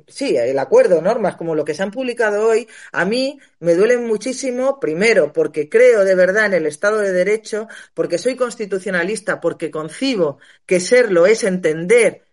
sí, 0.08 0.36
el 0.38 0.60
acuerdo, 0.60 1.02
normas 1.02 1.36
como 1.36 1.56
lo 1.56 1.66
que 1.66 1.74
se 1.74 1.84
han 1.84 1.92
publicado 1.92 2.48
hoy, 2.48 2.68
a 2.92 3.06
mí 3.06 3.40
me 3.60 3.76
duelen 3.76 4.08
muchísimo, 4.08 4.80
primero, 4.80 5.34
porque 5.34 5.70
creo 5.70 6.04
de 6.04 6.16
verdad 6.16 6.48
en 6.48 6.54
el 6.54 6.66
Estado 6.66 7.00
de 7.00 7.12
Derecho, 7.12 7.68
porque 7.94 8.18
soy 8.18 8.36
constitucionalista, 8.36 9.40
porque 9.40 9.72
concibo 9.72 10.40
que 10.66 10.80
serlo 10.80 11.26
es 11.26 11.44
entender 11.44 12.24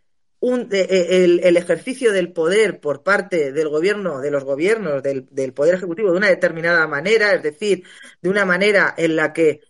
un, 0.40 0.68
el, 0.70 1.40
el, 1.42 1.56
ejercicio 1.56 2.12
del 2.12 2.32
poder 2.32 2.80
por 2.80 3.02
parte 3.02 3.52
del 3.52 3.68
gobierno, 3.68 4.20
de 4.20 4.30
los 4.30 4.44
gobiernos, 4.44 5.02
del, 5.02 5.26
del 5.30 5.52
poder 5.52 5.74
ejecutivo 5.74 6.12
de 6.12 6.18
una 6.18 6.28
determinada 6.28 6.86
manera, 6.86 7.34
es 7.34 7.42
decir, 7.42 7.82
de 8.22 8.28
una 8.28 8.44
manera 8.44 8.94
en 8.96 9.16
la 9.16 9.32
que 9.32 9.62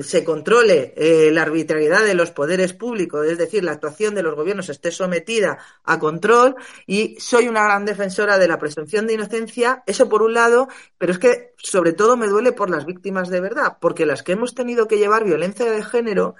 se 0.00 0.24
controle 0.24 0.94
eh, 0.96 1.30
la 1.30 1.42
arbitrariedad 1.42 2.04
de 2.04 2.14
los 2.14 2.30
poderes 2.30 2.72
públicos, 2.72 3.26
es 3.26 3.36
decir, 3.36 3.62
la 3.64 3.72
actuación 3.72 4.14
de 4.14 4.22
los 4.22 4.34
gobiernos 4.34 4.70
esté 4.70 4.90
sometida 4.90 5.58
a 5.84 5.98
control 5.98 6.56
y 6.86 7.16
soy 7.20 7.48
una 7.48 7.64
gran 7.64 7.84
defensora 7.84 8.38
de 8.38 8.48
la 8.48 8.58
presunción 8.58 9.06
de 9.06 9.14
inocencia, 9.14 9.82
eso 9.86 10.08
por 10.08 10.22
un 10.22 10.34
lado, 10.34 10.68
pero 10.96 11.12
es 11.12 11.18
que 11.18 11.54
sobre 11.58 11.92
todo 11.92 12.16
me 12.16 12.28
duele 12.28 12.52
por 12.52 12.70
las 12.70 12.86
víctimas 12.86 13.28
de 13.28 13.40
verdad, 13.40 13.76
porque 13.80 14.06
las 14.06 14.22
que 14.22 14.32
hemos 14.32 14.54
tenido 14.54 14.88
que 14.88 14.98
llevar 14.98 15.24
violencia 15.24 15.70
de 15.70 15.82
género 15.82 16.34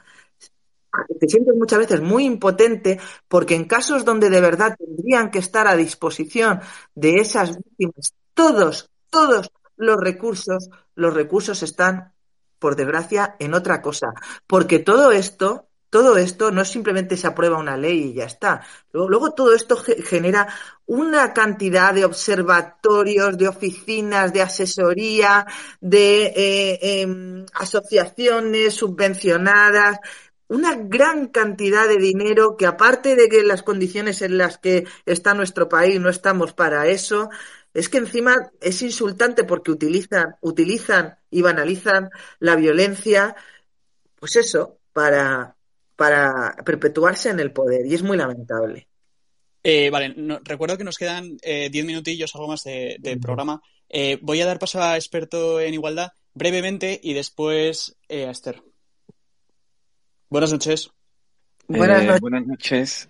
te 1.18 1.28
sientes 1.28 1.54
muchas 1.56 1.80
veces 1.80 2.00
muy 2.00 2.24
impotente 2.24 3.00
porque 3.28 3.56
en 3.56 3.64
casos 3.64 4.04
donde 4.04 4.30
de 4.30 4.40
verdad 4.40 4.76
tendrían 4.78 5.30
que 5.30 5.40
estar 5.40 5.66
a 5.66 5.76
disposición 5.76 6.60
de 6.94 7.16
esas 7.16 7.56
víctimas 7.56 8.14
todos, 8.34 8.90
todos 9.10 9.50
los 9.76 9.96
recursos, 9.96 10.70
los 10.94 11.14
recursos 11.14 11.62
están 11.62 12.13
por 12.64 12.76
desgracia, 12.76 13.36
en 13.40 13.52
otra 13.52 13.82
cosa. 13.82 14.14
Porque 14.46 14.78
todo 14.78 15.12
esto, 15.12 15.68
todo 15.90 16.16
esto 16.16 16.50
no 16.50 16.64
simplemente 16.64 17.18
se 17.18 17.26
aprueba 17.26 17.58
una 17.58 17.76
ley 17.76 18.04
y 18.04 18.14
ya 18.14 18.24
está. 18.24 18.62
Luego, 18.90 19.32
todo 19.32 19.54
esto 19.54 19.76
genera 19.76 20.48
una 20.86 21.34
cantidad 21.34 21.92
de 21.92 22.06
observatorios, 22.06 23.36
de 23.36 23.48
oficinas, 23.48 24.32
de 24.32 24.40
asesoría, 24.40 25.46
de 25.78 26.24
eh, 26.24 26.78
eh, 26.80 27.44
asociaciones 27.52 28.72
subvencionadas, 28.72 29.98
una 30.48 30.74
gran 30.74 31.28
cantidad 31.28 31.86
de 31.86 31.98
dinero 31.98 32.56
que 32.56 32.64
aparte 32.64 33.14
de 33.14 33.28
que 33.28 33.42
las 33.42 33.62
condiciones 33.62 34.22
en 34.22 34.38
las 34.38 34.56
que 34.56 34.86
está 35.04 35.34
nuestro 35.34 35.68
país 35.68 36.00
no 36.00 36.08
estamos 36.08 36.54
para 36.54 36.86
eso, 36.86 37.28
es 37.74 37.88
que 37.88 37.98
encima 37.98 38.52
es 38.60 38.80
insultante 38.82 39.42
porque 39.42 39.72
utilizan, 39.72 40.36
utilizan 40.40 41.18
y 41.28 41.42
banalizan 41.42 42.08
la 42.38 42.54
violencia, 42.54 43.34
pues 44.14 44.36
eso, 44.36 44.78
para, 44.92 45.56
para 45.96 46.54
perpetuarse 46.64 47.30
en 47.30 47.40
el 47.40 47.52
poder. 47.52 47.84
Y 47.84 47.94
es 47.94 48.02
muy 48.02 48.16
lamentable. 48.16 48.86
Eh, 49.64 49.90
vale, 49.90 50.14
no, 50.16 50.40
recuerdo 50.44 50.78
que 50.78 50.84
nos 50.84 50.96
quedan 50.96 51.36
eh, 51.42 51.68
diez 51.70 51.84
minutillos, 51.84 52.34
algo 52.34 52.48
más 52.48 52.62
de, 52.62 52.96
de 53.00 53.16
programa. 53.16 53.60
Eh, 53.88 54.18
voy 54.22 54.40
a 54.40 54.46
dar 54.46 54.60
paso 54.60 54.80
a 54.80 54.96
experto 54.96 55.60
en 55.60 55.74
igualdad 55.74 56.12
brevemente 56.32 57.00
y 57.02 57.12
después 57.12 57.96
a 58.08 58.30
Esther. 58.30 58.62
Buenas 60.28 60.52
noches. 60.52 60.90
Buenas 61.66 62.04
noches. 62.04 62.20
buenas 62.20 62.46
noches. 62.46 63.08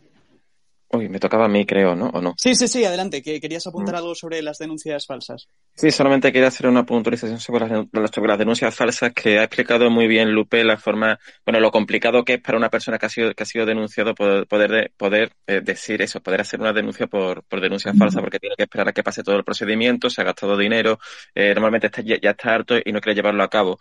Uy, 0.94 1.08
me 1.08 1.18
tocaba 1.18 1.46
a 1.46 1.48
mí, 1.48 1.66
creo, 1.66 1.96
¿no? 1.96 2.06
¿O 2.10 2.20
no? 2.20 2.34
Sí, 2.36 2.54
sí, 2.54 2.68
sí, 2.68 2.84
adelante. 2.84 3.20
Que 3.20 3.40
querías 3.40 3.66
apuntar 3.66 3.94
mm. 3.94 3.98
algo 3.98 4.14
sobre 4.14 4.40
las 4.42 4.58
denuncias 4.58 5.06
falsas. 5.06 5.48
Sí, 5.74 5.90
solamente 5.90 6.32
quería 6.32 6.48
hacer 6.48 6.68
una 6.68 6.86
puntualización 6.86 7.40
sobre 7.40 7.66
las, 7.66 8.10
sobre 8.12 8.28
las, 8.28 8.38
denuncias 8.38 8.74
falsas 8.74 9.12
que 9.12 9.40
ha 9.40 9.44
explicado 9.44 9.90
muy 9.90 10.06
bien 10.06 10.30
Lupe 10.30 10.62
la 10.62 10.76
forma, 10.76 11.18
bueno, 11.44 11.58
lo 11.58 11.72
complicado 11.72 12.24
que 12.24 12.34
es 12.34 12.40
para 12.40 12.58
una 12.58 12.70
persona 12.70 12.98
que 12.98 13.06
ha 13.06 13.08
sido, 13.08 13.34
que 13.34 13.42
ha 13.42 13.46
sido 13.46 13.66
denunciado 13.66 14.14
poder, 14.14 14.46
poder, 14.46 14.92
poder 14.96 15.32
eh, 15.48 15.60
decir 15.62 16.00
eso, 16.00 16.20
poder 16.20 16.42
hacer 16.42 16.60
una 16.60 16.72
denuncia 16.72 17.08
por, 17.08 17.42
por 17.42 17.60
denuncia 17.60 17.92
mm. 17.92 17.98
falsa, 17.98 18.20
porque 18.20 18.38
tiene 18.38 18.54
que 18.56 18.62
esperar 18.62 18.88
a 18.88 18.92
que 18.92 19.02
pase 19.02 19.24
todo 19.24 19.36
el 19.36 19.44
procedimiento, 19.44 20.08
se 20.10 20.20
ha 20.20 20.24
gastado 20.24 20.56
dinero, 20.56 21.00
eh, 21.34 21.54
normalmente 21.54 21.88
está, 21.88 22.02
ya, 22.02 22.20
ya 22.20 22.30
está 22.30 22.54
harto 22.54 22.76
y 22.76 22.92
no 22.92 23.00
quiere 23.00 23.16
llevarlo 23.16 23.42
a 23.42 23.50
cabo. 23.50 23.78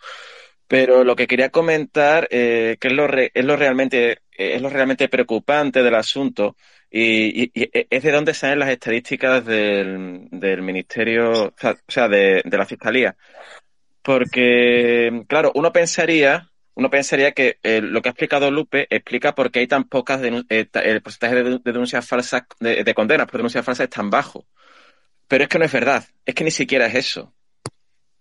Pero 0.66 1.04
lo 1.04 1.14
que 1.14 1.26
quería 1.26 1.50
comentar, 1.50 2.26
eh, 2.30 2.76
que 2.80 2.88
es 2.88 2.94
lo, 2.94 3.06
re, 3.06 3.30
es 3.34 3.44
lo 3.44 3.56
realmente, 3.56 4.18
es 4.32 4.62
lo 4.62 4.70
realmente 4.70 5.08
preocupante 5.08 5.82
del 5.82 5.94
asunto, 5.94 6.56
y, 6.90 7.44
y, 7.44 7.50
y, 7.54 7.70
es 7.90 8.02
de 8.02 8.12
donde 8.12 8.34
salen 8.34 8.60
las 8.60 8.70
estadísticas 8.70 9.44
del, 9.44 10.28
del 10.30 10.62
Ministerio, 10.62 11.48
o 11.48 11.54
sea, 11.88 12.08
de, 12.08 12.42
de, 12.44 12.58
la 12.58 12.66
Fiscalía. 12.66 13.16
Porque, 14.02 15.24
claro, 15.28 15.52
uno 15.54 15.72
pensaría, 15.72 16.50
uno 16.74 16.90
pensaría 16.90 17.32
que 17.32 17.58
eh, 17.62 17.80
lo 17.80 18.02
que 18.02 18.08
ha 18.08 18.12
explicado 18.12 18.50
Lupe 18.50 18.86
explica 18.90 19.34
por 19.34 19.50
qué 19.50 19.60
hay 19.60 19.66
tan 19.66 19.84
pocas, 19.84 20.20
eh, 20.22 20.68
el 20.72 21.02
porcentaje 21.02 21.34
de, 21.36 21.42
de, 21.42 21.60
denuncias 21.64 22.06
falsas, 22.06 22.42
de, 22.60 22.84
de 22.84 22.94
condenas 22.94 23.26
por 23.26 23.38
denuncias 23.38 23.64
falsas 23.64 23.84
es 23.84 23.90
tan 23.90 24.10
bajo. 24.10 24.46
Pero 25.26 25.44
es 25.44 25.48
que 25.48 25.58
no 25.58 25.64
es 25.64 25.72
verdad, 25.72 26.04
es 26.24 26.34
que 26.34 26.44
ni 26.44 26.50
siquiera 26.50 26.86
es 26.86 26.94
eso. 26.94 27.34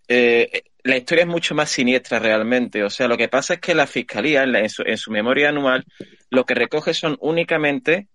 Eh, 0.08 0.64
la 0.84 0.98
historia 0.98 1.24
es 1.24 1.30
mucho 1.30 1.56
más 1.56 1.70
siniestra 1.70 2.20
realmente. 2.20 2.84
O 2.84 2.90
sea, 2.90 3.08
lo 3.08 3.18
que 3.18 3.30
pasa 3.30 3.56
es 3.56 3.60
que 3.60 3.76
la 3.76 3.88
Fiscalía, 3.88 4.44
en, 4.44 4.70
su, 4.70 4.84
en 4.84 4.98
su, 4.98 5.12
memoria 5.12 5.50
anual, 5.50 5.86
lo 6.30 6.46
que 6.46 6.56
recoge 6.56 6.94
son 6.94 7.18
únicamente 7.22 8.08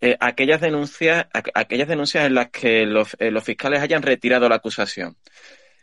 eh, 0.00 0.16
aquellas 0.20 0.60
denuncias, 0.60 1.26
aquellas 1.54 1.88
denuncias 1.88 2.26
en 2.26 2.34
las 2.34 2.50
que 2.50 2.84
los, 2.86 3.16
eh, 3.18 3.30
los, 3.30 3.44
fiscales 3.44 3.80
hayan 3.80 4.02
retirado 4.02 4.48
la 4.48 4.56
acusación. 4.56 5.16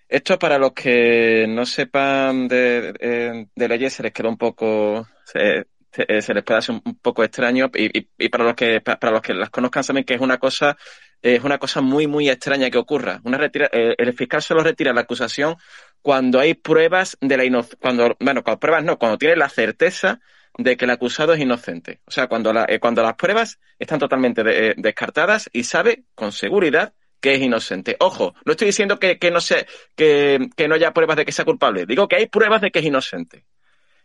Esto 0.07 0.37
para 0.37 0.57
los 0.59 0.73
que 0.73 1.47
no 1.49 1.65
sepan 1.65 2.47
de, 2.47 2.93
de, 2.93 3.47
de 3.55 3.67
leyes 3.67 3.93
se 3.93 4.03
les 4.03 4.13
queda 4.13 4.29
un 4.29 4.37
poco, 4.37 5.07
se, 5.25 5.65
se, 5.91 6.33
les 6.33 6.43
puede 6.43 6.59
hacer 6.59 6.75
un, 6.75 6.95
poco 6.99 7.23
extraño 7.23 7.71
y, 7.73 8.07
y, 8.17 8.29
para 8.29 8.43
los 8.43 8.55
que 8.55 8.81
para 8.81 9.11
los 9.11 9.21
que 9.21 9.33
las 9.33 9.49
conozcan 9.49 9.83
saben 9.83 10.03
que 10.03 10.15
es 10.15 10.21
una 10.21 10.37
cosa 10.37 10.77
es 11.21 11.43
una 11.43 11.57
cosa 11.57 11.81
muy 11.81 12.05
muy 12.05 12.29
extraña 12.29 12.69
que 12.69 12.77
ocurra. 12.77 13.21
Una 13.23 13.37
retira, 13.37 13.69
eh, 13.71 13.95
el 13.97 14.13
fiscal 14.13 14.41
solo 14.41 14.63
retira 14.63 14.93
la 14.93 15.01
acusación 15.01 15.55
cuando 16.01 16.39
hay 16.39 16.53
pruebas 16.53 17.17
de 17.21 17.37
la 17.37 17.45
inocencia, 17.45 17.79
cuando 17.81 18.15
bueno, 18.19 18.43
cuando 18.43 18.59
pruebas 18.59 18.83
no, 18.83 18.99
cuando 18.99 19.17
tiene 19.17 19.37
la 19.37 19.49
certeza 19.49 20.19
de 20.57 20.77
que 20.77 20.85
el 20.85 20.91
acusado 20.91 21.33
es 21.33 21.39
inocente. 21.39 22.01
O 22.05 22.11
sea, 22.11 22.27
cuando, 22.27 22.53
eh, 22.67 22.79
cuando 22.79 23.01
las 23.01 23.15
pruebas 23.15 23.59
están 23.79 23.99
totalmente 23.99 24.41
eh, 24.45 24.73
descartadas 24.77 25.49
y 25.51 25.63
sabe 25.63 26.03
con 26.15 26.31
seguridad 26.31 26.93
que 27.23 27.35
es 27.35 27.41
inocente. 27.41 27.95
Ojo, 27.99 28.35
no 28.43 28.51
estoy 28.51 28.67
diciendo 28.67 28.99
que, 28.99 29.17
no, 29.31 29.39
sé 29.39 29.65
que, 29.95 30.49
no 30.67 30.75
haya 30.75 30.91
pruebas 30.91 31.15
de 31.15 31.25
que 31.25 31.31
sea 31.31 31.45
culpable, 31.45 31.85
digo 31.85 32.07
que 32.07 32.17
hay 32.17 32.27
pruebas 32.27 32.61
de 32.61 32.69
que 32.69 32.79
es 32.79 32.85
inocente. 32.85 33.45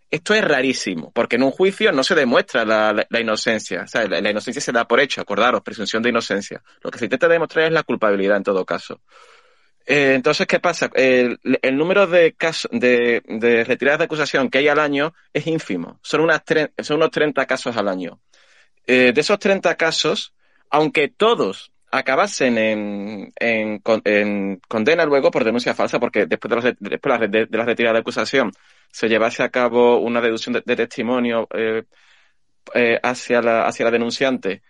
Esto 0.08 0.34
es 0.34 0.42
rarísimo, 0.42 1.10
porque 1.12 1.36
en 1.36 1.42
un 1.42 1.50
juicio 1.50 1.90
no 1.90 2.04
se 2.04 2.14
demuestra 2.14 2.64
la, 2.64 3.06
inocencia. 3.20 3.82
O 3.82 3.88
sea, 3.88 4.06
la, 4.06 4.30
inocencia 4.30 4.62
se 4.62 4.72
da 4.72 4.86
por 4.86 5.00
hecho, 5.00 5.20
acordaros, 5.20 5.62
presunción 5.62 6.00
de 6.02 6.10
inocencia. 6.10 6.62
Lo 6.80 6.90
que 6.90 6.98
se 6.98 7.06
intenta 7.06 7.26
demostrar 7.28 7.66
es 7.66 7.72
la 7.72 7.82
culpabilidad 7.82 8.36
en 8.36 8.44
todo 8.44 8.64
caso. 8.64 9.02
Eh, 9.90 10.12
entonces, 10.14 10.46
¿qué 10.46 10.60
pasa? 10.60 10.90
El, 10.92 11.38
número 11.72 12.06
de 12.06 12.34
casos 12.34 12.70
de, 12.70 13.22
retiradas 13.66 14.00
de 14.00 14.04
acusación 14.04 14.50
que 14.50 14.58
hay 14.58 14.68
al 14.68 14.78
año 14.78 15.14
es 15.32 15.46
ínfimo. 15.46 15.98
Son, 16.02 16.20
unas 16.20 16.42
son 16.82 16.98
unos 16.98 17.10
30 17.10 17.46
casos 17.46 17.74
al 17.74 17.88
año. 17.88 18.20
Eh, 18.86 19.12
de 19.14 19.20
esos 19.22 19.38
30 19.38 19.76
casos, 19.76 20.34
aunque 20.68 21.08
todos 21.08 21.72
acabasen 21.90 22.58
en, 22.58 23.32
en, 23.40 24.60
condena 24.68 25.06
luego 25.06 25.30
por 25.30 25.44
denuncia 25.44 25.74
falsa, 25.74 25.98
porque 25.98 26.26
después 26.26 26.50
de, 26.50 26.56
la, 26.56 26.76
después 26.78 27.30
de, 27.30 27.48
la 27.50 27.64
retirada 27.64 27.94
de 27.94 28.00
acusación 28.00 28.52
se 28.90 29.08
llevase 29.08 29.42
a 29.42 29.48
cabo 29.48 30.00
una 30.00 30.20
deducción 30.20 30.62
de, 30.66 30.76
testimonio 30.76 31.48
eh, 31.54 31.84
hacia, 33.02 33.40
la, 33.40 33.66
hacia 33.66 33.86
la 33.86 33.90
denunciante 33.90 34.60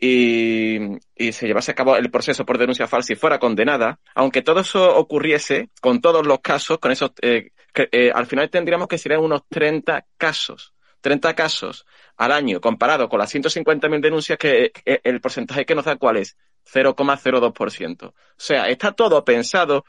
y, 0.00 0.98
se 1.32 1.46
llevase 1.46 1.72
a 1.72 1.74
cabo 1.74 1.96
el 1.96 2.10
proceso 2.10 2.46
por 2.46 2.56
denuncia 2.56 2.86
falsa 2.86 3.12
y 3.12 3.16
fuera 3.16 3.38
condenada, 3.38 4.00
aunque 4.14 4.40
todo 4.40 4.60
eso 4.60 4.96
ocurriese 4.96 5.68
con 5.82 6.00
todos 6.00 6.26
los 6.26 6.40
casos, 6.40 6.78
con 6.78 6.90
esos, 6.90 7.12
eh, 7.20 7.50
eh, 7.74 8.10
al 8.12 8.26
final 8.26 8.48
tendríamos 8.48 8.88
que 8.88 8.96
serían 8.96 9.20
unos 9.20 9.42
30 9.48 10.06
casos. 10.16 10.74
30 11.02 11.34
casos 11.34 11.86
al 12.18 12.32
año 12.32 12.60
comparado 12.60 13.08
con 13.08 13.18
las 13.18 13.34
150.000 13.34 14.00
denuncias 14.00 14.38
que 14.38 14.72
eh, 14.84 15.00
el 15.02 15.20
porcentaje 15.20 15.64
que 15.64 15.74
nos 15.74 15.86
da 15.86 15.96
cuál 15.96 16.18
es 16.18 16.36
0,02%. 16.70 18.08
O 18.08 18.14
sea, 18.36 18.68
está 18.68 18.92
todo 18.92 19.24
pensado 19.24 19.84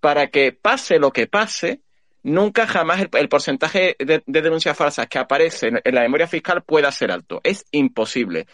para 0.00 0.28
que 0.28 0.52
pase 0.52 0.98
lo 0.98 1.12
que 1.12 1.26
pase, 1.28 1.82
nunca 2.22 2.66
jamás 2.66 3.06
el, 3.12 3.28
porcentaje 3.28 3.96
de, 3.98 4.22
denuncias 4.26 4.76
falsas 4.76 5.06
que 5.06 5.18
aparece 5.18 5.68
en 5.68 5.94
la 5.94 6.02
memoria 6.02 6.26
fiscal 6.26 6.62
pueda 6.62 6.90
ser 6.90 7.12
alto. 7.12 7.40
Es 7.44 7.64
imposible. 7.70 8.46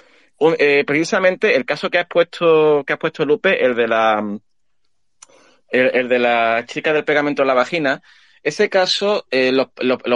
Eh, 0.59 0.85
precisamente 0.85 1.55
el 1.55 1.65
caso 1.65 1.89
que 1.91 1.99
has 1.99 2.07
puesto, 2.07 2.83
que 2.85 2.95
has 2.95 2.99
puesto 2.99 3.25
Lupe, 3.25 3.65
el 3.65 3.75
de 3.75 3.87
la 3.87 4.39
el, 5.69 6.09
de 6.09 6.19
la 6.19 6.65
chica 6.67 6.93
del 6.93 7.05
pegamento 7.05 7.43
en 7.43 7.49
la 7.49 7.55
vagina, 7.55 8.03
ese 8.43 8.69
caso, 8.69 9.27
eh, 9.31 9.53
los, 9.53 9.69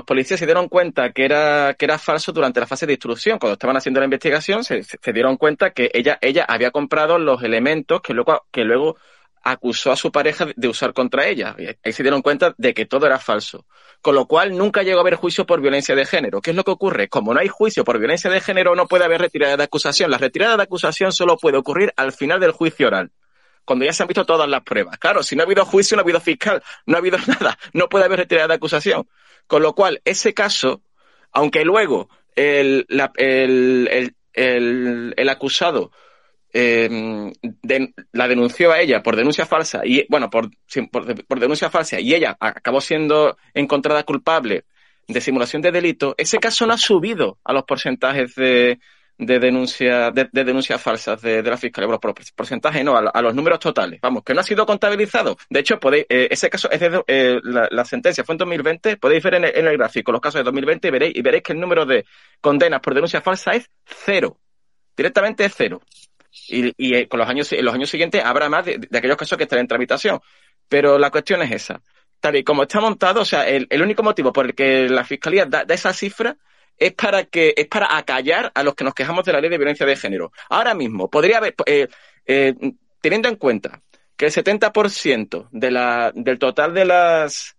policías 0.05 0.41
se 0.41 0.47
dieron 0.47 0.69
cuenta 0.69 1.13
que 1.13 1.25
era, 1.25 1.75
que 1.79 1.85
era 1.85 1.99
falso 1.99 2.33
durante 2.33 2.59
la 2.59 2.67
fase 2.67 2.85
de 2.85 2.95
instrucción. 2.95 3.39
Cuando 3.39 3.53
estaban 3.55 3.77
haciendo 3.77 4.01
la 4.01 4.07
investigación, 4.07 4.65
se, 4.65 4.83
se, 4.83 5.13
dieron 5.13 5.37
cuenta 5.37 5.71
que 5.71 5.91
ella, 5.95 6.19
ella 6.21 6.45
había 6.47 6.73
comprado 6.73 7.19
los 7.19 7.43
elementos 7.45 8.01
que 8.03 8.15
luego, 8.15 8.45
que 8.51 8.65
luego 8.65 8.97
acusó 9.47 9.93
a 9.93 9.97
su 9.97 10.11
pareja 10.11 10.49
de 10.57 10.69
usar 10.69 10.93
contra 10.93 11.29
ella. 11.29 11.55
Y 11.57 11.67
ahí 11.67 11.93
se 11.93 12.03
dieron 12.03 12.21
cuenta 12.21 12.53
de 12.59 12.75
que 12.75 12.85
todo 12.85 13.07
era 13.07 13.21
falso. 13.21 13.65
Con 14.03 14.17
lo 14.17 14.27
cual 14.27 14.57
nunca 14.57 14.83
llegó 14.83 14.99
a 14.99 15.03
haber 15.03 15.15
juicio 15.15 15.47
por 15.47 15.61
violencia 15.61 15.95
de 15.95 16.05
género. 16.05 16.41
¿Qué 16.41 16.51
es 16.51 16.57
lo 16.57 16.65
que 16.65 16.73
ocurre? 16.73 17.09
Como 17.09 17.33
no 17.33 17.39
hay 17.39 17.47
juicio 17.47 17.85
por 17.85 17.99
violencia 17.99 18.29
de 18.29 18.41
género, 18.41 18.75
no 18.75 18.89
puede 18.89 19.05
haber 19.05 19.21
retirada 19.21 19.57
de 19.57 19.63
acusación. 19.63 20.11
La 20.11 20.19
retirada 20.19 20.57
de 20.57 20.65
acusación 20.65 21.13
solo 21.13 21.37
puede 21.39 21.59
ocurrir 21.59 21.93
al 21.97 22.13
final 22.13 22.41
del 22.41 22.51
juicio 22.51 22.89
oral. 22.89 23.13
Cuando 23.65 23.85
ya 23.85 23.93
se 23.93 24.03
han 24.03 24.09
visto 24.09 24.27
todas 24.27 24.49
las 24.49 24.63
pruebas. 24.63 24.99
Claro, 24.99 25.23
si 25.23 25.37
no 25.37 25.43
ha 25.43 25.47
habido 25.47 25.65
juicio, 25.65 25.97
no 25.97 26.01
ha 26.01 26.05
habido 26.05 26.21
fiscal, 26.21 26.61
no 26.87 26.97
ha 26.97 26.99
habido 26.99 27.19
nada. 27.27 27.57
No 27.73 27.89
puede 27.89 28.05
haber 28.05 28.19
retirada 28.19 28.49
de 28.49 28.55
acusación. 28.55 29.09
Con 29.47 29.63
lo 29.63 29.75
cual, 29.77 30.03
ese 30.05 30.35
caso, 30.35 30.83
aunque 31.31 31.65
luego 31.65 32.09
el, 32.35 32.87
el, 33.17 34.17
el, 34.33 35.15
el 35.17 35.29
acusado 35.29 35.93
eh, 36.59 37.33
la 38.13 38.29
denunció 38.29 38.73
a 38.73 38.81
ella 38.81 39.03
por 39.03 39.15
denuncia 39.15 39.45
falsa 39.45 39.83
y 39.85 40.07
bueno 40.09 40.31
por, 40.31 40.51
por, 40.91 41.41
denuncia 41.41 41.69
falsa 41.69 42.01
y 42.01 42.15
ella 42.15 42.35
acabó 42.41 42.81
siendo 42.81 43.37
encontrada 43.53 44.05
culpable 44.05 44.65
de 45.07 45.21
simulación 45.21 45.61
de 45.61 45.71
delito 45.71 46.15
ese 46.17 46.39
caso 46.39 46.67
no 46.67 46.73
ha 46.73 46.79
subido 46.79 47.39
a 47.45 47.53
los 47.53 47.65
porcentajes 47.65 48.35
de, 48.37 48.79
de 49.19 49.39
denuncia 49.39 50.11
de, 50.11 50.29
denuncias 50.33 50.81
falsas 50.81 51.21
de, 51.23 51.43
la 51.43 51.57
fiscalía. 51.57 51.87
Bueno, 51.87 52.01
por 52.01 52.15
porcentaje 52.35 52.85
no 52.85 52.97
a, 52.97 53.23
los 53.23 53.35
números 53.35 53.59
totales. 53.59 54.01
Vamos 54.01 54.23
que 54.23 54.35
no 54.35 54.41
ha 54.41 54.45
sido 54.45 54.67
contabilizado. 54.67 55.37
De 55.49 55.61
hecho 55.61 55.79
podéis 55.79 56.07
eh, 56.09 56.29
ese 56.31 56.51
caso 56.51 56.71
es 56.71 56.81
de, 56.81 57.03
eh, 57.07 57.41
la, 57.43 57.85
sentencia 57.85 58.25
fue 58.25 58.35
en 58.35 58.39
2020 58.39 58.97
podéis 58.97 59.23
ver 59.23 59.35
en 59.35 59.45
el, 59.45 59.79
gráfico 59.79 60.13
los 60.13 60.21
casos 60.21 60.41
de 60.41 60.45
2020 60.45 60.89
y 60.89 60.91
veréis 60.91 61.17
y 61.17 61.23
veréis 61.23 61.43
que 61.43 61.53
el 61.53 61.61
número 61.61 61.87
de 61.87 62.05
condenas 62.41 62.81
por 62.81 62.95
denuncia 62.95 63.21
falsa 63.21 63.53
es 63.53 63.71
cero 63.85 64.39
directamente 64.97 65.45
es 65.45 65.55
cero 65.57 65.81
y, 66.49 66.73
y 66.77 66.95
eh, 66.95 67.09
con 67.09 67.19
los 67.21 67.29
años, 67.29 67.53
en 67.53 67.65
los 67.65 67.75
años 67.75 67.91
siguientes 67.91 68.25
habrá 68.25 68.49
más 68.49 68.65
de, 68.65 68.89
aquellos 68.93 69.17
casos 69.17 69.37
que 69.37 69.45
están 69.45 69.59
en 69.59 69.69
tramitación. 69.69 70.21
Pero 70.69 70.99
la 70.99 71.11
cuestión 71.11 71.43
es 71.43 71.53
esa. 71.53 71.81
Tal 72.21 72.37
y 72.37 72.45
como 72.45 72.63
está 72.63 72.81
montado, 72.81 73.21
o 73.23 73.25
sea, 73.25 73.47
el, 73.47 73.69
único 73.83 74.03
motivo 74.03 74.33
por 74.33 74.47
el 74.47 74.55
que 74.55 74.89
la 74.89 75.05
Fiscalía 75.05 75.47
da, 75.47 75.65
esa 75.69 75.93
cifra 75.93 76.37
es 76.77 76.93
para 76.93 77.25
que 77.25 77.55
es 77.57 77.67
para 77.69 77.97
acallar 77.97 78.51
a 78.55 78.63
los 78.63 78.75
que 78.75 78.85
nos 78.85 78.95
quejamos 78.95 79.25
de 79.25 79.33
la 79.33 79.41
ley 79.41 79.51
de 79.51 79.59
violencia 79.59 79.87
de 79.87 79.97
género. 79.97 80.33
Ahora 80.49 80.75
mismo, 80.75 81.09
podría 81.09 81.39
haber, 81.39 81.55
eh, 81.67 81.89
eh, 82.27 82.55
teniendo 83.01 83.29
en 83.29 83.37
cuenta 83.37 83.81
que 84.17 84.27
el 84.27 84.33
70% 84.33 85.49
de 85.53 85.71
la, 85.71 86.13
del 86.15 86.39
total 86.39 86.75
de 86.75 86.85
las 86.85 87.57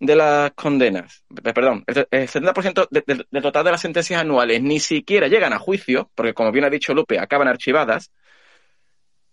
de 0.00 0.16
las 0.16 0.52
condenas, 0.52 1.24
perdón, 1.54 1.84
el 1.86 2.26
70% 2.26 2.88
del 2.90 3.42
total 3.42 3.64
de 3.64 3.70
las 3.70 3.82
sentencias 3.82 4.18
anuales 4.18 4.62
ni 4.62 4.80
siquiera 4.80 5.28
llegan 5.28 5.52
a 5.52 5.58
juicio, 5.58 6.10
porque 6.14 6.32
como 6.32 6.50
bien 6.50 6.64
ha 6.64 6.70
dicho 6.70 6.94
Lupe, 6.94 7.18
acaban 7.18 7.48
archivadas, 7.48 8.10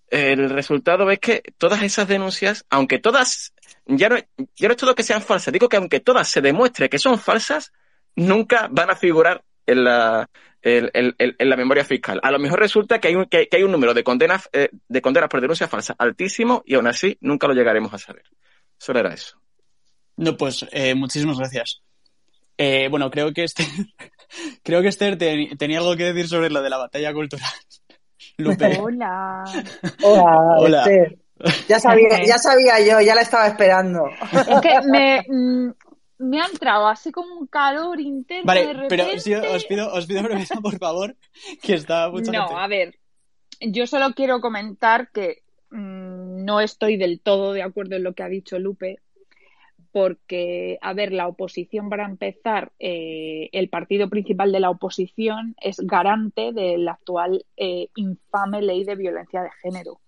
el 0.10 0.50
resultado 0.50 1.10
es 1.12 1.20
que 1.20 1.44
todas 1.58 1.82
esas 1.84 2.08
denuncias, 2.08 2.66
aunque 2.70 3.00
todas, 3.00 3.54
ya 3.86 4.10
no, 4.10 4.18
ya 4.56 4.68
no 4.68 4.72
es 4.72 4.78
todo 4.78 4.96
que 4.96 5.04
sean 5.04 5.22
falsas, 5.22 5.52
digo 5.52 5.70
que 5.70 5.78
aunque 5.78 6.00
todas 6.00 6.28
se 6.28 6.42
demuestre 6.42 6.90
que 6.90 7.00
son 7.00 7.20
falsas, 7.20 7.74
nunca 8.16 8.68
van 8.72 8.90
a 8.90 8.96
figurar 8.96 9.44
en 9.66 9.84
la, 9.84 10.30
en, 10.62 11.50
la 11.50 11.56
memoria 11.56 11.84
fiscal. 11.84 12.20
A 12.24 12.32
lo 12.32 12.40
mejor 12.40 12.60
resulta 12.60 13.00
que 13.00 13.10
hay 13.10 13.16
un, 13.16 13.26
que, 13.26 13.48
hay 13.52 13.64
un 13.64 13.72
número 13.72 13.94
de 13.94 14.04
condenas, 14.04 14.50
eh, 14.54 14.70
de 14.88 15.02
condenas 15.02 15.30
por 15.30 15.42
denuncia 15.42 15.68
falsa 15.68 15.96
altísimo 15.98 16.64
y 16.66 16.76
aún 16.76 16.88
así 16.88 17.18
nunca 17.22 17.48
lo 17.48 17.54
llegaremos 17.54 17.94
a 17.94 17.98
saber. 17.98 18.24
Solo 18.78 19.00
era 19.00 19.14
eso. 19.14 19.40
No, 20.16 20.36
pues 20.36 20.66
eh, 20.72 20.96
muchísimas 20.96 21.38
gracias. 21.38 21.82
Eh, 22.58 22.88
bueno, 22.90 23.12
creo 23.12 23.34
que 23.34 23.44
Esther, 23.44 23.68
creo 24.64 24.82
que 24.82 24.88
Esther 24.88 25.18
tenía 25.18 25.78
algo 25.78 25.96
que 25.96 26.06
decir 26.06 26.28
sobre 26.28 26.50
lo 26.50 26.62
de 26.62 26.70
la 26.70 26.78
batalla 26.78 27.14
cultural. 27.14 27.52
Lupe. 28.38 28.78
Hola. 28.80 29.44
Hola, 30.04 30.80
Esther. 30.80 31.18
Ya 31.68 31.80
sabía, 31.80 32.24
ya 32.26 32.38
sabía 32.38 32.80
yo, 32.80 33.02
ya 33.02 33.14
la 33.14 33.22
estaba 33.22 33.48
esperando. 33.48 34.10
Es 34.32 34.62
que 34.62 34.82
me, 34.88 35.24
mm, 35.28 35.72
me 36.20 36.42
ha 36.42 36.46
entrado 36.46 36.88
así 36.88 37.12
como 37.12 37.36
un 37.36 37.48
calor 37.48 38.00
interno. 38.00 38.46
Vale, 38.46 38.86
pero 38.90 39.06
os 39.06 39.24
pido, 39.24 39.92
os 39.94 40.06
pido 40.08 40.24
por 40.62 40.78
favor, 40.80 41.16
que 41.62 41.76
está 41.76 42.10
mucha 42.10 42.32
No, 42.32 42.58
a 42.58 42.68
ver, 42.68 42.96
yo 43.60 43.86
solo 43.86 44.14
quiero 44.16 44.42
comentar 44.42 45.12
que 45.12 45.44
mm, 45.70 46.44
no 46.44 46.60
estoy 46.60 46.98
del 46.98 47.22
todo 47.22 47.54
de 47.54 47.62
acuerdo 47.62 47.96
en 47.96 48.04
lo 48.04 48.14
que 48.14 48.24
ha 48.24 48.30
dicho 48.30 48.58
Lupe 48.58 49.00
porque, 49.92 50.78
a 50.82 50.94
ver, 50.94 51.12
la 51.12 51.28
oposición, 51.28 51.90
para 51.90 52.06
empezar, 52.06 52.72
eh, 52.80 53.50
el 53.52 53.70
partido 53.70 54.10
principal 54.10 54.52
de 54.52 54.60
la 54.60 54.70
oposición 54.70 55.56
es 55.62 55.78
garante 55.80 56.52
de 56.54 56.78
la 56.78 56.94
actual 56.94 57.46
eh, 57.56 57.90
infame 57.96 58.62
ley 58.62 58.84
de 58.84 58.96
violencia 58.96 59.44
de 59.44 59.52
género, 59.62 60.00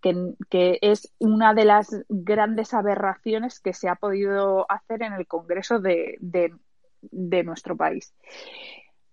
que, 0.00 0.78
es 0.82 1.12
una 1.18 1.54
de 1.54 1.64
las 1.64 1.88
grandes 2.08 2.74
aberraciones 2.74 3.60
que 3.60 3.72
se 3.72 3.88
ha 3.88 3.96
podido 3.96 4.70
hacer 4.70 5.02
en 5.02 5.14
el 5.14 5.26
Congreso 5.26 5.80
de, 5.80 6.18
nuestro 7.44 7.76
país. 7.76 8.14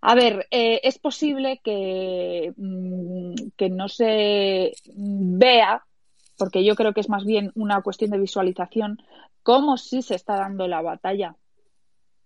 A 0.01 0.15
ver, 0.15 0.47
eh, 0.51 0.81
es 0.83 0.97
posible 0.97 1.61
que, 1.63 2.53
mm, 2.57 3.35
que 3.55 3.69
no 3.69 3.88
se 3.88 4.73
vea 4.95 5.83
porque 6.41 6.65
yo 6.65 6.73
creo 6.73 6.91
que 6.91 7.01
es 7.01 7.07
más 7.07 7.23
bien 7.23 7.51
una 7.53 7.84
cuestión 7.84 8.09
de 8.09 8.18
visualización, 8.18 8.97
cómo 9.43 9.77
sí 9.77 10.01
se 10.01 10.15
está 10.15 10.38
dando 10.38 10.68
la 10.68 10.81
batalla. 10.81 11.35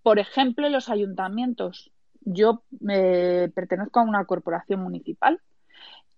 Por 0.04 0.20
ejemplo, 0.20 0.70
los 0.70 0.88
ayuntamientos. 0.88 1.92
Yo 2.22 2.64
eh, 2.90 3.52
pertenezco 3.54 4.00
a 4.00 4.04
una 4.04 4.24
corporación 4.24 4.80
municipal 4.80 5.42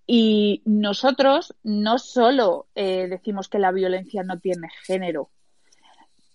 y 0.06 0.62
nosotros 0.66 1.56
no 1.64 1.98
solo 1.98 2.68
eh, 2.76 3.08
decimos 3.10 3.50
que 3.50 3.58
la 3.58 3.72
violencia 3.72 4.22
no 4.22 4.40
tiene 4.40 4.68
género, 4.86 5.32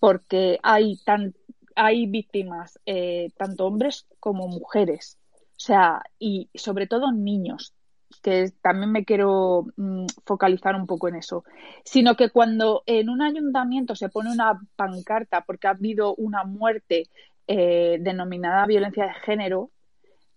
porque 0.01 0.59
hay, 0.65 0.97
tan, 1.05 1.33
hay 1.77 2.07
víctimas, 2.07 2.81
eh, 2.87 3.31
tanto 3.37 3.67
hombres 3.67 4.09
como 4.19 4.49
mujeres, 4.49 5.17
o 5.51 5.61
sea, 5.61 6.03
y 6.19 6.51
sobre 6.57 6.89
todo 6.89 7.13
niños 7.13 7.73
que 8.21 8.53
también 8.63 8.93
me 8.93 9.05
quiero 9.05 9.67
mm, 9.77 10.07
focalizar 10.27 10.75
un 10.77 10.87
poco 10.87 11.09
en 11.09 11.17
eso, 11.17 11.45
sino 11.85 12.17
que 12.17 12.31
cuando 12.31 12.83
en 12.87 13.09
un 13.09 13.23
ayuntamiento 13.23 13.95
se 13.95 14.09
pone 14.09 14.31
una 14.31 14.61
pancarta 14.77 15.43
porque 15.43 15.67
ha 15.69 15.71
habido 15.71 16.15
una 16.17 16.45
muerte 16.45 17.09
eh, 17.47 17.99
denominada 18.01 18.67
violencia 18.67 19.05
de 19.07 19.15
género, 19.15 19.71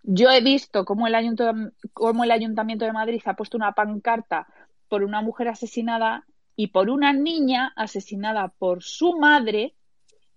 Yo 0.03 0.29
he 0.31 0.41
visto 0.41 0.85
cómo 0.85 1.07
el, 1.07 1.15
cómo 1.93 2.23
el 2.23 2.31
Ayuntamiento 2.31 2.85
de 2.85 2.93
Madrid 2.93 3.21
ha 3.25 3.35
puesto 3.35 3.57
una 3.57 3.73
pancarta 3.73 4.47
por 4.89 5.03
una 5.03 5.21
mujer 5.21 5.47
asesinada 5.47 6.25
y 6.55 6.67
por 6.67 6.89
una 6.89 7.13
niña 7.13 7.73
asesinada 7.75 8.49
por 8.49 8.83
su 8.83 9.17
madre, 9.17 9.75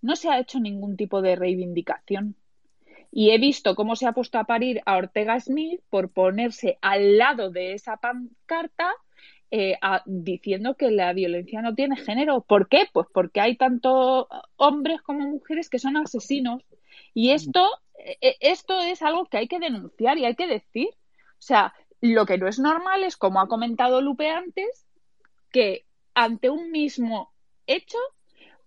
no 0.03 0.17
se 0.17 0.31
ha 0.31 0.39
hecho 0.39 0.59
ningún 0.61 0.97
tipo 0.97 1.23
de 1.23 1.37
reivindicación. 1.37 2.37
Y 3.11 3.31
he 3.31 3.39
visto 3.39 3.75
cómo 3.75 3.97
se 3.97 4.07
ha 4.07 4.13
puesto 4.13 4.39
a 4.39 4.45
parir 4.45 4.81
a 4.85 4.97
Ortega 4.97 5.41
Smith 5.41 5.81
por 5.91 6.11
ponerse 6.11 6.79
al 6.83 7.17
lado 7.19 7.51
de 7.51 7.73
esa 7.73 7.97
pancarta 7.97 8.93
eh, 9.51 9.79
diciendo 10.05 10.75
que 10.75 10.91
la 10.91 11.13
violencia 11.15 11.63
no 11.63 11.75
tiene 11.75 11.97
género. 11.97 12.43
¿Por 12.43 12.69
qué? 12.69 12.87
Pues 12.93 13.07
porque 13.13 13.41
hay 13.41 13.57
tanto 13.57 14.29
hombres 14.57 15.01
como 15.01 15.21
mujeres 15.21 15.71
que 15.71 15.79
son 15.79 15.97
asesinos. 15.97 16.63
Y 17.15 17.31
esto, 17.31 17.67
eh, 17.99 18.37
esto 18.41 18.79
es 18.81 19.01
algo 19.03 19.27
que 19.27 19.39
hay 19.39 19.49
que 19.49 19.59
denunciar 19.59 20.19
y 20.19 20.27
hay 20.27 20.35
que 20.35 20.47
decir. 20.47 20.89
O 20.91 21.43
sea, 21.43 21.75
lo 22.01 22.27
que 22.27 22.37
no 22.39 22.47
es 22.47 22.59
normal 22.59 23.05
es, 23.05 23.17
como 23.17 23.41
ha 23.41 23.49
comentado 23.49 24.03
Lupe 24.03 24.29
antes, 24.31 24.87
que 25.51 25.87
ante 26.15 26.51
un 26.51 26.71
mismo 26.71 27.33
hecho, 27.67 27.99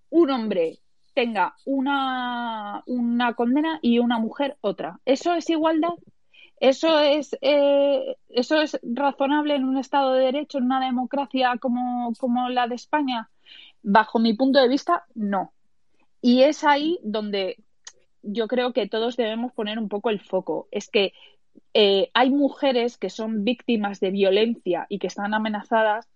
un 0.10 0.32
hombre 0.32 0.80
tenga 1.14 1.56
una, 1.66 2.84
una 2.86 3.34
condena 3.34 3.80
y 3.82 4.00
una 4.00 4.20
mujer 4.20 4.58
otra. 4.62 5.00
¿Eso 5.06 5.34
es 5.34 5.50
igualdad? 5.50 5.94
¿Eso 6.60 7.00
es, 7.00 7.36
eh, 7.42 8.18
¿Eso 8.30 8.62
es 8.62 8.80
razonable 8.84 9.56
en 9.56 9.66
un 9.66 9.78
Estado 9.78 10.14
de 10.14 10.26
Derecho, 10.26 10.60
en 10.60 10.66
una 10.66 10.86
democracia 10.86 11.58
como, 11.60 12.14
como 12.20 12.50
la 12.50 12.68
de 12.68 12.76
España? 12.76 13.30
Bajo 13.82 14.20
mi 14.20 14.34
punto 14.36 14.60
de 14.60 14.68
vista, 14.68 15.06
no. 15.16 15.54
Y 16.22 16.44
es 16.44 16.64
ahí 16.64 17.00
donde 17.04 17.58
yo 18.22 18.48
creo 18.48 18.74
que 18.74 18.88
todos 18.88 19.18
debemos 19.18 19.54
poner 19.54 19.80
un 19.80 19.90
poco 19.90 20.12
el 20.12 20.20
foco. 20.20 20.68
Es 20.72 20.90
que 20.90 21.14
eh, 21.74 22.12
hay 22.14 22.30
mujeres 22.30 22.98
que 22.98 23.10
son 23.10 23.44
víctimas 23.44 24.00
de 24.00 24.12
violencia 24.12 24.86
y 24.88 25.00
que 25.00 25.08
están 25.08 25.34
amenazadas 25.34 26.08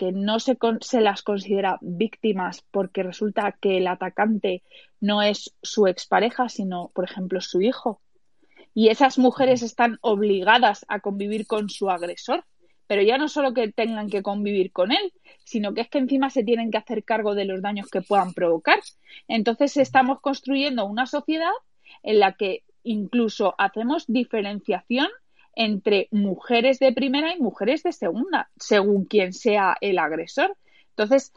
que 0.00 0.12
no 0.12 0.40
se, 0.40 0.56
se, 0.80 1.02
las 1.02 1.20
considera 1.20 1.76
víctimas 1.82 2.64
porque 2.70 3.02
resulta 3.02 3.52
que 3.60 3.76
el 3.76 3.86
atacante 3.86 4.62
no 4.98 5.20
es 5.20 5.54
su 5.62 5.86
expareja, 5.86 6.48
sino, 6.48 6.90
por 6.94 7.04
ejemplo, 7.04 7.42
su 7.42 7.60
hijo 7.60 8.00
y 8.72 8.88
esas 8.88 9.18
mujeres 9.18 9.60
están 9.60 9.98
obligadas 10.00 10.86
a 10.88 11.00
convivir 11.00 11.46
con 11.46 11.68
su 11.68 11.90
agresor. 11.90 12.46
Pero 12.86 13.02
ya 13.02 13.18
no 13.18 13.28
solo 13.28 13.52
que 13.52 13.70
tengan 13.70 14.08
que 14.08 14.22
convivir 14.22 14.72
con 14.72 14.90
él, 14.90 15.12
sino 15.44 15.74
que 15.74 15.82
es 15.82 15.90
que 15.90 15.98
encima 15.98 16.30
se 16.30 16.44
tienen 16.44 16.70
que 16.70 16.78
hacer 16.78 17.04
cargo 17.04 17.34
de 17.34 17.44
los 17.44 17.60
daños 17.60 17.90
que 17.90 18.00
puedan 18.00 18.32
provocar. 18.32 18.80
Entonces 19.28 19.76
estamos 19.76 20.22
construyendo 20.22 20.86
una 20.86 21.04
sociedad 21.04 21.52
en 22.02 22.20
la 22.20 22.32
que 22.32 22.64
incluso 22.82 23.54
hacemos 23.58 24.06
diferenciación 24.06 25.08
entre 25.54 26.08
mujeres 26.10 26.78
de 26.78 26.92
primera 26.92 27.34
y 27.34 27.40
mujeres 27.40 27.82
de 27.82 27.92
segunda, 27.92 28.50
según 28.58 29.04
quien 29.04 29.32
sea 29.32 29.76
el 29.80 29.98
agresor. 29.98 30.56
Entonces, 30.90 31.32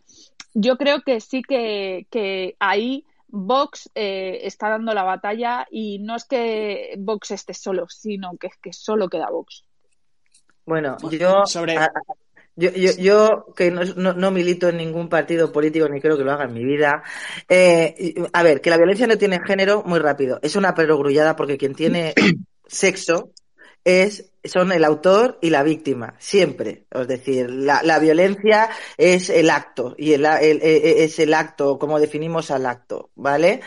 yo 0.54 0.78
creo 0.78 1.02
que 1.02 1.20
sí 1.20 1.42
que, 1.42 2.08
que 2.10 2.56
ahí 2.60 3.06
Vox 3.28 3.90
eh, 3.96 4.42
está 4.44 4.70
dando 4.70 4.94
la 4.94 5.04
batalla 5.04 5.66
y 5.72 5.98
no 6.00 6.16
es 6.16 6.26
que 6.26 6.94
Vox 7.00 7.32
esté 7.32 7.56
solo, 7.56 7.88
sino 7.90 8.38
que 8.38 8.48
es 8.48 8.58
que 8.62 8.72
solo 8.74 9.10
queda 9.10 9.32
Vox. 9.32 9.66
Bueno, 10.66 10.98
yo, 11.10 11.44
yo, 12.56 12.72
yo, 12.76 13.46
que 13.56 13.72
no, 13.72 14.32
milito 14.32 14.70
en 14.70 14.78
ningún 14.78 15.10
partido 15.10 15.52
político 15.52 15.90
ni 15.90 16.00
creo 16.00 16.16
que 16.16 16.24
lo 16.24 16.32
haga 16.32 16.46
en 16.46 16.54
mi 16.54 16.64
vida. 16.64 17.02
Eh, 17.50 18.14
a 18.32 18.44
ver, 18.44 18.62
que 18.62 18.70
la 18.70 18.78
violencia 18.78 19.08
no 19.08 19.18
tiene 19.18 19.40
género, 19.44 19.82
muy 19.84 20.00
rápido. 20.00 20.40
Es 20.44 20.56
una 20.56 20.76
perogrullada 20.76 21.36
porque 21.36 21.58
quien 21.58 21.74
tiene 21.74 22.14
sexo 22.68 23.32
es, 23.84 24.32
son 24.44 24.72
el 24.72 24.84
autor 24.84 25.38
y 25.42 25.50
la 25.50 25.64
víctima, 25.64 26.16
siempre. 26.20 26.86
Es 26.92 27.08
decir, 27.08 27.50
la, 27.50 27.82
la 27.84 28.00
violencia 28.00 28.70
es 28.98 29.30
el 29.30 29.50
acto 29.50 29.96
y 29.98 30.14
el, 30.14 30.26
el, 30.26 30.62
e, 30.62 30.78
e, 30.78 31.04
es 31.04 31.20
el 31.20 31.34
acto, 31.34 31.78
como 31.80 32.00
definimos 32.00 32.52
al 32.52 32.66
acto, 32.66 33.12
¿vale? 33.16 33.62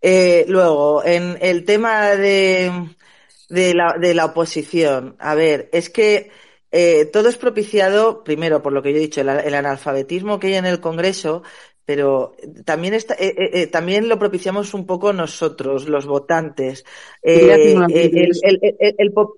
Eh, 0.00 0.44
luego, 0.48 1.04
en 1.04 1.38
el 1.40 1.64
tema 1.64 2.10
de, 2.16 2.88
de, 3.48 3.74
la, 3.74 3.94
de 4.00 4.14
la 4.14 4.26
oposición, 4.26 5.16
a 5.18 5.34
ver, 5.34 5.68
es 5.72 5.90
que 5.90 6.30
eh, 6.72 7.04
todo 7.06 7.28
es 7.28 7.36
propiciado, 7.36 8.24
primero, 8.24 8.62
por 8.62 8.72
lo 8.72 8.82
que 8.82 8.92
yo 8.92 8.96
he 8.98 9.00
dicho, 9.00 9.20
el, 9.20 9.28
el, 9.28 9.54
analfabetismo 9.54 10.40
que 10.40 10.48
hay 10.48 10.54
en 10.54 10.66
el 10.66 10.80
Congreso, 10.80 11.42
pero 11.84 12.36
también 12.64 12.94
está, 12.94 13.14
eh, 13.14 13.34
eh, 13.36 13.50
eh, 13.54 13.66
también 13.66 14.08
lo 14.08 14.18
propiciamos 14.18 14.72
un 14.74 14.86
poco 14.86 15.12
nosotros, 15.12 15.88
los 15.88 16.06
votantes. 16.06 16.84
El, 17.22 17.50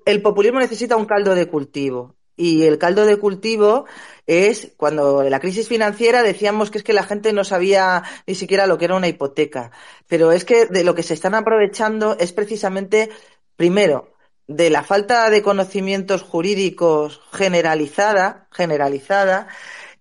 el, 0.05 0.23
populismo 0.23 0.61
necesita 0.61 0.97
un 0.97 1.07
caldo 1.07 1.35
de 1.35 1.47
cultivo. 1.47 2.17
Y 2.37 2.65
el 2.65 2.79
caldo 2.79 3.07
de 3.07 3.17
cultivo 3.17 3.87
es 4.27 4.73
cuando 4.77 5.23
la 5.23 5.39
crisis 5.39 5.69
financiera 5.69 6.23
decíamos 6.23 6.71
que 6.71 6.79
es 6.79 6.85
que 6.85 6.93
la 6.93 7.05
gente 7.05 7.33
no 7.33 7.45
sabía 7.45 8.03
ni 8.27 8.35
siquiera 8.35 8.67
lo 8.67 8.77
que 8.77 8.87
era 8.87 8.97
una 8.97 9.09
hipoteca. 9.09 9.71
Pero 10.09 10.33
es 10.33 10.45
que 10.45 10.67
de 10.67 10.83
lo 10.83 10.95
que 10.95 11.05
se 11.05 11.15
están 11.15 11.35
aprovechando 11.35 12.17
es 12.19 12.33
precisamente, 12.33 13.09
primero, 13.57 14.15
de 14.47 14.69
la 14.69 14.83
falta 14.83 15.31
de 15.31 15.43
conocimientos 15.43 16.23
jurídicos 16.23 17.21
generalizada, 17.33 18.49
generalizada, 18.51 19.49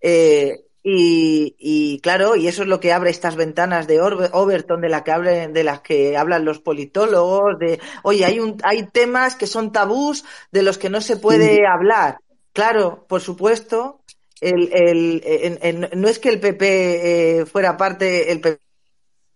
eh, 0.02 0.66
y, 0.84 1.56
y, 1.58 2.00
claro, 2.02 2.36
y 2.36 2.48
eso 2.48 2.64
es 2.64 2.68
lo 2.68 2.82
que 2.82 2.92
abre 2.92 3.10
estas 3.10 3.38
ventanas 3.38 3.88
de 3.88 4.02
Overton 4.02 4.82
de, 4.82 4.90
la 4.90 5.04
que 5.06 5.48
de 5.48 5.64
las 5.64 5.80
que 5.80 6.18
hablan 6.18 6.44
los 6.44 6.60
politólogos, 6.60 7.58
de, 7.58 7.80
oye, 8.04 8.26
hay, 8.26 8.40
un, 8.40 8.58
hay 8.64 8.84
temas 8.88 9.38
que 9.38 9.48
son 9.48 9.72
tabús 9.72 10.26
de 10.52 10.62
los 10.62 10.78
que 10.78 10.90
no 10.90 11.00
se 11.00 11.16
puede 11.16 11.62
hablar. 11.66 12.18
Claro, 12.52 13.06
por 13.08 13.22
supuesto, 13.22 14.02
el, 14.42 14.70
el, 14.74 15.90
no 15.96 16.10
es 16.10 16.20
que 16.20 16.30
el 16.30 16.42
PP 16.42 17.40
eh, 17.40 17.46
fuera 17.46 17.78
parte, 17.78 18.32
el 18.32 18.42
PP 18.42 18.63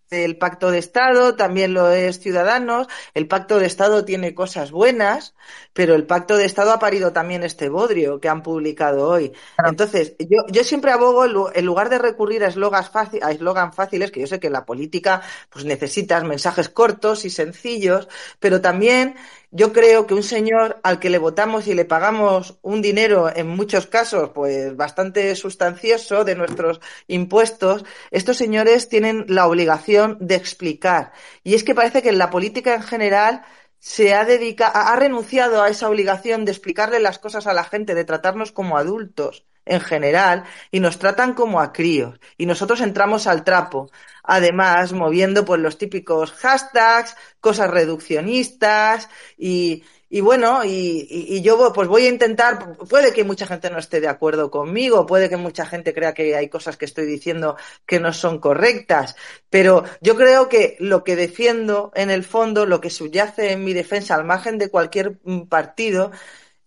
el 0.10 0.38
pacto 0.38 0.72
de 0.72 0.80
Estado, 0.80 1.36
también 1.36 1.74
lo 1.74 1.90
es 1.90 2.20
Ciudadanos. 2.20 2.88
El 3.14 3.28
pacto 3.28 3.60
de 3.60 3.66
Estado 3.66 4.06
tiene 4.06 4.34
cosas 4.34 4.72
buenas, 4.72 5.36
pero 5.74 5.96
el 5.96 6.06
pacto 6.06 6.38
de 6.38 6.46
Estado 6.46 6.72
ha 6.72 6.80
parido 6.80 7.14
también 7.14 7.44
este 7.44 7.70
bodrio 7.70 8.20
que 8.20 8.30
han 8.30 8.44
publicado 8.44 9.08
hoy. 9.10 9.34
Entonces, 9.66 10.16
yo, 10.20 10.44
yo 10.50 10.64
siempre 10.64 10.92
abogo, 10.92 11.52
en 11.54 11.66
lugar 11.66 11.90
de 11.90 12.00
recurrir 12.00 12.44
a 12.44 12.48
eslogans 12.48 12.90
a 12.90 13.72
fáciles, 13.72 14.12
que 14.12 14.22
yo 14.22 14.28
sé 14.28 14.40
que 14.40 14.48
en 14.48 14.54
la 14.54 14.66
política 14.66 15.22
pues 15.50 15.66
necesitas 15.66 16.24
mensajes 16.24 16.70
cortos 16.70 17.26
y 17.26 17.30
sencillos, 17.30 18.08
pero 18.40 18.62
también 18.62 19.16
yo 19.52 19.74
creo 19.74 20.08
que 20.08 20.14
un 20.14 20.24
señor 20.24 20.80
al 20.84 21.00
que 21.00 21.10
le 21.10 21.18
votamos 21.18 21.68
y 21.68 21.74
le 21.74 21.86
pagamos 21.86 22.58
un 22.62 22.82
dinero, 22.82 23.30
en 23.34 23.48
muchos 23.48 23.88
casos, 23.88 24.32
pues 24.34 24.76
bastante 24.76 25.36
sustancioso 25.36 26.24
de 26.24 26.36
nuestros 26.36 26.80
impuestos, 27.08 27.86
estos 28.12 28.38
señores 28.38 28.90
tienen 28.90 29.26
la 29.28 29.48
obligación 29.48 30.18
de 30.20 30.36
explicar. 30.36 31.14
Y 31.44 31.56
es 31.56 31.64
que 31.64 31.76
parece 31.76 32.02
que 32.02 32.10
en 32.10 32.18
la 32.18 32.30
política 32.30 32.76
en 32.76 32.84
general 32.84 33.44
se 33.80 34.14
ha 34.14 34.26
dedicado, 34.26 34.74
ha 34.76 34.96
renunciado 34.96 35.62
a 35.62 35.70
esa 35.70 35.90
obligación 35.90 36.46
de 36.46 36.52
explicarle 36.52 37.00
las 37.00 37.20
cosas 37.20 37.48
a 37.48 37.54
la 37.54 37.64
gente, 37.64 37.96
de 37.96 38.06
tratarnos 38.06 38.52
como 38.52 38.78
adultos 38.78 39.46
en 39.68 39.82
general, 39.82 40.44
y 40.72 40.80
nos 40.80 41.00
tratan 41.00 41.34
como 41.34 41.60
a 41.60 41.74
críos. 41.74 42.20
Y 42.38 42.46
nosotros 42.46 42.82
entramos 42.82 43.28
al 43.28 43.44
trapo 43.44 43.90
además 44.28 44.94
moviendo 44.94 45.46
pues 45.46 45.60
los 45.60 45.78
típicos 45.78 46.34
hashtags, 46.34 47.16
cosas 47.40 47.72
reduccionistas 47.72 49.10
y, 49.38 49.84
y 50.10 50.22
bueno, 50.22 50.64
y, 50.64 51.08
y, 51.10 51.42
yo 51.42 51.72
pues 51.74 51.88
voy 51.88 52.06
a 52.06 52.10
intentar, 52.10 52.78
puede 52.90 53.14
que 53.14 53.24
mucha 53.24 53.48
gente 53.48 53.70
no 53.70 53.80
esté 53.80 54.00
de 54.02 54.08
acuerdo 54.10 54.52
conmigo, 54.52 55.06
puede 55.06 55.30
que 55.30 55.38
mucha 55.38 55.66
gente 55.66 55.94
crea 55.94 56.14
que 56.14 56.36
hay 56.36 56.50
cosas 56.50 56.78
que 56.78 56.86
estoy 56.86 57.06
diciendo 57.06 57.56
que 57.86 58.00
no 58.00 58.14
son 58.14 58.40
correctas, 58.40 59.16
pero 59.50 59.84
yo 60.02 60.16
creo 60.16 60.50
que 60.50 60.76
lo 60.80 61.04
que 61.04 61.16
defiendo 61.16 61.92
en 61.96 62.10
el 62.10 62.24
fondo, 62.24 62.66
lo 62.66 62.82
que 62.82 62.90
subyace 62.90 63.54
en 63.54 63.64
mi 63.64 63.74
defensa 63.74 64.16
al 64.16 64.26
margen 64.26 64.58
de 64.58 64.70
cualquier 64.70 65.18
partido, 65.50 66.12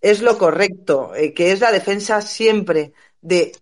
es 0.01 0.23
lo 0.23 0.39
correcto, 0.39 1.15
eh, 1.15 1.35
que 1.35 1.53
es 1.53 1.61
la 1.61 1.73
defensa 1.73 2.21
siempre 2.23 2.93
de 3.21 3.53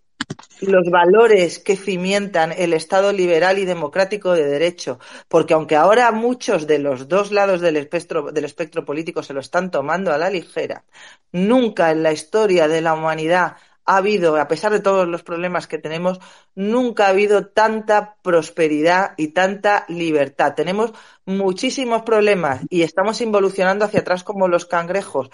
los 0.61 0.89
valores 0.89 1.59
que 1.59 1.75
cimientan 1.75 2.51
el 2.51 2.73
Estado 2.73 3.11
liberal 3.11 3.57
y 3.57 3.65
democrático 3.65 4.33
de 4.33 4.45
derecho, 4.45 4.99
porque 5.27 5.53
aunque 5.53 5.75
ahora 5.75 6.11
muchos 6.11 6.67
de 6.67 6.79
los 6.79 7.07
dos 7.07 7.31
lados 7.31 7.61
del 7.61 7.77
espectro, 7.77 8.31
del 8.31 8.45
espectro 8.45 8.85
político 8.85 9.23
se 9.23 9.33
lo 9.33 9.39
están 9.39 9.71
tomando 9.71 10.13
a 10.13 10.17
la 10.17 10.29
ligera, 10.29 10.85
nunca 11.31 11.91
en 11.91 12.03
la 12.03 12.11
historia 12.11 12.67
de 12.67 12.81
la 12.81 12.93
humanidad 12.93 13.55
ha 13.85 13.97
habido, 13.97 14.37
a 14.37 14.47
pesar 14.47 14.71
de 14.71 14.81
todos 14.81 15.07
los 15.07 15.23
problemas 15.23 15.65
que 15.65 15.79
tenemos, 15.79 16.19
nunca 16.53 17.07
ha 17.07 17.09
habido 17.09 17.47
tanta 17.47 18.17
prosperidad 18.21 19.13
y 19.17 19.29
tanta 19.29 19.85
libertad. 19.87 20.53
Tenemos 20.55 20.93
muchísimos 21.25 22.03
problemas 22.03 22.61
y 22.69 22.83
estamos 22.83 23.19
involucionando 23.21 23.85
hacia 23.85 24.01
atrás 24.01 24.23
como 24.23 24.47
los 24.47 24.67
cangrejos, 24.67 25.31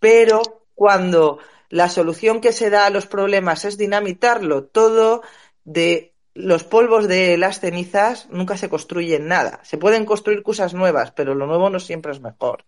pero 0.00 0.42
cuando 0.74 1.38
la 1.68 1.88
solución 1.88 2.40
que 2.40 2.52
se 2.52 2.70
da 2.70 2.86
a 2.86 2.90
los 2.90 3.06
problemas 3.06 3.64
es 3.64 3.78
dinamitarlo 3.78 4.64
todo 4.64 5.22
de 5.64 6.14
los 6.34 6.64
polvos 6.64 7.06
de 7.06 7.36
las 7.36 7.60
cenizas 7.60 8.28
nunca 8.30 8.56
se 8.56 8.68
construyen 8.68 9.28
nada. 9.28 9.60
Se 9.62 9.78
pueden 9.78 10.04
construir 10.04 10.42
cosas 10.42 10.74
nuevas, 10.74 11.12
pero 11.12 11.34
lo 11.34 11.46
nuevo 11.46 11.70
no 11.70 11.78
siempre 11.80 12.12
es 12.12 12.20
mejor. 12.20 12.64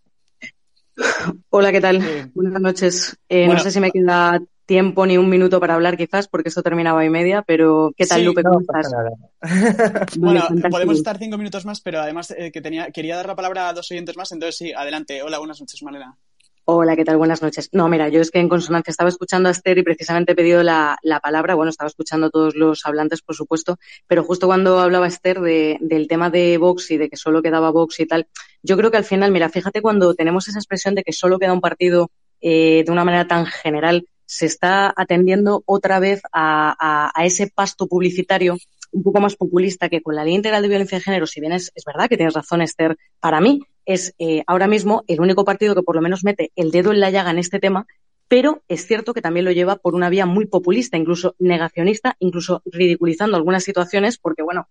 Hola, 1.51 1.73
¿qué 1.73 1.81
tal? 1.81 2.31
Buenas 2.35 2.61
noches. 2.61 3.17
Eh, 3.29 3.49
no 3.49 3.59
sé 3.59 3.71
si 3.71 3.81
me 3.81 3.91
queda 3.91 4.41
tiempo 4.67 5.07
ni 5.07 5.19
un 5.19 5.29
minuto 5.29 5.59
para 5.61 5.75
hablar 5.75 5.97
quizás, 5.97 6.29
porque 6.29 6.49
esto 6.49 6.63
terminaba 6.63 7.05
y 7.05 7.11
media, 7.11 7.43
pero 7.43 7.93
¿qué 7.97 8.07
tal, 8.07 8.25
Lupe? 8.25 8.43
¿Cómo 8.43 8.61
estás? 8.61 8.93
bueno, 10.19 10.49
podemos 10.71 10.97
estar 10.97 11.19
cinco 11.19 11.39
minutos 11.39 11.65
más, 11.65 11.81
pero 11.81 12.01
además 12.01 12.33
eh, 12.37 12.53
que 12.53 12.61
tenía, 12.61 12.91
quería 12.91 13.17
dar 13.17 13.27
la 13.27 13.37
palabra 13.37 13.69
a 13.69 13.73
dos 13.73 13.91
oyentes 13.91 14.17
más, 14.17 14.31
entonces 14.33 14.57
sí, 14.57 14.73
adelante. 14.73 15.23
Hola, 15.23 15.39
buenas 15.39 15.61
noches, 15.61 15.83
Malena. 15.83 16.17
Hola, 16.65 16.95
¿qué 16.95 17.05
tal? 17.05 17.17
Buenas 17.17 17.43
noches. 17.43 17.69
No, 17.73 17.89
mira, 17.89 18.09
yo 18.09 18.21
es 18.21 18.31
que 18.31 18.39
en 18.39 18.49
consonancia 18.49 18.93
estaba 18.93 19.09
escuchando 19.09 19.49
a 19.49 19.53
Esther 19.53 19.79
y 19.79 19.83
precisamente 19.83 20.31
he 20.31 20.35
pedido 20.37 20.63
la, 20.63 20.97
palabra. 21.21 21.57
Bueno, 21.57 21.71
estaba 21.71 21.89
escuchando 21.89 22.29
a 22.29 22.31
todos 22.31 22.55
los 22.55 22.87
hablantes, 22.87 23.21
por 23.21 23.35
supuesto, 23.35 23.79
pero 24.07 24.23
justo 24.23 24.47
cuando 24.47 24.79
hablaba 24.79 25.09
Esther 25.09 25.41
del 25.41 26.07
tema 26.07 26.31
de 26.31 26.59
Vox 26.59 26.93
y 26.93 26.99
de 26.99 27.09
que 27.09 27.17
solo 27.17 27.43
quedaba 27.43 27.73
Vox 27.73 27.99
y 27.99 28.07
tal, 28.07 28.29
yo 28.63 28.77
creo 28.77 28.93
que 28.93 28.97
al 28.97 29.05
final, 29.05 29.33
mira, 29.33 29.49
fíjate 29.49 29.83
cuando 29.83 30.15
tenemos 30.15 30.47
esa 30.47 30.61
expresión 30.61 30.95
de 30.95 31.03
que 31.03 31.13
solo 31.13 31.41
queda 31.41 31.53
un 31.53 31.61
partido 31.61 32.13
eh, 32.41 32.85
de 32.87 32.93
una 32.93 33.05
manera 33.05 33.27
tan 33.27 33.45
general, 33.47 34.07
se 34.25 34.47
está 34.47 34.95
atendiendo 34.97 35.65
otra 35.67 35.99
vez 35.99 36.23
a, 36.33 37.13
ese 37.25 37.49
pasto 37.49 37.89
publicitario 37.89 38.57
un 38.93 39.03
poco 39.03 39.21
más 39.21 39.37
populista 39.37 39.89
que 39.89 40.03
con 40.03 40.15
la 40.15 40.25
ley 40.25 40.35
integral 40.35 40.63
de 40.63 40.69
violencia 40.69 40.99
de 40.99 41.05
género, 41.05 41.27
si 41.27 41.41
bien 41.41 41.53
es, 41.53 41.73
es 41.75 41.85
verdad 41.85 42.09
que 42.09 42.17
tienes 42.17 42.35
razón, 42.35 42.63
Esther, 42.63 42.97
para 43.21 43.41
mí 43.41 43.61
es 43.85 44.15
eh, 44.19 44.45
ahora 44.47 44.69
mismo 44.69 45.03
el 45.09 45.21
único 45.21 45.45
partido 45.45 45.75
que 45.75 45.83
por 45.83 45.97
lo 45.97 46.03
menos 46.03 46.25
mete 46.25 46.53
el 46.55 46.71
dedo 46.71 46.93
en 46.93 47.01
la 47.01 47.11
llaga 47.11 47.31
en 47.31 47.39
este 47.39 47.59
tema, 47.59 47.87
pero 48.29 48.63
es 48.69 48.87
cierto 48.87 49.13
que 49.13 49.23
también 49.23 49.45
lo 49.45 49.53
lleva 49.53 49.77
por 49.77 49.95
una 49.95 50.09
vía 50.09 50.27
muy 50.27 50.47
populista, 50.47 50.97
incluso 50.97 51.35
negacionista, 51.39 52.17
incluso 52.19 52.63
ridiculizando 52.65 53.37
algunas 53.37 53.65
situaciones, 53.65 54.19
porque 54.19 54.43
bueno, 54.43 54.69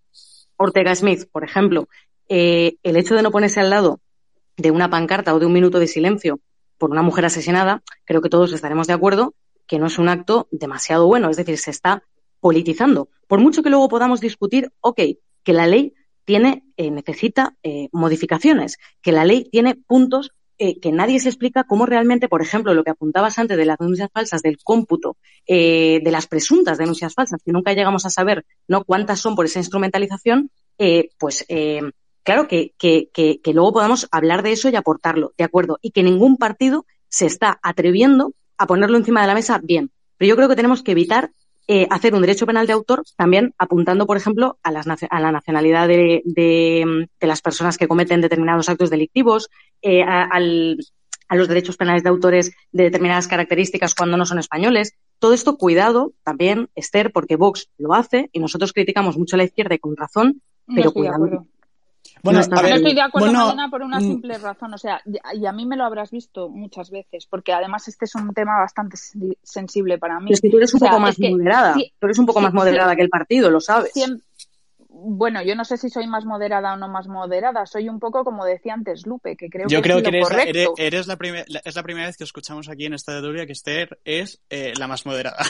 Ortega 0.58 0.96
Smith, 0.96 1.28
por 1.32 1.44
ejemplo, 1.44 1.88
eh, 2.30 2.76
el 2.84 2.96
hecho 2.96 3.16
de 3.16 3.24
no 3.24 3.32
ponerse 3.32 3.60
al 3.60 3.70
lado 3.70 4.00
de 4.58 4.72
una 4.72 4.90
pancarta 4.90 5.34
o 5.34 5.40
de 5.40 5.46
un 5.46 5.54
minuto 5.54 5.80
de 5.80 5.88
silencio 5.88 6.40
por 6.78 6.92
una 6.92 7.02
mujer 7.02 7.26
asesinada, 7.26 7.84
creo 8.06 8.22
que 8.22 8.30
todos 8.30 8.54
estaremos 8.54 8.88
de 8.88 8.94
acuerdo 8.94 9.34
que 9.68 9.80
no 9.80 9.88
es 9.88 10.00
un 10.00 10.10
acto 10.10 10.48
demasiado 10.52 11.08
bueno, 11.08 11.30
es 11.30 11.38
decir, 11.38 11.58
se 11.58 11.72
está 11.72 12.04
politizando. 12.42 13.10
Por 13.28 13.40
mucho 13.40 13.64
que 13.64 13.70
luego 13.70 13.88
podamos 13.88 14.20
discutir, 14.20 14.74
ok, 14.82 15.00
que 15.44 15.54
la 15.54 15.68
ley 15.68 15.94
tiene, 16.26 16.64
eh, 16.78 16.92
necesita 16.92 17.56
eh, 17.64 17.88
modificaciones, 17.92 18.78
que 19.02 19.12
la 19.12 19.24
ley 19.24 19.48
tiene 19.50 19.76
puntos 19.76 20.32
eh, 20.58 20.80
que 20.80 20.92
nadie 20.92 21.20
se 21.20 21.30
explica 21.30 21.64
cómo 21.64 21.86
realmente, 21.88 22.28
por 22.28 22.42
ejemplo, 22.42 22.74
lo 22.74 22.84
que 22.84 22.92
apuntabas 22.92 23.40
antes 23.40 23.58
de 23.58 23.66
las 23.66 23.80
denuncias 23.80 24.10
falsas, 24.14 24.44
del 24.44 24.60
cómputo, 24.64 25.18
de 25.48 26.10
las 26.12 26.28
presuntas 26.28 26.78
denuncias 26.78 27.16
falsas, 27.16 27.42
que 27.44 27.52
nunca 27.52 27.74
llegamos 27.74 28.06
a 28.06 28.12
saber 28.12 28.46
no 28.68 28.84
cuántas 28.84 29.20
son 29.20 29.36
por 29.36 29.46
esa 29.46 29.58
instrumentalización, 29.58 30.52
pues 31.18 31.48
claro 32.22 32.48
que, 32.48 32.76
que, 32.78 33.10
que, 33.12 33.42
que 33.42 33.54
luego 33.54 33.74
podamos 33.74 34.08
hablar 34.12 34.44
de 34.44 34.52
eso 34.52 34.70
y 34.70 34.76
aportarlo, 34.76 35.34
¿de 35.36 35.46
acuerdo? 35.46 35.80
Y 35.82 35.90
que 35.90 36.04
ningún 36.04 36.38
partido 36.38 36.86
se 37.10 37.26
está 37.26 37.60
atreviendo 37.64 38.36
a 38.56 38.68
ponerlo 38.68 38.98
encima 38.98 39.22
de 39.22 39.28
la 39.28 39.34
mesa 39.34 39.60
bien. 39.64 39.90
Pero 40.18 40.30
yo 40.30 40.36
creo 40.36 40.48
que 40.48 40.56
tenemos 40.56 40.84
que 40.84 40.92
evitar 40.92 41.32
eh, 41.74 41.88
hacer 41.90 42.14
un 42.14 42.20
derecho 42.20 42.46
penal 42.46 42.68
de 42.68 42.74
autor 42.74 43.02
también 43.16 43.54
apuntando, 43.58 44.06
por 44.06 44.18
ejemplo, 44.18 44.60
a, 44.62 44.72
la 44.74 45.32
nacionalidad 45.32 45.88
de, 45.88 47.08
las 47.22 47.42
personas 47.42 47.78
que 47.78 47.88
cometen 47.88 48.20
determinados 48.20 48.68
actos 48.68 48.90
delictivos, 48.90 49.50
eh, 49.82 50.04
a, 50.04 50.38
los 50.38 51.48
derechos 51.48 51.78
penales 51.78 52.04
de 52.04 52.10
autores 52.10 52.52
de 52.74 52.84
determinadas 52.84 53.30
características 53.30 53.96
cuando 53.96 54.18
no 54.18 54.26
son 54.26 54.38
españoles. 54.38 54.96
Todo 55.18 55.34
esto, 55.34 55.56
cuidado 55.56 56.12
también, 56.26 56.68
Esther, 56.76 57.14
porque 57.14 57.38
Vox 57.38 57.70
lo 57.78 57.94
hace 57.94 58.30
y 58.34 58.42
nosotros 58.42 58.74
criticamos 58.74 59.18
mucho 59.18 59.38
a 59.38 59.38
la 59.38 59.46
izquierda 59.46 59.74
y 59.74 59.80
con 59.80 59.96
razón, 59.96 60.42
pero 60.76 60.92
cuidado. 60.92 61.46
Bueno, 62.24 62.40
no, 62.40 62.62
estoy 62.62 62.94
de 62.94 63.02
acuerdo, 63.02 63.32
Malena, 63.32 63.70
por 63.70 63.82
una 63.82 64.00
mm. 64.00 64.02
simple 64.02 64.38
razón. 64.38 64.74
O 64.74 64.78
sea, 64.78 65.02
y 65.34 65.46
a 65.46 65.52
mí 65.52 65.66
me 65.66 65.76
lo 65.76 65.86
habrás 65.86 66.12
visto 66.12 66.50
muchas 66.50 66.92
veces, 66.92 67.26
porque 67.26 67.54
además 67.54 67.88
este 67.88 68.06
es 68.06 68.16
un 68.16 68.34
tema 68.34 68.60
bastante 68.60 68.98
sensible 69.44 69.98
para 69.98 70.20
mí. 70.20 70.32
es 70.32 70.42
que 70.42 70.50
tú 70.50 70.58
eres 70.58 70.74
un 70.74 70.80
poco 70.82 71.00
más 71.00 71.20
moderada. 71.20 71.74
tú 71.74 72.06
eres 72.06 72.20
un 72.20 72.26
poco 72.26 72.42
más 72.42 72.54
moderada 72.54 72.96
que 72.96 73.02
el 73.02 73.10
partido, 73.10 73.50
lo 73.50 73.60
sabes. 73.60 73.92
bueno, 74.90 75.42
yo 75.42 75.56
no 75.56 75.66
sé 75.66 75.78
si 75.78 75.90
soy 75.90 76.06
más 76.08 76.26
moderada 76.26 76.74
o 76.74 76.78
no 76.78 76.88
más 76.88 77.08
moderada. 77.08 77.66
Soy 77.66 77.90
un 77.90 78.00
poco 78.00 78.24
como 78.24 78.46
decía 78.46 78.74
antes 78.74 79.06
Lupe, 79.08 79.36
que 79.36 79.50
creo 79.50 79.68
yo 79.68 79.82
que 79.82 79.90
creo 79.90 80.04
que 80.04 80.10
eres, 80.10 80.30
la, 80.30 80.44
eres, 80.78 81.08
la, 81.08 81.62
es 81.64 81.76
la 81.76 81.84
primera 81.84 82.08
vez 82.08 82.18
que 82.18 82.24
escuchamos 82.24 82.70
aquí 82.70 82.86
en 82.86 82.94
esta 82.94 83.20
de 83.20 83.46
que 83.48 83.54
Esther 83.54 84.00
es 84.06 84.42
eh, 84.50 84.74
la 84.78 84.88
más 84.88 85.06
moderada. 85.06 85.44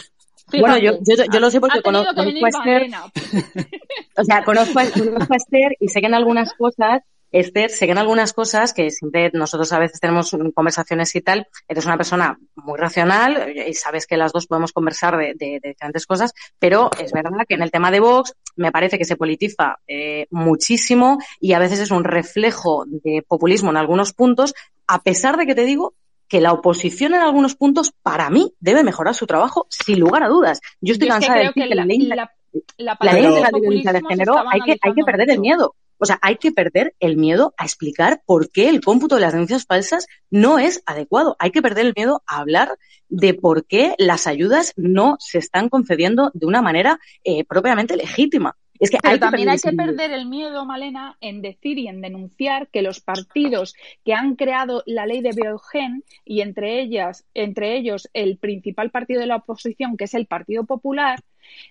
Bueno, 0.50 0.78
yo, 0.78 0.98
yo, 1.02 1.40
lo 1.40 1.50
sé 1.50 1.60
porque 1.60 1.82
conozco, 1.82 2.20
a 2.20 2.50
Esther. 2.50 2.90
o 4.18 4.24
sea, 4.24 4.44
conozco, 4.44 4.80
conozco 4.94 5.34
a 5.34 5.38
Esther 5.38 5.78
y 5.80 5.88
sé 5.88 6.02
que 6.02 6.08
en 6.08 6.14
algunas 6.14 6.54
cosas 6.54 7.02
Esther, 7.32 7.70
sé 7.70 7.86
que 7.86 7.94
en 7.94 7.98
algunas 7.98 8.34
cosas 8.34 8.74
que 8.74 8.92
siempre 8.92 9.32
nosotros 9.34 9.72
a 9.72 9.80
veces 9.80 10.00
tenemos 10.00 10.36
conversaciones 10.54 11.16
y 11.16 11.22
tal, 11.22 11.48
eres 11.68 11.86
una 11.86 11.96
persona 11.96 12.38
muy 12.56 12.78
racional 12.78 13.54
y 13.68 13.74
sabes 13.74 14.06
que 14.06 14.18
las 14.18 14.34
dos 14.34 14.48
podemos 14.48 14.74
conversar 14.74 15.18
de, 15.18 15.60
diferentes 15.64 16.06
cosas, 16.06 16.34
pero 16.60 16.90
es 17.00 17.12
verdad 17.14 17.32
que 17.48 17.56
en 17.56 17.62
el 17.62 17.72
tema 17.72 17.90
de 17.90 18.02
Vox 18.02 18.34
me 18.58 18.72
parece 18.72 18.98
que 18.98 19.06
se 19.06 19.16
politiza 19.16 19.78
eh, 19.88 20.28
muchísimo 20.30 21.20
y 21.40 21.54
a 21.54 21.60
veces 21.60 21.80
es 21.80 21.92
un 21.92 22.04
reflejo 22.04 22.84
de 22.86 23.24
populismo 23.26 23.72
en 23.72 23.78
algunos 23.78 24.14
puntos, 24.14 24.54
a 24.88 25.02
pesar 25.02 25.38
de 25.38 25.46
que 25.46 25.56
te 25.56 25.64
digo 25.64 25.94
que 26.32 26.40
la 26.40 26.54
oposición 26.54 27.14
en 27.14 27.20
algunos 27.20 27.56
puntos, 27.56 27.92
para 28.02 28.30
mí, 28.30 28.54
debe 28.62 28.86
mejorar 28.86 29.14
su 29.14 29.28
trabajo 29.28 29.68
sin 29.70 30.00
lugar 30.00 30.24
a 30.24 30.30
dudas. 30.30 30.62
Yo 30.80 30.94
estoy 30.94 31.10
cansada 31.10 31.40
de 31.40 31.48
decir 31.48 31.68
que, 31.68 31.76
la, 31.76 31.84
ley, 31.84 32.00
la, 32.08 32.98
ley 33.02 33.22
de 33.22 33.60
violencia 33.60 33.92
de 33.92 34.02
género 34.08 34.36
hay 34.50 34.62
que, 34.62 34.78
hay 34.82 34.94
que 34.94 35.04
perder 35.04 35.30
el 35.30 35.40
miedo. 35.42 35.76
O 35.98 36.06
sea, 36.06 36.20
hay 36.22 36.38
que 36.38 36.54
perder 36.54 36.96
el 37.02 37.18
miedo 37.18 37.54
a 37.58 37.66
explicar 37.66 38.22
por 38.26 38.50
qué 38.50 38.70
el 38.70 38.80
cómputo 38.80 39.16
de 39.16 39.22
las 39.22 39.34
denuncias 39.34 39.66
falsas 39.66 40.08
no 40.30 40.58
es 40.58 40.82
adecuado. 40.86 41.36
Hay 41.38 41.52
que 41.52 41.62
perder 41.62 41.86
el 41.86 41.94
miedo 41.98 42.24
a 42.26 42.38
hablar 42.38 42.78
de 43.10 43.34
por 43.34 43.66
qué 43.68 43.94
las 43.98 44.26
ayudas 44.26 44.72
no 44.78 45.18
se 45.20 45.38
están 45.38 45.68
concediendo 45.68 46.32
de 46.34 46.46
una 46.46 46.62
manera 46.62 47.02
eh, 47.26 47.44
propiamente 47.44 47.98
legítima. 47.98 48.56
Es 48.82 48.90
que 48.90 48.98
Pero 49.00 49.20
también 49.20 49.48
hay 49.48 49.60
que 49.60 49.74
perder 49.74 50.12
el 50.12 50.26
miedo, 50.26 50.66
Malena, 50.66 51.16
en 51.22 51.44
decir 51.44 51.78
y 51.78 51.88
en 51.88 52.02
denunciar 52.02 52.68
que 52.70 52.82
los 52.82 53.00
partidos 53.00 53.76
que 54.04 54.16
han 54.16 54.36
creado 54.36 54.82
la 54.88 55.06
ley 55.06 55.22
de 55.22 55.34
Biogen 55.36 56.04
y 56.26 56.42
entre 56.42 56.82
ellas, 56.82 57.24
entre 57.36 57.78
ellos 57.78 58.10
el 58.14 58.40
principal 58.40 58.90
partido 58.90 59.22
de 59.22 59.28
la 59.28 59.36
oposición, 59.36 59.98
que 59.98 60.06
es 60.06 60.16
el 60.16 60.26
Partido 60.26 60.66
Popular, 60.66 61.20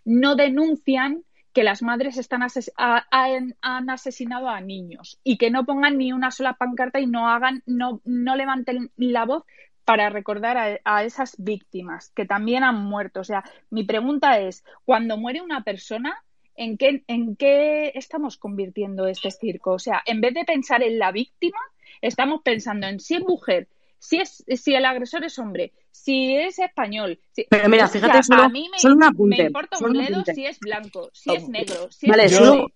no 0.04 0.36
denuncian 0.36 1.24
que 1.52 1.64
las 1.64 1.82
madres 1.82 2.16
están 2.16 2.42
han, 2.76 3.90
asesinado 3.90 4.48
a 4.48 4.60
niños 4.60 5.18
y 5.24 5.36
que 5.36 5.50
no 5.50 5.66
pongan 5.66 5.98
ni 5.98 6.12
una 6.12 6.30
sola 6.30 6.52
pancarta 6.52 7.00
y 7.00 7.08
no 7.08 7.28
hagan, 7.28 7.64
no, 7.66 8.00
no 8.04 8.36
levanten 8.36 8.92
la 8.96 9.24
voz 9.24 9.42
para 9.84 10.10
recordar 10.10 10.56
a, 10.56 10.78
a, 10.84 11.02
esas 11.02 11.34
víctimas 11.38 12.12
que 12.14 12.24
también 12.24 12.62
han 12.62 12.84
muerto. 12.84 13.18
O 13.18 13.24
sea, 13.24 13.42
mi 13.68 13.82
pregunta 13.82 14.38
es, 14.38 14.62
cuando 14.84 15.16
muere 15.16 15.40
una 15.40 15.64
persona, 15.64 16.22
¿en 16.60 16.76
qué, 16.76 17.02
¿en 17.06 17.36
qué 17.36 17.90
estamos 17.94 18.36
convirtiendo 18.36 19.06
este 19.06 19.30
circo? 19.30 19.72
O 19.72 19.78
sea, 19.78 20.02
en 20.04 20.20
vez 20.20 20.34
de 20.34 20.44
pensar 20.44 20.82
en 20.82 20.98
la 20.98 21.10
víctima, 21.10 21.58
estamos 22.02 22.42
pensando 22.44 22.86
en 22.86 23.00
si 23.00 23.14
es 23.14 23.22
mujer, 23.22 23.66
si, 23.98 24.18
es, 24.18 24.44
si 24.46 24.74
el 24.74 24.84
agresor 24.84 25.24
es 25.24 25.38
hombre, 25.38 25.72
si 25.90 26.36
es 26.36 26.58
español. 26.58 27.18
Pero 27.48 27.68
mira, 27.70 27.88
fíjate, 27.88 28.22
solo, 28.22 28.42
a 28.42 28.48
mí 28.50 28.68
me, 28.70 28.92
un 28.92 29.02
apunte. 29.02 29.36
Me 29.38 29.46
importa 29.46 29.78
un 29.80 29.92
bledo 29.92 30.22
si 30.34 30.44
es 30.44 30.60
blanco, 30.60 31.08
si 31.14 31.34
es 31.34 31.48
negro, 31.48 31.90
si 31.90 32.08
vale, 32.08 32.26
es 32.26 32.36
solo, 32.36 32.66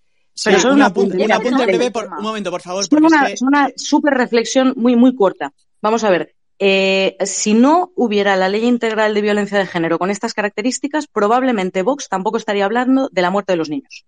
pero 0.42 0.58
solo 0.60 0.74
un 0.74 0.82
apunte. 0.82 1.22
Un 1.22 1.32
apunte 1.32 1.66
breve, 1.66 1.90
por, 1.90 2.06
un 2.06 2.22
momento, 2.22 2.50
por 2.50 2.62
favor. 2.62 2.82
Es 2.82 2.90
una, 2.90 3.26
es 3.28 3.42
una 3.42 3.70
súper 3.76 4.14
reflexión 4.14 4.72
muy, 4.76 4.96
muy 4.96 5.14
corta. 5.14 5.52
Vamos 5.82 6.04
a 6.04 6.10
ver. 6.10 6.34
Eh, 6.58 7.16
si 7.24 7.54
no 7.54 7.92
hubiera 7.96 8.36
la 8.36 8.48
ley 8.48 8.64
integral 8.64 9.14
de 9.14 9.20
violencia 9.20 9.58
de 9.58 9.66
género 9.66 9.98
con 9.98 10.10
estas 10.10 10.34
características, 10.34 11.06
probablemente 11.06 11.82
Vox 11.82 12.08
tampoco 12.08 12.36
estaría 12.36 12.64
hablando 12.64 13.08
de 13.10 13.22
la 13.22 13.30
muerte 13.30 13.52
de 13.52 13.56
los 13.56 13.68
niños. 13.68 14.04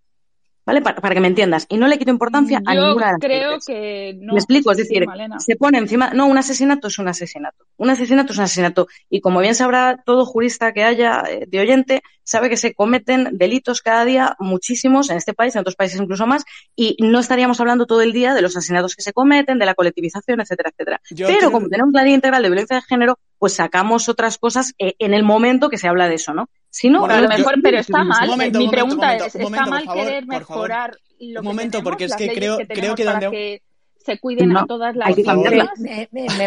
¿Vale? 0.67 0.83
Para, 0.83 1.15
que 1.15 1.21
me 1.21 1.29
entiendas. 1.29 1.65
Y 1.69 1.77
no 1.77 1.87
le 1.87 1.97
quito 1.97 2.11
importancia 2.11 2.61
a 2.67 2.75
ninguna 2.75 3.07
de 3.07 3.13
las 3.13 3.21
creo 3.21 3.59
que 3.65 4.19
no. 4.21 4.33
Me 4.33 4.39
explico, 4.41 4.73
es 4.73 4.79
decir, 4.79 5.07
se 5.39 5.55
pone 5.55 5.79
encima. 5.79 6.11
No, 6.11 6.27
un 6.27 6.37
asesinato 6.39 6.89
es 6.89 6.99
un 6.99 7.07
asesinato. 7.07 7.65
Un 7.77 7.91
asesinato 7.91 8.33
es 8.33 8.39
un 8.39 8.45
asesinato. 8.45 8.89
Y 9.09 9.21
como 9.21 9.39
bien 9.39 9.55
sabrá 9.55 10.03
todo 10.05 10.27
jurista 10.27 10.73
que 10.73 10.83
haya 10.83 11.23
eh, 11.31 11.45
de 11.47 11.61
oyente, 11.61 12.03
sabe 12.25 12.51
que 12.51 12.57
se 12.57 12.75
cometen 12.75 13.39
delitos 13.39 13.81
cada 13.81 14.05
día, 14.05 14.35
muchísimos 14.41 15.09
en 15.11 15.19
este 15.19 15.35
país, 15.35 15.55
en 15.55 15.61
otros 15.61 15.77
países 15.77 16.01
incluso 16.01 16.27
más, 16.27 16.45
y 16.75 16.97
no 16.99 17.21
estaríamos 17.21 17.61
hablando 17.61 17.87
todo 17.87 18.03
el 18.03 18.13
día 18.13 18.35
de 18.35 18.43
los 18.43 18.57
asesinatos 18.57 18.97
que 18.97 19.03
se 19.03 19.13
cometen, 19.13 19.61
de 19.61 19.67
la 19.67 19.75
colectivización, 19.75 20.41
etcétera, 20.41 20.71
etcétera. 20.71 21.01
Pero 21.17 21.53
como 21.53 21.69
tenemos 21.69 21.93
la 21.95 22.03
ley 22.03 22.15
integral 22.15 22.43
de 22.43 22.49
violencia 22.49 22.77
de 22.77 22.83
género, 22.83 23.21
pues 23.39 23.53
sacamos 23.53 24.09
otras 24.09 24.39
cosas 24.39 24.75
eh, 24.79 24.95
en 24.99 25.15
el 25.15 25.23
momento 25.23 25.71
que 25.71 25.79
se 25.79 25.87
habla 25.87 26.09
de 26.09 26.17
eso, 26.17 26.35
¿no? 26.35 26.49
Si 26.77 26.91
no, 26.91 27.07
a 27.07 27.21
lo 27.23 27.29
mejor, 27.29 27.55
pero 27.63 27.79
está 27.79 28.05
mal. 28.05 28.29
Mi 28.53 28.69
pregunta 28.69 29.17
es, 29.17 29.35
¿está 29.35 29.65
mal 29.65 29.89
querer 29.91 30.27
mejorar 30.27 30.99
lo 31.19 31.41
Un 31.41 31.47
momento, 31.47 31.83
porque 31.83 32.05
es 32.05 32.15
que 32.15 32.29
creo, 32.29 32.59
que 32.59 32.67
creo 32.67 32.95
que 32.95 33.05
donde 33.05 33.63
se 33.97 34.19
cuiden 34.19 34.55
a 34.55 34.67
todas 34.67 34.95
las 34.95 35.15
familias. 35.25 35.71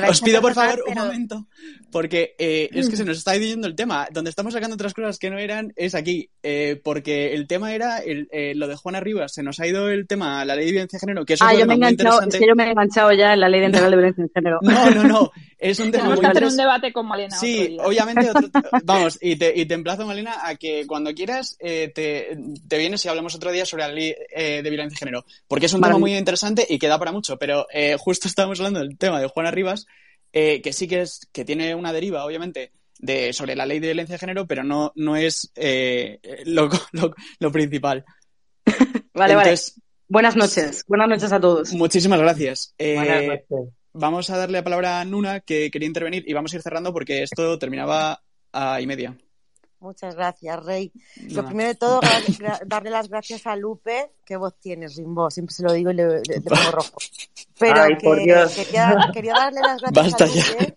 Os 0.07 0.21
pido 0.21 0.39
por 0.39 0.53
favor 0.53 0.83
un 0.87 0.93
momento, 0.93 1.47
porque 1.91 2.35
eh, 2.37 2.69
es 2.71 2.87
que 2.89 2.95
se 2.95 3.05
nos 3.05 3.17
está 3.17 3.31
dividiendo 3.31 3.65
el 3.67 3.73
tema. 3.73 4.07
Donde 4.11 4.29
estamos 4.29 4.53
sacando 4.53 4.75
otras 4.75 4.93
cosas 4.93 5.17
que 5.17 5.31
no 5.31 5.39
eran 5.39 5.73
es 5.75 5.95
aquí, 5.95 6.29
eh, 6.43 6.79
porque 6.83 7.33
el 7.33 7.47
tema 7.47 7.73
era 7.73 7.97
el, 7.97 8.27
eh, 8.31 8.53
lo 8.53 8.67
de 8.67 8.75
Juana 8.75 8.99
Rivas. 8.99 9.33
Se 9.33 9.41
nos 9.41 9.59
ha 9.59 9.65
ido 9.65 9.89
el 9.89 10.05
tema, 10.05 10.45
la 10.45 10.55
ley 10.55 10.65
de 10.65 10.71
violencia 10.73 10.97
de 10.97 11.07
género, 11.07 11.25
que 11.25 11.33
eso 11.33 11.45
ah, 11.45 11.55
yo 11.55 11.65
me 11.65 11.73
he 11.73 11.77
enganchado, 11.77 12.21
es 12.21 12.37
que 12.37 12.47
yo 12.47 12.55
me 12.55 12.65
he 12.65 12.69
enganchado 12.69 13.11
ya 13.13 13.33
en 13.33 13.39
la 13.39 13.49
ley 13.49 13.61
de 13.61 13.69
de 13.81 13.89
violencia 13.89 14.23
de 14.23 14.29
género. 14.31 14.59
No, 14.61 14.91
no, 14.91 15.03
no. 15.05 15.31
Es 15.59 15.79
un 15.79 15.91
tema 15.91 16.03
Tenemos 16.05 16.19
que 16.21 16.25
hacer 16.27 16.45
un 16.45 16.57
debate 16.57 16.93
con 16.93 17.07
Malena. 17.07 17.35
Sí, 17.37 17.59
otro 17.59 17.89
día. 17.91 18.03
obviamente. 18.03 18.29
otro- 18.31 18.49
vamos, 18.83 19.17
y 19.21 19.35
te, 19.35 19.53
y 19.59 19.65
te 19.65 19.73
emplazo, 19.73 20.05
Malena, 20.05 20.35
a 20.47 20.55
que 20.55 20.87
cuando 20.87 21.13
quieras 21.13 21.57
eh, 21.59 21.91
te, 21.93 22.37
te 22.67 22.77
vienes 22.77 23.03
y 23.05 23.09
hablamos 23.09 23.35
otro 23.35 23.51
día 23.51 23.65
sobre 23.65 23.83
la 23.83 23.93
ley 23.93 24.15
eh, 24.35 24.61
de 24.63 24.69
violencia 24.69 24.95
de 24.95 24.99
género. 24.99 25.25
Porque 25.47 25.65
es 25.67 25.73
un 25.73 25.81
tema 25.81 25.97
muy 25.97 26.15
interesante 26.15 26.65
y 26.67 26.79
que 26.79 26.87
da 26.87 26.97
para 26.97 27.11
mucho. 27.11 27.37
Pero 27.37 27.67
eh, 27.73 27.95
justo 27.99 28.27
estábamos 28.27 28.59
hablando 28.59 28.79
del 28.79 28.97
tema 28.97 29.19
de 29.21 29.27
Juana 29.27 29.51
Rivas, 29.51 29.85
eh, 30.33 30.61
que 30.61 30.73
sí 30.73 30.87
que 30.87 31.01
es 31.01 31.27
que 31.31 31.43
tiene 31.45 31.75
una 31.75 31.91
deriva, 31.93 32.23
obviamente, 32.25 32.71
de 32.97 33.33
sobre 33.33 33.55
la 33.55 33.65
ley 33.65 33.79
de 33.79 33.87
violencia 33.87 34.15
de 34.15 34.19
género, 34.19 34.45
pero 34.47 34.63
no, 34.63 34.91
no 34.95 35.15
es 35.15 35.51
eh, 35.55 36.19
lo, 36.45 36.69
lo, 36.93 37.13
lo 37.39 37.51
principal. 37.51 38.05
Vale, 39.13 39.33
Entonces, 39.33 39.73
vale. 39.75 39.83
Buenas 40.07 40.35
noches. 40.35 40.83
Buenas 40.87 41.07
noches 41.09 41.31
a 41.31 41.39
todos. 41.39 41.73
muchísimas 41.73 42.19
gracias. 42.19 42.73
Eh, 42.77 42.95
Buenas 42.95 43.23
noches. 43.49 43.73
Vamos 43.93 44.29
a 44.29 44.37
darle 44.37 44.59
la 44.59 44.63
palabra 44.63 44.99
a 45.01 45.05
Nuna, 45.05 45.39
que 45.39 45.71
quería 45.71 45.87
intervenir, 45.87 46.23
y 46.27 46.33
vamos 46.33 46.53
a 46.53 46.57
ir 46.57 46.61
cerrando 46.61 46.93
porque 46.93 47.23
esto 47.23 47.57
terminaba 47.57 48.21
a 48.53 48.79
y 48.81 48.87
media. 48.87 49.17
Muchas 49.81 50.13
gracias, 50.15 50.61
Rey. 50.65 50.91
Lo 51.29 51.45
primero 51.45 51.69
de 51.69 51.75
todo, 51.75 52.01
darle 52.65 52.89
las 52.89 53.07
gracias 53.07 53.47
a 53.47 53.55
Lupe. 53.55 54.11
Qué 54.25 54.35
voz 54.35 54.59
tienes, 54.59 54.95
Rimbo. 54.97 55.31
Siempre 55.31 55.55
se 55.55 55.63
lo 55.63 55.71
digo 55.71 55.89
y 55.91 55.93
le, 55.93 56.07
le- 56.07 56.21
le 56.25 56.41
pongo 56.41 56.71
rojo. 56.71 56.97
Pero 57.57 57.81
Ay, 57.83 57.95
que 57.97 58.03
por 58.03 58.19
Dios. 58.21 58.53
Quería, 58.55 58.97
quería 59.13 59.33
darle 59.33 59.61
las 59.61 59.81
gracias 59.81 60.11
Basta 60.11 60.25
a. 60.25 60.27
Lupe 60.27 60.75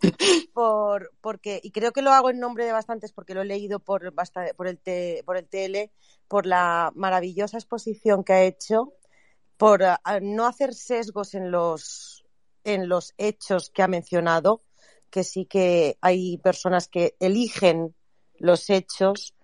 por, 0.52 1.10
porque, 1.20 1.60
y 1.64 1.72
creo 1.72 1.92
que 1.92 2.00
lo 2.02 2.12
hago 2.12 2.30
en 2.30 2.38
nombre 2.38 2.64
de 2.64 2.72
bastantes 2.72 3.10
porque 3.12 3.34
lo 3.34 3.42
he 3.42 3.44
leído 3.44 3.80
por, 3.80 4.12
basta- 4.12 4.54
por, 4.56 4.68
el, 4.68 4.78
te- 4.78 5.22
por 5.26 5.36
el 5.36 5.46
TL, 5.48 5.90
por 6.28 6.46
la 6.46 6.92
maravillosa 6.94 7.56
exposición 7.58 8.22
que 8.22 8.32
ha 8.34 8.42
hecho, 8.44 8.92
por 9.56 9.82
ah, 9.82 10.00
no 10.22 10.46
hacer 10.46 10.74
sesgos 10.74 11.34
en 11.34 11.50
los, 11.50 12.21
en 12.64 12.88
los 12.88 13.14
hechos 13.18 13.70
que 13.70 13.82
ha 13.82 13.88
mencionado, 13.88 14.62
que 15.10 15.24
sí 15.24 15.44
que 15.44 15.98
hay 16.00 16.38
personas 16.38 16.88
que 16.88 17.16
eligen 17.20 17.94
los 18.38 18.70
hechos 18.70 19.34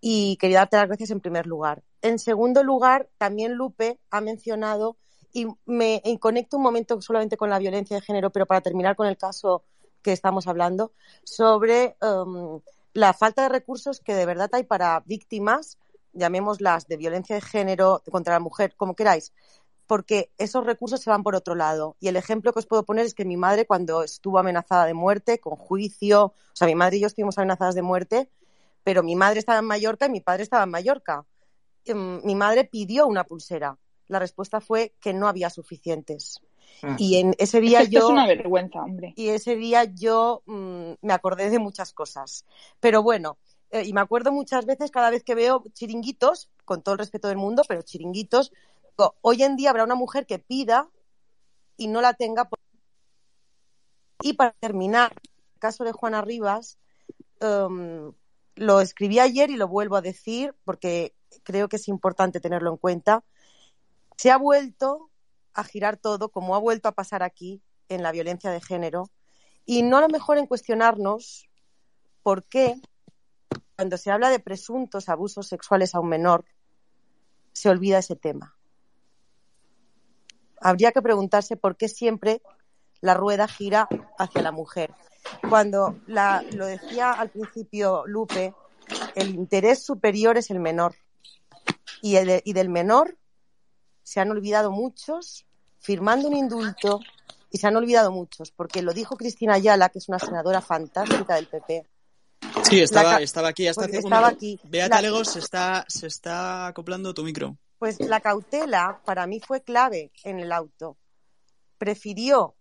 y 0.00 0.36
quería 0.36 0.58
darte 0.58 0.76
las 0.76 0.86
gracias 0.86 1.10
en 1.10 1.20
primer 1.20 1.46
lugar. 1.46 1.82
En 2.02 2.18
segundo 2.18 2.62
lugar, 2.62 3.08
también 3.18 3.54
Lupe 3.54 3.98
ha 4.10 4.20
mencionado, 4.20 4.96
y 5.32 5.46
me 5.66 6.02
conecto 6.18 6.56
un 6.56 6.62
momento 6.62 7.00
solamente 7.00 7.36
con 7.36 7.50
la 7.50 7.58
violencia 7.58 7.96
de 7.96 8.02
género, 8.02 8.30
pero 8.30 8.46
para 8.46 8.60
terminar 8.60 8.96
con 8.96 9.06
el 9.06 9.16
caso 9.16 9.64
que 10.02 10.12
estamos 10.12 10.46
hablando, 10.46 10.92
sobre 11.24 11.96
um, 12.00 12.60
la 12.94 13.12
falta 13.12 13.42
de 13.42 13.50
recursos 13.50 14.00
que 14.00 14.14
de 14.14 14.26
verdad 14.26 14.50
hay 14.52 14.64
para 14.64 15.00
víctimas, 15.06 15.78
llamémoslas 16.12 16.88
de 16.88 16.96
violencia 16.96 17.36
de 17.36 17.42
género 17.42 18.02
contra 18.10 18.34
la 18.34 18.40
mujer, 18.40 18.74
como 18.76 18.96
queráis, 18.96 19.32
porque 19.90 20.30
esos 20.38 20.64
recursos 20.64 21.00
se 21.00 21.10
van 21.10 21.24
por 21.24 21.34
otro 21.34 21.56
lado. 21.56 21.96
Y 21.98 22.06
el 22.06 22.14
ejemplo 22.14 22.52
que 22.52 22.60
os 22.60 22.66
puedo 22.66 22.84
poner 22.84 23.06
es 23.06 23.12
que 23.12 23.24
mi 23.24 23.36
madre, 23.36 23.66
cuando 23.66 24.04
estuvo 24.04 24.38
amenazada 24.38 24.86
de 24.86 24.94
muerte, 24.94 25.40
con 25.40 25.56
juicio, 25.56 26.26
o 26.26 26.34
sea, 26.52 26.68
mi 26.68 26.76
madre 26.76 26.98
y 26.98 27.00
yo 27.00 27.08
estuvimos 27.08 27.36
amenazadas 27.38 27.74
de 27.74 27.82
muerte, 27.82 28.28
pero 28.84 29.02
mi 29.02 29.16
madre 29.16 29.40
estaba 29.40 29.58
en 29.58 29.64
Mallorca 29.64 30.06
y 30.06 30.10
mi 30.10 30.20
padre 30.20 30.44
estaba 30.44 30.62
en 30.62 30.70
Mallorca. 30.70 31.26
Em, 31.84 32.20
Mi 32.22 32.36
madre 32.36 32.62
pidió 32.66 33.08
una 33.08 33.24
pulsera. 33.24 33.78
La 34.06 34.20
respuesta 34.20 34.60
fue 34.60 34.94
que 35.00 35.12
no 35.12 35.26
había 35.26 35.50
suficientes. 35.50 36.40
Ah. 36.84 36.94
Y 36.96 37.16
en 37.16 37.34
ese 37.38 37.42
Es 37.42 37.50
que 37.50 37.60
día 37.62 37.80
esto 37.80 37.98
es 37.98 38.02
yo 38.04 38.08
una 38.10 38.28
vergüenza, 38.28 38.84
hombre. 38.84 39.12
y 39.16 39.30
ese 39.30 39.56
día 39.56 39.82
yo 39.92 40.44
mm, 40.46 40.92
me 41.02 41.12
acordé 41.12 41.50
de 41.50 41.58
muchas 41.58 41.92
cosas. 41.92 42.44
Pero 42.78 43.02
bueno, 43.02 43.38
eh, 43.70 43.84
y 43.86 43.92
me 43.92 44.00
acuerdo 44.00 44.32
muchas 44.32 44.66
veces 44.66 44.90
cada 44.90 45.10
vez 45.10 45.22
que 45.22 45.34
veo 45.34 45.62
chiringuitos, 45.72 46.50
con 46.64 46.82
todo 46.82 46.94
el 46.94 46.98
respeto 46.98 47.28
del 47.28 47.36
mundo, 47.38 47.62
pero 47.68 47.82
chiringuitos, 47.82 48.52
hoy 49.22 49.42
en 49.42 49.56
día 49.56 49.70
habrá 49.70 49.84
una 49.84 49.94
mujer 49.94 50.26
que 50.26 50.38
pida 50.38 50.88
y 51.76 51.88
no 51.88 52.00
la 52.00 52.14
tenga. 52.14 52.44
por- 52.48 52.58
Y 54.22 54.34
para 54.34 54.52
terminar, 54.52 55.12
el 55.54 55.58
caso 55.58 55.84
de 55.84 55.92
Juana 55.92 56.20
Rivas, 56.20 56.78
em, 57.40 58.12
lo 58.56 58.80
escribí 58.80 59.18
ayer 59.18 59.50
y 59.50 59.56
lo 59.56 59.66
vuelvo 59.68 59.96
a 59.96 60.02
decir 60.02 60.54
porque 60.64 61.14
creo 61.42 61.68
que 61.68 61.76
es 61.76 61.88
importante 61.88 62.40
tenerlo 62.40 62.70
en 62.70 62.76
cuenta. 62.76 63.24
Se 64.16 64.30
ha 64.30 64.36
vuelto 64.36 65.10
a 65.54 65.64
girar 65.64 65.96
todo, 65.96 66.28
como 66.30 66.54
ha 66.54 66.58
vuelto 66.58 66.88
a 66.88 66.92
pasar 66.92 67.22
aquí 67.22 67.62
en 67.88 68.02
la 68.02 68.12
violencia 68.12 68.50
de 68.50 68.60
género, 68.60 69.10
y 69.64 69.82
no 69.82 69.96
a 69.96 70.00
lo 70.02 70.08
mejor 70.08 70.36
en 70.38 70.46
cuestionarnos 70.46 71.48
por 72.22 72.44
qué, 72.44 72.80
cuando 73.76 73.96
se 73.96 74.10
habla 74.10 74.28
de 74.28 74.40
presuntos 74.40 75.08
abusos 75.08 75.48
sexuales 75.48 75.94
a 75.94 76.00
un 76.00 76.08
menor, 76.08 76.44
se 77.52 77.70
olvida 77.70 77.98
ese 77.98 78.16
tema. 78.16 78.56
Habría 80.60 80.92
que 80.92 81.02
preguntarse 81.02 81.56
por 81.56 81.76
qué 81.76 81.88
siempre 81.88 82.42
la 83.00 83.14
rueda 83.14 83.48
gira 83.48 83.88
hacia 84.18 84.42
la 84.42 84.52
mujer. 84.52 84.92
Cuando 85.48 85.98
la- 86.06 86.42
lo 86.52 86.66
decía 86.66 87.12
al 87.12 87.30
principio 87.30 88.04
Lupe, 88.06 88.54
el 89.14 89.30
interés 89.34 89.82
superior 89.82 90.36
es 90.36 90.50
el 90.50 90.60
menor. 90.60 90.94
Y, 92.02 92.16
el- 92.16 92.42
y 92.44 92.52
del 92.52 92.68
menor 92.68 93.16
se 94.02 94.20
han 94.20 94.30
olvidado 94.30 94.70
muchos 94.70 95.46
firmando 95.78 96.28
un 96.28 96.36
indulto 96.36 97.00
y 97.50 97.58
se 97.58 97.66
han 97.66 97.76
olvidado 97.76 98.10
muchos, 98.12 98.50
porque 98.50 98.82
lo 98.82 98.92
dijo 98.92 99.16
Cristina 99.16 99.54
Ayala, 99.54 99.88
que 99.88 99.98
es 99.98 100.08
una 100.08 100.18
senadora 100.18 100.60
fantástica 100.60 101.34
del 101.34 101.46
PP. 101.46 101.86
Sí, 102.62 102.80
estaba, 102.80 103.12
La 103.12 103.16
ca- 103.18 103.22
estaba 103.22 103.48
aquí 103.48 103.66
hasta 103.68 103.86
estaba 103.86 104.28
aquí. 104.28 104.60
Beata 104.64 104.96
La- 104.96 105.02
Legos 105.02 105.28
se 105.28 105.38
está, 105.40 105.84
se 105.88 106.06
está 106.06 106.66
acoplando 106.68 107.12
tu 107.14 107.22
micro. 107.24 107.56
Pues 107.80 107.98
la 107.98 108.20
cautela 108.20 109.00
para 109.06 109.26
mí 109.26 109.40
fue 109.40 109.62
clave 109.62 110.12
en 110.24 110.38
el 110.38 110.52
auto. 110.52 110.98
Prefirió 111.78 112.54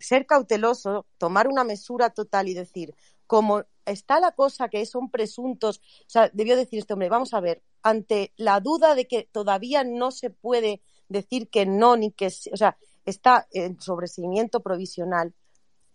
ser 0.00 0.26
cauteloso, 0.26 1.06
tomar 1.18 1.48
una 1.48 1.64
mesura 1.64 2.10
total 2.10 2.48
y 2.48 2.54
decir, 2.54 2.94
como 3.26 3.64
está 3.84 4.20
la 4.20 4.30
cosa 4.30 4.68
que 4.68 4.86
son 4.86 5.10
presuntos, 5.10 5.80
o 6.02 6.08
sea, 6.08 6.30
debió 6.32 6.56
decir 6.56 6.78
este 6.78 6.92
hombre, 6.92 7.08
vamos 7.08 7.34
a 7.34 7.40
ver, 7.40 7.64
ante 7.82 8.32
la 8.36 8.60
duda 8.60 8.94
de 8.94 9.08
que 9.08 9.28
todavía 9.32 9.82
no 9.82 10.12
se 10.12 10.30
puede 10.30 10.82
decir 11.08 11.48
que 11.48 11.66
no, 11.66 11.96
ni 11.96 12.12
que, 12.12 12.30
sí, 12.30 12.48
o 12.52 12.56
sea, 12.56 12.78
está 13.04 13.48
en 13.50 13.80
sobreseimiento 13.80 14.60
provisional, 14.60 15.34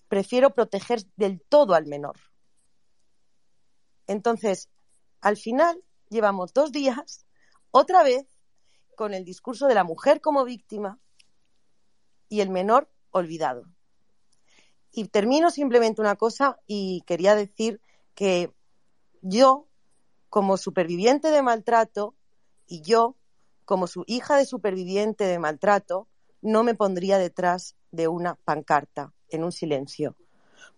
prefiero 0.10 0.50
proteger 0.50 1.04
del 1.16 1.40
todo 1.48 1.76
al 1.76 1.86
menor. 1.86 2.18
Entonces, 4.06 4.68
al 5.22 5.38
final, 5.38 5.82
llevamos 6.10 6.52
dos 6.52 6.74
días, 6.74 7.26
otra 7.72 8.04
vez, 8.04 8.28
con 8.96 9.14
el 9.14 9.26
discurso 9.26 9.68
de 9.68 9.76
la 9.76 9.84
mujer 9.84 10.22
como 10.22 10.46
víctima 10.46 11.00
y 12.30 12.42
el 12.42 12.50
menor 12.50 12.90
olvidado. 13.12 13.66
Y 14.92 15.08
termino 15.08 15.50
simplemente 15.50 16.02
una 16.02 16.16
cosa 16.16 16.60
y 16.68 17.02
quería 17.08 17.36
decir 17.36 17.82
que 18.14 18.54
yo, 19.22 19.68
como 20.30 20.58
superviviente 20.58 21.30
de 21.32 21.42
maltrato, 21.42 22.16
y 22.68 22.82
yo, 22.82 23.16
como 23.66 23.88
su 23.88 24.04
hija 24.08 24.36
de 24.36 24.46
superviviente 24.46 25.26
de 25.26 25.40
maltrato, 25.40 26.08
no 26.42 26.64
me 26.64 26.76
pondría 26.76 27.18
detrás 27.18 27.76
de 27.92 28.08
una 28.08 28.36
pancarta 28.36 29.14
en 29.30 29.44
un 29.44 29.52
silencio. 29.52 30.16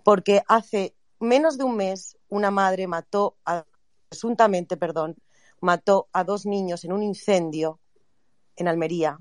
Porque 0.04 0.44
hace 0.48 0.96
menos 1.20 1.58
de 1.58 1.64
un 1.64 1.78
mes 1.78 2.18
una 2.30 2.52
madre 2.52 2.88
mató 2.88 3.38
a, 3.46 3.66
presuntamente, 4.10 4.78
perdón, 4.78 5.16
mató 5.64 6.10
a 6.12 6.24
dos 6.26 6.46
niños 6.46 6.84
en 6.84 6.92
un 6.92 7.02
incendio 7.04 7.80
en 8.58 8.68
Almería 8.68 9.18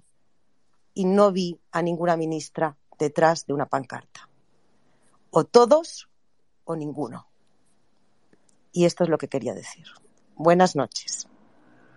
y 0.92 1.04
no 1.04 1.30
vi 1.30 1.58
a 1.70 1.82
ninguna 1.82 2.16
ministra 2.16 2.76
detrás 2.98 3.46
de 3.46 3.52
una 3.54 3.66
pancarta. 3.66 4.28
O 5.30 5.44
todos 5.44 6.08
o 6.64 6.74
ninguno. 6.76 7.28
Y 8.72 8.84
esto 8.86 9.04
es 9.04 9.10
lo 9.10 9.18
que 9.18 9.28
quería 9.28 9.54
decir. 9.54 9.86
Buenas 10.34 10.74
noches. 10.74 11.28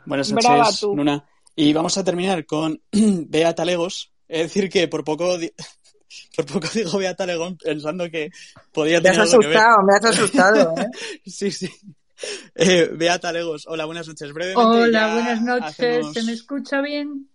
Buenas 0.06 0.30
noches. 0.30 0.84
Nuna. 0.94 1.26
Y 1.56 1.74
vamos 1.74 1.98
a 1.98 2.04
terminar 2.04 2.46
con 2.46 2.80
Beata 2.92 3.66
Legos. 3.66 4.14
Es 4.28 4.44
decir, 4.44 4.70
que 4.70 4.88
por 4.88 5.04
poco, 5.04 5.38
di- 5.40 5.54
por 6.38 6.46
poco 6.46 6.68
digo 6.74 6.98
Beata 7.00 7.26
Legón 7.26 7.58
pensando 7.58 8.10
que 8.12 8.30
podía 8.72 9.02
Me 9.02 9.10
has 9.10 9.16
tener 9.18 9.22
algo 9.28 9.40
que 9.40 9.48
ver. 9.48 9.58
asustado, 9.58 9.84
me 9.84 9.96
has 9.96 10.06
asustado. 10.06 10.76
¿eh? 10.82 10.88
Sí, 11.26 11.52
sí. 11.52 11.70
Eh, 12.56 12.90
Beata 12.94 13.32
Legos, 13.32 13.68
hola, 13.68 13.86
buenas 13.86 14.08
noches. 14.08 14.32
Brevemente, 14.34 14.62
Hola, 14.64 15.14
buenas 15.14 15.42
noches. 15.42 15.66
hacemos- 15.68 16.14
¿Se 16.14 16.24
me 16.24 16.32
escucha 16.32 16.82
bien? 16.82 17.30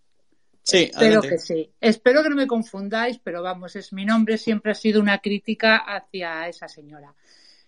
Sí, 0.63 0.85
Espero 0.85 1.05
adelante. 1.21 1.29
que 1.31 1.39
sí. 1.39 1.71
Espero 1.81 2.23
que 2.23 2.31
no 2.31 2.37
me 2.37 2.47
confundáis, 2.47 3.19
pero 3.19 3.43
vamos, 3.43 3.77
es 3.77 3.93
mi 3.93 4.05
nombre 4.05 4.39
siempre 4.39 4.73
ha 4.73 4.75
sido 4.75 5.01
una 5.01 5.19
crítica 5.19 5.77
hacia 5.79 6.49
esa 6.49 6.69
señora. 6.69 7.15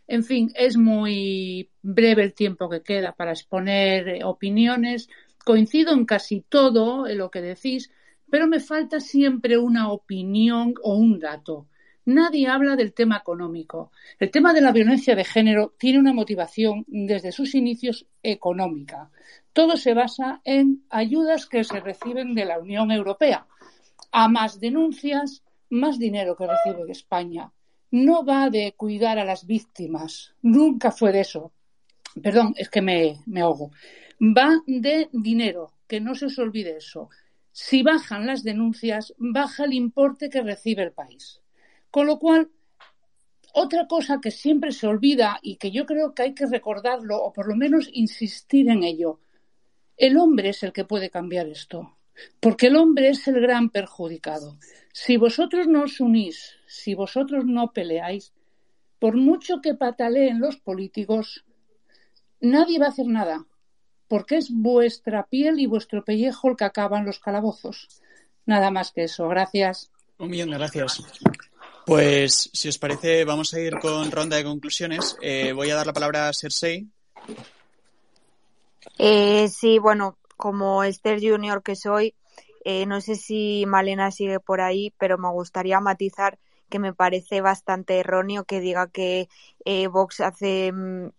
En 0.07 0.25
fin, 0.25 0.53
es 0.55 0.77
muy 0.77 1.71
breve 1.83 2.23
el 2.25 2.35
tiempo 2.35 2.69
que 2.69 2.83
queda 2.83 3.13
para 3.13 3.33
exponer 3.33 4.09
eh, 4.09 4.25
opiniones. 4.25 5.09
Coincido 5.45 5.93
en 5.93 6.05
casi 6.05 6.43
todo 6.49 7.07
en 7.07 7.19
lo 7.19 7.31
que 7.31 7.41
decís, 7.41 7.91
pero 8.31 8.47
me 8.47 8.61
falta 8.61 9.01
siempre 9.01 9.59
una 9.59 9.91
opinión 9.91 10.75
o 10.83 10.95
un 10.95 11.19
dato. 11.19 11.67
Nadie 12.05 12.49
habla 12.49 12.75
del 12.75 12.95
tema 12.95 13.19
económico. 13.19 13.93
El 14.19 14.31
tema 14.31 14.53
de 14.53 14.61
la 14.61 14.73
violencia 14.73 15.15
de 15.15 15.25
género 15.25 15.75
tiene 15.79 16.01
una 16.01 16.13
motivación 16.13 16.85
desde 16.89 17.31
sus 17.31 17.55
inicios 17.55 18.07
económica. 18.23 19.11
Todo 19.53 19.77
se 19.77 19.95
basa 19.95 20.41
en 20.45 20.85
ayudas 20.91 21.47
que 21.47 21.63
se 21.63 21.79
reciben 21.79 22.35
de 22.35 22.45
la 22.45 22.59
Unión 22.59 22.91
Europea. 22.91 23.47
A 24.11 24.29
más 24.29 24.59
denuncias, 24.59 25.45
más 25.71 25.99
dinero 25.99 26.37
que 26.37 26.47
recibe 26.47 26.91
España. 26.91 27.53
no 27.93 28.25
va 28.25 28.49
de 28.49 28.73
cuidar 28.75 29.19
a 29.19 29.25
las 29.25 29.47
víctimas, 29.47 30.35
nunca 30.41 30.91
fue 30.91 31.13
de 31.13 31.21
eso. 31.21 31.53
Perdón, 32.23 32.55
es 32.57 32.71
que 32.71 32.81
me, 32.81 33.21
me 33.27 33.43
ahogo. 33.43 33.71
Va 34.19 34.63
de 34.67 35.11
dinero, 35.13 35.73
que 35.87 36.01
no 36.01 36.15
se 36.15 36.27
os 36.27 36.39
olvide 36.39 36.79
eso. 36.79 37.11
Si 37.53 37.83
bajan 37.83 38.27
las 38.27 38.43
denuncias, 38.43 39.15
baja 39.19 39.65
el 39.65 39.75
importe 39.75 40.31
que 40.31 40.43
recibe 40.43 40.83
el 40.83 40.93
país. 40.93 41.42
Con 41.93 42.07
lo 42.07 42.19
cual, 42.19 42.51
otra 43.53 43.87
cosa 43.87 44.19
que 44.19 44.31
siempre 44.31 44.73
se 44.73 44.87
olvida 44.87 45.39
y 45.43 45.57
que 45.57 45.71
yo 45.71 45.85
creo 45.85 46.15
que 46.15 46.23
hay 46.23 46.35
que 46.35 46.47
recordarlo 46.47 47.23
o 47.23 47.35
por 47.35 47.47
lo 47.47 47.55
menos 47.55 47.91
insistir 47.93 48.71
en 48.71 48.83
ello, 48.83 49.21
el 49.99 50.17
hombre 50.17 50.49
es 50.49 50.63
el 50.63 50.73
que 50.73 50.87
puede 50.87 51.11
cambiar 51.11 51.49
esto, 51.49 51.99
porque 52.41 52.69
el 52.69 52.77
hombre 52.77 53.11
es 53.11 53.29
el 53.29 53.43
gran 53.43 53.69
perjudicado. 53.69 54.57
Si 54.91 55.19
vosotros 55.19 55.69
no 55.69 55.83
os 55.83 56.01
unís, 56.01 56.57
si 56.67 56.95
vosotros 56.95 57.45
no 57.45 57.75
peleáis, 57.75 58.33
por 58.99 59.15
mucho 59.15 59.61
que 59.61 59.75
pataleen 59.75 60.41
los 60.41 60.57
políticos, 60.57 61.45
nadie 62.41 62.79
va 62.79 62.87
a 62.87 62.89
hacer 62.89 63.07
nada, 63.07 63.45
porque 64.09 64.39
es 64.39 64.49
vuestra 64.51 65.27
piel 65.27 65.61
y 65.61 65.67
vuestro 65.67 66.03
pellejo 66.07 66.49
el 66.49 66.57
que 66.57 66.65
acaban 66.65 67.05
los 67.05 67.21
calabozos. 67.21 68.01
Nada 68.47 68.71
más 68.71 68.93
que 68.93 69.05
eso. 69.05 69.29
Gracias. 69.29 69.93
Millón 70.19 70.51
de 70.51 70.57
gracias. 70.57 71.03
Pues, 71.85 72.51
si 72.53 72.69
os 72.69 72.79
parece, 72.79 73.25
vamos 73.25 73.53
a 73.55 73.61
ir 73.61 73.79
con 73.79 74.11
ronda 74.11 74.37
de 74.37 74.45
conclusiones. 74.45 75.17
Eh, 75.21 75.53
voy 75.53 75.71
a 75.71 75.75
dar 75.75 75.87
la 75.87 75.93
palabra 75.93 76.29
a 76.29 76.33
Cersei. 76.33 76.87
Eh, 78.99 79.49
sí, 79.49 79.79
bueno, 79.79 80.17
como 80.37 80.85
Esther 80.85 81.21
Junior 81.21 81.63
que 81.63 81.77
soy, 81.77 82.15
eh, 82.65 82.87
no 82.87 83.01
sé 83.01 83.17
si 83.17 83.65
Malena 83.67 84.11
sigue 84.11 84.39
por 84.39 84.61
ahí, 84.61 84.93
pero 84.99 85.19
me 85.19 85.31
gustaría 85.31 85.81
matizar 85.81 86.39
que 86.69 86.79
me 86.79 86.95
parece 86.95 87.41
bastante 87.41 87.99
erróneo 87.99 88.45
que 88.45 88.61
diga 88.61 88.89
que 88.89 89.29
eh, 89.65 89.89
Vox 89.89 90.21
hace 90.21 90.73
mm, 90.73 91.11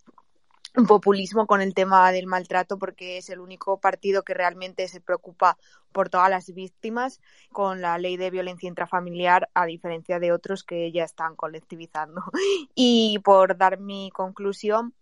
populismo 0.88 1.46
con 1.46 1.62
el 1.62 1.74
tema 1.74 2.12
del 2.12 2.28
maltrato 2.28 2.78
porque 2.78 3.18
es 3.18 3.30
el 3.30 3.40
único 3.40 3.80
partido 3.80 4.24
que 4.24 4.34
realmente 4.34 4.88
se 4.88 5.02
preocupa 5.02 5.58
por 5.92 6.10
todas 6.10 6.30
las 6.30 6.54
víctimas 6.54 7.22
con 7.52 7.82
la 7.82 7.98
ley 7.98 8.18
de 8.18 8.32
violencia 8.32 8.68
intrafamiliar 8.68 9.50
a 9.54 9.66
diferencia 9.66 10.20
de 10.20 10.32
otros 10.32 10.64
que 10.64 10.92
ya 10.92 11.04
están 11.04 11.36
colectivizando. 11.36 12.24
Y 12.76 13.20
por 13.24 13.58
dar 13.58 13.80
mi 13.80 14.10
conclusión, 14.12 14.94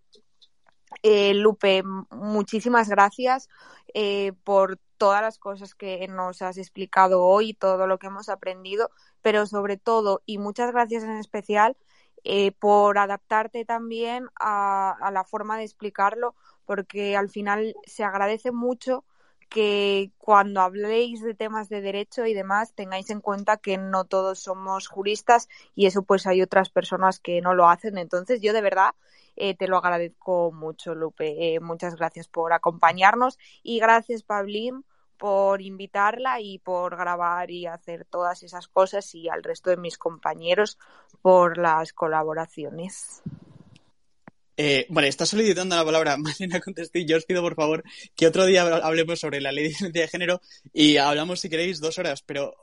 eh, 1.03 1.33
Lupe, 1.33 1.83
muchísimas 2.11 2.89
gracias 2.89 3.49
eh, 3.93 4.33
por 4.43 4.77
todas 4.97 5.21
las 5.21 5.39
cosas 5.39 5.73
que 5.73 6.07
nos 6.07 6.41
has 6.41 6.57
explicado 6.57 7.23
hoy, 7.23 7.53
todo 7.53 7.87
lo 7.87 7.97
que 7.97 8.07
hemos 8.07 8.29
aprendido, 8.29 8.91
pero 9.21 9.47
sobre 9.47 9.77
todo, 9.77 10.21
y 10.25 10.37
muchas 10.37 10.71
gracias 10.71 11.03
en 11.03 11.17
especial, 11.17 11.75
eh, 12.23 12.51
por 12.51 12.97
adaptarte 12.97 13.65
también 13.65 14.27
a, 14.39 14.91
a, 14.91 15.11
la 15.11 15.23
forma 15.23 15.57
de 15.57 15.63
explicarlo, 15.63 16.35
porque 16.65 17.17
al 17.17 17.29
final 17.29 17.75
se 17.85 18.03
agradece 18.03 18.51
mucho 18.51 19.03
que 19.51 20.11
cuando 20.17 20.61
habléis 20.61 21.21
de 21.21 21.33
temas 21.33 21.67
de 21.67 21.81
derecho 21.81 22.25
y 22.25 22.33
demás 22.33 22.73
tengáis 22.73 23.09
en 23.09 23.19
cuenta 23.19 23.57
que 23.57 23.77
no 23.77 24.05
todos 24.05 24.39
somos 24.39 24.87
juristas 24.87 25.49
y 25.75 25.87
eso 25.87 26.03
pues 26.03 26.25
hay 26.25 26.41
otras 26.41 26.69
personas 26.69 27.19
que 27.19 27.41
no 27.41 27.53
lo 27.53 27.67
hacen. 27.67 27.97
Entonces 27.97 28.39
yo 28.41 28.53
de 28.53 28.61
verdad 28.61 28.95
eh, 29.35 29.53
te 29.55 29.67
lo 29.67 29.77
agradezco 29.77 30.53
mucho, 30.53 30.95
Lupe. 30.95 31.55
Eh, 31.55 31.59
muchas 31.59 31.97
gracias 31.97 32.29
por 32.29 32.53
acompañarnos 32.53 33.37
y 33.61 33.79
gracias, 33.79 34.23
Pablín, 34.23 34.85
por 35.21 35.61
invitarla 35.61 36.41
y 36.41 36.57
por 36.57 36.97
grabar 36.97 37.51
y 37.51 37.67
hacer 37.67 38.05
todas 38.05 38.41
esas 38.41 38.67
cosas 38.67 39.13
y 39.13 39.29
al 39.29 39.43
resto 39.43 39.69
de 39.69 39.77
mis 39.77 39.99
compañeros 39.99 40.79
por 41.21 41.59
las 41.59 41.93
colaboraciones. 41.93 43.21
Eh, 44.57 44.87
está 45.03 45.27
solicitando 45.27 45.75
la 45.75 45.85
palabra 45.85 46.17
Marina 46.17 46.59
Contestí. 46.59 47.05
Yo 47.05 47.17
os 47.17 47.25
pido, 47.25 47.43
por 47.43 47.53
favor, 47.53 47.83
que 48.15 48.25
otro 48.25 48.47
día 48.47 48.63
hablemos 48.63 49.19
sobre 49.19 49.41
la 49.41 49.51
ley 49.51 49.65
de 49.65 49.69
identidad 49.79 50.05
de 50.05 50.07
género 50.07 50.41
y 50.73 50.97
hablamos, 50.97 51.39
si 51.39 51.49
queréis, 51.49 51.79
dos 51.79 51.99
horas, 51.99 52.23
pero 52.23 52.55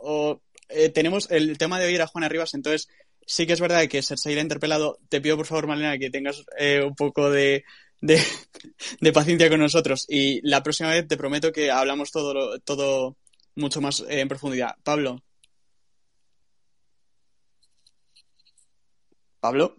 eh, 0.68 0.89
tenemos 0.89 1.30
el 1.30 1.56
tema 1.59 1.78
de 1.78 1.86
oír 1.86 2.02
a 2.02 2.09
Juana 2.09 2.28
Rivas, 2.28 2.55
entonces 2.55 2.89
sí 3.24 3.47
que 3.47 3.52
es 3.52 3.60
verdad 3.60 3.86
que 3.86 4.01
la 4.02 4.40
ha 4.40 4.43
interpelado. 4.43 4.98
Te 5.09 5.20
pido, 5.20 5.36
por 5.36 5.47
favor, 5.47 5.68
Marina, 5.68 5.97
que 5.97 6.10
tengas 6.10 6.44
eh, 6.59 6.82
un 6.82 6.97
poco 6.97 7.30
de, 7.30 7.62
de, 8.00 8.22
de, 9.00 9.12
paciencia 9.12 9.48
con 9.48 9.60
nosotros 9.60 10.06
y 10.08 10.40
la 10.48 10.62
próxima 10.62 10.90
vez 10.90 11.06
te 11.06 11.16
prometo 11.16 11.52
que 11.52 11.70
hablamos 11.70 12.10
todo, 12.10 12.58
todo 12.60 13.16
mucho 13.56 13.80
más 13.80 14.00
eh, 14.00 14.20
en 14.20 14.28
profundidad. 14.28 14.74
Pablo. 14.82 15.22
Pablo. 19.40 19.76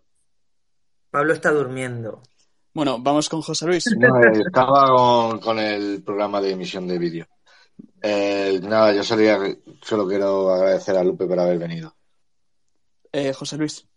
Pablo 1.09 1.33
está 1.33 1.51
durmiendo. 1.51 2.21
Bueno, 2.73 2.99
vamos 2.99 3.27
con 3.27 3.41
José 3.41 3.65
Luis. 3.65 3.85
No, 3.97 4.19
estaba 4.31 4.85
con, 4.95 5.39
con, 5.39 5.59
el 5.59 6.03
programa 6.03 6.39
de 6.39 6.51
emisión 6.51 6.87
de 6.87 6.97
vídeo. 6.97 7.27
Eh, 8.01 8.59
nada, 8.63 8.93
yo 8.93 9.03
salía, 9.03 9.39
solo 9.81 10.07
quiero 10.07 10.53
agradecer 10.53 10.95
a 10.95 11.03
Lupe 11.03 11.25
por 11.25 11.39
haber 11.39 11.57
venido. 11.57 11.95
Eh, 13.11 13.33
José 13.33 13.57
Luis. 13.57 13.88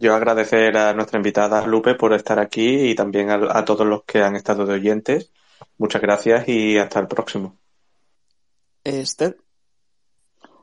Yo 0.00 0.14
agradecer 0.14 0.76
a 0.76 0.94
nuestra 0.94 1.18
invitada 1.18 1.66
Lupe 1.66 1.96
por 1.96 2.12
estar 2.12 2.38
aquí 2.38 2.90
y 2.90 2.94
también 2.94 3.30
a, 3.30 3.58
a 3.58 3.64
todos 3.64 3.84
los 3.84 4.04
que 4.04 4.22
han 4.22 4.36
estado 4.36 4.64
de 4.64 4.74
oyentes. 4.74 5.32
Muchas 5.76 6.00
gracias 6.00 6.48
y 6.48 6.78
hasta 6.78 7.00
el 7.00 7.08
próximo. 7.08 7.56
Esther. 8.84 9.36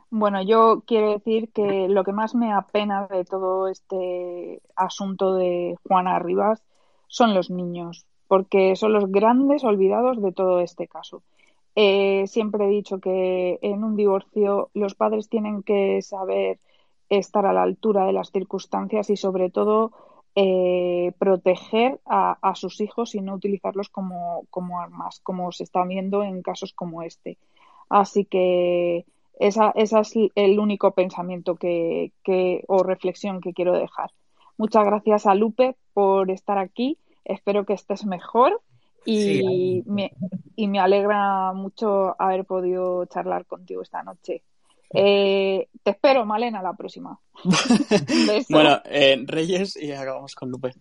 Bueno, 0.09 0.41
yo 0.41 0.83
quiero 0.87 1.11
decir 1.11 1.51
que 1.51 1.89
lo 1.89 2.05
que 2.05 2.13
más 2.13 2.33
me 2.33 2.53
apena 2.53 3.07
de 3.07 3.25
todo 3.25 3.67
este 3.67 4.61
asunto 4.73 5.35
de 5.35 5.75
Juana 5.85 6.17
Rivas 6.19 6.63
son 7.07 7.33
los 7.33 7.49
niños, 7.49 8.05
porque 8.29 8.77
son 8.77 8.93
los 8.93 9.11
grandes 9.11 9.65
olvidados 9.65 10.21
de 10.21 10.31
todo 10.31 10.61
este 10.61 10.87
caso. 10.87 11.23
Eh, 11.75 12.25
siempre 12.27 12.63
he 12.63 12.69
dicho 12.69 12.99
que 12.99 13.59
en 13.61 13.83
un 13.83 13.97
divorcio 13.97 14.69
los 14.73 14.95
padres 14.95 15.27
tienen 15.27 15.61
que 15.61 16.01
saber 16.01 16.59
estar 17.09 17.45
a 17.45 17.53
la 17.53 17.63
altura 17.63 18.05
de 18.05 18.13
las 18.13 18.31
circunstancias 18.31 19.09
y 19.09 19.17
sobre 19.17 19.49
todo 19.49 19.91
eh, 20.35 21.13
proteger 21.17 21.99
a, 22.05 22.37
a, 22.41 22.55
sus 22.55 22.81
hijos 22.81 23.15
y 23.15 23.21
no 23.21 23.35
utilizarlos 23.35 23.89
como, 23.89 24.45
como 24.49 24.81
armas, 24.81 25.19
como 25.21 25.51
se 25.51 25.63
está 25.63 25.83
viendo 25.85 26.23
en 26.23 26.41
casos 26.41 26.73
como 26.73 27.03
este. 27.03 27.37
Así 27.89 28.25
que 28.25 29.05
esa, 29.39 29.71
esa 29.75 30.01
es 30.01 30.13
el 30.35 30.59
único 30.59 30.91
pensamiento 30.91 31.55
que, 31.55 32.11
que, 32.23 32.63
o 32.67 32.83
reflexión 32.83 33.41
que 33.41 33.53
quiero 33.53 33.73
dejar. 33.73 34.11
Muchas 34.57 34.85
gracias 34.85 35.25
a 35.25 35.35
Lupe 35.35 35.75
por 35.93 36.31
estar 36.31 36.57
aquí. 36.57 36.97
Espero 37.25 37.65
que 37.65 37.73
estés 37.73 38.05
mejor 38.05 38.61
y, 39.05 39.21
sí, 39.21 39.83
me, 39.85 40.11
y 40.55 40.67
me 40.67 40.79
alegra 40.79 41.53
mucho 41.53 42.15
haber 42.19 42.45
podido 42.45 43.05
charlar 43.05 43.45
contigo 43.45 43.81
esta 43.81 44.03
noche. 44.03 44.43
Eh, 44.95 45.67
te 45.83 45.91
espero, 45.91 46.25
Malena, 46.25 46.61
la 46.61 46.73
próxima. 46.73 47.19
bueno, 48.49 48.81
eh, 48.85 49.23
Reyes 49.25 49.75
y 49.75 49.91
acabamos 49.91 50.35
con 50.35 50.49
Lupe. 50.49 50.73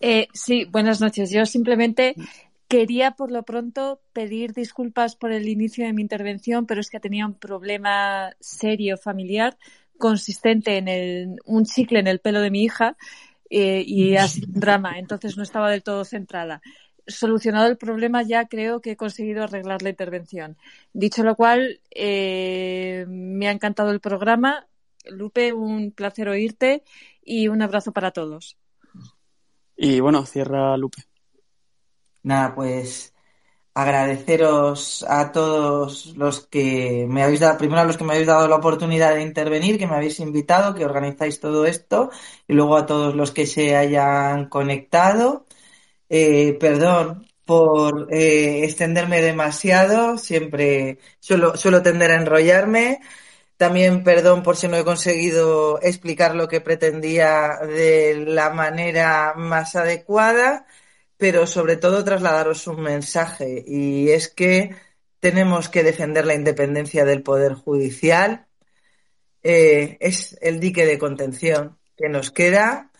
Eh, 0.00 0.28
sí, 0.32 0.64
buenas 0.64 1.00
noches. 1.00 1.30
Yo 1.30 1.46
simplemente 1.46 2.14
quería 2.68 3.12
por 3.12 3.30
lo 3.30 3.42
pronto 3.44 4.00
pedir 4.12 4.52
disculpas 4.52 5.16
por 5.16 5.32
el 5.32 5.48
inicio 5.48 5.86
de 5.86 5.92
mi 5.92 6.02
intervención, 6.02 6.66
pero 6.66 6.80
es 6.80 6.90
que 6.90 7.00
tenía 7.00 7.26
un 7.26 7.34
problema 7.34 8.34
serio 8.40 8.96
familiar 8.96 9.56
consistente 9.98 10.76
en 10.76 10.88
el, 10.88 11.36
un 11.44 11.64
chicle 11.64 12.00
en 12.00 12.06
el 12.06 12.20
pelo 12.20 12.40
de 12.40 12.50
mi 12.50 12.64
hija 12.64 12.96
eh, 13.48 13.82
y 13.86 14.14
un 14.16 14.60
drama, 14.60 14.98
entonces 14.98 15.36
no 15.36 15.42
estaba 15.42 15.70
del 15.70 15.82
todo 15.82 16.04
centrada 16.04 16.60
solucionado 17.06 17.66
el 17.66 17.76
problema, 17.76 18.22
ya 18.22 18.46
creo 18.46 18.80
que 18.80 18.92
he 18.92 18.96
conseguido 18.96 19.44
arreglar 19.44 19.82
la 19.82 19.90
intervención. 19.90 20.56
Dicho 20.92 21.22
lo 21.22 21.36
cual, 21.36 21.80
eh, 21.90 23.04
me 23.08 23.48
ha 23.48 23.52
encantado 23.52 23.90
el 23.90 24.00
programa. 24.00 24.66
Lupe, 25.04 25.52
un 25.52 25.92
placer 25.92 26.28
oírte 26.28 26.82
y 27.22 27.48
un 27.48 27.62
abrazo 27.62 27.92
para 27.92 28.10
todos. 28.10 28.56
Y 29.76 30.00
bueno, 30.00 30.26
cierra 30.26 30.76
Lupe. 30.76 31.02
Nada, 32.22 32.54
pues 32.54 33.14
agradeceros 33.76 35.04
a 35.06 35.32
todos 35.32 36.16
los 36.16 36.46
que 36.46 37.06
me 37.08 37.22
habéis 37.22 37.40
dado, 37.40 37.58
primero 37.58 37.82
a 37.82 37.84
los 37.84 37.98
que 37.98 38.04
me 38.04 38.14
habéis 38.14 38.26
dado 38.26 38.48
la 38.48 38.56
oportunidad 38.56 39.14
de 39.14 39.22
intervenir, 39.22 39.78
que 39.78 39.86
me 39.86 39.96
habéis 39.96 40.18
invitado, 40.18 40.74
que 40.74 40.86
organizáis 40.86 41.40
todo 41.40 41.66
esto, 41.66 42.10
y 42.48 42.54
luego 42.54 42.76
a 42.78 42.86
todos 42.86 43.14
los 43.14 43.32
que 43.32 43.46
se 43.46 43.76
hayan 43.76 44.48
conectado. 44.48 45.45
Eh, 46.08 46.56
perdón 46.60 47.26
por 47.44 48.08
eh, 48.12 48.64
extenderme 48.64 49.22
demasiado, 49.22 50.18
siempre 50.18 50.98
suelo, 51.20 51.56
suelo 51.56 51.82
tender 51.82 52.10
a 52.10 52.16
enrollarme. 52.16 53.00
También 53.56 54.04
perdón 54.04 54.42
por 54.42 54.56
si 54.56 54.68
no 54.68 54.76
he 54.76 54.84
conseguido 54.84 55.80
explicar 55.82 56.34
lo 56.34 56.48
que 56.48 56.60
pretendía 56.60 57.58
de 57.62 58.24
la 58.26 58.50
manera 58.50 59.34
más 59.36 59.76
adecuada, 59.76 60.66
pero 61.16 61.46
sobre 61.46 61.76
todo 61.76 62.04
trasladaros 62.04 62.66
un 62.66 62.82
mensaje 62.82 63.64
y 63.66 64.10
es 64.10 64.28
que 64.28 64.76
tenemos 65.20 65.68
que 65.68 65.82
defender 65.82 66.26
la 66.26 66.34
independencia 66.34 67.04
del 67.04 67.22
Poder 67.22 67.54
Judicial. 67.54 68.46
Eh, 69.42 69.96
es 70.00 70.36
el 70.42 70.60
dique 70.60 70.86
de 70.86 70.98
contención 70.98 71.78
que 71.96 72.08
nos 72.08 72.30
queda 72.30 72.90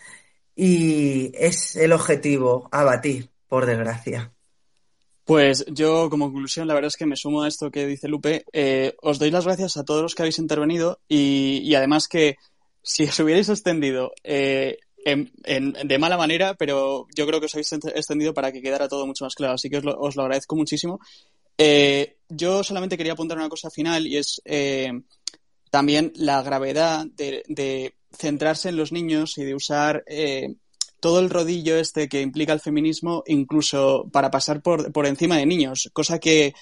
y 0.56 1.30
es 1.34 1.76
el 1.76 1.92
objetivo 1.92 2.68
abatir, 2.72 3.28
por 3.46 3.66
desgracia. 3.66 4.32
Pues 5.24 5.66
yo, 5.68 6.08
como 6.08 6.32
conclusión, 6.32 6.66
la 6.66 6.74
verdad 6.74 6.88
es 6.88 6.96
que 6.96 7.04
me 7.04 7.16
sumo 7.16 7.42
a 7.42 7.48
esto 7.48 7.70
que 7.70 7.86
dice 7.86 8.08
Lupe. 8.08 8.44
Eh, 8.52 8.94
os 9.02 9.18
doy 9.18 9.30
las 9.30 9.44
gracias 9.44 9.76
a 9.76 9.84
todos 9.84 10.02
los 10.02 10.14
que 10.14 10.22
habéis 10.22 10.38
intervenido 10.38 11.00
y, 11.08 11.74
además 11.74 12.08
que 12.08 12.36
si 12.82 13.04
os 13.04 13.18
hubierais 13.18 13.48
extendido 13.48 14.12
eh, 14.22 14.78
de 15.04 15.98
mala 15.98 16.16
manera, 16.16 16.54
pero 16.54 17.06
yo 17.14 17.26
creo 17.26 17.40
que 17.40 17.46
os 17.46 17.54
habéis 17.54 17.72
extendido 17.72 18.32
para 18.34 18.52
que 18.52 18.62
quedara 18.62 18.88
todo 18.88 19.06
mucho 19.06 19.24
más 19.24 19.34
claro. 19.34 19.54
Así 19.54 19.68
que 19.68 19.78
os 19.78 19.84
lo, 19.84 19.98
os 19.98 20.16
lo 20.16 20.22
agradezco 20.22 20.56
muchísimo. 20.56 21.00
Eh, 21.58 22.18
yo 22.28 22.62
solamente 22.62 22.96
quería 22.96 23.14
apuntar 23.14 23.36
una 23.36 23.48
cosa 23.48 23.68
final 23.68 24.06
y 24.06 24.16
es 24.16 24.40
también 25.70 26.12
la 26.14 26.42
gravedad 26.42 27.04
de, 27.04 27.94
centrarse 28.16 28.68
en 28.68 28.76
los 28.76 28.92
niños 28.92 29.38
y 29.38 29.44
de 29.44 29.54
usar 29.54 30.04
eh, 30.06 30.54
todo 31.00 31.20
el 31.20 31.30
rodillo 31.30 31.76
este 31.76 32.08
que 32.08 32.20
implica 32.20 32.52
el 32.52 32.60
feminismo 32.60 33.22
incluso 33.26 34.08
para 34.12 34.30
pasar 34.30 34.62
por, 34.62 34.92
por 34.92 35.06
encima 35.06 35.36
de 35.36 35.46
niños, 35.46 35.90
cosa 35.92 36.18
que 36.18 36.54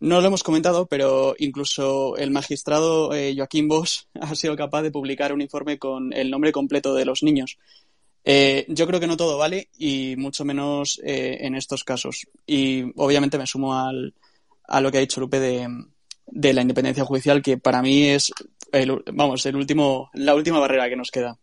no 0.00 0.20
lo 0.20 0.26
hemos 0.26 0.42
comentado, 0.42 0.86
pero 0.86 1.36
incluso 1.38 2.16
el 2.16 2.30
magistrado 2.30 3.14
eh, 3.14 3.34
Joaquín 3.36 3.68
Bosch 3.68 4.04
ha 4.20 4.34
sido 4.34 4.56
capaz 4.56 4.82
de 4.82 4.90
publicar 4.90 5.32
un 5.32 5.40
informe 5.40 5.78
con 5.78 6.12
el 6.12 6.30
nombre 6.30 6.52
completo 6.52 6.94
de 6.94 7.04
los 7.04 7.22
niños. 7.22 7.56
Eh, 8.24 8.66
yo 8.68 8.88
creo 8.88 8.98
que 8.98 9.06
no 9.06 9.16
todo 9.16 9.38
vale 9.38 9.68
y 9.78 10.16
mucho 10.16 10.44
menos 10.44 11.00
en 11.04 11.54
estos 11.54 11.84
casos. 11.84 12.26
Y 12.44 12.82
obviamente 12.96 13.38
me 13.38 13.46
sumo 13.46 13.78
al, 13.78 14.14
a 14.66 14.80
lo 14.80 14.90
que 14.90 14.98
ha 14.98 15.00
dicho 15.00 15.20
Lupe 15.20 15.40
de, 15.40 15.68
de, 16.26 16.52
la 16.52 16.62
independencia 16.62 17.04
judicial, 17.04 17.42
que 17.42 17.58
para 17.58 17.82
mí 17.82 18.04
es, 18.04 18.32
el, 18.72 19.02
vamos, 19.12 19.44
el 19.46 19.56
último, 19.56 20.10
la 20.14 20.34
última 20.34 20.58
barrera 20.58 20.88
que 20.88 20.96
nos 20.96 21.10
queda. 21.10 21.38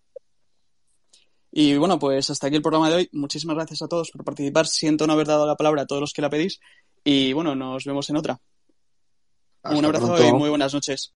Y 1.51 1.77
bueno, 1.77 1.99
pues 1.99 2.29
hasta 2.29 2.47
aquí 2.47 2.55
el 2.55 2.61
programa 2.61 2.89
de 2.89 2.95
hoy. 2.95 3.09
Muchísimas 3.11 3.55
gracias 3.55 3.81
a 3.83 3.87
todos 3.87 4.09
por 4.11 4.23
participar. 4.23 4.65
Siento 4.65 5.05
no 5.05 5.13
haber 5.13 5.27
dado 5.27 5.45
la 5.45 5.55
palabra 5.55 5.83
a 5.83 5.85
todos 5.85 6.01
los 6.01 6.11
que 6.13 6.21
la 6.23 6.29
pedís. 6.29 6.59
Y 7.03 7.33
bueno, 7.33 7.53
nos 7.53 7.85
vemos 7.85 8.09
en 8.09 8.17
otra. 8.17 8.39
Hasta 9.61 9.77
Un 9.77 9.85
abrazo 9.85 10.07
pronto. 10.07 10.27
y 10.27 10.33
muy 10.33 10.49
buenas 10.49 10.73
noches. 10.73 11.13